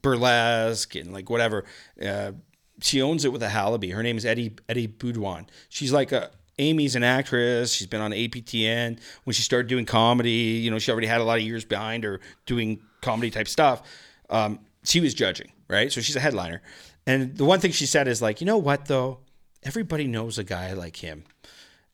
burlesque 0.00 0.94
and 0.94 1.12
like 1.12 1.28
whatever. 1.30 1.64
Uh, 2.00 2.32
she 2.80 3.02
owns 3.02 3.24
it 3.24 3.32
with 3.32 3.42
a 3.42 3.48
Hallaby. 3.48 3.92
Her 3.92 4.02
name 4.04 4.16
is 4.16 4.24
Eddie 4.24 4.54
Eddie 4.68 4.86
Boudouin. 4.86 5.48
She's 5.70 5.92
like 5.92 6.12
a 6.12 6.30
Amy's 6.58 6.96
an 6.96 7.04
actress. 7.04 7.72
She's 7.72 7.86
been 7.86 8.00
on 8.00 8.12
APTN. 8.12 8.98
When 9.24 9.34
she 9.34 9.42
started 9.42 9.68
doing 9.68 9.86
comedy, 9.86 10.30
you 10.30 10.70
know, 10.70 10.78
she 10.78 10.90
already 10.90 11.06
had 11.06 11.20
a 11.20 11.24
lot 11.24 11.38
of 11.38 11.44
years 11.44 11.64
behind 11.64 12.04
her 12.04 12.20
doing 12.46 12.80
comedy 13.00 13.30
type 13.30 13.48
stuff. 13.48 13.82
Um, 14.30 14.60
she 14.84 15.00
was 15.00 15.14
judging, 15.14 15.50
right? 15.68 15.90
So 15.92 16.00
she's 16.00 16.16
a 16.16 16.20
headliner. 16.20 16.62
And 17.06 17.36
the 17.36 17.44
one 17.44 17.60
thing 17.60 17.72
she 17.72 17.86
said 17.86 18.08
is 18.08 18.22
like, 18.22 18.40
you 18.40 18.46
know 18.46 18.58
what 18.58 18.86
though? 18.86 19.18
Everybody 19.62 20.06
knows 20.06 20.38
a 20.38 20.44
guy 20.44 20.72
like 20.74 20.96
him 20.96 21.24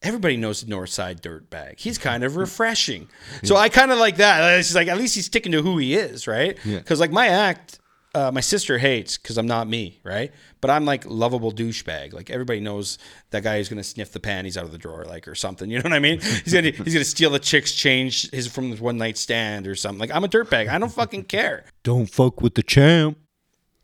everybody 0.02 0.36
knows 0.36 0.62
the 0.62 0.70
North 0.70 0.90
Side 0.90 1.22
dirtbag. 1.22 1.78
He's 1.78 1.98
kind 1.98 2.24
of 2.24 2.36
refreshing. 2.36 3.08
So 3.42 3.56
I 3.56 3.68
kind 3.68 3.90
of 3.90 3.98
like 3.98 4.16
that. 4.16 4.58
It's 4.58 4.68
just 4.68 4.76
like 4.76 4.88
at 4.88 4.98
least 4.98 5.14
he's 5.14 5.26
sticking 5.26 5.52
to 5.52 5.62
who 5.62 5.78
he 5.78 5.94
is, 5.94 6.26
right? 6.26 6.58
Yeah. 6.64 6.78
Because 6.78 7.00
like 7.00 7.12
my 7.12 7.28
act, 7.28 7.79
uh, 8.14 8.30
my 8.32 8.40
sister 8.40 8.78
hates 8.78 9.16
because 9.16 9.38
I'm 9.38 9.46
not 9.46 9.68
me, 9.68 10.00
right? 10.04 10.32
But 10.60 10.70
I'm 10.70 10.84
like 10.84 11.04
lovable 11.06 11.52
douchebag. 11.52 12.12
Like 12.12 12.28
everybody 12.30 12.60
knows 12.60 12.98
that 13.30 13.42
guy 13.42 13.58
who's 13.58 13.68
gonna 13.68 13.84
sniff 13.84 14.12
the 14.12 14.20
panties 14.20 14.56
out 14.56 14.64
of 14.64 14.72
the 14.72 14.78
drawer, 14.78 15.04
like 15.04 15.28
or 15.28 15.34
something. 15.34 15.70
You 15.70 15.78
know 15.78 15.84
what 15.84 15.92
I 15.92 16.00
mean? 16.00 16.20
He's 16.44 16.52
gonna 16.52 16.70
he's 16.70 16.94
gonna 16.94 17.04
steal 17.04 17.30
the 17.30 17.38
chick's 17.38 17.72
change 17.72 18.30
his 18.30 18.48
from 18.48 18.70
the 18.70 18.76
one 18.82 18.98
night 18.98 19.16
stand 19.16 19.66
or 19.68 19.74
something. 19.76 20.00
Like 20.00 20.14
I'm 20.14 20.24
a 20.24 20.28
dirtbag. 20.28 20.68
I 20.68 20.78
don't 20.78 20.92
fucking 20.92 21.24
care 21.24 21.64
Don't 21.84 22.06
fuck 22.06 22.40
with 22.42 22.54
the 22.54 22.62
champ. 22.62 23.16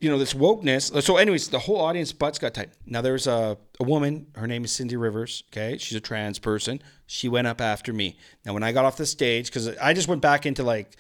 you 0.01 0.11
know, 0.11 0.19
this 0.19 0.35
wokeness. 0.35 1.03
So, 1.03 1.17
anyways, 1.17 1.49
the 1.49 1.59
whole 1.61 1.81
audience 1.81 2.13
butts 2.13 2.39
got 2.39 2.53
tight. 2.53 2.71
Now, 2.85 3.01
there's 3.01 3.27
a, 3.27 3.57
a 3.81 3.85
woman. 3.85 4.27
Her 4.35 4.47
name 4.47 4.63
is 4.65 4.73
Cindy 4.73 4.97
Rivers. 4.97 5.45
Okay, 5.51 5.79
she's 5.79 5.97
a 5.97 6.01
trans 6.01 6.39
person. 6.39 6.83
She 7.07 7.29
went 7.29 7.47
up 7.47 7.61
after 7.63 7.93
me. 7.95 8.19
Now, 8.45 8.53
when 8.53 8.63
I 8.63 8.73
got 8.73 8.85
off 8.85 8.97
the 8.99 9.07
stage, 9.07 9.47
because 9.47 9.69
I 9.79 9.95
just 9.95 10.07
went 10.09 10.21
back 10.21 10.45
into 10.45 10.63
like 10.65 10.97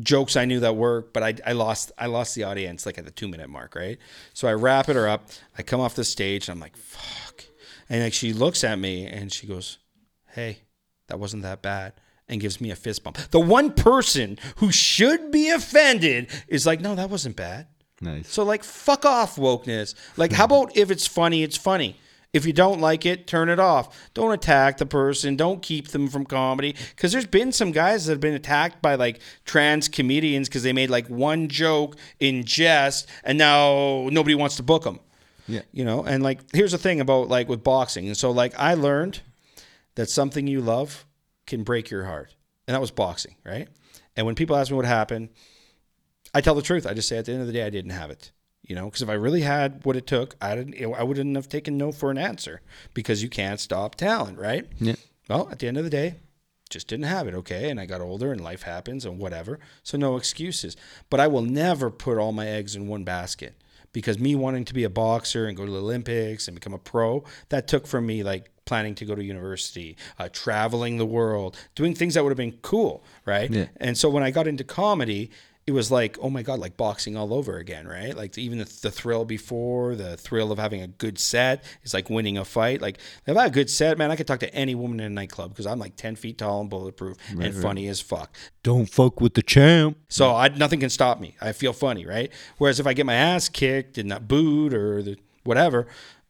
jokes 0.00 0.36
I 0.36 0.44
knew 0.44 0.60
that 0.60 0.76
worked, 0.76 1.12
but 1.12 1.22
I, 1.22 1.34
I 1.46 1.52
lost 1.52 1.92
I 1.98 2.06
lost 2.06 2.34
the 2.34 2.44
audience 2.44 2.86
like 2.86 2.98
at 2.98 3.04
the 3.04 3.10
two 3.10 3.28
minute 3.28 3.48
mark, 3.48 3.74
right? 3.74 3.98
So 4.34 4.48
I 4.48 4.54
wrap 4.54 4.88
it 4.88 4.96
her 4.96 5.08
up. 5.08 5.28
I 5.56 5.62
come 5.62 5.80
off 5.80 5.94
the 5.94 6.04
stage 6.04 6.48
and 6.48 6.56
I'm 6.56 6.60
like, 6.60 6.76
fuck. 6.76 7.44
And 7.88 8.02
like 8.02 8.12
she 8.12 8.32
looks 8.32 8.64
at 8.64 8.78
me 8.78 9.06
and 9.06 9.32
she 9.32 9.46
goes, 9.46 9.78
Hey, 10.28 10.60
that 11.08 11.18
wasn't 11.18 11.42
that 11.42 11.62
bad. 11.62 11.94
And 12.28 12.40
gives 12.40 12.60
me 12.60 12.70
a 12.70 12.76
fist 12.76 13.02
bump. 13.02 13.16
The 13.30 13.40
one 13.40 13.72
person 13.72 14.38
who 14.56 14.70
should 14.70 15.30
be 15.30 15.48
offended 15.48 16.28
is 16.46 16.66
like, 16.66 16.80
no, 16.82 16.94
that 16.94 17.08
wasn't 17.08 17.36
bad. 17.36 17.68
Nice. 18.02 18.28
So 18.28 18.44
like 18.44 18.62
fuck 18.62 19.06
off 19.06 19.36
wokeness. 19.36 19.94
Like 20.16 20.32
how 20.32 20.44
about 20.44 20.76
if 20.76 20.90
it's 20.90 21.06
funny, 21.06 21.42
it's 21.42 21.56
funny. 21.56 21.96
If 22.32 22.44
you 22.44 22.52
don't 22.52 22.80
like 22.80 23.06
it, 23.06 23.26
turn 23.26 23.48
it 23.48 23.58
off. 23.58 24.10
Don't 24.12 24.32
attack 24.32 24.76
the 24.76 24.86
person. 24.86 25.34
Don't 25.34 25.62
keep 25.62 25.88
them 25.88 26.08
from 26.08 26.26
comedy. 26.26 26.74
Because 26.90 27.10
there's 27.10 27.26
been 27.26 27.52
some 27.52 27.72
guys 27.72 28.04
that 28.04 28.12
have 28.12 28.20
been 28.20 28.34
attacked 28.34 28.82
by 28.82 28.96
like 28.96 29.20
trans 29.46 29.88
comedians 29.88 30.48
because 30.48 30.62
they 30.62 30.74
made 30.74 30.90
like 30.90 31.08
one 31.08 31.48
joke 31.48 31.96
in 32.20 32.44
jest 32.44 33.08
and 33.24 33.38
now 33.38 34.08
nobody 34.10 34.34
wants 34.34 34.56
to 34.56 34.62
book 34.62 34.84
them. 34.84 35.00
Yeah. 35.46 35.62
You 35.72 35.86
know, 35.86 36.04
and 36.04 36.22
like 36.22 36.40
here's 36.52 36.72
the 36.72 36.78
thing 36.78 37.00
about 37.00 37.28
like 37.28 37.48
with 37.48 37.64
boxing. 37.64 38.06
And 38.06 38.16
so 38.16 38.30
like 38.30 38.52
I 38.58 38.74
learned 38.74 39.22
that 39.94 40.10
something 40.10 40.46
you 40.46 40.60
love 40.60 41.06
can 41.46 41.62
break 41.62 41.90
your 41.90 42.04
heart. 42.04 42.34
And 42.66 42.74
that 42.74 42.80
was 42.80 42.90
boxing, 42.90 43.36
right? 43.46 43.68
And 44.14 44.26
when 44.26 44.34
people 44.34 44.54
ask 44.54 44.70
me 44.70 44.76
what 44.76 44.84
happened, 44.84 45.30
I 46.34 46.42
tell 46.42 46.54
the 46.54 46.60
truth. 46.60 46.86
I 46.86 46.92
just 46.92 47.08
say 47.08 47.16
at 47.16 47.24
the 47.24 47.32
end 47.32 47.40
of 47.40 47.46
the 47.46 47.54
day, 47.54 47.64
I 47.64 47.70
didn't 47.70 47.92
have 47.92 48.10
it. 48.10 48.32
You 48.68 48.76
know, 48.76 48.84
because 48.84 49.02
if 49.02 49.08
I 49.08 49.14
really 49.14 49.40
had 49.40 49.84
what 49.84 49.96
it 49.96 50.06
took, 50.06 50.36
I 50.40 50.54
didn't. 50.54 50.94
I 50.94 51.02
wouldn't 51.02 51.34
have 51.36 51.48
taken 51.48 51.76
no 51.76 51.90
for 51.90 52.10
an 52.10 52.18
answer 52.18 52.60
because 52.94 53.22
you 53.22 53.28
can't 53.28 53.58
stop 53.58 53.94
talent, 53.94 54.38
right? 54.38 54.66
Yeah. 54.78 54.96
Well, 55.28 55.48
at 55.50 55.58
the 55.58 55.66
end 55.68 55.78
of 55.78 55.84
the 55.84 55.90
day, 55.90 56.16
just 56.68 56.86
didn't 56.86 57.06
have 57.06 57.26
it. 57.26 57.34
Okay, 57.34 57.70
and 57.70 57.80
I 57.80 57.86
got 57.86 58.02
older, 58.02 58.30
and 58.30 58.42
life 58.42 58.62
happens, 58.62 59.06
and 59.06 59.18
whatever. 59.18 59.58
So 59.82 59.96
no 59.96 60.16
excuses. 60.16 60.76
But 61.08 61.18
I 61.18 61.26
will 61.26 61.42
never 61.42 61.90
put 61.90 62.18
all 62.18 62.32
my 62.32 62.46
eggs 62.46 62.76
in 62.76 62.88
one 62.88 63.04
basket 63.04 63.54
because 63.92 64.18
me 64.18 64.34
wanting 64.34 64.66
to 64.66 64.74
be 64.74 64.84
a 64.84 64.90
boxer 64.90 65.46
and 65.46 65.56
go 65.56 65.64
to 65.64 65.72
the 65.72 65.78
Olympics 65.78 66.46
and 66.46 66.54
become 66.54 66.74
a 66.74 66.78
pro, 66.78 67.24
that 67.48 67.68
took 67.68 67.86
from 67.86 68.06
me 68.06 68.22
like 68.22 68.50
planning 68.66 68.94
to 68.94 69.06
go 69.06 69.14
to 69.14 69.24
university, 69.24 69.96
uh, 70.18 70.28
traveling 70.30 70.98
the 70.98 71.06
world, 71.06 71.56
doing 71.74 71.94
things 71.94 72.14
that 72.14 72.22
would 72.22 72.30
have 72.30 72.36
been 72.36 72.58
cool, 72.60 73.02
right? 73.24 73.50
Yeah. 73.50 73.68
And 73.78 73.96
so 73.96 74.10
when 74.10 74.22
I 74.22 74.30
got 74.30 74.46
into 74.46 74.62
comedy, 74.62 75.30
it 75.68 75.72
was 75.72 75.90
like, 75.90 76.16
oh 76.22 76.30
my 76.30 76.42
God, 76.42 76.58
like 76.60 76.78
boxing 76.78 77.14
all 77.14 77.34
over 77.34 77.58
again, 77.58 77.86
right? 77.86 78.16
Like 78.16 78.38
even 78.38 78.56
the, 78.58 78.64
the 78.80 78.90
thrill 78.90 79.26
before, 79.26 79.94
the 79.96 80.16
thrill 80.16 80.50
of 80.50 80.58
having 80.58 80.80
a 80.80 80.86
good 80.86 81.18
set 81.18 81.62
is 81.82 81.92
like 81.92 82.08
winning 82.08 82.38
a 82.38 82.44
fight. 82.44 82.80
Like 82.80 82.98
if 83.26 83.36
I 83.36 83.42
had 83.42 83.50
a 83.50 83.54
good 83.54 83.68
set, 83.68 83.98
man, 83.98 84.10
I 84.10 84.16
could 84.16 84.26
talk 84.26 84.40
to 84.40 84.54
any 84.54 84.74
woman 84.74 84.98
in 85.00 85.06
a 85.06 85.10
nightclub 85.10 85.50
because 85.50 85.66
I'm 85.66 85.78
like 85.78 85.94
10 85.96 86.16
feet 86.16 86.38
tall 86.38 86.62
and 86.62 86.70
bulletproof 86.70 87.18
and 87.38 87.54
funny 87.54 87.86
as 87.88 88.00
fuck. 88.00 88.34
Don't 88.62 88.86
fuck 88.86 89.20
with 89.20 89.34
the 89.34 89.42
champ. 89.42 89.98
So 90.08 90.34
I, 90.34 90.48
nothing 90.48 90.80
can 90.80 90.88
stop 90.90 91.20
me. 91.20 91.36
I 91.40 91.52
feel 91.52 91.74
funny, 91.74 92.06
right? 92.06 92.32
Whereas 92.56 92.80
if 92.80 92.86
I 92.86 92.94
get 92.94 93.04
my 93.04 93.14
ass 93.14 93.50
kicked 93.50 93.98
and 93.98 94.08
not 94.08 94.26
booed 94.26 94.72
or 94.72 95.02
the, 95.02 95.16
whatever, 95.44 95.86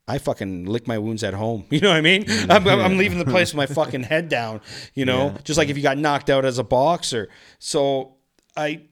I 0.08 0.18
fucking 0.18 0.64
lick 0.64 0.88
my 0.88 0.98
wounds 0.98 1.22
at 1.22 1.34
home. 1.34 1.64
You 1.70 1.80
know 1.80 1.90
what 1.90 1.96
I 1.98 2.00
mean? 2.00 2.24
Mm-hmm. 2.24 2.50
I'm, 2.50 2.66
I'm- 2.66 2.80
I'm 2.80 2.98
leaving 2.98 3.18
the 3.18 3.24
place 3.24 3.54
with 3.54 3.56
my 3.70 3.72
fucking 3.72 4.02
head 4.02 4.28
down. 4.28 4.62
You 4.94 5.04
know, 5.04 5.26
Yeah. 5.34 5.38
just 5.44 5.58
like 5.58 5.68
if 5.68 5.76
you 5.76 5.82
got 5.84 5.96
knocked 5.96 6.28
out 6.28 6.44
as 6.44 6.58
a 6.58 6.64
boxer. 6.64 7.28
So 7.60 8.16
I. 8.56 8.82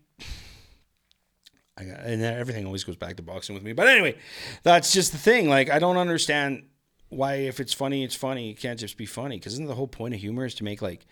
I 1.77 1.85
got, 1.85 2.01
and 2.01 2.23
everything 2.23 2.65
always 2.65 2.85
goes 2.85 2.97
back 2.97 3.17
to 3.17 3.23
boxing 3.23 3.55
with 3.55 3.63
me. 3.63 3.73
But 3.73 3.89
anyway, 3.89 4.17
that's 4.63 4.93
just 4.93 5.13
the 5.13 5.19
thing. 5.19 5.49
Like 5.49 5.71
I 5.71 5.79
don't 5.79 5.97
understand 5.99 6.65
why 7.09 7.35
if 7.35 7.61
it's 7.61 7.73
funny, 7.73 8.03
it's 8.03 8.15
funny. 8.15 8.51
It 8.51 8.59
can't 8.59 8.79
just 8.79 8.97
be 8.97 9.07
funny 9.07 9.39
because 9.39 9.55
isn't 9.55 9.67
the 9.67 9.75
whole 9.75 9.89
point 9.89 10.15
of 10.15 10.21
humor 10.21 10.45
is 10.45 10.55
to 10.57 10.65
make 10.65 10.81
like 10.81 11.07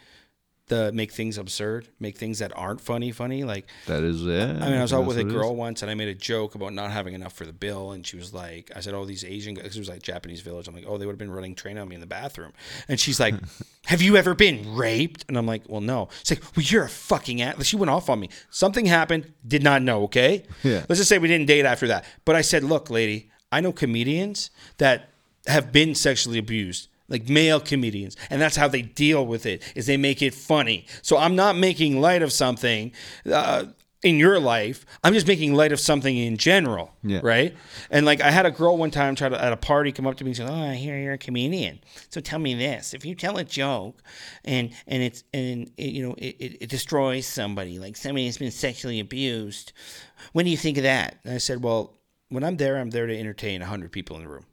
the 0.68 0.92
make 0.92 1.12
things 1.12 1.36
absurd, 1.36 1.88
make 2.00 2.16
things 2.16 2.38
that 2.38 2.50
aren't 2.56 2.80
funny 2.80 3.12
funny. 3.12 3.44
Like 3.44 3.66
That 3.86 4.02
is 4.02 4.22
yeah. 4.22 4.58
I 4.60 4.70
mean, 4.70 4.78
I 4.78 4.82
was 4.82 4.92
out 4.92 5.04
with 5.04 5.18
a 5.18 5.20
it 5.20 5.28
girl 5.28 5.54
once, 5.54 5.82
and 5.82 5.90
I 5.90 5.94
made 5.94 6.08
a 6.08 6.14
joke 6.14 6.54
about 6.54 6.72
not 6.72 6.90
having 6.90 7.12
enough 7.14 7.34
for 7.34 7.44
the 7.44 7.52
bill, 7.52 7.92
and 7.92 8.06
she 8.06 8.16
was 8.16 8.32
like, 8.32 8.70
"I 8.74 8.80
said, 8.80 8.94
oh, 8.94 9.04
these 9.04 9.24
Asian 9.24 9.54
guys, 9.54 9.76
it 9.76 9.78
was 9.78 9.88
like 9.88 10.02
Japanese 10.02 10.40
village. 10.40 10.66
I'm 10.66 10.74
like, 10.74 10.84
oh, 10.86 10.96
they 10.96 11.04
would 11.04 11.12
have 11.12 11.18
been 11.18 11.30
running 11.30 11.54
train 11.54 11.76
on 11.76 11.88
me 11.88 11.94
in 11.94 12.00
the 12.00 12.06
bathroom." 12.06 12.52
And 12.88 12.98
she's 12.98 13.20
like, 13.20 13.34
"Have 13.86 14.00
you 14.00 14.16
ever 14.16 14.34
been 14.34 14.74
raped?" 14.74 15.24
And 15.28 15.36
I'm 15.36 15.46
like, 15.46 15.62
"Well, 15.68 15.82
no." 15.82 16.08
She's 16.22 16.38
like, 16.38 16.56
"Well, 16.56 16.64
you're 16.64 16.84
a 16.84 16.88
fucking 16.88 17.42
ass." 17.42 17.64
She 17.66 17.76
went 17.76 17.90
off 17.90 18.08
on 18.08 18.20
me. 18.20 18.30
Something 18.50 18.86
happened. 18.86 19.32
Did 19.46 19.62
not 19.62 19.82
know. 19.82 20.04
Okay. 20.04 20.44
Yeah. 20.62 20.84
Let's 20.88 20.98
just 20.98 21.08
say 21.08 21.18
we 21.18 21.28
didn't 21.28 21.46
date 21.46 21.66
after 21.66 21.86
that. 21.88 22.06
But 22.24 22.36
I 22.36 22.40
said, 22.40 22.64
"Look, 22.64 22.88
lady, 22.88 23.30
I 23.52 23.60
know 23.60 23.72
comedians 23.72 24.50
that 24.78 25.10
have 25.46 25.72
been 25.72 25.94
sexually 25.94 26.38
abused." 26.38 26.88
Like 27.08 27.28
male 27.28 27.60
comedians, 27.60 28.16
and 28.30 28.40
that's 28.40 28.56
how 28.56 28.66
they 28.66 28.80
deal 28.80 29.26
with 29.26 29.44
it. 29.44 29.62
Is 29.76 29.84
they 29.86 29.98
make 29.98 30.22
it 30.22 30.32
funny. 30.32 30.86
So 31.02 31.18
I'm 31.18 31.36
not 31.36 31.54
making 31.56 32.00
light 32.00 32.22
of 32.22 32.32
something 32.32 32.92
uh, 33.30 33.66
in 34.02 34.16
your 34.18 34.40
life. 34.40 34.86
I'm 35.02 35.12
just 35.12 35.26
making 35.26 35.52
light 35.54 35.70
of 35.72 35.80
something 35.80 36.16
in 36.16 36.38
general, 36.38 36.92
Yeah. 37.02 37.20
right? 37.22 37.54
And 37.90 38.06
like 38.06 38.22
I 38.22 38.30
had 38.30 38.46
a 38.46 38.50
girl 38.50 38.78
one 38.78 38.90
time 38.90 39.14
try 39.16 39.28
to 39.28 39.42
at 39.44 39.52
a 39.52 39.56
party 39.58 39.92
come 39.92 40.06
up 40.06 40.16
to 40.16 40.24
me 40.24 40.30
and 40.30 40.36
say, 40.38 40.44
"Oh, 40.44 40.70
I 40.70 40.74
hear 40.76 40.98
you're 40.98 41.12
a 41.12 41.18
comedian. 41.18 41.80
So 42.08 42.22
tell 42.22 42.38
me 42.38 42.54
this: 42.54 42.94
if 42.94 43.04
you 43.04 43.14
tell 43.14 43.36
a 43.36 43.44
joke, 43.44 44.02
and 44.42 44.70
and 44.86 45.02
it's 45.02 45.24
and 45.34 45.70
it, 45.76 45.90
you 45.90 46.06
know 46.08 46.14
it, 46.16 46.36
it, 46.38 46.62
it 46.62 46.68
destroys 46.70 47.26
somebody, 47.26 47.78
like 47.78 47.96
somebody 47.96 48.24
has 48.24 48.38
been 48.38 48.50
sexually 48.50 48.98
abused, 48.98 49.72
what 50.32 50.44
do 50.44 50.50
you 50.50 50.56
think 50.56 50.78
of 50.78 50.84
that?" 50.84 51.16
And 51.24 51.34
I 51.34 51.38
said, 51.38 51.62
"Well, 51.62 51.98
when 52.30 52.44
I'm 52.44 52.56
there, 52.56 52.78
I'm 52.78 52.88
there 52.88 53.06
to 53.06 53.18
entertain 53.18 53.60
hundred 53.60 53.92
people 53.92 54.16
in 54.16 54.22
the 54.22 54.28
room. 54.30 54.46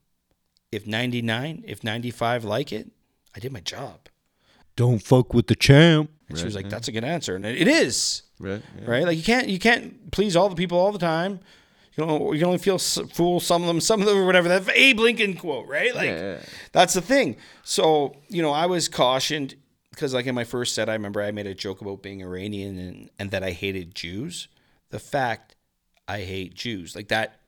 If 0.71 0.87
99, 0.87 1.63
if 1.67 1.83
95 1.83 2.43
like 2.43 2.71
it, 2.71 2.91
I 3.35 3.39
did 3.39 3.51
my 3.51 3.59
job." 3.59 4.07
Don't 4.75 4.99
fuck 4.99 5.33
with 5.33 5.47
the 5.47 5.55
champ. 5.55 6.09
And 6.29 6.37
she 6.37 6.45
was 6.45 6.55
like, 6.55 6.69
"That's 6.69 6.87
a 6.87 6.91
good 6.91 7.03
answer," 7.03 7.35
and 7.35 7.45
it 7.45 7.57
it 7.61 7.67
is 7.67 8.23
Right. 8.39 8.61
yeah. 8.79 8.89
right? 8.89 9.03
Like 9.03 9.17
you 9.17 9.23
can't 9.23 9.47
you 9.49 9.59
can't 9.59 10.11
please 10.11 10.35
all 10.35 10.49
the 10.49 10.55
people 10.55 10.77
all 10.79 10.91
the 10.91 10.97
time. 10.99 11.39
You 11.97 12.05
know, 12.05 12.31
you 12.31 12.39
can 12.39 12.47
only 12.47 12.57
feel 12.57 12.77
fool 12.77 13.41
some 13.41 13.61
of 13.63 13.67
them, 13.67 13.81
some 13.81 13.99
of 13.99 14.07
them, 14.07 14.17
or 14.17 14.25
whatever. 14.25 14.47
That 14.47 14.69
Abe 14.73 14.99
Lincoln 14.99 15.35
quote, 15.35 15.67
right? 15.67 15.93
Like 15.93 16.07
Yeah, 16.07 16.35
yeah. 16.35 16.39
that's 16.71 16.93
the 16.93 17.01
thing. 17.01 17.35
So 17.63 18.15
you 18.29 18.41
know, 18.41 18.51
I 18.51 18.65
was 18.65 18.87
cautioned 18.87 19.55
because, 19.89 20.13
like 20.13 20.25
in 20.25 20.33
my 20.33 20.45
first 20.45 20.73
set, 20.73 20.87
I 20.89 20.93
remember 20.93 21.21
I 21.21 21.31
made 21.31 21.47
a 21.47 21.53
joke 21.53 21.81
about 21.81 22.01
being 22.01 22.21
Iranian 22.21 22.79
and 22.79 23.09
and 23.19 23.31
that 23.31 23.43
I 23.43 23.51
hated 23.51 23.93
Jews. 23.93 24.47
The 24.89 24.99
fact 24.99 25.55
I 26.07 26.21
hate 26.21 26.53
Jews, 26.55 26.95
like 26.95 27.09
that. 27.09 27.40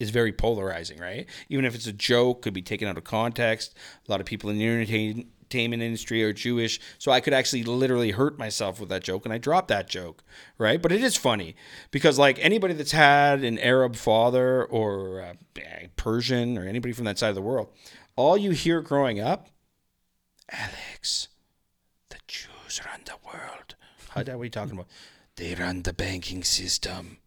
Is 0.00 0.10
very 0.10 0.32
polarizing, 0.32 0.98
right? 0.98 1.26
Even 1.50 1.64
if 1.64 1.74
it's 1.74 1.86
a 1.86 1.92
joke, 1.92 2.42
could 2.42 2.54
be 2.54 2.62
taken 2.62 2.88
out 2.88 2.96
of 2.96 3.04
context. 3.04 3.74
A 4.08 4.10
lot 4.10 4.18
of 4.18 4.26
people 4.26 4.48
in 4.48 4.58
the 4.58 4.66
entertainment 4.66 5.82
industry 5.82 6.24
are 6.24 6.32
Jewish, 6.32 6.80
so 6.98 7.12
I 7.12 7.20
could 7.20 7.34
actually 7.34 7.64
literally 7.64 8.12
hurt 8.12 8.38
myself 8.38 8.80
with 8.80 8.88
that 8.88 9.04
joke, 9.04 9.26
and 9.26 9.32
I 9.32 9.38
dropped 9.38 9.68
that 9.68 9.88
joke, 9.88 10.24
right? 10.56 10.80
But 10.80 10.90
it 10.90 11.04
is 11.04 11.16
funny 11.16 11.54
because 11.90 12.18
like 12.18 12.38
anybody 12.40 12.72
that's 12.72 12.92
had 12.92 13.44
an 13.44 13.58
Arab 13.58 13.94
father 13.94 14.64
or 14.64 15.20
uh, 15.20 15.34
Persian 15.96 16.56
or 16.56 16.66
anybody 16.66 16.92
from 16.92 17.04
that 17.04 17.18
side 17.18 17.28
of 17.28 17.34
the 17.34 17.42
world, 17.42 17.68
all 18.16 18.38
you 18.38 18.52
hear 18.52 18.80
growing 18.80 19.20
up, 19.20 19.48
Alex, 20.50 21.28
the 22.08 22.16
Jews 22.26 22.80
run 22.84 23.00
the 23.04 23.16
world. 23.24 23.76
How 24.10 24.22
are 24.32 24.38
we 24.38 24.50
talking 24.50 24.72
about? 24.72 24.88
They 25.36 25.54
run 25.54 25.82
the 25.82 25.92
banking 25.92 26.42
system. 26.42 27.18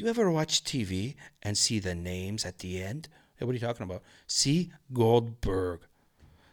You 0.00 0.06
ever 0.06 0.30
watch 0.30 0.64
TV 0.64 1.14
and 1.42 1.58
see 1.58 1.78
the 1.78 1.94
names 1.94 2.46
at 2.46 2.60
the 2.60 2.82
end? 2.82 3.06
Hey, 3.36 3.44
what 3.44 3.50
are 3.50 3.52
you 3.52 3.60
talking 3.60 3.84
about? 3.84 4.02
See 4.26 4.72
Goldberg, 4.94 5.80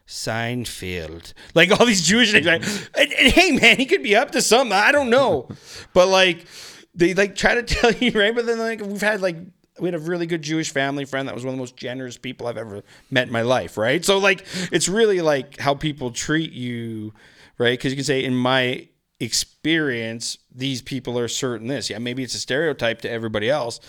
Seinfeld, 0.05 1.31
like 1.55 1.71
all 1.71 1.85
these 1.85 2.05
Jewish 2.05 2.33
names. 2.33 2.45
Like, 2.45 2.63
and, 2.97 3.13
and 3.13 3.31
hey, 3.31 3.51
man, 3.53 3.77
he 3.77 3.85
could 3.85 4.03
be 4.03 4.17
up 4.17 4.31
to 4.31 4.41
something. 4.41 4.73
I 4.73 4.91
don't 4.91 5.09
know, 5.09 5.47
but 5.93 6.09
like 6.09 6.45
they 6.93 7.13
like 7.13 7.37
try 7.37 7.55
to 7.55 7.63
tell 7.75 7.93
you 7.93 8.11
right. 8.19 8.35
But 8.35 8.47
then 8.47 8.59
like 8.59 8.81
we've 8.81 8.99
had 8.99 9.21
like 9.21 9.37
we 9.79 9.87
had 9.87 9.95
a 9.95 9.99
really 9.99 10.25
good 10.25 10.41
Jewish 10.41 10.73
family 10.73 11.05
friend 11.05 11.29
that 11.29 11.33
was 11.33 11.45
one 11.45 11.53
of 11.53 11.57
the 11.57 11.61
most 11.61 11.77
generous 11.77 12.17
people 12.17 12.47
I've 12.47 12.57
ever 12.57 12.83
met 13.09 13.27
in 13.27 13.33
my 13.33 13.43
life. 13.43 13.77
Right. 13.77 14.03
So 14.03 14.17
like 14.17 14.45
it's 14.73 14.89
really 14.89 15.21
like 15.21 15.57
how 15.57 15.73
people 15.73 16.11
treat 16.11 16.51
you, 16.51 17.13
right? 17.57 17.79
Because 17.79 17.93
you 17.93 17.95
can 17.95 18.03
say 18.03 18.25
in 18.25 18.35
my 18.35 18.89
experience, 19.19 20.37
these 20.53 20.81
people 20.81 21.17
are 21.17 21.27
certain 21.27 21.67
this. 21.67 21.89
Yeah, 21.89 21.99
maybe 21.99 22.23
it's 22.23 22.35
a 22.35 22.39
stereotype 22.39 23.01
to 23.01 23.09
everybody 23.09 23.49
else, 23.49 23.79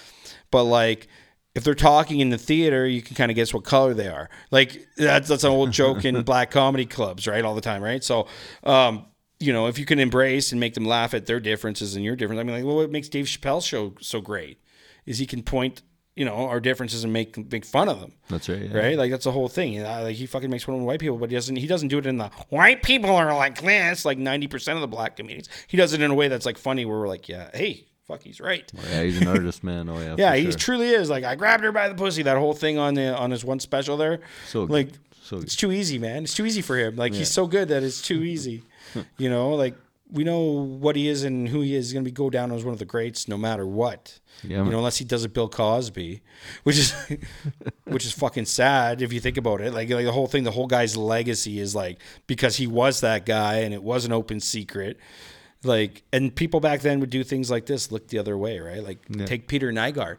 but 0.50 0.64
like 0.64 1.08
if 1.54 1.64
they're 1.64 1.74
talking 1.74 2.20
in 2.20 2.30
the 2.30 2.38
theater, 2.38 2.86
you 2.86 3.02
can 3.02 3.16
kind 3.16 3.30
of 3.30 3.34
guess 3.34 3.52
what 3.52 3.64
color 3.64 3.92
they 3.92 4.08
are. 4.08 4.30
Like 4.50 4.86
that's 4.96 5.28
that's 5.28 5.44
an 5.44 5.50
old 5.50 5.72
joke 5.72 6.04
in 6.04 6.22
black 6.24 6.50
comedy 6.50 6.86
clubs, 6.86 7.26
right? 7.26 7.44
All 7.44 7.54
the 7.54 7.60
time, 7.60 7.82
right? 7.82 8.02
So, 8.02 8.28
um, 8.64 9.06
you 9.40 9.52
know, 9.52 9.66
if 9.66 9.78
you 9.78 9.84
can 9.84 9.98
embrace 9.98 10.52
and 10.52 10.60
make 10.60 10.74
them 10.74 10.84
laugh 10.84 11.14
at 11.14 11.26
their 11.26 11.40
differences 11.40 11.96
and 11.96 12.04
your 12.04 12.16
difference, 12.16 12.40
I 12.40 12.44
mean, 12.44 12.54
like, 12.54 12.64
well, 12.64 12.76
what 12.76 12.90
makes 12.90 13.08
Dave 13.08 13.26
Chappelle's 13.26 13.64
show 13.64 13.94
so 14.00 14.20
great 14.20 14.60
is 15.06 15.18
he 15.18 15.26
can 15.26 15.42
point, 15.42 15.82
you 16.18 16.24
know, 16.24 16.34
our 16.34 16.58
differences 16.58 17.04
and 17.04 17.12
make 17.12 17.36
make 17.52 17.64
fun 17.64 17.88
of 17.88 18.00
them. 18.00 18.12
That's 18.28 18.48
right. 18.48 18.62
Yeah. 18.62 18.76
Right, 18.76 18.98
like 18.98 19.10
that's 19.12 19.24
the 19.24 19.32
whole 19.32 19.48
thing. 19.48 19.72
You 19.72 19.84
know, 19.84 20.02
like 20.02 20.16
he 20.16 20.26
fucking 20.26 20.50
makes 20.50 20.64
fun 20.64 20.74
of 20.74 20.80
white 20.82 20.98
people, 21.00 21.16
but 21.16 21.30
he 21.30 21.36
doesn't. 21.36 21.56
He 21.56 21.66
doesn't 21.68 21.88
do 21.88 21.98
it 21.98 22.06
in 22.06 22.18
the 22.18 22.30
white 22.48 22.82
people 22.82 23.10
are 23.14 23.32
like 23.36 23.60
this. 23.60 24.04
Like 24.04 24.18
ninety 24.18 24.48
percent 24.48 24.76
of 24.76 24.80
the 24.80 24.88
black 24.88 25.16
comedians, 25.16 25.48
he 25.68 25.76
does 25.76 25.92
it 25.92 26.00
in 26.02 26.10
a 26.10 26.14
way 26.14 26.26
that's 26.28 26.44
like 26.44 26.58
funny, 26.58 26.84
where 26.84 26.98
we're 26.98 27.08
like, 27.08 27.28
yeah, 27.28 27.50
hey, 27.54 27.86
fuck, 28.08 28.22
he's 28.22 28.40
right. 28.40 28.70
Oh, 28.76 28.82
yeah, 28.90 29.02
he's 29.04 29.20
an 29.20 29.28
artist, 29.36 29.62
man. 29.62 29.88
Oh 29.88 29.98
yeah. 30.00 30.16
Yeah, 30.18 30.34
he 30.34 30.44
sure. 30.50 30.52
truly 30.58 30.88
is. 30.88 31.08
Like 31.08 31.22
I 31.24 31.36
grabbed 31.36 31.62
her 31.62 31.70
by 31.72 31.88
the 31.88 31.94
pussy. 31.94 32.24
That 32.24 32.36
whole 32.36 32.54
thing 32.54 32.78
on 32.78 32.94
the 32.94 33.16
on 33.16 33.30
his 33.30 33.44
one 33.44 33.60
special 33.60 33.96
there. 33.96 34.18
So 34.48 34.66
good. 34.66 34.72
like 34.72 34.88
So 35.22 35.36
good. 35.36 35.44
it's 35.44 35.54
too 35.56 35.70
easy, 35.70 35.98
man. 35.98 36.24
It's 36.24 36.34
too 36.34 36.46
easy 36.46 36.62
for 36.62 36.76
him. 36.76 36.96
Like 36.96 37.14
he's 37.14 37.30
so 37.30 37.46
good 37.46 37.68
that 37.68 37.82
it's 37.84 38.02
too 38.02 38.24
easy. 38.24 38.64
you 39.18 39.30
know, 39.30 39.50
like 39.50 39.76
we 40.10 40.24
know 40.24 40.40
what 40.40 40.96
he 40.96 41.08
is 41.08 41.24
and 41.24 41.48
who 41.48 41.60
he 41.60 41.74
is. 41.74 41.86
He's 41.86 41.92
gonna 41.92 42.04
be 42.04 42.10
go 42.10 42.30
down 42.30 42.52
as 42.52 42.64
one 42.64 42.72
of 42.72 42.78
the 42.78 42.84
greats, 42.84 43.28
no 43.28 43.36
matter 43.36 43.66
what. 43.66 44.20
Yeah, 44.42 44.64
you 44.64 44.70
know, 44.70 44.78
unless 44.78 44.98
he 44.98 45.04
does 45.04 45.24
a 45.24 45.28
Bill 45.28 45.48
Cosby, 45.48 46.22
which 46.62 46.78
is 46.78 46.94
which 47.84 48.04
is 48.04 48.12
fucking 48.12 48.46
sad 48.46 49.02
if 49.02 49.12
you 49.12 49.20
think 49.20 49.36
about 49.36 49.60
it. 49.60 49.72
Like 49.72 49.90
like 49.90 50.04
the 50.04 50.12
whole 50.12 50.26
thing, 50.26 50.44
the 50.44 50.50
whole 50.50 50.66
guy's 50.66 50.96
legacy 50.96 51.60
is 51.60 51.74
like 51.74 52.00
because 52.26 52.56
he 52.56 52.66
was 52.66 53.00
that 53.00 53.26
guy 53.26 53.56
and 53.58 53.74
it 53.74 53.82
was 53.82 54.04
an 54.04 54.12
open 54.12 54.40
secret. 54.40 54.98
Like 55.64 56.04
and 56.12 56.34
people 56.34 56.60
back 56.60 56.80
then 56.80 57.00
would 57.00 57.10
do 57.10 57.24
things 57.24 57.50
like 57.50 57.66
this, 57.66 57.90
look 57.90 58.08
the 58.08 58.18
other 58.18 58.38
way, 58.38 58.58
right? 58.60 58.82
Like 58.82 58.98
take 59.26 59.48
Peter 59.48 59.72
Nygard 59.72 60.18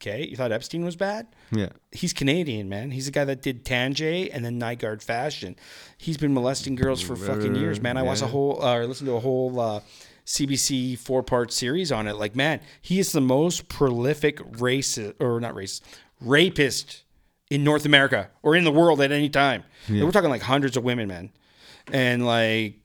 Okay, 0.00 0.26
you 0.26 0.34
thought 0.36 0.50
Epstein 0.50 0.82
was 0.82 0.96
bad? 0.96 1.26
Yeah. 1.52 1.68
He's 1.92 2.14
Canadian, 2.14 2.70
man. 2.70 2.90
He's 2.90 3.04
the 3.04 3.10
guy 3.12 3.26
that 3.26 3.42
did 3.42 3.66
Tan 3.66 3.92
Jay 3.92 4.30
and 4.30 4.42
then 4.42 4.58
Nygard 4.58 5.02
Fashion. 5.02 5.56
He's 5.98 6.16
been 6.16 6.32
molesting 6.32 6.74
girls 6.74 7.02
for 7.02 7.16
fucking 7.16 7.54
years, 7.54 7.82
man. 7.82 7.98
I 7.98 8.02
watched 8.02 8.22
a 8.22 8.26
whole, 8.26 8.64
uh, 8.64 8.76
or 8.76 8.86
listened 8.86 9.08
to 9.08 9.16
a 9.16 9.20
whole 9.20 9.60
uh, 9.60 9.80
CBC 10.24 10.96
four 10.98 11.22
part 11.22 11.52
series 11.52 11.92
on 11.92 12.06
it. 12.08 12.16
Like, 12.16 12.34
man, 12.34 12.60
he 12.80 12.98
is 12.98 13.12
the 13.12 13.20
most 13.20 13.68
prolific 13.68 14.38
racist, 14.52 15.14
or 15.20 15.38
not 15.38 15.54
racist, 15.54 15.82
rapist 16.20 17.02
in 17.50 17.62
North 17.62 17.84
America 17.84 18.30
or 18.42 18.56
in 18.56 18.64
the 18.64 18.72
world 18.72 19.00
at 19.02 19.12
any 19.12 19.28
time. 19.28 19.64
We're 19.88 20.12
talking 20.12 20.30
like 20.30 20.42
hundreds 20.42 20.76
of 20.78 20.84
women, 20.84 21.08
man. 21.08 21.30
And 21.92 22.24
like, 22.24 22.79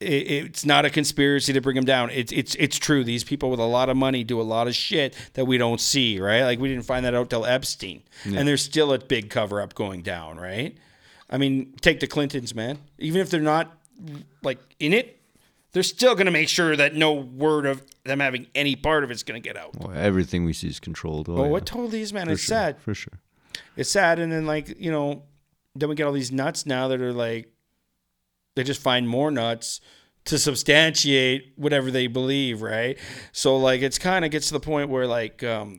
it's 0.00 0.64
not 0.66 0.84
a 0.84 0.90
conspiracy 0.90 1.52
to 1.52 1.60
bring 1.60 1.76
him 1.76 1.84
down. 1.84 2.10
It's 2.10 2.32
it's 2.32 2.54
it's 2.56 2.78
true. 2.78 3.02
These 3.04 3.24
people 3.24 3.50
with 3.50 3.60
a 3.60 3.64
lot 3.64 3.88
of 3.88 3.96
money 3.96 4.24
do 4.24 4.40
a 4.40 4.42
lot 4.42 4.66
of 4.68 4.74
shit 4.74 5.14
that 5.34 5.46
we 5.46 5.58
don't 5.58 5.80
see, 5.80 6.20
right? 6.20 6.42
Like 6.44 6.58
we 6.58 6.68
didn't 6.68 6.84
find 6.84 7.04
that 7.06 7.14
out 7.14 7.30
till 7.30 7.46
Epstein, 7.46 8.02
and 8.24 8.46
there's 8.46 8.62
still 8.62 8.92
a 8.92 8.98
big 8.98 9.30
cover 9.30 9.60
up 9.60 9.74
going 9.74 10.02
down, 10.02 10.38
right? 10.38 10.76
I 11.30 11.38
mean, 11.38 11.72
take 11.80 12.00
the 12.00 12.06
Clintons, 12.06 12.54
man. 12.54 12.78
Even 12.98 13.20
if 13.20 13.30
they're 13.30 13.40
not 13.40 13.76
like 14.42 14.58
in 14.78 14.92
it, 14.92 15.18
they're 15.72 15.82
still 15.82 16.14
gonna 16.14 16.30
make 16.30 16.48
sure 16.48 16.76
that 16.76 16.94
no 16.94 17.14
word 17.14 17.66
of 17.66 17.82
them 18.04 18.20
having 18.20 18.46
any 18.54 18.76
part 18.76 19.02
of 19.02 19.10
it's 19.10 19.22
gonna 19.22 19.40
get 19.40 19.56
out. 19.56 19.76
Well, 19.78 19.92
everything 19.96 20.44
we 20.44 20.52
see 20.52 20.68
is 20.68 20.78
controlled. 20.78 21.28
Oh, 21.28 21.36
Oh, 21.38 21.50
yeah. 21.50 21.56
it 21.56 21.66
totally 21.66 22.02
is, 22.02 22.12
man. 22.12 22.26
For 22.26 22.32
it's 22.32 22.42
sure, 22.42 22.54
sad. 22.56 22.80
For 22.80 22.94
sure. 22.94 23.14
It's 23.76 23.90
sad, 23.90 24.18
and 24.18 24.30
then 24.30 24.46
like 24.46 24.78
you 24.78 24.90
know, 24.92 25.22
then 25.74 25.88
we 25.88 25.94
get 25.94 26.04
all 26.04 26.12
these 26.12 26.30
nuts 26.30 26.66
now 26.66 26.88
that 26.88 27.00
are 27.00 27.12
like, 27.12 27.50
they 28.56 28.64
just 28.64 28.82
find 28.82 29.08
more 29.08 29.30
nuts 29.30 29.80
to 30.24 30.38
substantiate 30.38 31.52
whatever 31.54 31.92
they 31.92 32.08
believe, 32.08 32.60
right? 32.62 32.98
So 33.30 33.56
like, 33.56 33.80
it's 33.82 33.98
kind 33.98 34.24
of 34.24 34.32
gets 34.32 34.48
to 34.48 34.54
the 34.54 34.60
point 34.60 34.90
where 34.90 35.06
like, 35.06 35.44
um, 35.44 35.76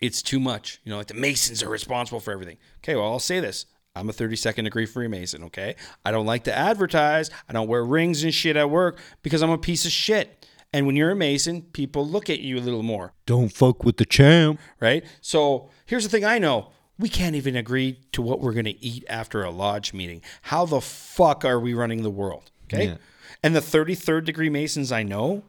it's 0.00 0.22
too 0.22 0.38
much. 0.38 0.80
You 0.84 0.90
know, 0.90 0.98
like 0.98 1.08
the 1.08 1.14
Masons 1.14 1.62
are 1.62 1.68
responsible 1.68 2.20
for 2.20 2.32
everything. 2.32 2.58
Okay, 2.78 2.94
well 2.94 3.06
I'll 3.06 3.18
say 3.18 3.40
this. 3.40 3.66
I'm 3.94 4.08
a 4.08 4.12
32nd 4.12 4.64
degree 4.64 4.86
Freemason, 4.86 5.44
okay? 5.44 5.76
I 6.04 6.12
don't 6.12 6.24
like 6.24 6.44
to 6.44 6.56
advertise. 6.56 7.30
I 7.48 7.52
don't 7.52 7.68
wear 7.68 7.84
rings 7.84 8.24
and 8.24 8.32
shit 8.32 8.56
at 8.56 8.70
work 8.70 8.98
because 9.22 9.42
I'm 9.42 9.50
a 9.50 9.58
piece 9.58 9.84
of 9.84 9.92
shit. 9.92 10.46
And 10.72 10.86
when 10.86 10.96
you're 10.96 11.10
a 11.10 11.16
Mason, 11.16 11.62
people 11.62 12.06
look 12.08 12.30
at 12.30 12.40
you 12.40 12.58
a 12.58 12.60
little 12.60 12.82
more 12.82 13.12
Don't 13.26 13.50
fuck 13.50 13.84
with 13.84 13.98
the 13.98 14.06
champ. 14.06 14.58
right? 14.80 15.04
So 15.20 15.68
here's 15.84 16.04
the 16.04 16.08
thing 16.08 16.24
I 16.24 16.38
know. 16.38 16.70
We 16.98 17.08
can't 17.08 17.34
even 17.34 17.56
agree 17.56 17.98
to 18.12 18.22
what 18.22 18.40
we're 18.40 18.52
going 18.52 18.66
to 18.66 18.84
eat 18.84 19.04
after 19.08 19.42
a 19.42 19.50
lodge 19.50 19.92
meeting. 19.92 20.22
How 20.42 20.66
the 20.66 20.80
fuck 20.80 21.44
are 21.44 21.58
we 21.58 21.74
running 21.74 22.02
the 22.02 22.10
world? 22.10 22.50
Okay. 22.64 22.86
Yeah. 22.86 22.96
And 23.42 23.56
the 23.56 23.60
33rd 23.60 24.24
degree 24.24 24.50
Masons 24.50 24.92
I 24.92 25.02
know, 25.02 25.42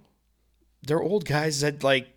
they're 0.82 1.02
old 1.02 1.26
guys 1.26 1.62
that 1.62 1.84
like 1.84 2.08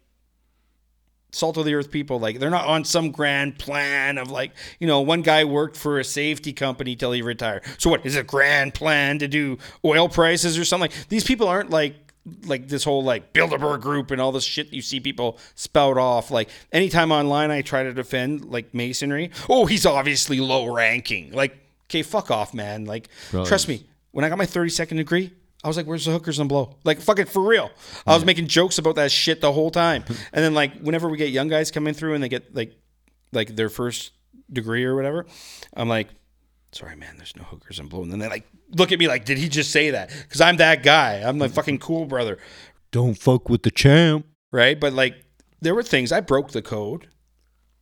salt 1.32 1.56
of 1.56 1.64
the 1.64 1.74
earth 1.74 1.90
people. 1.90 2.18
Like 2.18 2.38
they're 2.38 2.50
not 2.50 2.66
on 2.66 2.84
some 2.84 3.10
grand 3.10 3.58
plan 3.58 4.18
of 4.18 4.30
like, 4.30 4.52
you 4.80 4.86
know, 4.86 5.00
one 5.00 5.22
guy 5.22 5.44
worked 5.44 5.76
for 5.76 5.98
a 5.98 6.04
safety 6.04 6.52
company 6.52 6.96
till 6.96 7.12
he 7.12 7.22
retired. 7.22 7.62
So 7.78 7.90
what 7.90 8.04
is 8.06 8.16
a 8.16 8.22
grand 8.22 8.74
plan 8.74 9.18
to 9.18 9.28
do 9.28 9.58
oil 9.84 10.08
prices 10.08 10.58
or 10.58 10.64
something? 10.64 10.90
Like, 10.90 11.08
these 11.08 11.24
people 11.24 11.48
aren't 11.48 11.70
like 11.70 12.05
like 12.44 12.68
this 12.68 12.84
whole 12.84 13.02
like 13.04 13.32
Bilderberg 13.32 13.80
group 13.80 14.10
and 14.10 14.20
all 14.20 14.32
this 14.32 14.44
shit 14.44 14.72
you 14.72 14.82
see 14.82 15.00
people 15.00 15.38
spout 15.54 15.96
off. 15.98 16.30
Like 16.30 16.48
anytime 16.72 17.12
online 17.12 17.50
I 17.50 17.62
try 17.62 17.82
to 17.84 17.92
defend 17.92 18.46
like 18.46 18.74
masonry, 18.74 19.30
oh 19.48 19.66
he's 19.66 19.86
obviously 19.86 20.40
low 20.40 20.72
ranking. 20.72 21.32
Like, 21.32 21.56
okay, 21.88 22.02
fuck 22.02 22.30
off, 22.30 22.54
man. 22.54 22.84
Like 22.84 23.08
Bro, 23.30 23.46
trust 23.46 23.68
me, 23.68 23.86
when 24.10 24.24
I 24.24 24.28
got 24.28 24.38
my 24.38 24.46
32nd 24.46 24.96
degree, 24.96 25.32
I 25.62 25.68
was 25.68 25.76
like, 25.76 25.86
where's 25.86 26.04
the 26.04 26.12
hookers 26.12 26.38
and 26.38 26.48
blow? 26.48 26.76
Like, 26.84 27.00
fucking 27.00 27.26
for 27.26 27.42
real. 27.42 27.70
I 28.06 28.14
was 28.14 28.24
making 28.24 28.46
jokes 28.46 28.78
about 28.78 28.94
that 28.94 29.10
shit 29.10 29.40
the 29.40 29.52
whole 29.52 29.70
time. 29.70 30.04
And 30.32 30.44
then, 30.44 30.54
like, 30.54 30.78
whenever 30.80 31.08
we 31.08 31.16
get 31.16 31.30
young 31.30 31.48
guys 31.48 31.70
coming 31.70 31.92
through 31.92 32.14
and 32.14 32.22
they 32.22 32.28
get, 32.28 32.54
like, 32.54 32.76
like 33.32 33.56
their 33.56 33.68
first 33.68 34.12
degree 34.52 34.84
or 34.84 34.94
whatever, 34.94 35.26
I'm 35.74 35.88
like, 35.88 36.08
sorry, 36.76 36.96
man, 36.96 37.14
there's 37.16 37.36
no 37.36 37.42
hookers 37.44 37.78
and 37.78 37.88
blow. 37.88 38.02
And 38.02 38.12
then 38.12 38.18
they, 38.18 38.28
like, 38.28 38.46
look 38.70 38.92
at 38.92 38.98
me 38.98 39.08
like, 39.08 39.24
did 39.24 39.38
he 39.38 39.48
just 39.48 39.70
say 39.70 39.90
that? 39.90 40.10
Because 40.22 40.40
I'm 40.40 40.56
that 40.58 40.82
guy. 40.82 41.22
I'm 41.24 41.38
the 41.38 41.48
fucking 41.48 41.78
cool 41.78 42.06
brother, 42.06 42.38
Don't 42.92 43.14
fuck 43.18 43.48
with 43.48 43.62
the 43.62 43.70
champ. 43.70 44.26
right? 44.52 44.78
But, 44.78 44.92
like, 44.92 45.16
there 45.60 45.74
were 45.74 45.82
things, 45.82 46.12
I 46.12 46.20
broke 46.20 46.52
the 46.52 46.62
code. 46.62 47.08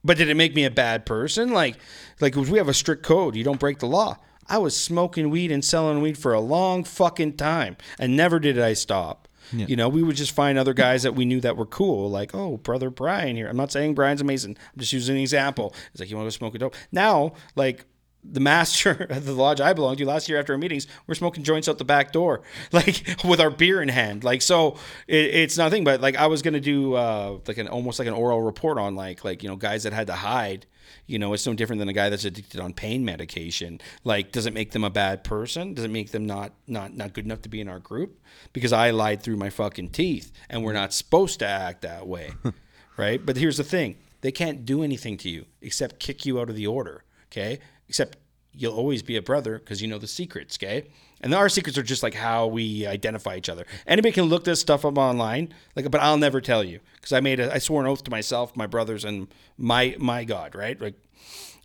But 0.03 0.19
did 0.19 0.29
it 0.29 0.35
make 0.37 0.55
me 0.55 0.65
a 0.65 0.71
bad 0.71 1.07
person? 1.07 1.53
Like, 1.53 1.77
like 2.21 2.37
we 2.37 2.59
have 2.59 2.69
a 2.69 2.75
strict 2.75 3.03
code. 3.03 3.37
You 3.37 3.43
don't 3.45 3.59
break 3.61 3.79
the 3.79 3.87
law. 3.87 4.19
I 4.47 4.59
was 4.59 4.77
smoking 4.77 5.31
weed 5.31 5.51
and 5.51 5.65
selling 5.65 6.03
weed 6.03 6.19
for 6.19 6.35
a 6.35 6.41
long 6.41 6.85
fucking 6.85 7.39
time, 7.39 7.79
and 7.99 8.15
never 8.15 8.39
did 8.39 8.59
I 8.59 8.75
stop. 8.75 9.29
You 9.53 9.77
know, 9.77 9.89
we 9.91 10.03
would 10.03 10.17
just 10.17 10.33
find 10.33 10.59
other 10.59 10.73
guys 10.75 11.03
that 11.05 11.15
we 11.15 11.25
knew 11.27 11.41
that 11.43 11.57
were 11.57 11.67
cool, 11.67 12.11
like, 12.11 12.35
oh, 12.35 12.57
brother 12.57 12.89
Brian 12.91 13.37
here. 13.37 13.47
I'm 13.47 13.57
not 13.59 13.71
saying 13.71 13.95
Brian's 13.95 14.23
amazing. 14.23 14.57
I'm 14.73 14.81
just 14.81 14.93
using 14.93 15.17
an 15.17 15.21
example. 15.23 15.75
It's 15.93 16.01
like, 16.01 16.11
you 16.11 16.17
want 16.17 16.25
to 16.25 16.35
go 16.35 16.39
smoke 16.39 16.55
a 16.55 16.59
dope? 16.59 16.75
Now, 16.93 17.35
like, 17.55 17.85
the 18.25 18.41
master 18.41 19.07
at 19.11 19.25
the 19.25 19.33
lodge 19.33 19.61
I 19.61 19.73
belonged 19.73 19.99
to 19.99 20.07
last 20.07 20.29
year 20.29 20.39
after 20.39 20.53
our 20.53 20.59
meetings, 20.59 20.87
we're 21.07 21.15
smoking 21.15 21.45
joints 21.45 21.69
out 21.69 21.79
the 21.79 21.85
back 21.85 22.13
door, 22.13 22.43
like 22.73 23.17
with 23.25 23.41
our 23.41 23.51
beer 23.51 23.83
in 23.83 23.89
hand. 23.89 24.25
Like, 24.25 24.43
so 24.43 24.77
it, 25.07 25.35
it's 25.35 25.59
nothing, 25.59 25.85
but 25.85 26.01
like 26.01 26.17
I 26.17 26.27
was 26.27 26.43
going 26.43 26.55
to 26.55 26.61
do 26.61 26.95
uh, 26.95 27.39
like 27.47 27.59
an 27.59 27.69
almost 27.69 27.99
like 27.99 28.09
an 28.09 28.15
oral 28.15 28.43
report 28.43 28.79
on 28.79 28.95
like, 28.95 29.25
like, 29.25 29.43
you 29.43 29.49
know, 29.49 29.57
guys 29.57 29.83
that 29.85 29.93
had 29.93 30.07
to 30.09 30.15
hide. 30.15 30.67
You 31.07 31.19
know, 31.19 31.33
it's 31.35 31.47
no 31.47 31.55
different 31.55 31.81
than 31.81 31.89
a 31.89 31.93
guy 31.93 32.09
that's 32.09 32.25
addicted 32.25 32.61
on 32.61 32.73
pain 32.73 33.05
medication. 33.05 33.81
Like, 34.05 34.33
does 34.33 34.47
it 34.47 34.55
make 34.55 34.73
them 34.73 34.85
a 34.85 34.91
bad 34.91 35.23
person? 35.23 35.75
Does 35.75 35.85
it 35.85 35.91
make 35.91 36.11
them 36.11 36.27
not 36.27 36.53
not 36.67 36.95
not 36.95 37.13
good 37.13 37.25
enough 37.25 37.43
to 37.43 37.49
be 37.49 37.61
in 37.61 37.69
our 37.69 37.79
group? 37.79 38.21
Because 38.53 38.73
I 38.73 38.91
lied 38.91 39.23
through 39.23 39.37
my 39.37 39.51
fucking 39.51 39.91
teeth, 39.91 40.33
and 40.49 40.63
we're 40.63 40.73
not 40.73 40.93
supposed 40.95 41.39
to 41.41 41.47
act 41.47 41.83
that 41.83 42.07
way, 42.07 42.33
right? 42.97 43.25
But 43.25 43.37
here's 43.37 43.57
the 43.59 43.65
thing: 43.65 43.97
they 44.21 44.33
can't 44.33 44.65
do 44.65 44.83
anything 44.83 45.19
to 45.19 45.29
you 45.29 45.45
except 45.61 45.99
kick 45.99 46.25
you 46.25 46.41
out 46.41 46.49
of 46.49 46.57
the 46.57 46.67
order. 46.67 47.05
Okay, 47.27 47.59
except 47.89 48.19
you'll 48.53 48.75
always 48.75 49.03
be 49.03 49.17
a 49.17 49.23
brother 49.23 49.59
because 49.59 49.83
you 49.83 49.89
know 49.89 49.99
the 49.99 50.07
secrets. 50.07 50.57
Okay, 50.63 50.89
and 51.21 51.35
our 51.35 51.49
secrets 51.49 51.77
are 51.79 51.83
just 51.83 52.03
like 52.03 52.15
how 52.15 52.47
we 52.47 52.87
identify 52.87 53.37
each 53.37 53.49
other. 53.49 53.67
Anybody 53.87 54.13
can 54.13 54.25
look 54.25 54.45
this 54.45 54.61
stuff 54.61 54.85
up 54.85 54.99
online, 54.99 55.53
like, 55.75 55.91
but 55.91 56.01
I'll 56.01 56.19
never 56.19 56.41
tell 56.41 56.63
you 56.63 56.81
because 56.97 57.13
I 57.13 57.21
made 57.21 57.41
a, 57.41 57.53
I 57.53 57.59
swore 57.59 57.81
an 57.81 57.87
oath 57.87 58.05
to 58.05 58.11
myself, 58.11 58.57
my 58.57 58.67
brothers, 58.67 59.05
and 59.05 59.29
my 59.59 59.97
my 59.99 60.25
God, 60.25 60.55
right? 60.55 60.81
Like, 60.81 60.95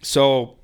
so, 0.02 0.58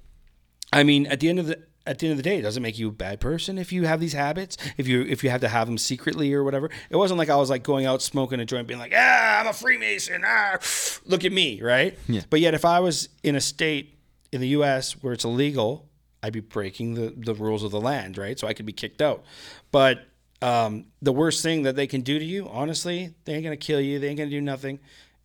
I 0.73 0.83
mean, 0.83 1.07
at 1.07 1.19
the 1.19 1.29
end 1.29 1.39
of 1.39 1.47
the 1.47 1.61
at 1.87 1.99
the 1.99 2.07
end 2.07 2.13
of 2.13 2.17
the 2.17 2.23
day, 2.23 2.37
it 2.37 2.41
doesn't 2.41 2.63
make 2.63 2.79
you 2.79 2.89
a 2.89 2.91
bad 2.91 3.19
person 3.19 3.57
if 3.57 3.71
you 3.71 3.85
have 3.85 3.99
these 3.99 4.13
habits. 4.13 4.57
If 4.77 4.87
you 4.87 5.01
if 5.03 5.23
you 5.23 5.29
have 5.29 5.41
to 5.41 5.47
have 5.47 5.67
them 5.67 5.77
secretly 5.77 6.33
or 6.33 6.43
whatever. 6.43 6.69
It 6.89 6.95
wasn't 6.95 7.17
like 7.17 7.29
I 7.29 7.35
was 7.35 7.49
like 7.49 7.63
going 7.63 7.85
out 7.85 8.01
smoking 8.01 8.39
a 8.39 8.45
joint, 8.45 8.67
being 8.67 8.79
like, 8.79 8.93
ah, 8.95 9.41
I'm 9.41 9.47
a 9.47 9.53
Freemason. 9.53 10.23
Ah, 10.25 10.57
look 11.05 11.25
at 11.25 11.31
me, 11.31 11.61
right? 11.61 11.97
Yeah. 12.07 12.21
But 12.29 12.39
yet, 12.39 12.53
if 12.53 12.65
I 12.65 12.79
was 12.79 13.09
in 13.23 13.35
a 13.35 13.41
state 13.41 13.94
in 14.31 14.41
the 14.41 14.49
U.S. 14.49 14.93
where 15.01 15.13
it's 15.13 15.23
illegal, 15.25 15.87
I'd 16.23 16.33
be 16.33 16.39
breaking 16.39 16.95
the 16.95 17.13
the 17.15 17.33
rules 17.33 17.63
of 17.63 17.71
the 17.71 17.81
land, 17.81 18.17
right? 18.17 18.37
So 18.37 18.47
I 18.47 18.53
could 18.53 18.65
be 18.65 18.73
kicked 18.73 19.01
out. 19.01 19.23
But 19.71 20.05
um, 20.41 20.85
the 21.01 21.11
worst 21.13 21.41
thing 21.41 21.63
that 21.63 21.75
they 21.75 21.87
can 21.87 22.01
do 22.01 22.19
to 22.19 22.25
you, 22.25 22.47
honestly, 22.49 23.13
they 23.25 23.33
ain't 23.33 23.43
gonna 23.43 23.57
kill 23.57 23.81
you. 23.81 23.99
They 23.99 24.07
ain't 24.09 24.17
gonna 24.17 24.29
do 24.29 24.41
nothing. 24.41 24.79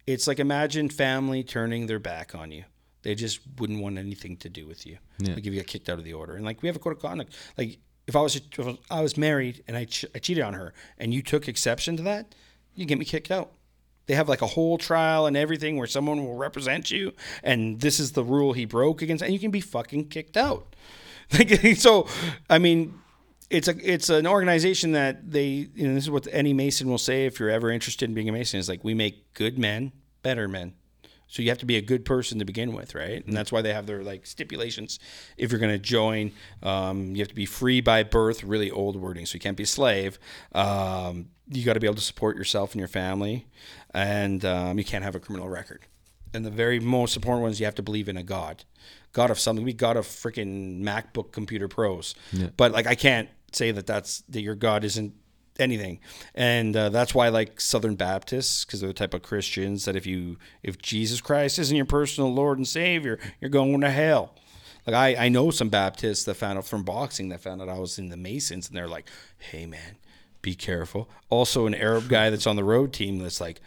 It's 0.06 0.26
like 0.26 0.38
imagine 0.38 0.88
family 0.88 1.42
turning 1.42 1.86
their 1.86 1.98
back 1.98 2.34
on 2.34 2.50
you. 2.50 2.64
They 3.02 3.14
just 3.14 3.40
wouldn't 3.58 3.80
want 3.80 3.98
anything 3.98 4.36
to 4.38 4.48
do 4.48 4.66
with 4.66 4.86
you. 4.86 4.98
Yeah. 5.18 5.34
Like 5.34 5.46
if 5.46 5.52
you 5.54 5.60
got 5.60 5.66
kicked 5.66 5.88
out 5.88 5.98
of 5.98 6.04
the 6.04 6.12
order, 6.12 6.34
and 6.34 6.44
like 6.44 6.62
we 6.62 6.68
have 6.68 6.76
a 6.76 6.78
code 6.78 6.94
of 6.94 7.00
conduct. 7.00 7.34
Like 7.56 7.78
if 8.06 8.16
I 8.16 8.20
was 8.20 8.36
if 8.36 8.76
I 8.90 9.00
was 9.00 9.16
married 9.16 9.62
and 9.68 9.76
I, 9.76 9.84
ch- 9.84 10.06
I 10.14 10.18
cheated 10.18 10.44
on 10.44 10.54
her, 10.54 10.74
and 10.98 11.14
you 11.14 11.22
took 11.22 11.48
exception 11.48 11.96
to 11.96 12.02
that, 12.04 12.34
you 12.74 12.84
get 12.84 12.98
me 12.98 13.04
kicked 13.04 13.30
out. 13.30 13.52
They 14.10 14.16
have 14.16 14.28
like 14.28 14.42
a 14.42 14.46
whole 14.48 14.76
trial 14.76 15.26
and 15.26 15.36
everything 15.36 15.76
where 15.76 15.86
someone 15.86 16.24
will 16.24 16.34
represent 16.34 16.90
you, 16.90 17.12
and 17.44 17.80
this 17.80 18.00
is 18.00 18.10
the 18.10 18.24
rule 18.24 18.54
he 18.54 18.64
broke 18.64 19.02
against, 19.02 19.22
and 19.22 19.32
you 19.32 19.38
can 19.38 19.52
be 19.52 19.60
fucking 19.60 20.08
kicked 20.08 20.36
out. 20.36 20.74
Like 21.32 21.50
so, 21.76 22.08
I 22.48 22.58
mean, 22.58 22.98
it's 23.50 23.68
a 23.68 23.76
it's 23.88 24.08
an 24.08 24.26
organization 24.26 24.90
that 24.92 25.30
they 25.30 25.68
you 25.76 25.86
know 25.86 25.94
this 25.94 26.02
is 26.02 26.10
what 26.10 26.26
any 26.32 26.52
Mason 26.52 26.88
will 26.88 26.98
say 26.98 27.24
if 27.24 27.38
you're 27.38 27.50
ever 27.50 27.70
interested 27.70 28.08
in 28.08 28.16
being 28.16 28.28
a 28.28 28.32
Mason 28.32 28.58
is 28.58 28.68
like 28.68 28.82
we 28.82 28.94
make 28.94 29.32
good 29.34 29.56
men 29.56 29.92
better 30.24 30.48
men. 30.48 30.74
So 31.28 31.42
you 31.42 31.48
have 31.50 31.58
to 31.58 31.66
be 31.66 31.76
a 31.76 31.80
good 31.80 32.04
person 32.04 32.40
to 32.40 32.44
begin 32.44 32.72
with, 32.72 32.96
right? 32.96 33.24
And 33.24 33.36
that's 33.36 33.52
why 33.52 33.62
they 33.62 33.72
have 33.72 33.86
their 33.86 34.02
like 34.02 34.26
stipulations. 34.26 34.98
If 35.36 35.52
you're 35.52 35.60
going 35.60 35.70
to 35.70 35.78
join, 35.78 36.32
um, 36.64 37.14
you 37.14 37.20
have 37.20 37.28
to 37.28 37.36
be 37.36 37.46
free 37.46 37.80
by 37.80 38.02
birth. 38.02 38.42
Really 38.42 38.68
old 38.68 38.96
wording, 38.96 39.26
so 39.26 39.34
you 39.34 39.40
can't 39.40 39.56
be 39.56 39.62
a 39.62 39.66
slave. 39.66 40.18
Um, 40.52 41.28
you 41.50 41.64
got 41.64 41.74
to 41.74 41.80
be 41.80 41.86
able 41.86 41.96
to 41.96 42.00
support 42.00 42.36
yourself 42.36 42.72
and 42.72 42.78
your 42.78 42.88
family, 42.88 43.46
and 43.92 44.44
um, 44.44 44.78
you 44.78 44.84
can't 44.84 45.04
have 45.04 45.14
a 45.14 45.20
criminal 45.20 45.48
record. 45.48 45.86
And 46.32 46.46
the 46.46 46.50
very 46.50 46.78
most 46.78 47.16
important 47.16 47.42
ones, 47.42 47.58
you 47.58 47.66
have 47.66 47.74
to 47.74 47.82
believe 47.82 48.08
in 48.08 48.16
a 48.16 48.22
God, 48.22 48.64
God 49.12 49.30
of 49.30 49.38
something. 49.38 49.64
We 49.64 49.72
God 49.72 49.96
of 49.96 50.06
freaking 50.06 50.80
MacBook 50.82 51.32
computer 51.32 51.66
pros. 51.66 52.14
But 52.56 52.70
like, 52.72 52.86
I 52.86 52.94
can't 52.94 53.28
say 53.52 53.72
that 53.72 53.86
that's 53.86 54.20
that 54.28 54.42
your 54.42 54.54
God 54.54 54.84
isn't 54.84 55.14
anything 55.58 56.00
and 56.34 56.74
uh, 56.74 56.88
that's 56.88 57.14
why 57.14 57.28
like 57.28 57.60
southern 57.60 57.94
baptists 57.94 58.64
because 58.64 58.80
they're 58.80 58.88
the 58.88 58.94
type 58.94 59.12
of 59.12 59.20
christians 59.20 59.84
that 59.84 59.94
if 59.94 60.06
you 60.06 60.38
if 60.62 60.78
jesus 60.80 61.20
christ 61.20 61.58
isn't 61.58 61.76
your 61.76 61.84
personal 61.84 62.32
lord 62.32 62.56
and 62.56 62.66
savior 62.66 63.18
you're 63.40 63.50
going 63.50 63.78
to 63.80 63.90
hell 63.90 64.34
like 64.86 64.96
i 64.96 65.26
i 65.26 65.28
know 65.28 65.50
some 65.50 65.68
baptists 65.68 66.24
that 66.24 66.34
found 66.34 66.56
out 66.56 66.64
from 66.64 66.82
boxing 66.82 67.28
that 67.28 67.40
found 67.40 67.60
out 67.60 67.68
i 67.68 67.78
was 67.78 67.98
in 67.98 68.08
the 68.08 68.16
masons 68.16 68.68
and 68.68 68.76
they're 68.76 68.88
like 68.88 69.06
hey 69.38 69.66
man 69.66 69.96
be 70.42 70.54
careful 70.54 71.08
also 71.28 71.66
an 71.66 71.74
arab 71.74 72.08
guy 72.08 72.30
that's 72.30 72.46
on 72.46 72.56
the 72.56 72.64
road 72.64 72.92
team 72.92 73.18
that's 73.18 73.40
like 73.40 73.60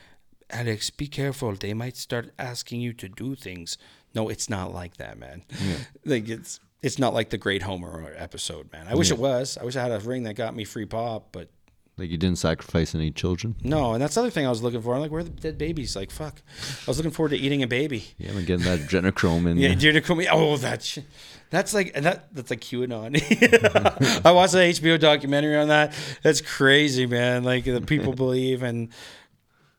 Alex, 0.50 0.92
be 0.92 1.08
careful. 1.08 1.56
They 1.56 1.74
might 1.74 1.98
start 1.98 2.30
asking 2.38 2.80
you 2.80 2.94
to 2.94 3.10
do 3.10 3.34
things. 3.34 3.76
No, 4.14 4.30
it's 4.30 4.52
not 4.52 4.72
like 4.72 4.98
that, 4.98 5.18
man. 5.18 5.42
Like 6.06 6.30
it's 6.30 6.60
it's 6.84 7.00
not 7.00 7.14
like 7.16 7.32
the 7.32 7.40
Great 7.40 7.64
Homer 7.64 8.14
episode, 8.16 8.72
man. 8.72 8.86
I 8.88 8.94
wish 8.94 9.10
it 9.10 9.18
was. 9.18 9.58
I 9.60 9.64
wish 9.64 9.76
I 9.76 9.82
had 9.82 9.92
a 9.92 10.00
ring 10.00 10.24
that 10.24 10.36
got 10.36 10.56
me 10.56 10.64
free 10.64 10.86
pop, 10.86 11.30
but 11.32 11.50
Like 11.98 12.12
you 12.12 12.18
didn't 12.18 12.38
sacrifice 12.38 12.94
any 12.94 13.10
children. 13.10 13.56
no. 13.64 13.94
And 13.94 14.02
that's 14.04 14.14
the 14.14 14.22
other 14.22 14.30
thing 14.30 14.46
I 14.46 14.50
was 14.50 14.62
looking 14.62 14.82
for. 14.82 14.94
I'm 14.94 15.00
like, 15.02 15.10
where 15.12 15.22
are 15.22 15.24
the 15.24 15.30
dead 15.32 15.58
babies? 15.58 15.96
Like, 15.96 16.12
fuck. 16.12 16.42
I 16.86 16.86
was 16.88 16.98
looking 16.98 17.12
forward 17.12 17.30
to 17.30 17.38
eating 17.38 17.64
a 17.64 17.68
baby. 17.68 18.04
Yeah, 18.20 18.32
I'm 18.32 18.46
getting 18.46 18.66
that 18.66 18.80
adrenochrome 18.88 19.50
in. 19.50 19.58
Yeah, 19.58 19.70
you. 19.70 19.76
dear 19.76 19.94
to 19.94 20.02
come. 20.02 20.22
Oh, 20.32 20.58
that 20.58 20.84
shit. 20.84 21.06
That's 21.54 21.72
like 21.72 21.92
and 21.94 22.06
that. 22.08 22.34
That's 22.34 22.50
like 22.50 22.62
QAnon. 22.62 23.16
I 24.26 24.32
watched 24.32 24.54
the 24.54 24.58
HBO 24.58 25.00
documentary 25.00 25.56
on 25.56 25.68
that. 25.68 25.94
That's 26.24 26.42
crazy, 26.42 27.06
man. 27.06 27.44
Like 27.44 27.66
the 27.66 27.80
people 27.80 28.14
believe 28.16 28.64
and 28.64 28.90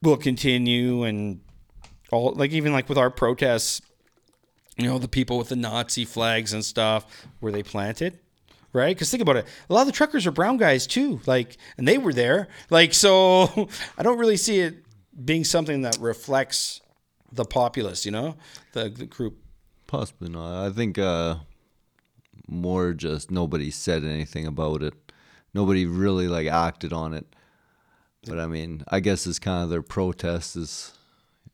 will 0.01 0.17
continue 0.17 1.03
and 1.03 1.41
all. 2.13 2.33
Like 2.35 2.53
even 2.53 2.73
like 2.73 2.89
with 2.89 2.97
our 2.97 3.11
protests, 3.11 3.83
you 4.77 4.87
know, 4.87 4.99
the 4.99 5.09
people 5.09 5.37
with 5.37 5.49
the 5.49 5.57
Nazi 5.57 6.05
flags 6.05 6.53
and 6.53 6.65
stuff 6.65 7.27
were 7.41 7.51
they 7.51 7.65
planted. 7.65 8.21
Right, 8.73 8.95
because 8.95 9.11
think 9.11 9.23
about 9.23 9.37
it. 9.37 9.47
A 9.69 9.75
lot 9.75 9.83
of 9.83 9.87
the 9.89 9.93
truckers 9.93 10.29
are 10.29 10.33
brown 10.33 10.59
guys 10.59 10.87
too. 10.87 11.21
Like, 11.27 11.57
and 11.77 11.89
they 11.89 11.99
were 11.99 12.13
there. 12.13 12.49
Like, 12.71 12.95
so 12.95 13.69
I 13.99 14.05
don't 14.05 14.19
really 14.19 14.37
see 14.37 14.61
it 14.61 14.77
being 15.25 15.43
something 15.43 15.83
that 15.83 15.99
reflects 15.99 16.81
the 17.33 17.45
populace. 17.45 18.05
You 18.05 18.13
know, 18.13 18.37
the, 18.73 18.91
the 18.91 19.07
group 19.07 19.39
Possibly 19.87 20.29
not. 20.29 20.67
I 20.67 20.71
think 20.71 20.99
uh, 20.99 21.37
more 22.47 22.93
just 22.93 23.31
nobody 23.31 23.71
said 23.71 24.05
anything 24.05 24.47
about 24.47 24.83
it. 24.83 24.95
Nobody 25.53 25.87
really 25.87 26.29
like 26.29 26.47
acted 26.47 26.93
on 26.93 27.15
it. 27.15 27.27
But 28.27 28.39
I 28.39 28.47
mean, 28.47 28.85
I 28.89 29.01
guess 29.01 29.27
it's 29.27 29.39
kind 29.39 29.65
of 29.65 29.71
their 29.71 29.83
protest 29.83 30.57
is 30.57 30.93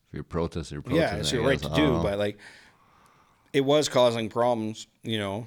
if 0.08 0.14
you're 0.14 0.24
protesting, 0.24 0.76
you're 0.76 0.82
protesting. 0.82 1.16
yeah, 1.16 1.20
it's 1.20 1.32
your 1.32 1.44
right 1.44 1.60
to 1.60 1.68
do, 1.70 1.86
know. 1.86 2.02
but 2.02 2.18
like 2.18 2.38
it 3.52 3.62
was 3.62 3.88
causing 3.88 4.28
problems, 4.28 4.86
you 5.02 5.18
know. 5.18 5.46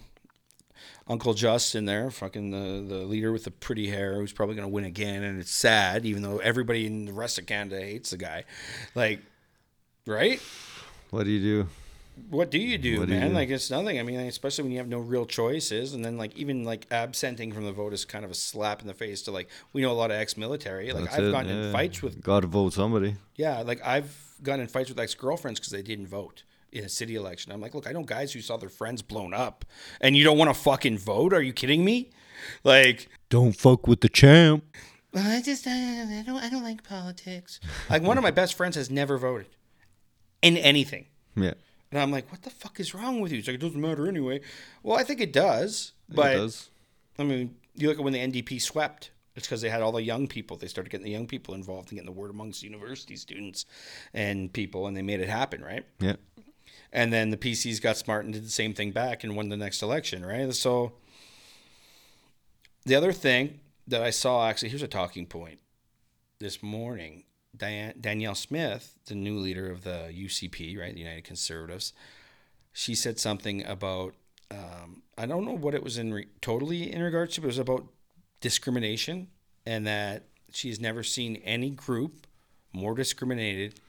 Uncle 1.07 1.33
Justin 1.33 1.83
there, 1.83 2.09
fucking 2.09 2.51
the, 2.51 2.95
the 2.95 3.03
leader 3.03 3.33
with 3.33 3.43
the 3.43 3.51
pretty 3.51 3.89
hair 3.89 4.15
who's 4.15 4.31
probably 4.31 4.55
gonna 4.55 4.69
win 4.69 4.85
again, 4.85 5.23
and 5.23 5.39
it's 5.39 5.51
sad, 5.51 6.05
even 6.05 6.21
though 6.23 6.37
everybody 6.37 6.85
in 6.85 7.05
the 7.05 7.13
rest 7.13 7.37
of 7.37 7.45
Canada 7.45 7.81
hates 7.81 8.11
the 8.11 8.17
guy. 8.17 8.45
Like, 8.95 9.21
right? 10.05 10.41
what 11.09 11.25
do 11.25 11.29
you 11.29 11.63
do? 11.63 11.69
What 12.29 12.51
do 12.51 12.59
you 12.59 12.77
do, 12.77 12.99
What 12.99 13.07
do 13.07 13.13
you 13.13 13.19
man? 13.19 13.29
do? 13.29 13.35
Like 13.35 13.49
it's 13.49 13.69
nothing. 13.71 13.99
I 13.99 14.03
mean, 14.03 14.19
especially 14.19 14.63
when 14.63 14.71
you 14.71 14.77
have 14.77 14.87
no 14.87 14.99
real 14.99 15.25
choices, 15.25 15.93
and 15.93 16.03
then 16.05 16.17
like 16.17 16.35
even 16.37 16.63
like 16.63 16.85
absenting 16.91 17.51
from 17.51 17.65
the 17.65 17.71
vote 17.71 17.93
is 17.93 18.05
kind 18.05 18.23
of 18.23 18.31
a 18.31 18.35
slap 18.35 18.81
in 18.81 18.87
the 18.87 18.93
face 18.93 19.21
to 19.23 19.31
like 19.31 19.49
we 19.73 19.81
know 19.81 19.91
a 19.91 19.93
lot 19.93 20.11
of 20.11 20.17
ex-military. 20.17 20.91
Like 20.91 21.05
That's 21.05 21.17
I've 21.17 21.23
it, 21.25 21.31
gotten 21.31 21.51
in 21.51 21.71
fights 21.71 22.01
with 22.01 22.21
Got 22.21 22.41
to 22.41 22.47
vote 22.47 22.73
somebody. 22.73 23.15
yeah, 23.35 23.61
like 23.61 23.81
I've 23.85 24.15
gotten 24.43 24.61
in 24.61 24.67
fights 24.67 24.89
with 24.89 24.99
ex 24.99 25.13
girlfriends 25.15 25.59
because 25.59 25.71
they 25.71 25.81
didn't 25.81 26.07
vote 26.07 26.43
in 26.71 26.83
a 26.83 26.89
city 26.89 27.15
election. 27.15 27.51
I'm 27.51 27.61
like, 27.61 27.73
look, 27.75 27.87
I 27.87 27.91
know 27.91 28.03
guys 28.03 28.33
who 28.33 28.41
saw 28.41 28.57
their 28.57 28.69
friends 28.69 29.01
blown 29.01 29.33
up, 29.33 29.63
and 30.01 30.15
you 30.17 30.23
don't 30.23 30.37
want 30.37 30.49
to 30.49 30.59
fucking 30.59 30.97
vote? 30.97 31.33
Are 31.33 31.41
you 31.41 31.53
kidding 31.53 31.85
me? 31.85 32.09
Like, 32.63 33.09
Don't 33.29 33.53
fuck 33.55 33.87
with 33.87 34.01
the 34.01 34.09
champ. 34.09 34.63
Well, 35.13 35.25
I 35.25 35.41
just 35.41 35.65
I 35.67 36.23
don't 36.25 36.43
I 36.43 36.49
don't 36.49 36.63
like 36.63 36.83
politics. 36.83 37.59
Like 37.89 38.01
one 38.01 38.17
of 38.17 38.23
my 38.23 38.31
best 38.41 38.55
friends 38.55 38.75
has 38.75 38.89
never 38.89 39.17
voted 39.17 39.47
in 40.41 40.57
anything. 40.57 41.05
Yeah, 41.35 41.53
And 41.93 42.01
I'm 42.01 42.09
like, 42.09 42.31
what 42.31 42.41
the 42.41 42.49
fuck 42.49 42.79
is 42.79 42.95
wrong 42.95 43.21
with 43.21 43.31
you? 43.31 43.37
He's 43.37 43.45
like, 43.47 43.53
it 43.53 43.61
doesn't 43.61 43.79
matter 43.79 44.07
anyway. 44.07 44.41
Well, 44.81 44.97
I 44.97 45.03
think 45.03 45.21
it 45.21 45.31
does. 45.31 45.91
it 46.33 46.37
does. 46.37 46.71
I 47.19 47.23
mean, 47.23 47.53
you 47.75 47.87
look 47.87 47.99
at 47.99 48.03
when 48.03 48.13
the 48.13 48.19
NDP 48.19 48.59
swept. 48.59 49.11
It's 49.35 49.45
because 49.45 49.61
they 49.61 49.69
had 49.69 49.83
all 49.83 49.91
the 49.91 50.01
young 50.01 50.27
people. 50.27 50.57
They 50.57 50.65
started 50.65 50.89
getting 50.89 51.05
the 51.05 51.11
young 51.11 51.27
people 51.27 51.53
involved 51.53 51.91
and 51.91 51.97
getting 51.97 52.11
the 52.11 52.19
word 52.19 52.31
amongst 52.31 52.63
university 52.63 53.15
students 53.15 53.67
and 54.11 54.51
people, 54.51 54.87
and 54.87 54.97
they 54.97 55.03
made 55.03 55.19
it 55.19 55.29
happen, 55.29 55.63
right? 55.63 55.85
Yeah, 55.99 56.15
And 56.91 57.13
then 57.13 57.29
the 57.29 57.37
PCs 57.37 57.79
got 57.79 57.95
smart 57.95 58.25
and 58.25 58.33
did 58.33 58.43
the 58.43 58.49
same 58.49 58.73
thing 58.73 58.89
back 58.89 59.23
and 59.23 59.35
won 59.35 59.49
the 59.49 59.57
next 59.57 59.83
election, 59.83 60.25
right? 60.25 60.51
So 60.55 60.93
the 62.85 62.95
other 62.95 63.13
thing 63.13 63.59
that 63.87 64.01
I 64.01 64.09
saw 64.09 64.49
actually, 64.49 64.69
here's 64.69 64.81
a 64.81 64.87
talking 64.87 65.27
point 65.27 65.59
this 66.39 66.63
morning. 66.63 67.25
Diane, 67.55 67.93
Danielle 67.99 68.35
Smith, 68.35 68.95
the 69.05 69.15
new 69.15 69.37
leader 69.37 69.69
of 69.69 69.83
the 69.83 70.11
UCP, 70.11 70.77
right, 70.79 70.93
the 70.93 70.99
United 70.99 71.23
Conservatives, 71.23 71.93
she 72.71 72.95
said 72.95 73.19
something 73.19 73.65
about 73.65 74.15
um, 74.51 75.03
I 75.17 75.25
don't 75.25 75.45
know 75.45 75.55
what 75.55 75.73
it 75.73 75.83
was 75.83 75.97
in 75.97 76.13
re- 76.13 76.27
totally 76.41 76.91
in 76.91 77.01
regards 77.01 77.35
to, 77.35 77.41
but 77.41 77.45
it 77.45 77.49
was 77.49 77.59
about 77.59 77.85
discrimination 78.41 79.27
and 79.65 79.87
that 79.87 80.23
she 80.51 80.69
has 80.69 80.79
never 80.79 81.03
seen 81.03 81.37
any 81.37 81.69
group 81.69 82.27
more 82.73 82.93
discriminated 82.93 83.79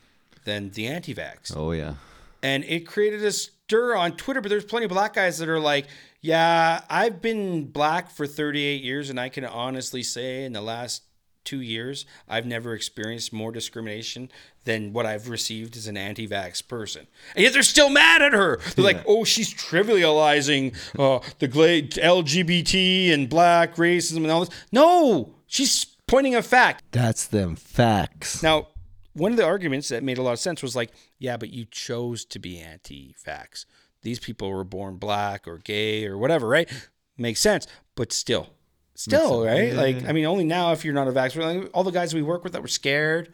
than 0.44 0.70
the 0.70 0.86
anti-vax 0.86 1.56
oh 1.56 1.72
yeah. 1.72 1.94
and 2.42 2.64
it 2.64 2.86
created 2.86 3.24
a 3.24 3.32
stir 3.32 3.96
on 3.96 4.12
Twitter. 4.16 4.40
But 4.40 4.50
there's 4.50 4.64
plenty 4.64 4.84
of 4.84 4.90
black 4.90 5.14
guys 5.14 5.38
that 5.38 5.48
are 5.48 5.60
like, 5.60 5.86
"Yeah, 6.20 6.82
I've 6.88 7.20
been 7.22 7.66
black 7.66 8.10
for 8.10 8.26
38 8.26 8.82
years, 8.82 9.10
and 9.10 9.18
I 9.18 9.28
can 9.28 9.44
honestly 9.44 10.02
say, 10.02 10.44
in 10.44 10.52
the 10.52 10.60
last 10.60 11.02
two 11.44 11.60
years, 11.60 12.06
I've 12.28 12.46
never 12.46 12.74
experienced 12.74 13.32
more 13.32 13.52
discrimination 13.52 14.30
than 14.64 14.92
what 14.92 15.06
I've 15.06 15.28
received 15.28 15.76
as 15.76 15.86
an 15.86 15.96
anti-vax 15.96 16.66
person." 16.66 17.06
And 17.34 17.44
yet 17.44 17.52
they're 17.52 17.62
still 17.62 17.90
mad 17.90 18.22
at 18.22 18.32
her. 18.32 18.58
They're 18.74 18.84
like, 18.84 19.04
"Oh, 19.06 19.24
she's 19.24 19.52
trivializing 19.52 20.74
uh, 20.98 21.20
the 21.38 21.48
LGBT 21.48 23.12
and 23.12 23.28
black 23.28 23.76
racism 23.76 24.18
and 24.18 24.30
all 24.30 24.44
this." 24.44 24.54
No, 24.72 25.34
she's 25.46 25.84
pointing 26.06 26.34
a 26.34 26.42
fact. 26.42 26.84
That's 26.92 27.26
them 27.26 27.56
facts. 27.56 28.42
Now, 28.42 28.68
one 29.14 29.30
of 29.30 29.36
the 29.36 29.44
arguments 29.44 29.88
that 29.88 30.02
made 30.02 30.18
a 30.18 30.22
lot 30.22 30.32
of 30.32 30.38
sense 30.38 30.62
was 30.62 30.76
like, 30.76 30.90
yeah, 31.18 31.36
but 31.36 31.50
you 31.50 31.64
chose 31.64 32.24
to 32.26 32.38
be 32.38 32.58
anti 32.58 33.14
vax. 33.24 33.64
These 34.02 34.18
people 34.18 34.50
were 34.50 34.64
born 34.64 34.96
black 34.96 35.48
or 35.48 35.58
gay 35.58 36.06
or 36.06 36.18
whatever, 36.18 36.46
right? 36.46 36.70
Makes 37.16 37.40
sense. 37.40 37.66
But 37.94 38.12
still, 38.12 38.48
still, 38.94 39.44
right? 39.44 39.72
Like, 39.72 40.04
I 40.04 40.12
mean, 40.12 40.24
only 40.24 40.44
now 40.44 40.72
if 40.72 40.84
you're 40.84 40.94
not 40.94 41.08
a 41.08 41.12
vax, 41.12 41.36
like, 41.36 41.70
all 41.74 41.84
the 41.84 41.90
guys 41.90 42.14
we 42.14 42.22
work 42.22 42.44
with 42.44 42.52
that 42.52 42.62
were 42.62 42.68
scared, 42.68 43.32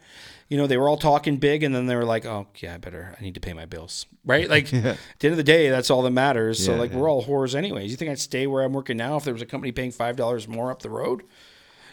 you 0.49 0.57
know, 0.57 0.67
they 0.67 0.77
were 0.77 0.89
all 0.89 0.97
talking 0.97 1.37
big 1.37 1.63
and 1.63 1.73
then 1.73 1.85
they 1.85 1.95
were 1.95 2.05
like, 2.05 2.25
oh, 2.25 2.47
yeah, 2.57 2.75
I 2.75 2.77
better, 2.77 3.15
I 3.17 3.23
need 3.23 3.35
to 3.35 3.39
pay 3.39 3.53
my 3.53 3.65
bills, 3.65 4.05
right? 4.25 4.49
Like, 4.49 4.73
at 4.73 4.97
the 5.19 5.27
end 5.27 5.33
of 5.33 5.37
the 5.37 5.43
day, 5.43 5.69
that's 5.69 5.89
all 5.89 6.01
that 6.01 6.11
matters. 6.11 6.63
so, 6.63 6.75
like, 6.75 6.91
yeah. 6.91 6.97
we're 6.97 7.09
all 7.09 7.23
whores 7.23 7.55
anyways. 7.55 7.91
You 7.91 7.97
think 7.97 8.11
I'd 8.11 8.19
stay 8.19 8.47
where 8.47 8.63
I'm 8.63 8.73
working 8.73 8.97
now 8.97 9.17
if 9.17 9.23
there 9.23 9.33
was 9.33 9.41
a 9.41 9.45
company 9.45 9.71
paying 9.71 9.91
$5 9.91 10.47
more 10.47 10.71
up 10.71 10.81
the 10.81 10.89
road? 10.89 11.23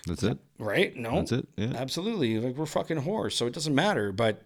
That's 0.06 0.22
it. 0.22 0.38
Right? 0.58 0.96
No. 0.96 1.16
That's 1.16 1.32
it. 1.32 1.48
Yeah. 1.56 1.72
Absolutely. 1.74 2.38
Like 2.40 2.56
we're 2.56 2.66
fucking 2.66 3.02
whores, 3.02 3.32
so 3.32 3.46
it 3.46 3.52
doesn't 3.52 3.74
matter. 3.74 4.12
But 4.12 4.42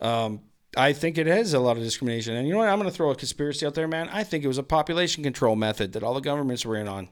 um, 0.00 0.40
I 0.76 0.92
think 0.92 1.18
it 1.18 1.26
is 1.26 1.54
a 1.54 1.60
lot 1.60 1.76
of 1.76 1.82
discrimination. 1.82 2.34
And 2.34 2.46
you 2.46 2.54
know 2.54 2.60
what? 2.60 2.68
I'm 2.68 2.78
going 2.78 2.90
to 2.90 2.94
throw 2.94 3.10
a 3.10 3.16
conspiracy 3.16 3.66
out 3.66 3.74
there, 3.74 3.88
man. 3.88 4.08
I 4.10 4.24
think 4.24 4.44
it 4.44 4.48
was 4.48 4.58
a 4.58 4.62
population 4.62 5.22
control 5.22 5.56
method 5.56 5.92
that 5.92 6.02
all 6.02 6.14
the 6.14 6.20
governments 6.20 6.64
were 6.64 6.76
in 6.76 6.88
on. 6.88 7.08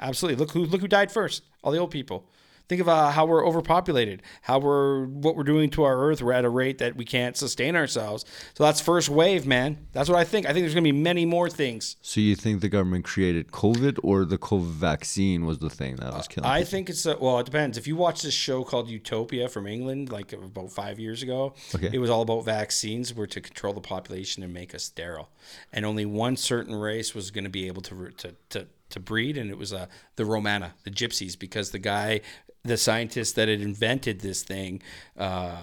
Absolutely. 0.00 0.38
Look 0.38 0.52
who 0.52 0.64
look 0.64 0.80
who 0.80 0.88
died 0.88 1.10
first. 1.12 1.42
All 1.62 1.72
the 1.72 1.78
old 1.78 1.90
people. 1.90 2.28
Think 2.68 2.80
of 2.80 2.88
uh, 2.88 3.12
how 3.12 3.26
we're 3.26 3.46
overpopulated, 3.46 4.22
how 4.42 4.58
we're 4.58 5.04
what 5.06 5.36
we're 5.36 5.44
doing 5.44 5.70
to 5.70 5.84
our 5.84 6.00
Earth. 6.00 6.20
We're 6.20 6.32
at 6.32 6.44
a 6.44 6.48
rate 6.48 6.78
that 6.78 6.96
we 6.96 7.04
can't 7.04 7.36
sustain 7.36 7.76
ourselves. 7.76 8.24
So 8.54 8.64
that's 8.64 8.80
first 8.80 9.08
wave, 9.08 9.46
man. 9.46 9.86
That's 9.92 10.08
what 10.08 10.18
I 10.18 10.24
think. 10.24 10.46
I 10.46 10.52
think 10.52 10.64
there's 10.64 10.74
going 10.74 10.82
to 10.82 10.92
be 10.92 10.98
many 10.98 11.24
more 11.26 11.48
things. 11.48 11.94
So 12.02 12.20
you 12.20 12.34
think 12.34 12.62
the 12.62 12.68
government 12.68 13.04
created 13.04 13.52
COVID, 13.52 14.00
or 14.02 14.24
the 14.24 14.36
COVID 14.36 14.64
vaccine 14.64 15.46
was 15.46 15.58
the 15.60 15.70
thing 15.70 15.94
that 15.96 16.12
was 16.12 16.26
killing? 16.26 16.50
I 16.50 16.58
people? 16.58 16.70
think 16.72 16.90
it's 16.90 17.06
a, 17.06 17.16
well, 17.16 17.38
it 17.38 17.44
depends. 17.46 17.78
If 17.78 17.86
you 17.86 17.94
watch 17.94 18.22
this 18.22 18.34
show 18.34 18.64
called 18.64 18.88
Utopia 18.88 19.48
from 19.48 19.68
England, 19.68 20.10
like 20.10 20.32
about 20.32 20.72
five 20.72 20.98
years 20.98 21.22
ago, 21.22 21.54
Okay. 21.72 21.90
it 21.92 21.98
was 22.00 22.10
all 22.10 22.22
about 22.22 22.44
vaccines 22.44 23.14
were 23.14 23.28
to 23.28 23.40
control 23.40 23.74
the 23.74 23.80
population 23.80 24.42
and 24.42 24.52
make 24.52 24.74
us 24.74 24.82
sterile, 24.82 25.28
and 25.72 25.86
only 25.86 26.04
one 26.04 26.36
certain 26.36 26.74
race 26.74 27.14
was 27.14 27.30
going 27.30 27.44
to 27.44 27.50
be 27.50 27.68
able 27.68 27.82
to 27.82 28.10
to 28.16 28.34
to 28.50 28.66
to 28.90 29.00
breed, 29.00 29.36
and 29.36 29.50
it 29.50 29.58
was 29.58 29.72
uh, 29.72 29.86
the 30.16 30.24
Romana, 30.24 30.74
the 30.84 30.90
Gypsies, 30.90 31.38
because 31.38 31.70
the 31.70 31.78
guy, 31.78 32.20
the 32.64 32.76
scientist 32.76 33.36
that 33.36 33.48
had 33.48 33.60
invented 33.60 34.20
this 34.20 34.42
thing, 34.42 34.82
uh, 35.16 35.56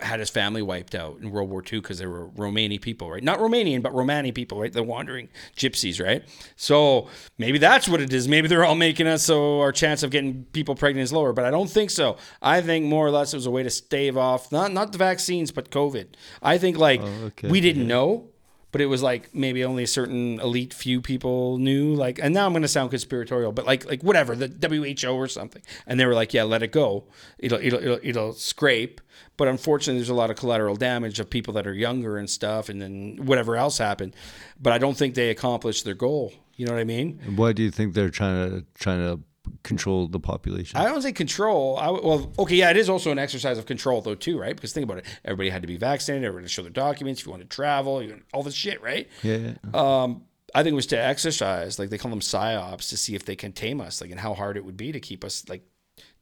had 0.00 0.20
his 0.20 0.30
family 0.30 0.62
wiped 0.62 0.94
out 0.94 1.18
in 1.20 1.30
World 1.30 1.50
War 1.50 1.62
II 1.62 1.80
because 1.80 1.98
they 1.98 2.06
were 2.06 2.26
Romani 2.26 2.78
people, 2.78 3.10
right? 3.10 3.22
Not 3.22 3.38
Romanian, 3.38 3.82
but 3.82 3.94
Romani 3.94 4.32
people, 4.32 4.60
right? 4.60 4.72
The 4.72 4.82
wandering 4.82 5.28
gypsies, 5.56 6.04
right? 6.04 6.24
So 6.56 7.08
maybe 7.38 7.58
that's 7.58 7.88
what 7.88 8.00
it 8.00 8.12
is. 8.12 8.26
Maybe 8.26 8.48
they're 8.48 8.64
all 8.64 8.74
making 8.74 9.06
us 9.06 9.24
so 9.24 9.60
our 9.60 9.72
chance 9.72 10.02
of 10.02 10.10
getting 10.10 10.44
people 10.52 10.74
pregnant 10.74 11.04
is 11.04 11.12
lower, 11.12 11.32
but 11.32 11.44
I 11.44 11.50
don't 11.50 11.70
think 11.70 11.90
so. 11.90 12.16
I 12.42 12.60
think 12.60 12.86
more 12.86 13.06
or 13.06 13.10
less 13.10 13.32
it 13.32 13.36
was 13.36 13.46
a 13.46 13.50
way 13.50 13.62
to 13.62 13.70
stave 13.70 14.16
off 14.16 14.50
not 14.50 14.72
not 14.72 14.92
the 14.92 14.98
vaccines, 14.98 15.52
but 15.52 15.70
COVID. 15.70 16.08
I 16.42 16.58
think 16.58 16.78
like 16.78 17.00
okay. 17.00 17.48
we 17.48 17.60
didn't 17.60 17.86
know 17.86 18.28
but 18.76 18.82
it 18.82 18.86
was 18.86 19.02
like 19.02 19.34
maybe 19.34 19.64
only 19.64 19.84
a 19.84 19.86
certain 19.86 20.38
elite 20.40 20.74
few 20.74 21.00
people 21.00 21.56
knew 21.56 21.94
like 21.94 22.18
and 22.22 22.34
now 22.34 22.44
i'm 22.44 22.52
going 22.52 22.60
to 22.60 22.68
sound 22.68 22.90
conspiratorial 22.90 23.50
but 23.50 23.64
like 23.64 23.86
like 23.86 24.02
whatever 24.02 24.36
the 24.36 24.48
who 24.68 25.16
or 25.16 25.28
something. 25.28 25.62
And 25.86 25.98
they 25.98 26.04
were 26.04 26.12
like 26.12 26.34
yeah 26.34 26.42
let 26.42 26.62
it 26.62 26.72
go. 26.72 27.04
It'll 27.38 27.58
it'll 27.58 27.80
it'll, 27.80 27.98
it'll 28.02 28.32
scrape. 28.34 29.00
But 29.38 29.48
unfortunately 29.48 30.00
there's 30.00 30.10
a 30.10 30.14
lot 30.14 30.30
of 30.30 30.36
collateral 30.36 30.76
damage 30.76 31.20
of 31.20 31.30
people 31.30 31.54
that 31.54 31.66
are 31.66 31.72
younger 31.72 32.18
and 32.18 32.28
stuff 32.28 32.68
and 32.68 32.82
then 32.82 33.18
whatever 33.22 33.56
else 33.56 33.78
happened. 33.78 34.14
But 34.60 34.72
i 34.74 34.78
don't 34.78 34.96
think 34.96 35.14
they 35.14 35.30
accomplished 35.30 35.84
their 35.86 35.94
goal. 35.94 36.34
You 36.56 36.66
know 36.66 36.72
what 36.72 36.80
i 36.80 36.84
mean? 36.84 37.20
Why 37.36 37.52
do 37.52 37.62
you 37.62 37.70
think 37.70 37.94
they're 37.94 38.10
trying 38.10 38.50
to 38.50 38.64
trying 38.74 38.98
to 38.98 39.22
control 39.62 40.08
the 40.08 40.20
population. 40.20 40.78
I 40.78 40.84
don't 40.84 41.02
say 41.02 41.12
control. 41.12 41.76
I, 41.78 41.90
well, 41.90 42.32
okay, 42.38 42.56
yeah, 42.56 42.70
it 42.70 42.76
is 42.76 42.88
also 42.88 43.10
an 43.10 43.18
exercise 43.18 43.58
of 43.58 43.66
control, 43.66 44.00
though, 44.00 44.14
too, 44.14 44.38
right? 44.38 44.54
Because 44.54 44.72
think 44.72 44.84
about 44.84 44.98
it. 44.98 45.06
Everybody 45.24 45.50
had 45.50 45.62
to 45.62 45.68
be 45.68 45.76
vaccinated. 45.76 46.24
Everybody 46.24 46.44
had 46.44 46.48
to 46.48 46.54
show 46.54 46.62
their 46.62 46.70
documents. 46.70 47.20
If 47.20 47.26
you 47.26 47.32
want 47.32 47.42
to 47.42 47.48
travel, 47.48 48.02
you 48.02 48.20
all 48.32 48.42
this 48.42 48.54
shit, 48.54 48.82
right? 48.82 49.08
yeah, 49.22 49.54
yeah. 49.64 50.02
Um, 50.02 50.22
I 50.54 50.62
think 50.62 50.72
it 50.72 50.76
was 50.76 50.86
to 50.88 50.98
exercise, 50.98 51.78
like 51.78 51.90
they 51.90 51.98
call 51.98 52.10
them 52.10 52.20
psyops, 52.20 52.88
to 52.88 52.96
see 52.96 53.14
if 53.14 53.24
they 53.24 53.36
can 53.36 53.52
tame 53.52 53.80
us, 53.80 54.00
like, 54.00 54.10
and 54.10 54.20
how 54.20 54.34
hard 54.34 54.56
it 54.56 54.64
would 54.64 54.76
be 54.76 54.92
to 54.92 55.00
keep 55.00 55.24
us, 55.24 55.44
like, 55.48 55.62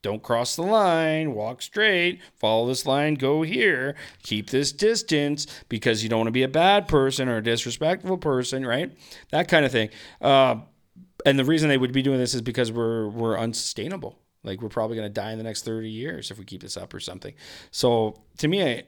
don't 0.02 0.22
cross 0.22 0.56
the 0.56 0.62
line, 0.62 1.34
walk 1.34 1.62
straight, 1.62 2.20
follow 2.36 2.66
this 2.66 2.84
line, 2.84 3.14
go 3.14 3.40
here, 3.40 3.94
keep 4.22 4.50
this 4.50 4.70
distance 4.70 5.46
because 5.70 6.02
you 6.02 6.10
don't 6.10 6.18
want 6.18 6.28
to 6.28 6.32
be 6.32 6.42
a 6.42 6.48
bad 6.48 6.88
person 6.88 7.26
or 7.26 7.38
a 7.38 7.42
disrespectful 7.42 8.18
person, 8.18 8.66
right? 8.66 8.92
That 9.30 9.48
kind 9.48 9.64
of 9.64 9.72
thing. 9.72 9.88
Uh, 10.20 10.56
and 11.24 11.38
the 11.38 11.44
reason 11.44 11.68
they 11.68 11.78
would 11.78 11.92
be 11.92 12.02
doing 12.02 12.18
this 12.18 12.34
is 12.34 12.42
because 12.42 12.70
we're 12.72 13.08
we're 13.08 13.38
unsustainable. 13.38 14.18
Like 14.42 14.60
we're 14.60 14.68
probably 14.68 14.96
going 14.96 15.08
to 15.08 15.12
die 15.12 15.32
in 15.32 15.38
the 15.38 15.44
next 15.44 15.64
30 15.64 15.88
years 15.88 16.30
if 16.30 16.38
we 16.38 16.44
keep 16.44 16.60
this 16.60 16.76
up 16.76 16.92
or 16.92 17.00
something. 17.00 17.32
So 17.70 18.20
to 18.38 18.46
me, 18.48 18.62
I, 18.62 18.82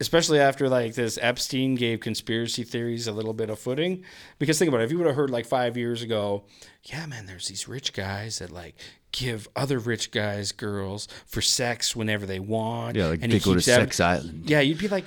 especially 0.00 0.38
after 0.38 0.68
like 0.68 0.94
this 0.94 1.18
Epstein 1.20 1.74
gave 1.74 1.98
conspiracy 2.00 2.62
theories 2.62 3.06
a 3.08 3.12
little 3.12 3.32
bit 3.32 3.50
of 3.50 3.58
footing, 3.58 4.04
because 4.38 4.58
think 4.58 4.68
about 4.68 4.80
it, 4.80 4.84
if 4.84 4.92
you 4.92 4.98
would 4.98 5.08
have 5.08 5.16
heard 5.16 5.30
like 5.30 5.44
five 5.46 5.76
years 5.76 6.02
ago, 6.02 6.44
yeah, 6.84 7.04
man, 7.06 7.26
there's 7.26 7.48
these 7.48 7.66
rich 7.66 7.92
guys 7.92 8.38
that 8.38 8.50
like 8.50 8.76
give 9.12 9.48
other 9.56 9.80
rich 9.80 10.12
guys 10.12 10.52
girls 10.52 11.08
for 11.26 11.40
sex 11.42 11.96
whenever 11.96 12.24
they 12.24 12.38
want. 12.38 12.96
Yeah, 12.96 13.06
like 13.08 13.22
and 13.22 13.32
they 13.32 13.38
he 13.38 13.44
go 13.44 13.58
to 13.58 13.70
having- 13.70 13.86
Sex 13.86 13.98
Island. 14.00 14.48
yeah, 14.48 14.60
you'd 14.60 14.78
be 14.78 14.86
like, 14.88 15.04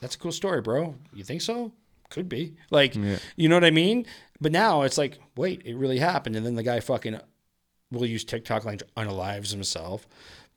that's 0.00 0.14
a 0.14 0.18
cool 0.18 0.30
story, 0.32 0.60
bro. 0.60 0.94
You 1.12 1.24
think 1.24 1.42
so? 1.42 1.72
Could 2.08 2.28
be. 2.28 2.54
Like, 2.70 2.94
Yeah. 2.94 3.18
you 3.34 3.48
know 3.48 3.56
what 3.56 3.64
I 3.64 3.72
mean? 3.72 4.06
But 4.40 4.52
now 4.52 4.82
it's 4.82 4.98
like, 4.98 5.18
wait, 5.36 5.62
it 5.64 5.76
really 5.76 5.98
happened. 5.98 6.36
And 6.36 6.44
then 6.44 6.54
the 6.54 6.62
guy 6.62 6.80
fucking 6.80 7.18
will 7.90 8.06
use 8.06 8.24
TikTok 8.24 8.64
like 8.64 8.82
unalives 8.96 9.50
himself, 9.52 10.06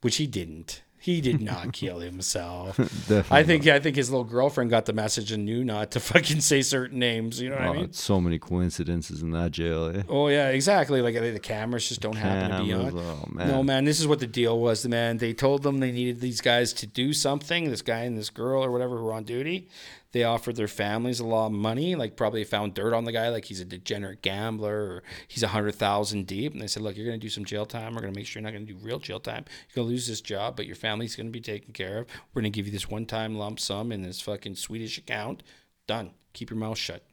which 0.02 0.18
he 0.18 0.28
didn't. 0.28 0.82
He 1.02 1.22
did 1.22 1.40
not 1.52 1.72
kill 1.72 2.00
himself. 2.00 2.76
Definitely. 3.08 3.24
I 3.32 3.44
think 3.44 3.66
I 3.68 3.80
think 3.80 3.96
his 3.96 4.10
little 4.12 4.26
girlfriend 4.26 4.70
got 4.70 4.86
the 4.86 4.92
message 4.92 5.32
and 5.32 5.46
knew 5.46 5.64
not 5.64 5.92
to 5.92 6.00
fucking 6.02 6.42
say 6.42 6.62
certain 6.62 7.00
names. 7.00 7.40
You 7.40 7.52
know 7.52 7.56
what 7.56 7.66
Oh, 7.68 7.72
I 7.72 7.78
mean? 7.78 7.94
so 7.94 8.20
many 8.20 8.38
coincidences 8.38 9.22
in 9.22 9.32
that 9.32 9.52
jail. 9.52 9.96
Eh? 9.96 10.04
Oh 10.10 10.28
yeah, 10.28 10.50
exactly. 10.50 11.02
Like 11.02 11.14
the 11.14 11.40
cameras 11.40 11.88
just 11.88 12.02
don't 12.02 12.18
happen 12.18 12.52
to 12.60 12.66
be 12.66 12.74
on. 12.74 12.92
oh, 12.98 13.26
man. 13.32 13.48
No 13.48 13.64
man, 13.64 13.86
this 13.86 14.02
is 14.02 14.08
what 14.08 14.20
the 14.20 14.28
deal 14.28 14.60
was. 14.60 14.84
The 14.84 14.90
man 14.90 15.20
they 15.20 15.32
told 15.34 15.64
them 15.64 15.78
they 15.80 15.94
needed 15.94 16.20
these 16.20 16.42
guys 16.42 16.74
to 16.74 16.86
do 16.86 17.14
something. 17.14 17.70
This 17.70 17.82
guy 17.82 18.00
and 18.00 18.18
this 18.18 18.30
girl 18.30 18.62
or 18.62 18.70
whatever 18.70 18.98
who 18.98 19.06
were 19.06 19.14
on 19.14 19.24
duty. 19.24 19.70
They 20.12 20.24
offered 20.24 20.56
their 20.56 20.68
families 20.68 21.20
a 21.20 21.26
lot 21.26 21.48
of 21.48 21.52
money. 21.52 21.96
Like 21.96 22.16
probably 22.16 22.44
found 22.44 22.74
dirt 22.74 22.94
on 22.96 23.06
the 23.06 23.12
guy, 23.12 23.30
like 23.30 23.46
he's 23.46 23.60
a 23.60 23.66
degenerate 23.66 24.22
gambler 24.24 24.76
or 24.76 25.04
he's 25.28 25.44
a 25.44 25.50
hundred 25.50 25.76
thousand 25.76 26.26
deep. 26.26 26.54
And 26.54 26.62
they 26.62 26.68
said, 26.68 26.82
look, 26.82 26.98
you're 26.98 27.06
gonna 27.06 27.18
do 27.20 27.30
some 27.30 27.46
jail 27.46 27.66
time. 27.66 27.94
We're 27.94 28.02
gonna 28.02 28.14
make 28.14 28.26
sure 28.26 28.42
you're 28.42 28.50
not 28.50 28.54
gonna 28.58 28.66
do 28.66 28.78
real 28.82 29.00
jail 29.00 29.20
time. 29.20 29.46
You're 29.70 29.84
gonna 29.84 29.92
lose 29.94 30.08
this 30.08 30.22
job, 30.22 30.56
but 30.56 30.66
your 30.66 30.76
family's 30.76 31.16
gonna 31.16 31.30
be 31.30 31.42
taken 31.42 31.74
care 31.74 32.00
of. 32.00 32.08
We're 32.34 32.42
gonna 32.42 32.50
give 32.50 32.66
you 32.66 32.72
this 32.72 32.90
one 32.90 33.06
time 33.06 33.36
lump 33.36 33.60
sum 33.60 33.92
in 33.92 34.02
this 34.02 34.20
fucking 34.22 34.56
Swedish 34.56 34.98
account. 34.98 35.44
Done. 35.86 36.12
Keep 36.34 36.50
your 36.50 36.60
mouth 36.60 36.78
shut. 36.78 37.04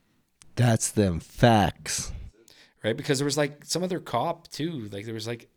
That's 0.55 0.91
them 0.91 1.21
facts. 1.21 2.13
right? 2.83 2.97
Because 2.97 3.19
there 3.19 3.27
was 3.27 3.37
like 3.37 3.65
some 3.65 3.83
other 3.83 4.01
cop 4.01 4.49
too. 4.49 4.89
Like 4.91 5.05
there 5.05 5.13
was 5.15 5.27
like 5.27 5.49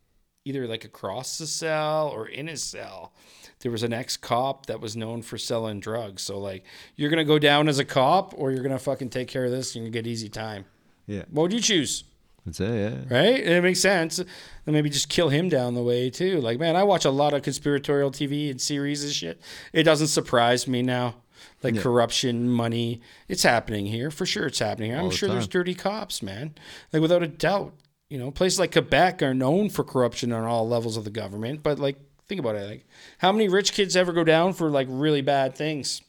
either 0.45 0.67
like 0.67 0.83
across 0.83 1.37
the 1.37 1.47
cell 1.47 2.09
or 2.09 2.27
in 2.27 2.47
his 2.47 2.63
cell. 2.63 3.13
There 3.61 3.71
was 3.71 3.83
an 3.83 3.91
ex 3.93 4.15
cop 4.15 4.67
that 4.67 4.79
was 4.79 4.95
known 4.95 5.21
for 5.21 5.37
selling 5.37 5.79
drugs. 5.79 6.21
So 6.21 6.39
like 6.39 6.63
you're 6.95 7.09
gonna 7.09 7.25
go 7.25 7.39
down 7.39 7.67
as 7.67 7.77
a 7.79 7.85
cop 7.85 8.33
or 8.37 8.51
you're 8.51 8.63
gonna 8.63 8.79
fucking 8.79 9.09
take 9.09 9.27
care 9.27 9.45
of 9.45 9.51
this 9.51 9.75
and 9.75 9.83
you 9.83 9.91
get 9.91 10.07
easy 10.07 10.29
time. 10.29 10.65
Yeah. 11.07 11.23
What 11.29 11.43
would 11.43 11.53
you 11.53 11.59
choose? 11.59 12.03
That's 12.45 12.61
it. 12.61 12.69
Yeah. 13.09 13.15
Right? 13.17 13.39
And 13.43 13.53
it 13.53 13.61
makes 13.61 13.81
sense. 13.81 14.19
And 14.19 14.27
maybe 14.67 14.89
just 14.89 15.09
kill 15.09 15.27
him 15.29 15.49
down 15.49 15.73
the 15.73 15.83
way 15.83 16.09
too. 16.09 16.39
Like, 16.39 16.57
man, 16.57 16.75
I 16.77 16.83
watch 16.83 17.03
a 17.03 17.11
lot 17.11 17.33
of 17.33 17.41
conspiratorial 17.41 18.11
TV 18.11 18.49
and 18.49 18.61
series 18.61 19.03
and 19.03 19.11
shit. 19.11 19.41
It 19.73 19.83
doesn't 19.83 20.07
surprise 20.07 20.67
me 20.67 20.81
now. 20.81 21.15
Like 21.61 21.75
Yeah. 21.75 21.81
corruption, 21.81 22.49
money, 22.49 23.01
it's 23.27 23.43
happening 23.43 23.87
here 23.87 24.09
for 24.09 24.25
sure. 24.25 24.45
It's 24.47 24.59
happening 24.59 24.91
here. 24.91 24.99
I'm 24.99 25.09
the 25.09 25.15
sure 25.15 25.27
there's 25.29 25.47
dirty 25.47 25.75
cops, 25.75 26.21
man. 26.23 26.55
Like 26.93 27.01
without 27.01 27.23
a 27.23 27.27
doubt. 27.27 27.73
You 28.09 28.17
know, 28.17 28.31
places 28.31 28.57
like 28.57 28.71
Quebec 28.71 29.21
are 29.21 29.33
known 29.35 29.69
for 29.69 29.83
corruption 29.83 30.31
on 30.31 30.43
all 30.43 30.67
levels 30.67 30.97
of 30.97 31.03
the 31.03 31.11
government. 31.11 31.61
But 31.61 31.77
like, 31.77 31.97
think 32.29 32.39
about 32.39 32.55
it. 32.55 32.69
Like, 32.69 32.87
how 33.17 33.31
many 33.33 33.49
rich 33.49 33.73
kids 33.73 33.97
ever 33.97 34.13
go 34.13 34.23
down 34.23 34.53
for 34.53 34.69
like 34.69 34.87
really 34.89 35.21
bad 35.21 35.55
things? 35.55 36.01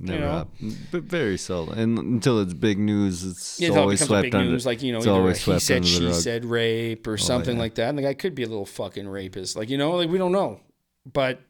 Never 0.00 0.20
know? 0.20 0.30
happened. 0.30 0.76
But 0.90 1.04
very 1.04 1.38
seldom. 1.38 1.78
And 1.78 1.98
until 1.98 2.40
it's 2.40 2.54
big 2.54 2.78
news, 2.78 3.24
it's 3.24 3.60
Yeah, 3.60 3.68
it 3.68 3.76
always 3.78 4.02
a 4.02 4.06
swept 4.06 4.24
big 4.24 4.34
under. 4.34 4.50
news, 4.50 4.66
like 4.66 4.82
you 4.82 4.92
know, 4.92 4.98
it's 4.98 5.06
either 5.06 5.16
always 5.16 5.38
he 5.38 5.44
swept 5.44 5.62
said, 5.62 5.86
she. 5.86 6.06
Oh, 6.06 6.12
said, 6.12 6.44
rape, 6.44 7.06
or 7.06 7.12
oh, 7.12 7.16
something 7.16 7.54
yeah. 7.54 7.62
like 7.62 7.76
that, 7.76 7.88
and 7.88 7.96
the 7.96 8.02
guy 8.02 8.14
could 8.14 8.34
be 8.34 8.42
a 8.42 8.48
little 8.48 8.66
fucking 8.66 9.08
rapist, 9.08 9.56
like 9.56 9.70
you 9.70 9.78
know, 9.78 9.92
like 9.92 10.10
we 10.10 10.18
don't 10.18 10.32
know, 10.32 10.60
but 11.10 11.40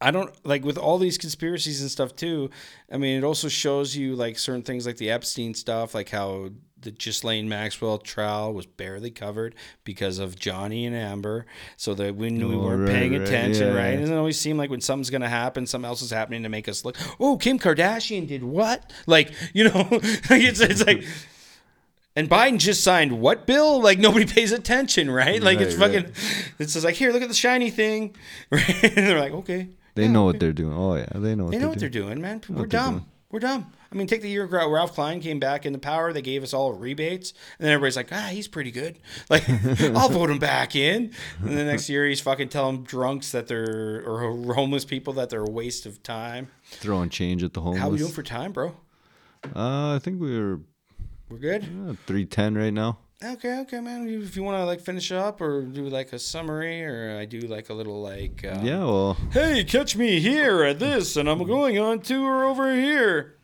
I 0.00 0.10
don't 0.10 0.32
like 0.44 0.64
with 0.64 0.78
all 0.78 0.98
these 0.98 1.18
conspiracies 1.18 1.80
and 1.80 1.90
stuff 1.90 2.14
too. 2.14 2.50
I 2.90 2.98
mean, 2.98 3.18
it 3.18 3.24
also 3.24 3.48
shows 3.48 3.96
you 3.96 4.14
like 4.14 4.38
certain 4.38 4.62
things, 4.62 4.86
like 4.86 4.96
the 4.96 5.10
Epstein 5.10 5.54
stuff, 5.54 5.94
like 5.94 6.10
how 6.10 6.50
the 6.82 6.90
Ghislaine 6.90 7.48
Maxwell 7.48 7.98
trial 7.98 8.52
was 8.52 8.66
barely 8.66 9.10
covered 9.10 9.54
because 9.84 10.18
of 10.18 10.38
Johnny 10.38 10.84
and 10.86 10.94
Amber, 10.94 11.46
so 11.76 11.94
that 11.94 12.16
we 12.16 12.28
Oh, 12.42 12.58
weren't 12.58 12.82
right, 12.82 12.88
paying 12.94 13.12
right, 13.12 13.22
attention, 13.22 13.68
yeah. 13.68 13.74
right? 13.80 13.94
It 13.94 14.00
doesn't 14.00 14.16
always 14.16 14.38
seem 14.38 14.56
like 14.58 14.70
when 14.70 14.80
something's 14.80 15.10
gonna 15.10 15.28
happen, 15.28 15.66
something 15.66 15.88
else 15.88 16.02
is 16.02 16.10
happening 16.10 16.42
to 16.42 16.48
make 16.48 16.68
us 16.68 16.84
look. 16.84 16.96
Oh, 17.18 17.36
Kim 17.36 17.58
Kardashian 17.58 18.26
did 18.28 18.42
what? 18.44 18.92
Like 19.06 19.32
you 19.54 19.64
know, 19.64 19.88
it's 19.92 20.60
it's 20.60 20.86
like. 20.86 21.04
And 22.14 22.28
Biden 22.28 22.58
just 22.58 22.84
signed 22.84 23.20
what 23.22 23.46
bill? 23.46 23.80
Like 23.80 23.98
nobody 23.98 24.26
pays 24.26 24.52
attention, 24.52 25.10
right? 25.10 25.42
Like 25.42 25.60
it's 25.60 25.74
fucking. 25.74 26.04
right. 26.04 26.50
It's 26.58 26.74
just 26.74 26.84
like 26.84 26.94
here, 26.94 27.10
look 27.10 27.22
at 27.22 27.28
the 27.28 27.34
shiny 27.34 27.70
thing, 27.70 28.14
right? 28.50 28.82
And 28.84 28.92
they're 29.08 29.18
like, 29.18 29.32
okay, 29.32 29.68
They 29.94 30.02
yeah, 30.04 30.10
know 30.10 30.24
okay. 30.28 30.32
what 30.34 30.40
they're 30.40 30.52
doing. 30.52 30.74
Oh 30.76 30.94
yeah, 30.96 31.06
they 31.14 31.34
know 31.34 31.44
what 31.44 31.52
They 31.52 31.56
they're 31.56 31.62
know 31.62 31.68
what 31.70 31.78
they're 31.78 31.88
doing. 31.88 32.18
doing, 32.18 32.20
man. 32.20 32.42
We're 32.50 32.66
dumb. 32.66 33.06
We're 33.30 33.40
dumb. 33.40 33.72
I 33.92 33.94
mean, 33.94 34.06
take 34.06 34.22
the 34.22 34.28
year 34.30 34.46
Ralph 34.46 34.94
Klein 34.94 35.20
came 35.20 35.38
back 35.38 35.66
into 35.66 35.78
power. 35.78 36.12
They 36.14 36.22
gave 36.22 36.42
us 36.42 36.54
all 36.54 36.72
rebates, 36.72 37.34
and 37.58 37.66
then 37.66 37.74
everybody's 37.74 37.96
like, 37.96 38.08
ah, 38.10 38.28
he's 38.30 38.48
pretty 38.48 38.70
good. 38.70 38.98
Like, 39.28 39.44
I'll 39.80 40.08
vote 40.08 40.30
him 40.30 40.38
back 40.38 40.74
in. 40.74 41.12
And 41.42 41.58
the 41.58 41.64
next 41.64 41.90
year, 41.90 42.06
he's 42.06 42.20
fucking 42.20 42.48
telling 42.48 42.84
drunks 42.84 43.32
that 43.32 43.48
they're 43.48 44.02
or 44.06 44.54
homeless 44.54 44.86
people 44.86 45.12
that 45.14 45.28
they're 45.28 45.44
a 45.44 45.50
waste 45.50 45.84
of 45.84 46.02
time. 46.02 46.48
Throwing 46.64 47.10
change 47.10 47.42
at 47.42 47.52
the 47.52 47.60
homeless. 47.60 47.82
How 47.82 47.90
we 47.90 47.98
doing 47.98 48.12
for 48.12 48.22
time, 48.22 48.52
bro? 48.52 48.74
uh, 49.54 49.96
I 49.96 49.98
think 50.00 50.20
we 50.20 50.40
were 50.40 50.60
We're 51.28 51.38
good. 51.38 51.64
uh, 51.64 51.94
three 52.06 52.24
ten 52.24 52.56
right 52.56 52.72
now. 52.72 52.98
Okay, 53.24 53.60
okay, 53.60 53.80
man. 53.80 54.08
If 54.08 54.34
you 54.34 54.42
want 54.42 54.58
to 54.58 54.64
like 54.64 54.80
finish 54.80 55.12
up 55.12 55.40
or 55.40 55.62
do 55.62 55.88
like 55.88 56.12
a 56.12 56.18
summary, 56.18 56.82
or 56.84 57.18
I 57.20 57.24
do 57.24 57.40
like 57.40 57.68
a 57.70 57.74
little 57.74 58.02
like, 58.02 58.44
um, 58.44 58.64
yeah, 58.66 58.84
well, 58.84 59.16
Hey, 59.30 59.62
catch 59.64 59.96
me 59.96 60.18
here 60.18 60.64
at 60.64 60.78
this, 60.80 61.16
and 61.16 61.28
I'm 61.28 61.44
going 61.44 61.78
on 61.78 62.00
tour 62.00 62.44
over 62.44 62.74
here. 62.74 63.36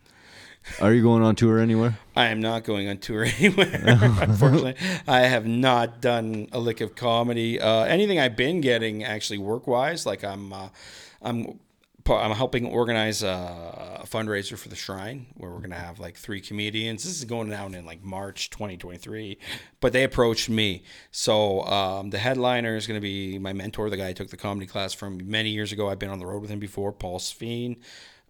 Are 0.81 0.93
you 0.93 1.01
going 1.01 1.23
on 1.23 1.35
tour 1.35 1.59
anywhere? 1.59 1.97
I 2.15 2.27
am 2.27 2.39
not 2.39 2.63
going 2.63 2.87
on 2.87 2.97
tour 2.97 3.23
anywhere. 3.39 3.81
Unfortunately, 3.85 4.75
I 5.07 5.21
have 5.21 5.45
not 5.45 6.01
done 6.01 6.47
a 6.51 6.59
lick 6.59 6.81
of 6.81 6.95
comedy. 6.95 7.59
Uh, 7.59 7.83
anything 7.83 8.19
I've 8.19 8.35
been 8.35 8.61
getting 8.61 9.03
actually 9.03 9.39
work 9.39 9.67
wise, 9.67 10.05
like 10.05 10.23
I'm, 10.23 10.53
uh, 10.53 10.69
I'm, 11.21 11.59
I'm 12.07 12.31
helping 12.31 12.65
organize 12.65 13.23
a, 13.23 13.89
fundraiser 14.09 14.57
for 14.57 14.69
the 14.69 14.75
Shrine, 14.75 15.27
where 15.35 15.51
we're 15.51 15.59
gonna 15.59 15.75
have 15.75 15.99
like 15.99 16.15
three 16.15 16.41
comedians. 16.41 17.03
This 17.03 17.15
is 17.17 17.25
going 17.25 17.49
down 17.49 17.75
in 17.75 17.85
like 17.85 18.03
March 18.03 18.49
2023, 18.49 19.37
but 19.79 19.93
they 19.93 20.03
approached 20.03 20.49
me. 20.49 20.83
So 21.11 21.61
um, 21.65 22.09
the 22.09 22.17
headliner 22.17 22.75
is 22.75 22.87
gonna 22.87 23.01
be 23.01 23.37
my 23.37 23.53
mentor, 23.53 23.89
the 23.89 23.97
guy 23.97 24.09
I 24.09 24.13
took 24.13 24.29
the 24.29 24.37
comedy 24.37 24.65
class 24.65 24.93
from 24.93 25.29
many 25.29 25.51
years 25.51 25.71
ago. 25.71 25.89
I've 25.89 25.99
been 25.99 26.09
on 26.09 26.19
the 26.19 26.25
road 26.25 26.41
with 26.41 26.49
him 26.49 26.59
before, 26.59 26.91
Paul 26.91 27.19
Sveen. 27.19 27.77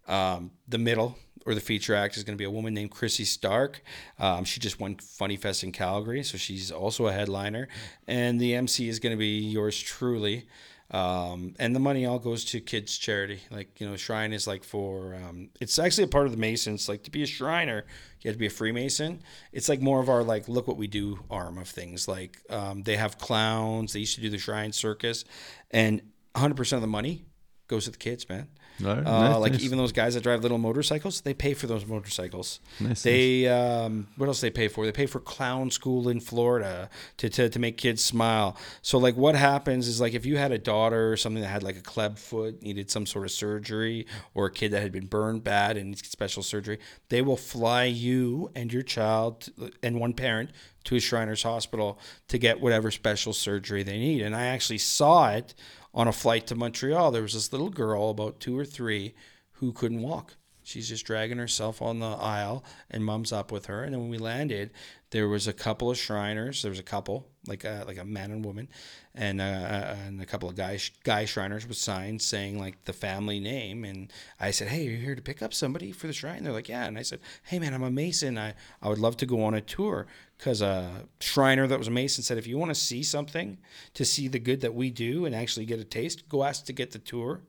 Um, 0.06 0.50
the 0.68 0.78
middle 0.78 1.16
or 1.46 1.54
the 1.54 1.60
feature 1.60 1.94
act 1.94 2.16
is 2.16 2.24
going 2.24 2.36
to 2.36 2.38
be 2.38 2.44
a 2.44 2.50
woman 2.50 2.74
named 2.74 2.90
Chrissy 2.90 3.24
Stark. 3.24 3.82
Um, 4.18 4.44
she 4.44 4.60
just 4.60 4.80
won 4.80 4.96
Funny 4.96 5.36
Fest 5.36 5.64
in 5.64 5.72
Calgary, 5.72 6.22
so 6.22 6.36
she's 6.36 6.70
also 6.70 7.06
a 7.06 7.12
headliner. 7.12 7.68
And 8.06 8.40
the 8.40 8.54
MC 8.54 8.88
is 8.88 8.98
going 8.98 9.12
to 9.12 9.18
be 9.18 9.38
yours 9.38 9.78
truly. 9.78 10.46
Um, 10.92 11.54
and 11.60 11.74
the 11.74 11.80
money 11.80 12.04
all 12.04 12.18
goes 12.18 12.44
to 12.46 12.60
kids 12.60 12.98
charity. 12.98 13.40
Like, 13.50 13.80
you 13.80 13.88
know, 13.88 13.96
Shrine 13.96 14.32
is 14.32 14.46
like 14.46 14.64
for, 14.64 15.14
um, 15.14 15.50
it's 15.60 15.78
actually 15.78 16.04
a 16.04 16.08
part 16.08 16.26
of 16.26 16.32
the 16.32 16.38
Masons. 16.38 16.88
Like 16.88 17.04
to 17.04 17.10
be 17.10 17.22
a 17.22 17.26
Shriner, 17.26 17.84
you 18.20 18.28
have 18.28 18.34
to 18.34 18.40
be 18.40 18.46
a 18.46 18.50
Freemason. 18.50 19.22
It's 19.52 19.68
like 19.68 19.80
more 19.80 20.00
of 20.00 20.08
our 20.08 20.24
like, 20.24 20.48
look 20.48 20.66
what 20.66 20.76
we 20.76 20.88
do 20.88 21.20
arm 21.30 21.58
of 21.58 21.68
things. 21.68 22.08
Like 22.08 22.38
um, 22.50 22.82
they 22.82 22.96
have 22.96 23.18
clowns. 23.18 23.92
They 23.92 24.00
used 24.00 24.16
to 24.16 24.20
do 24.20 24.30
the 24.30 24.38
Shrine 24.38 24.72
Circus. 24.72 25.24
And 25.70 26.02
100% 26.34 26.72
of 26.72 26.80
the 26.80 26.88
money 26.88 27.24
goes 27.68 27.84
to 27.84 27.92
the 27.92 27.98
kids, 27.98 28.28
man. 28.28 28.48
Uh, 28.84 28.94
nice, 29.02 29.36
like 29.38 29.52
nice. 29.52 29.62
even 29.62 29.78
those 29.78 29.92
guys 29.92 30.14
that 30.14 30.22
drive 30.22 30.42
little 30.42 30.58
motorcycles, 30.58 31.20
they 31.22 31.34
pay 31.34 31.54
for 31.54 31.66
those 31.66 31.86
motorcycles. 31.86 32.60
Nice, 32.78 33.02
they 33.02 33.48
um, 33.48 34.06
what 34.16 34.26
else 34.26 34.40
they 34.40 34.50
pay 34.50 34.68
for? 34.68 34.84
They 34.84 34.92
pay 34.92 35.06
for 35.06 35.20
clown 35.20 35.70
school 35.70 36.08
in 36.08 36.20
Florida 36.20 36.90
to, 37.18 37.28
to 37.28 37.48
to 37.48 37.58
make 37.58 37.76
kids 37.76 38.04
smile. 38.04 38.56
So 38.82 38.98
like 38.98 39.16
what 39.16 39.34
happens 39.34 39.88
is 39.88 40.00
like 40.00 40.14
if 40.14 40.26
you 40.26 40.36
had 40.36 40.52
a 40.52 40.58
daughter 40.58 41.12
or 41.12 41.16
something 41.16 41.42
that 41.42 41.48
had 41.48 41.62
like 41.62 41.76
a 41.76 41.82
club 41.82 42.18
foot, 42.18 42.62
needed 42.62 42.90
some 42.90 43.06
sort 43.06 43.24
of 43.24 43.30
surgery, 43.30 44.06
or 44.34 44.46
a 44.46 44.50
kid 44.50 44.70
that 44.72 44.82
had 44.82 44.92
been 44.92 45.06
burned 45.06 45.44
bad 45.44 45.76
and 45.76 45.88
needs 45.88 46.08
special 46.08 46.42
surgery, 46.42 46.78
they 47.08 47.22
will 47.22 47.36
fly 47.36 47.84
you 47.84 48.50
and 48.54 48.72
your 48.72 48.82
child 48.82 49.48
and 49.82 49.98
one 50.00 50.12
parent 50.12 50.50
to 50.84 50.96
a 50.96 51.00
Shriners 51.00 51.42
Hospital 51.42 51.98
to 52.28 52.38
get 52.38 52.60
whatever 52.60 52.90
special 52.90 53.32
surgery 53.32 53.82
they 53.82 53.98
need. 53.98 54.22
And 54.22 54.34
I 54.34 54.46
actually 54.46 54.78
saw 54.78 55.30
it 55.30 55.54
on 55.92 56.08
a 56.08 56.12
flight 56.12 56.46
to 56.48 56.54
Montreal. 56.54 57.10
There 57.10 57.22
was 57.22 57.34
this 57.34 57.52
little 57.52 57.70
girl, 57.70 58.10
about 58.10 58.40
two 58.40 58.58
or 58.58 58.64
three, 58.64 59.14
who 59.54 59.72
couldn't 59.72 60.02
walk. 60.02 60.36
She's 60.70 60.88
just 60.88 61.04
dragging 61.04 61.38
herself 61.38 61.82
on 61.82 61.98
the 61.98 62.06
aisle, 62.06 62.64
and 62.90 63.04
mom's 63.04 63.32
up 63.32 63.50
with 63.50 63.66
her. 63.66 63.82
And 63.82 63.92
then 63.92 64.00
when 64.00 64.10
we 64.10 64.18
landed, 64.18 64.70
there 65.10 65.28
was 65.28 65.48
a 65.48 65.52
couple 65.52 65.90
of 65.90 65.98
Shriners. 65.98 66.62
There 66.62 66.70
was 66.70 66.78
a 66.78 66.84
couple, 66.84 67.26
like 67.48 67.64
a, 67.64 67.82
like 67.88 67.98
a 67.98 68.04
man 68.04 68.30
and 68.30 68.44
woman, 68.44 68.68
and 69.12 69.40
uh, 69.40 69.96
and 70.06 70.22
a 70.22 70.26
couple 70.26 70.48
of 70.48 70.54
guy 70.54 70.78
guy 71.02 71.24
Shriners 71.24 71.66
with 71.66 71.76
signs 71.76 72.24
saying 72.24 72.60
like 72.60 72.84
the 72.84 72.92
family 72.92 73.40
name. 73.40 73.84
And 73.84 74.12
I 74.38 74.52
said, 74.52 74.68
"Hey, 74.68 74.84
you're 74.84 74.96
here 74.96 75.16
to 75.16 75.22
pick 75.22 75.42
up 75.42 75.52
somebody 75.52 75.90
for 75.90 76.06
the 76.06 76.12
shrine?" 76.12 76.44
They're 76.44 76.52
like, 76.52 76.68
"Yeah." 76.68 76.84
And 76.84 76.96
I 76.96 77.02
said, 77.02 77.18
"Hey, 77.42 77.58
man, 77.58 77.74
I'm 77.74 77.82
a 77.82 77.90
Mason. 77.90 78.38
I 78.38 78.54
I 78.80 78.88
would 78.88 79.00
love 79.00 79.16
to 79.18 79.26
go 79.26 79.42
on 79.42 79.54
a 79.54 79.60
tour." 79.60 80.06
Because 80.38 80.62
a 80.62 81.06
Shriner 81.20 81.66
that 81.66 81.78
was 81.78 81.88
a 81.88 81.90
Mason 81.90 82.24
said, 82.24 82.38
if 82.38 82.46
you 82.46 82.56
want 82.56 82.70
to 82.70 82.74
see 82.74 83.02
something, 83.02 83.58
to 83.92 84.06
see 84.06 84.26
the 84.26 84.38
good 84.38 84.62
that 84.62 84.74
we 84.74 84.88
do 84.88 85.26
and 85.26 85.34
actually 85.34 85.66
get 85.66 85.78
a 85.78 85.84
taste, 85.84 86.30
go 86.30 86.44
ask 86.44 86.64
to 86.64 86.72
get 86.72 86.92
the 86.92 86.98
tour 86.98 87.42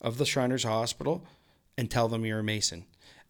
of 0.00 0.18
the 0.18 0.24
Shriners 0.24 0.62
Hospital 0.62 1.26
and 1.78 1.90
tell 1.90 2.08
them 2.08 2.24
you're 2.24 2.40
a 2.40 2.44
Mason. 2.44 2.84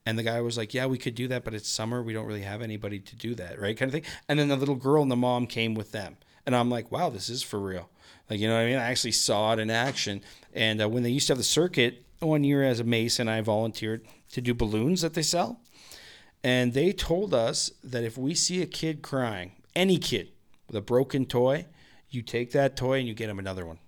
And 0.04 0.16
the 0.16 0.22
guy 0.22 0.40
was 0.40 0.56
like, 0.56 0.72
Yeah, 0.72 0.86
we 0.86 0.98
could 0.98 1.14
do 1.14 1.28
that, 1.28 1.44
but 1.44 1.54
it's 1.54 1.68
summer. 1.68 2.02
We 2.02 2.12
don't 2.12 2.26
really 2.26 2.42
have 2.42 2.62
anybody 2.62 3.00
to 3.00 3.16
do 3.16 3.34
that, 3.34 3.60
right? 3.60 3.76
Kind 3.76 3.88
of 3.88 3.92
thing. 3.92 4.10
And 4.28 4.38
then 4.38 4.48
the 4.48 4.56
little 4.56 4.76
girl 4.76 5.02
and 5.02 5.10
the 5.10 5.16
mom 5.16 5.46
came 5.46 5.74
with 5.74 5.92
them. 5.92 6.16
And 6.44 6.54
I'm 6.54 6.70
like, 6.70 6.92
Wow, 6.92 7.10
this 7.10 7.28
is 7.28 7.42
for 7.42 7.58
real. 7.58 7.90
Like, 8.30 8.38
you 8.38 8.48
know 8.48 8.54
what 8.54 8.62
I 8.62 8.66
mean? 8.66 8.76
I 8.76 8.90
actually 8.90 9.12
saw 9.12 9.52
it 9.52 9.58
in 9.58 9.70
action. 9.70 10.22
And 10.54 10.80
uh, 10.80 10.88
when 10.88 11.02
they 11.02 11.10
used 11.10 11.26
to 11.28 11.32
have 11.32 11.38
the 11.38 11.44
circuit, 11.44 12.04
one 12.20 12.44
year 12.44 12.62
as 12.62 12.80
a 12.80 12.84
Mason, 12.84 13.28
I 13.28 13.40
volunteered 13.40 14.06
to 14.32 14.40
do 14.40 14.54
balloons 14.54 15.02
that 15.02 15.14
they 15.14 15.22
sell. 15.22 15.60
And 16.42 16.72
they 16.72 16.92
told 16.92 17.34
us 17.34 17.70
that 17.82 18.04
if 18.04 18.16
we 18.16 18.34
see 18.34 18.62
a 18.62 18.66
kid 18.66 19.02
crying, 19.02 19.52
any 19.74 19.98
kid 19.98 20.30
with 20.66 20.76
a 20.76 20.80
broken 20.80 21.26
toy, 21.26 21.66
you 22.08 22.22
take 22.22 22.52
that 22.52 22.76
toy 22.76 22.98
and 22.98 23.08
you 23.08 23.14
get 23.14 23.30
him 23.30 23.38
another 23.38 23.66
one. 23.66 23.78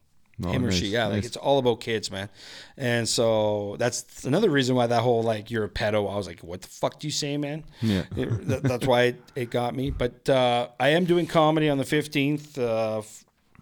Oh, 0.44 0.50
him 0.50 0.62
or 0.64 0.68
nice, 0.68 0.76
she. 0.78 0.86
Yeah, 0.88 1.06
like 1.08 1.24
it's 1.24 1.36
all 1.36 1.58
about 1.58 1.80
kids, 1.80 2.10
man. 2.12 2.28
And 2.76 3.08
so 3.08 3.74
that's 3.78 4.24
another 4.24 4.50
reason 4.50 4.76
why 4.76 4.86
that 4.86 5.02
whole 5.02 5.22
like 5.22 5.50
you're 5.50 5.64
a 5.64 5.68
pedo. 5.68 6.08
I 6.12 6.16
was 6.16 6.26
like, 6.28 6.40
what 6.40 6.62
the 6.62 6.68
fuck 6.68 7.00
do 7.00 7.06
you 7.08 7.10
say, 7.12 7.36
man? 7.36 7.64
Yeah. 7.82 8.04
It- 8.16 8.46
that- 8.48 8.62
that's 8.62 8.86
why 8.86 9.02
it, 9.04 9.22
it 9.34 9.50
got 9.50 9.74
me. 9.74 9.90
But 9.90 10.28
uh, 10.28 10.68
I 10.78 10.90
am 10.90 11.04
doing 11.06 11.26
comedy 11.26 11.68
on 11.68 11.78
the 11.78 11.84
fifteenth. 11.84 12.56
Uh, 12.56 13.02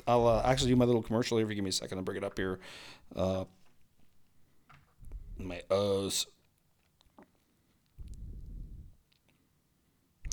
I'll 0.07 0.27
uh, 0.27 0.43
actually 0.45 0.71
do 0.71 0.77
my 0.77 0.85
little 0.85 1.03
commercial 1.03 1.39
here. 1.39 1.47
If 1.47 1.51
you 1.51 1.55
give 1.57 1.65
me 1.65 1.71
a 1.71 1.73
second, 1.73 1.97
I'll 1.99 2.05
bring 2.05 2.19
it 2.19 2.25
up 2.25 2.37
here. 2.39 2.59
Uh, 3.15 3.45
my 5.39 5.63
O's. 5.71 6.27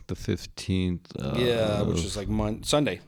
The 0.08 0.16
fifteenth. 0.16 1.10
Uh, 1.18 1.36
Yeah, 1.38 1.82
which 1.84 2.04
is 2.04 2.18
like 2.18 2.28
Mon- 2.28 2.64
Sunday. 2.64 3.00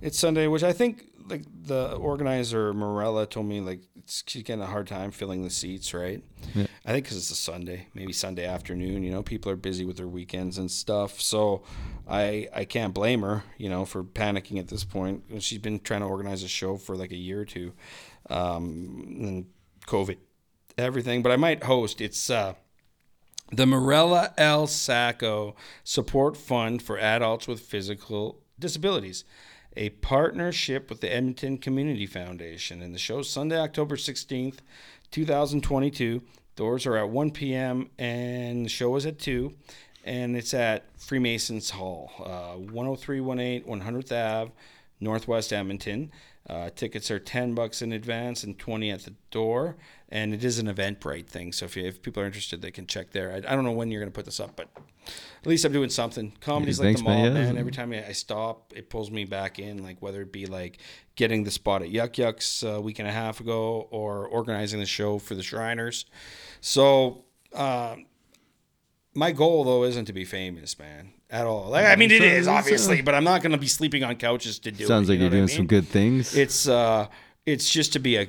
It's 0.00 0.18
Sunday, 0.18 0.46
which 0.46 0.62
I 0.62 0.72
think 0.72 1.04
like 1.28 1.44
the 1.64 1.94
organizer 1.94 2.72
Morella 2.72 3.26
told 3.26 3.46
me 3.46 3.60
like 3.60 3.80
it's, 3.96 4.22
she's 4.26 4.42
getting 4.42 4.62
a 4.62 4.66
hard 4.66 4.86
time 4.86 5.10
filling 5.10 5.42
the 5.42 5.50
seats, 5.50 5.92
right? 5.92 6.22
Yeah. 6.54 6.66
I 6.84 6.92
think 6.92 7.04
because 7.04 7.16
it's 7.16 7.30
a 7.30 7.34
Sunday, 7.34 7.88
maybe 7.94 8.12
Sunday 8.12 8.46
afternoon. 8.46 9.02
You 9.02 9.10
know, 9.10 9.22
people 9.22 9.50
are 9.50 9.56
busy 9.56 9.84
with 9.84 9.96
their 9.96 10.06
weekends 10.06 10.58
and 10.58 10.70
stuff. 10.70 11.20
So 11.20 11.62
I 12.08 12.48
I 12.54 12.64
can't 12.64 12.94
blame 12.94 13.22
her, 13.22 13.42
you 13.58 13.68
know, 13.68 13.84
for 13.84 14.04
panicking 14.04 14.58
at 14.58 14.68
this 14.68 14.84
point. 14.84 15.24
She's 15.38 15.58
been 15.58 15.80
trying 15.80 16.00
to 16.00 16.06
organize 16.06 16.42
a 16.42 16.48
show 16.48 16.76
for 16.76 16.96
like 16.96 17.10
a 17.10 17.16
year 17.16 17.40
or 17.40 17.44
two, 17.44 17.72
um, 18.30 19.16
and 19.20 19.46
COVID, 19.86 20.18
everything. 20.78 21.22
But 21.22 21.32
I 21.32 21.36
might 21.36 21.64
host. 21.64 22.00
It's 22.00 22.30
uh, 22.30 22.54
the 23.52 23.66
Morella 23.66 24.32
L. 24.38 24.66
Sacco 24.66 25.54
Support 25.84 26.36
Fund 26.36 26.82
for 26.82 26.98
Adults 26.98 27.46
with 27.46 27.60
Physical 27.60 28.42
Disabilities, 28.58 29.24
a 29.76 29.90
partnership 29.90 30.88
with 30.88 31.00
the 31.00 31.12
Edmonton 31.12 31.58
Community 31.58 32.06
Foundation. 32.06 32.82
And 32.82 32.94
the 32.94 32.98
show's 32.98 33.28
Sunday, 33.28 33.58
October 33.58 33.96
16th, 33.96 34.58
2022. 35.10 36.22
Doors 36.56 36.86
are 36.86 36.96
at 36.96 37.10
1 37.10 37.30
p.m. 37.32 37.90
and 37.98 38.64
the 38.64 38.70
show 38.70 38.96
is 38.96 39.04
at 39.04 39.18
2. 39.18 39.52
And 40.04 40.36
it's 40.36 40.54
at 40.54 40.84
Freemasons 40.98 41.70
Hall, 41.70 42.12
uh, 42.20 42.56
10318 42.72 43.64
100th 43.64 44.12
Ave, 44.12 44.52
Northwest 45.00 45.52
Edmonton. 45.52 46.12
Uh, 46.48 46.70
tickets 46.74 47.10
are 47.10 47.18
10 47.18 47.54
bucks 47.54 47.82
in 47.82 47.92
advance 47.92 48.44
and 48.44 48.56
20 48.58 48.90
at 48.90 49.02
the 49.02 49.14
door. 49.30 49.76
And 50.08 50.32
it 50.32 50.44
is 50.44 50.58
an 50.60 50.66
Eventbrite 50.66 51.26
thing. 51.26 51.52
So 51.52 51.64
if, 51.64 51.76
you, 51.76 51.84
if 51.84 52.00
people 52.00 52.22
are 52.22 52.26
interested, 52.26 52.62
they 52.62 52.70
can 52.70 52.86
check 52.86 53.10
there. 53.10 53.32
I, 53.32 53.36
I 53.38 53.56
don't 53.56 53.64
know 53.64 53.72
when 53.72 53.90
you're 53.90 54.00
going 54.00 54.12
to 54.12 54.14
put 54.14 54.24
this 54.24 54.38
up, 54.38 54.54
but 54.54 54.68
at 55.06 55.46
least 55.46 55.64
I'm 55.64 55.72
doing 55.72 55.90
something. 55.90 56.32
Comedy's 56.40 56.78
like 56.78 56.96
the 56.96 57.02
mall, 57.02 57.24
man. 57.24 57.34
man. 57.34 57.58
Every 57.58 57.72
time 57.72 57.92
I 57.92 58.12
stop, 58.12 58.72
it 58.76 58.88
pulls 58.88 59.10
me 59.10 59.24
back 59.24 59.58
in, 59.58 59.82
like 59.82 60.00
whether 60.00 60.22
it 60.22 60.32
be 60.32 60.46
like 60.46 60.78
getting 61.16 61.42
the 61.42 61.50
spot 61.50 61.82
at 61.82 61.90
Yuk 61.90 62.18
Yuk's 62.18 62.62
a 62.62 62.80
week 62.80 63.00
and 63.00 63.08
a 63.08 63.12
half 63.12 63.40
ago 63.40 63.88
or 63.90 64.28
organizing 64.28 64.78
the 64.78 64.86
show 64.86 65.18
for 65.18 65.34
the 65.34 65.42
Shriners. 65.42 66.06
So, 66.60 67.24
um, 67.52 68.06
my 69.14 69.32
goal 69.32 69.64
though 69.64 69.84
isn't 69.84 70.04
to 70.04 70.12
be 70.12 70.24
famous, 70.24 70.78
man, 70.78 71.14
at 71.30 71.46
all. 71.46 71.70
Like, 71.70 71.86
I 71.86 71.96
mean, 71.96 72.10
it 72.12 72.22
is 72.22 72.46
obviously, 72.46 73.02
but 73.02 73.14
I'm 73.14 73.24
not 73.24 73.42
going 73.42 73.52
to 73.52 73.58
be 73.58 73.66
sleeping 73.66 74.04
on 74.04 74.14
couches 74.16 74.58
to 74.60 74.70
do 74.70 74.84
it. 74.84 74.86
Sounds 74.86 75.08
like 75.08 75.18
you 75.18 75.24
you're 75.24 75.30
know 75.30 75.38
what 75.38 75.44
I 75.44 75.46
doing 75.46 75.56
some 75.56 75.66
good 75.66 75.88
things. 75.88 76.36
It's 76.36 76.68
uh, 76.68 77.08
it's 77.44 77.68
just 77.70 77.94
to 77.94 77.98
be 77.98 78.16
a, 78.16 78.28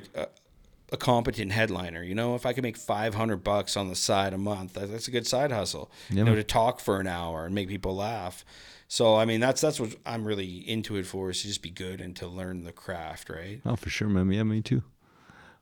a 0.92 0.96
competent 0.96 1.52
headliner. 1.52 2.02
You 2.02 2.14
know, 2.14 2.34
if 2.34 2.46
I 2.46 2.52
could 2.52 2.62
make 2.62 2.76
500 2.76 3.38
bucks 3.44 3.76
on 3.76 3.88
the 3.88 3.94
side 3.94 4.32
a 4.32 4.38
month, 4.38 4.72
that's 4.74 5.08
a 5.08 5.10
good 5.10 5.26
side 5.26 5.52
hustle. 5.52 5.90
Yeah, 6.10 6.18
you 6.18 6.24
know, 6.24 6.34
to 6.34 6.44
talk 6.44 6.80
for 6.80 6.98
an 7.00 7.06
hour 7.06 7.44
and 7.44 7.54
make 7.54 7.68
people 7.68 7.94
laugh. 7.96 8.44
So 8.88 9.16
I 9.16 9.24
mean, 9.26 9.40
that's 9.40 9.60
that's 9.60 9.78
what 9.78 9.96
I'm 10.06 10.24
really 10.24 10.56
into 10.68 10.96
it 10.96 11.04
for 11.06 11.30
is 11.30 11.42
to 11.42 11.48
just 11.48 11.62
be 11.62 11.70
good 11.70 12.00
and 12.00 12.16
to 12.16 12.26
learn 12.26 12.64
the 12.64 12.72
craft, 12.72 13.28
right? 13.28 13.60
Oh, 13.66 13.76
for 13.76 13.90
sure, 13.90 14.08
man. 14.08 14.30
Yeah, 14.32 14.44
me 14.44 14.62
too. 14.62 14.82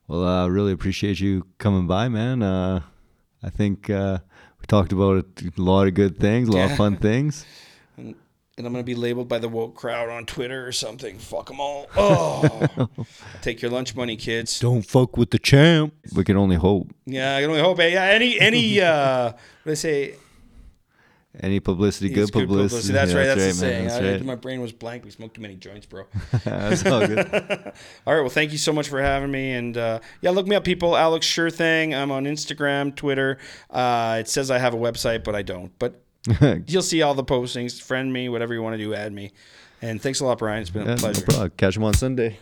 Well, 0.07 0.23
I 0.25 0.43
uh, 0.43 0.47
really 0.47 0.71
appreciate 0.71 1.19
you 1.19 1.45
coming 1.57 1.87
by, 1.87 2.07
man. 2.07 2.41
Uh, 2.41 2.79
I 3.43 3.49
think 3.49 3.89
uh, 3.89 4.19
we 4.61 4.65
talked 4.65 4.93
about 4.93 5.25
a 5.41 5.61
lot 5.61 5.87
of 5.87 5.93
good 5.93 6.17
things, 6.17 6.47
a 6.47 6.51
lot 6.53 6.59
Yeah. 6.59 6.71
of 6.71 6.77
fun 6.77 6.95
things. 7.09 7.45
And 8.57 8.65
I'm 8.65 8.73
gonna 8.73 8.83
be 8.83 8.95
labeled 8.95 9.27
by 9.27 9.37
the 9.37 9.47
woke 9.47 9.75
crowd 9.75 10.09
on 10.09 10.25
Twitter 10.25 10.65
or 10.67 10.71
something. 10.71 11.19
Fuck 11.19 11.47
them 11.47 11.59
all. 11.59 11.85
Oh, 11.95 12.89
take 13.43 13.61
your 13.61 13.69
lunch 13.69 13.95
money, 13.95 14.15
kids. 14.15 14.59
Don't 14.59 14.81
fuck 14.81 15.15
with 15.15 15.29
the 15.29 15.37
champ. 15.37 15.93
We 16.15 16.23
can 16.23 16.37
only 16.37 16.55
hope. 16.55 16.89
Yeah, 17.05 17.35
I 17.35 17.41
can 17.41 17.51
only 17.51 17.61
hope. 17.61 17.77
Yeah, 17.79 18.03
any 18.05 18.39
any 18.39 18.81
uh, 18.81 19.25
what 19.33 19.35
do 19.65 19.71
I 19.71 19.75
say? 19.75 20.15
Any 21.39 21.59
publicity, 21.59 22.07
It's 22.11 22.31
good 22.31 22.47
publicity. 22.47 22.93
That's 22.93 23.11
Yeah, 23.11 23.17
right. 23.19 23.25
That's, 23.27 23.39
the 23.39 23.45
man. 23.45 23.53
saying. 23.53 23.87
That's 23.89 23.99
I- 24.03 24.11
right. 24.13 24.25
my 24.25 24.33
brain 24.33 24.59
was 24.59 24.71
blank. 24.71 25.05
We 25.05 25.11
smoked 25.11 25.35
too 25.35 25.41
many 25.43 25.55
joints, 25.55 25.85
bro. 25.85 26.05
That's 26.43 26.83
all 26.83 27.05
good. 27.05 27.19
All 28.07 28.15
right. 28.15 28.21
Well, 28.21 28.29
thank 28.29 28.51
you 28.53 28.57
so 28.57 28.73
much 28.73 28.87
for 28.89 28.99
having 28.99 29.29
me. 29.29 29.51
And 29.51 29.77
uh, 29.77 29.99
yeah, 30.21 30.31
look 30.31 30.47
me 30.47 30.55
up, 30.55 30.63
people. 30.63 30.97
Alex 30.97 31.27
Sure 31.27 31.51
Thang. 31.51 31.93
I'm 31.93 32.09
on 32.11 32.23
Instagram, 32.25 32.95
Twitter. 32.95 33.37
Uh, 33.69 34.17
it 34.19 34.27
says 34.27 34.49
I 34.49 34.57
have 34.57 34.73
a 34.73 34.77
website, 34.77 35.23
but 35.23 35.35
I 35.35 35.43
don't. 35.43 35.71
But 35.77 36.01
you'll 36.67 36.81
see 36.81 37.01
all 37.01 37.13
the 37.13 37.23
postings. 37.23 37.81
Friend 37.81 38.11
me, 38.11 38.29
whatever 38.29 38.53
you 38.53 38.61
want 38.61 38.73
to 38.73 38.77
do, 38.77 38.93
add 38.93 39.13
me. 39.13 39.31
And 39.81 40.01
thanks 40.01 40.19
a 40.19 40.25
lot, 40.25 40.39
Brian. 40.39 40.61
It's 40.61 40.69
been 40.71 40.83
a 40.83 40.85
Yeah, 40.85 40.95
no 40.95 40.99
pleasure. 40.99 41.21
problem. 41.25 41.51
Catch 41.57 41.77
him 41.77 41.83
on 41.83 41.93
Sunday. 41.93 42.37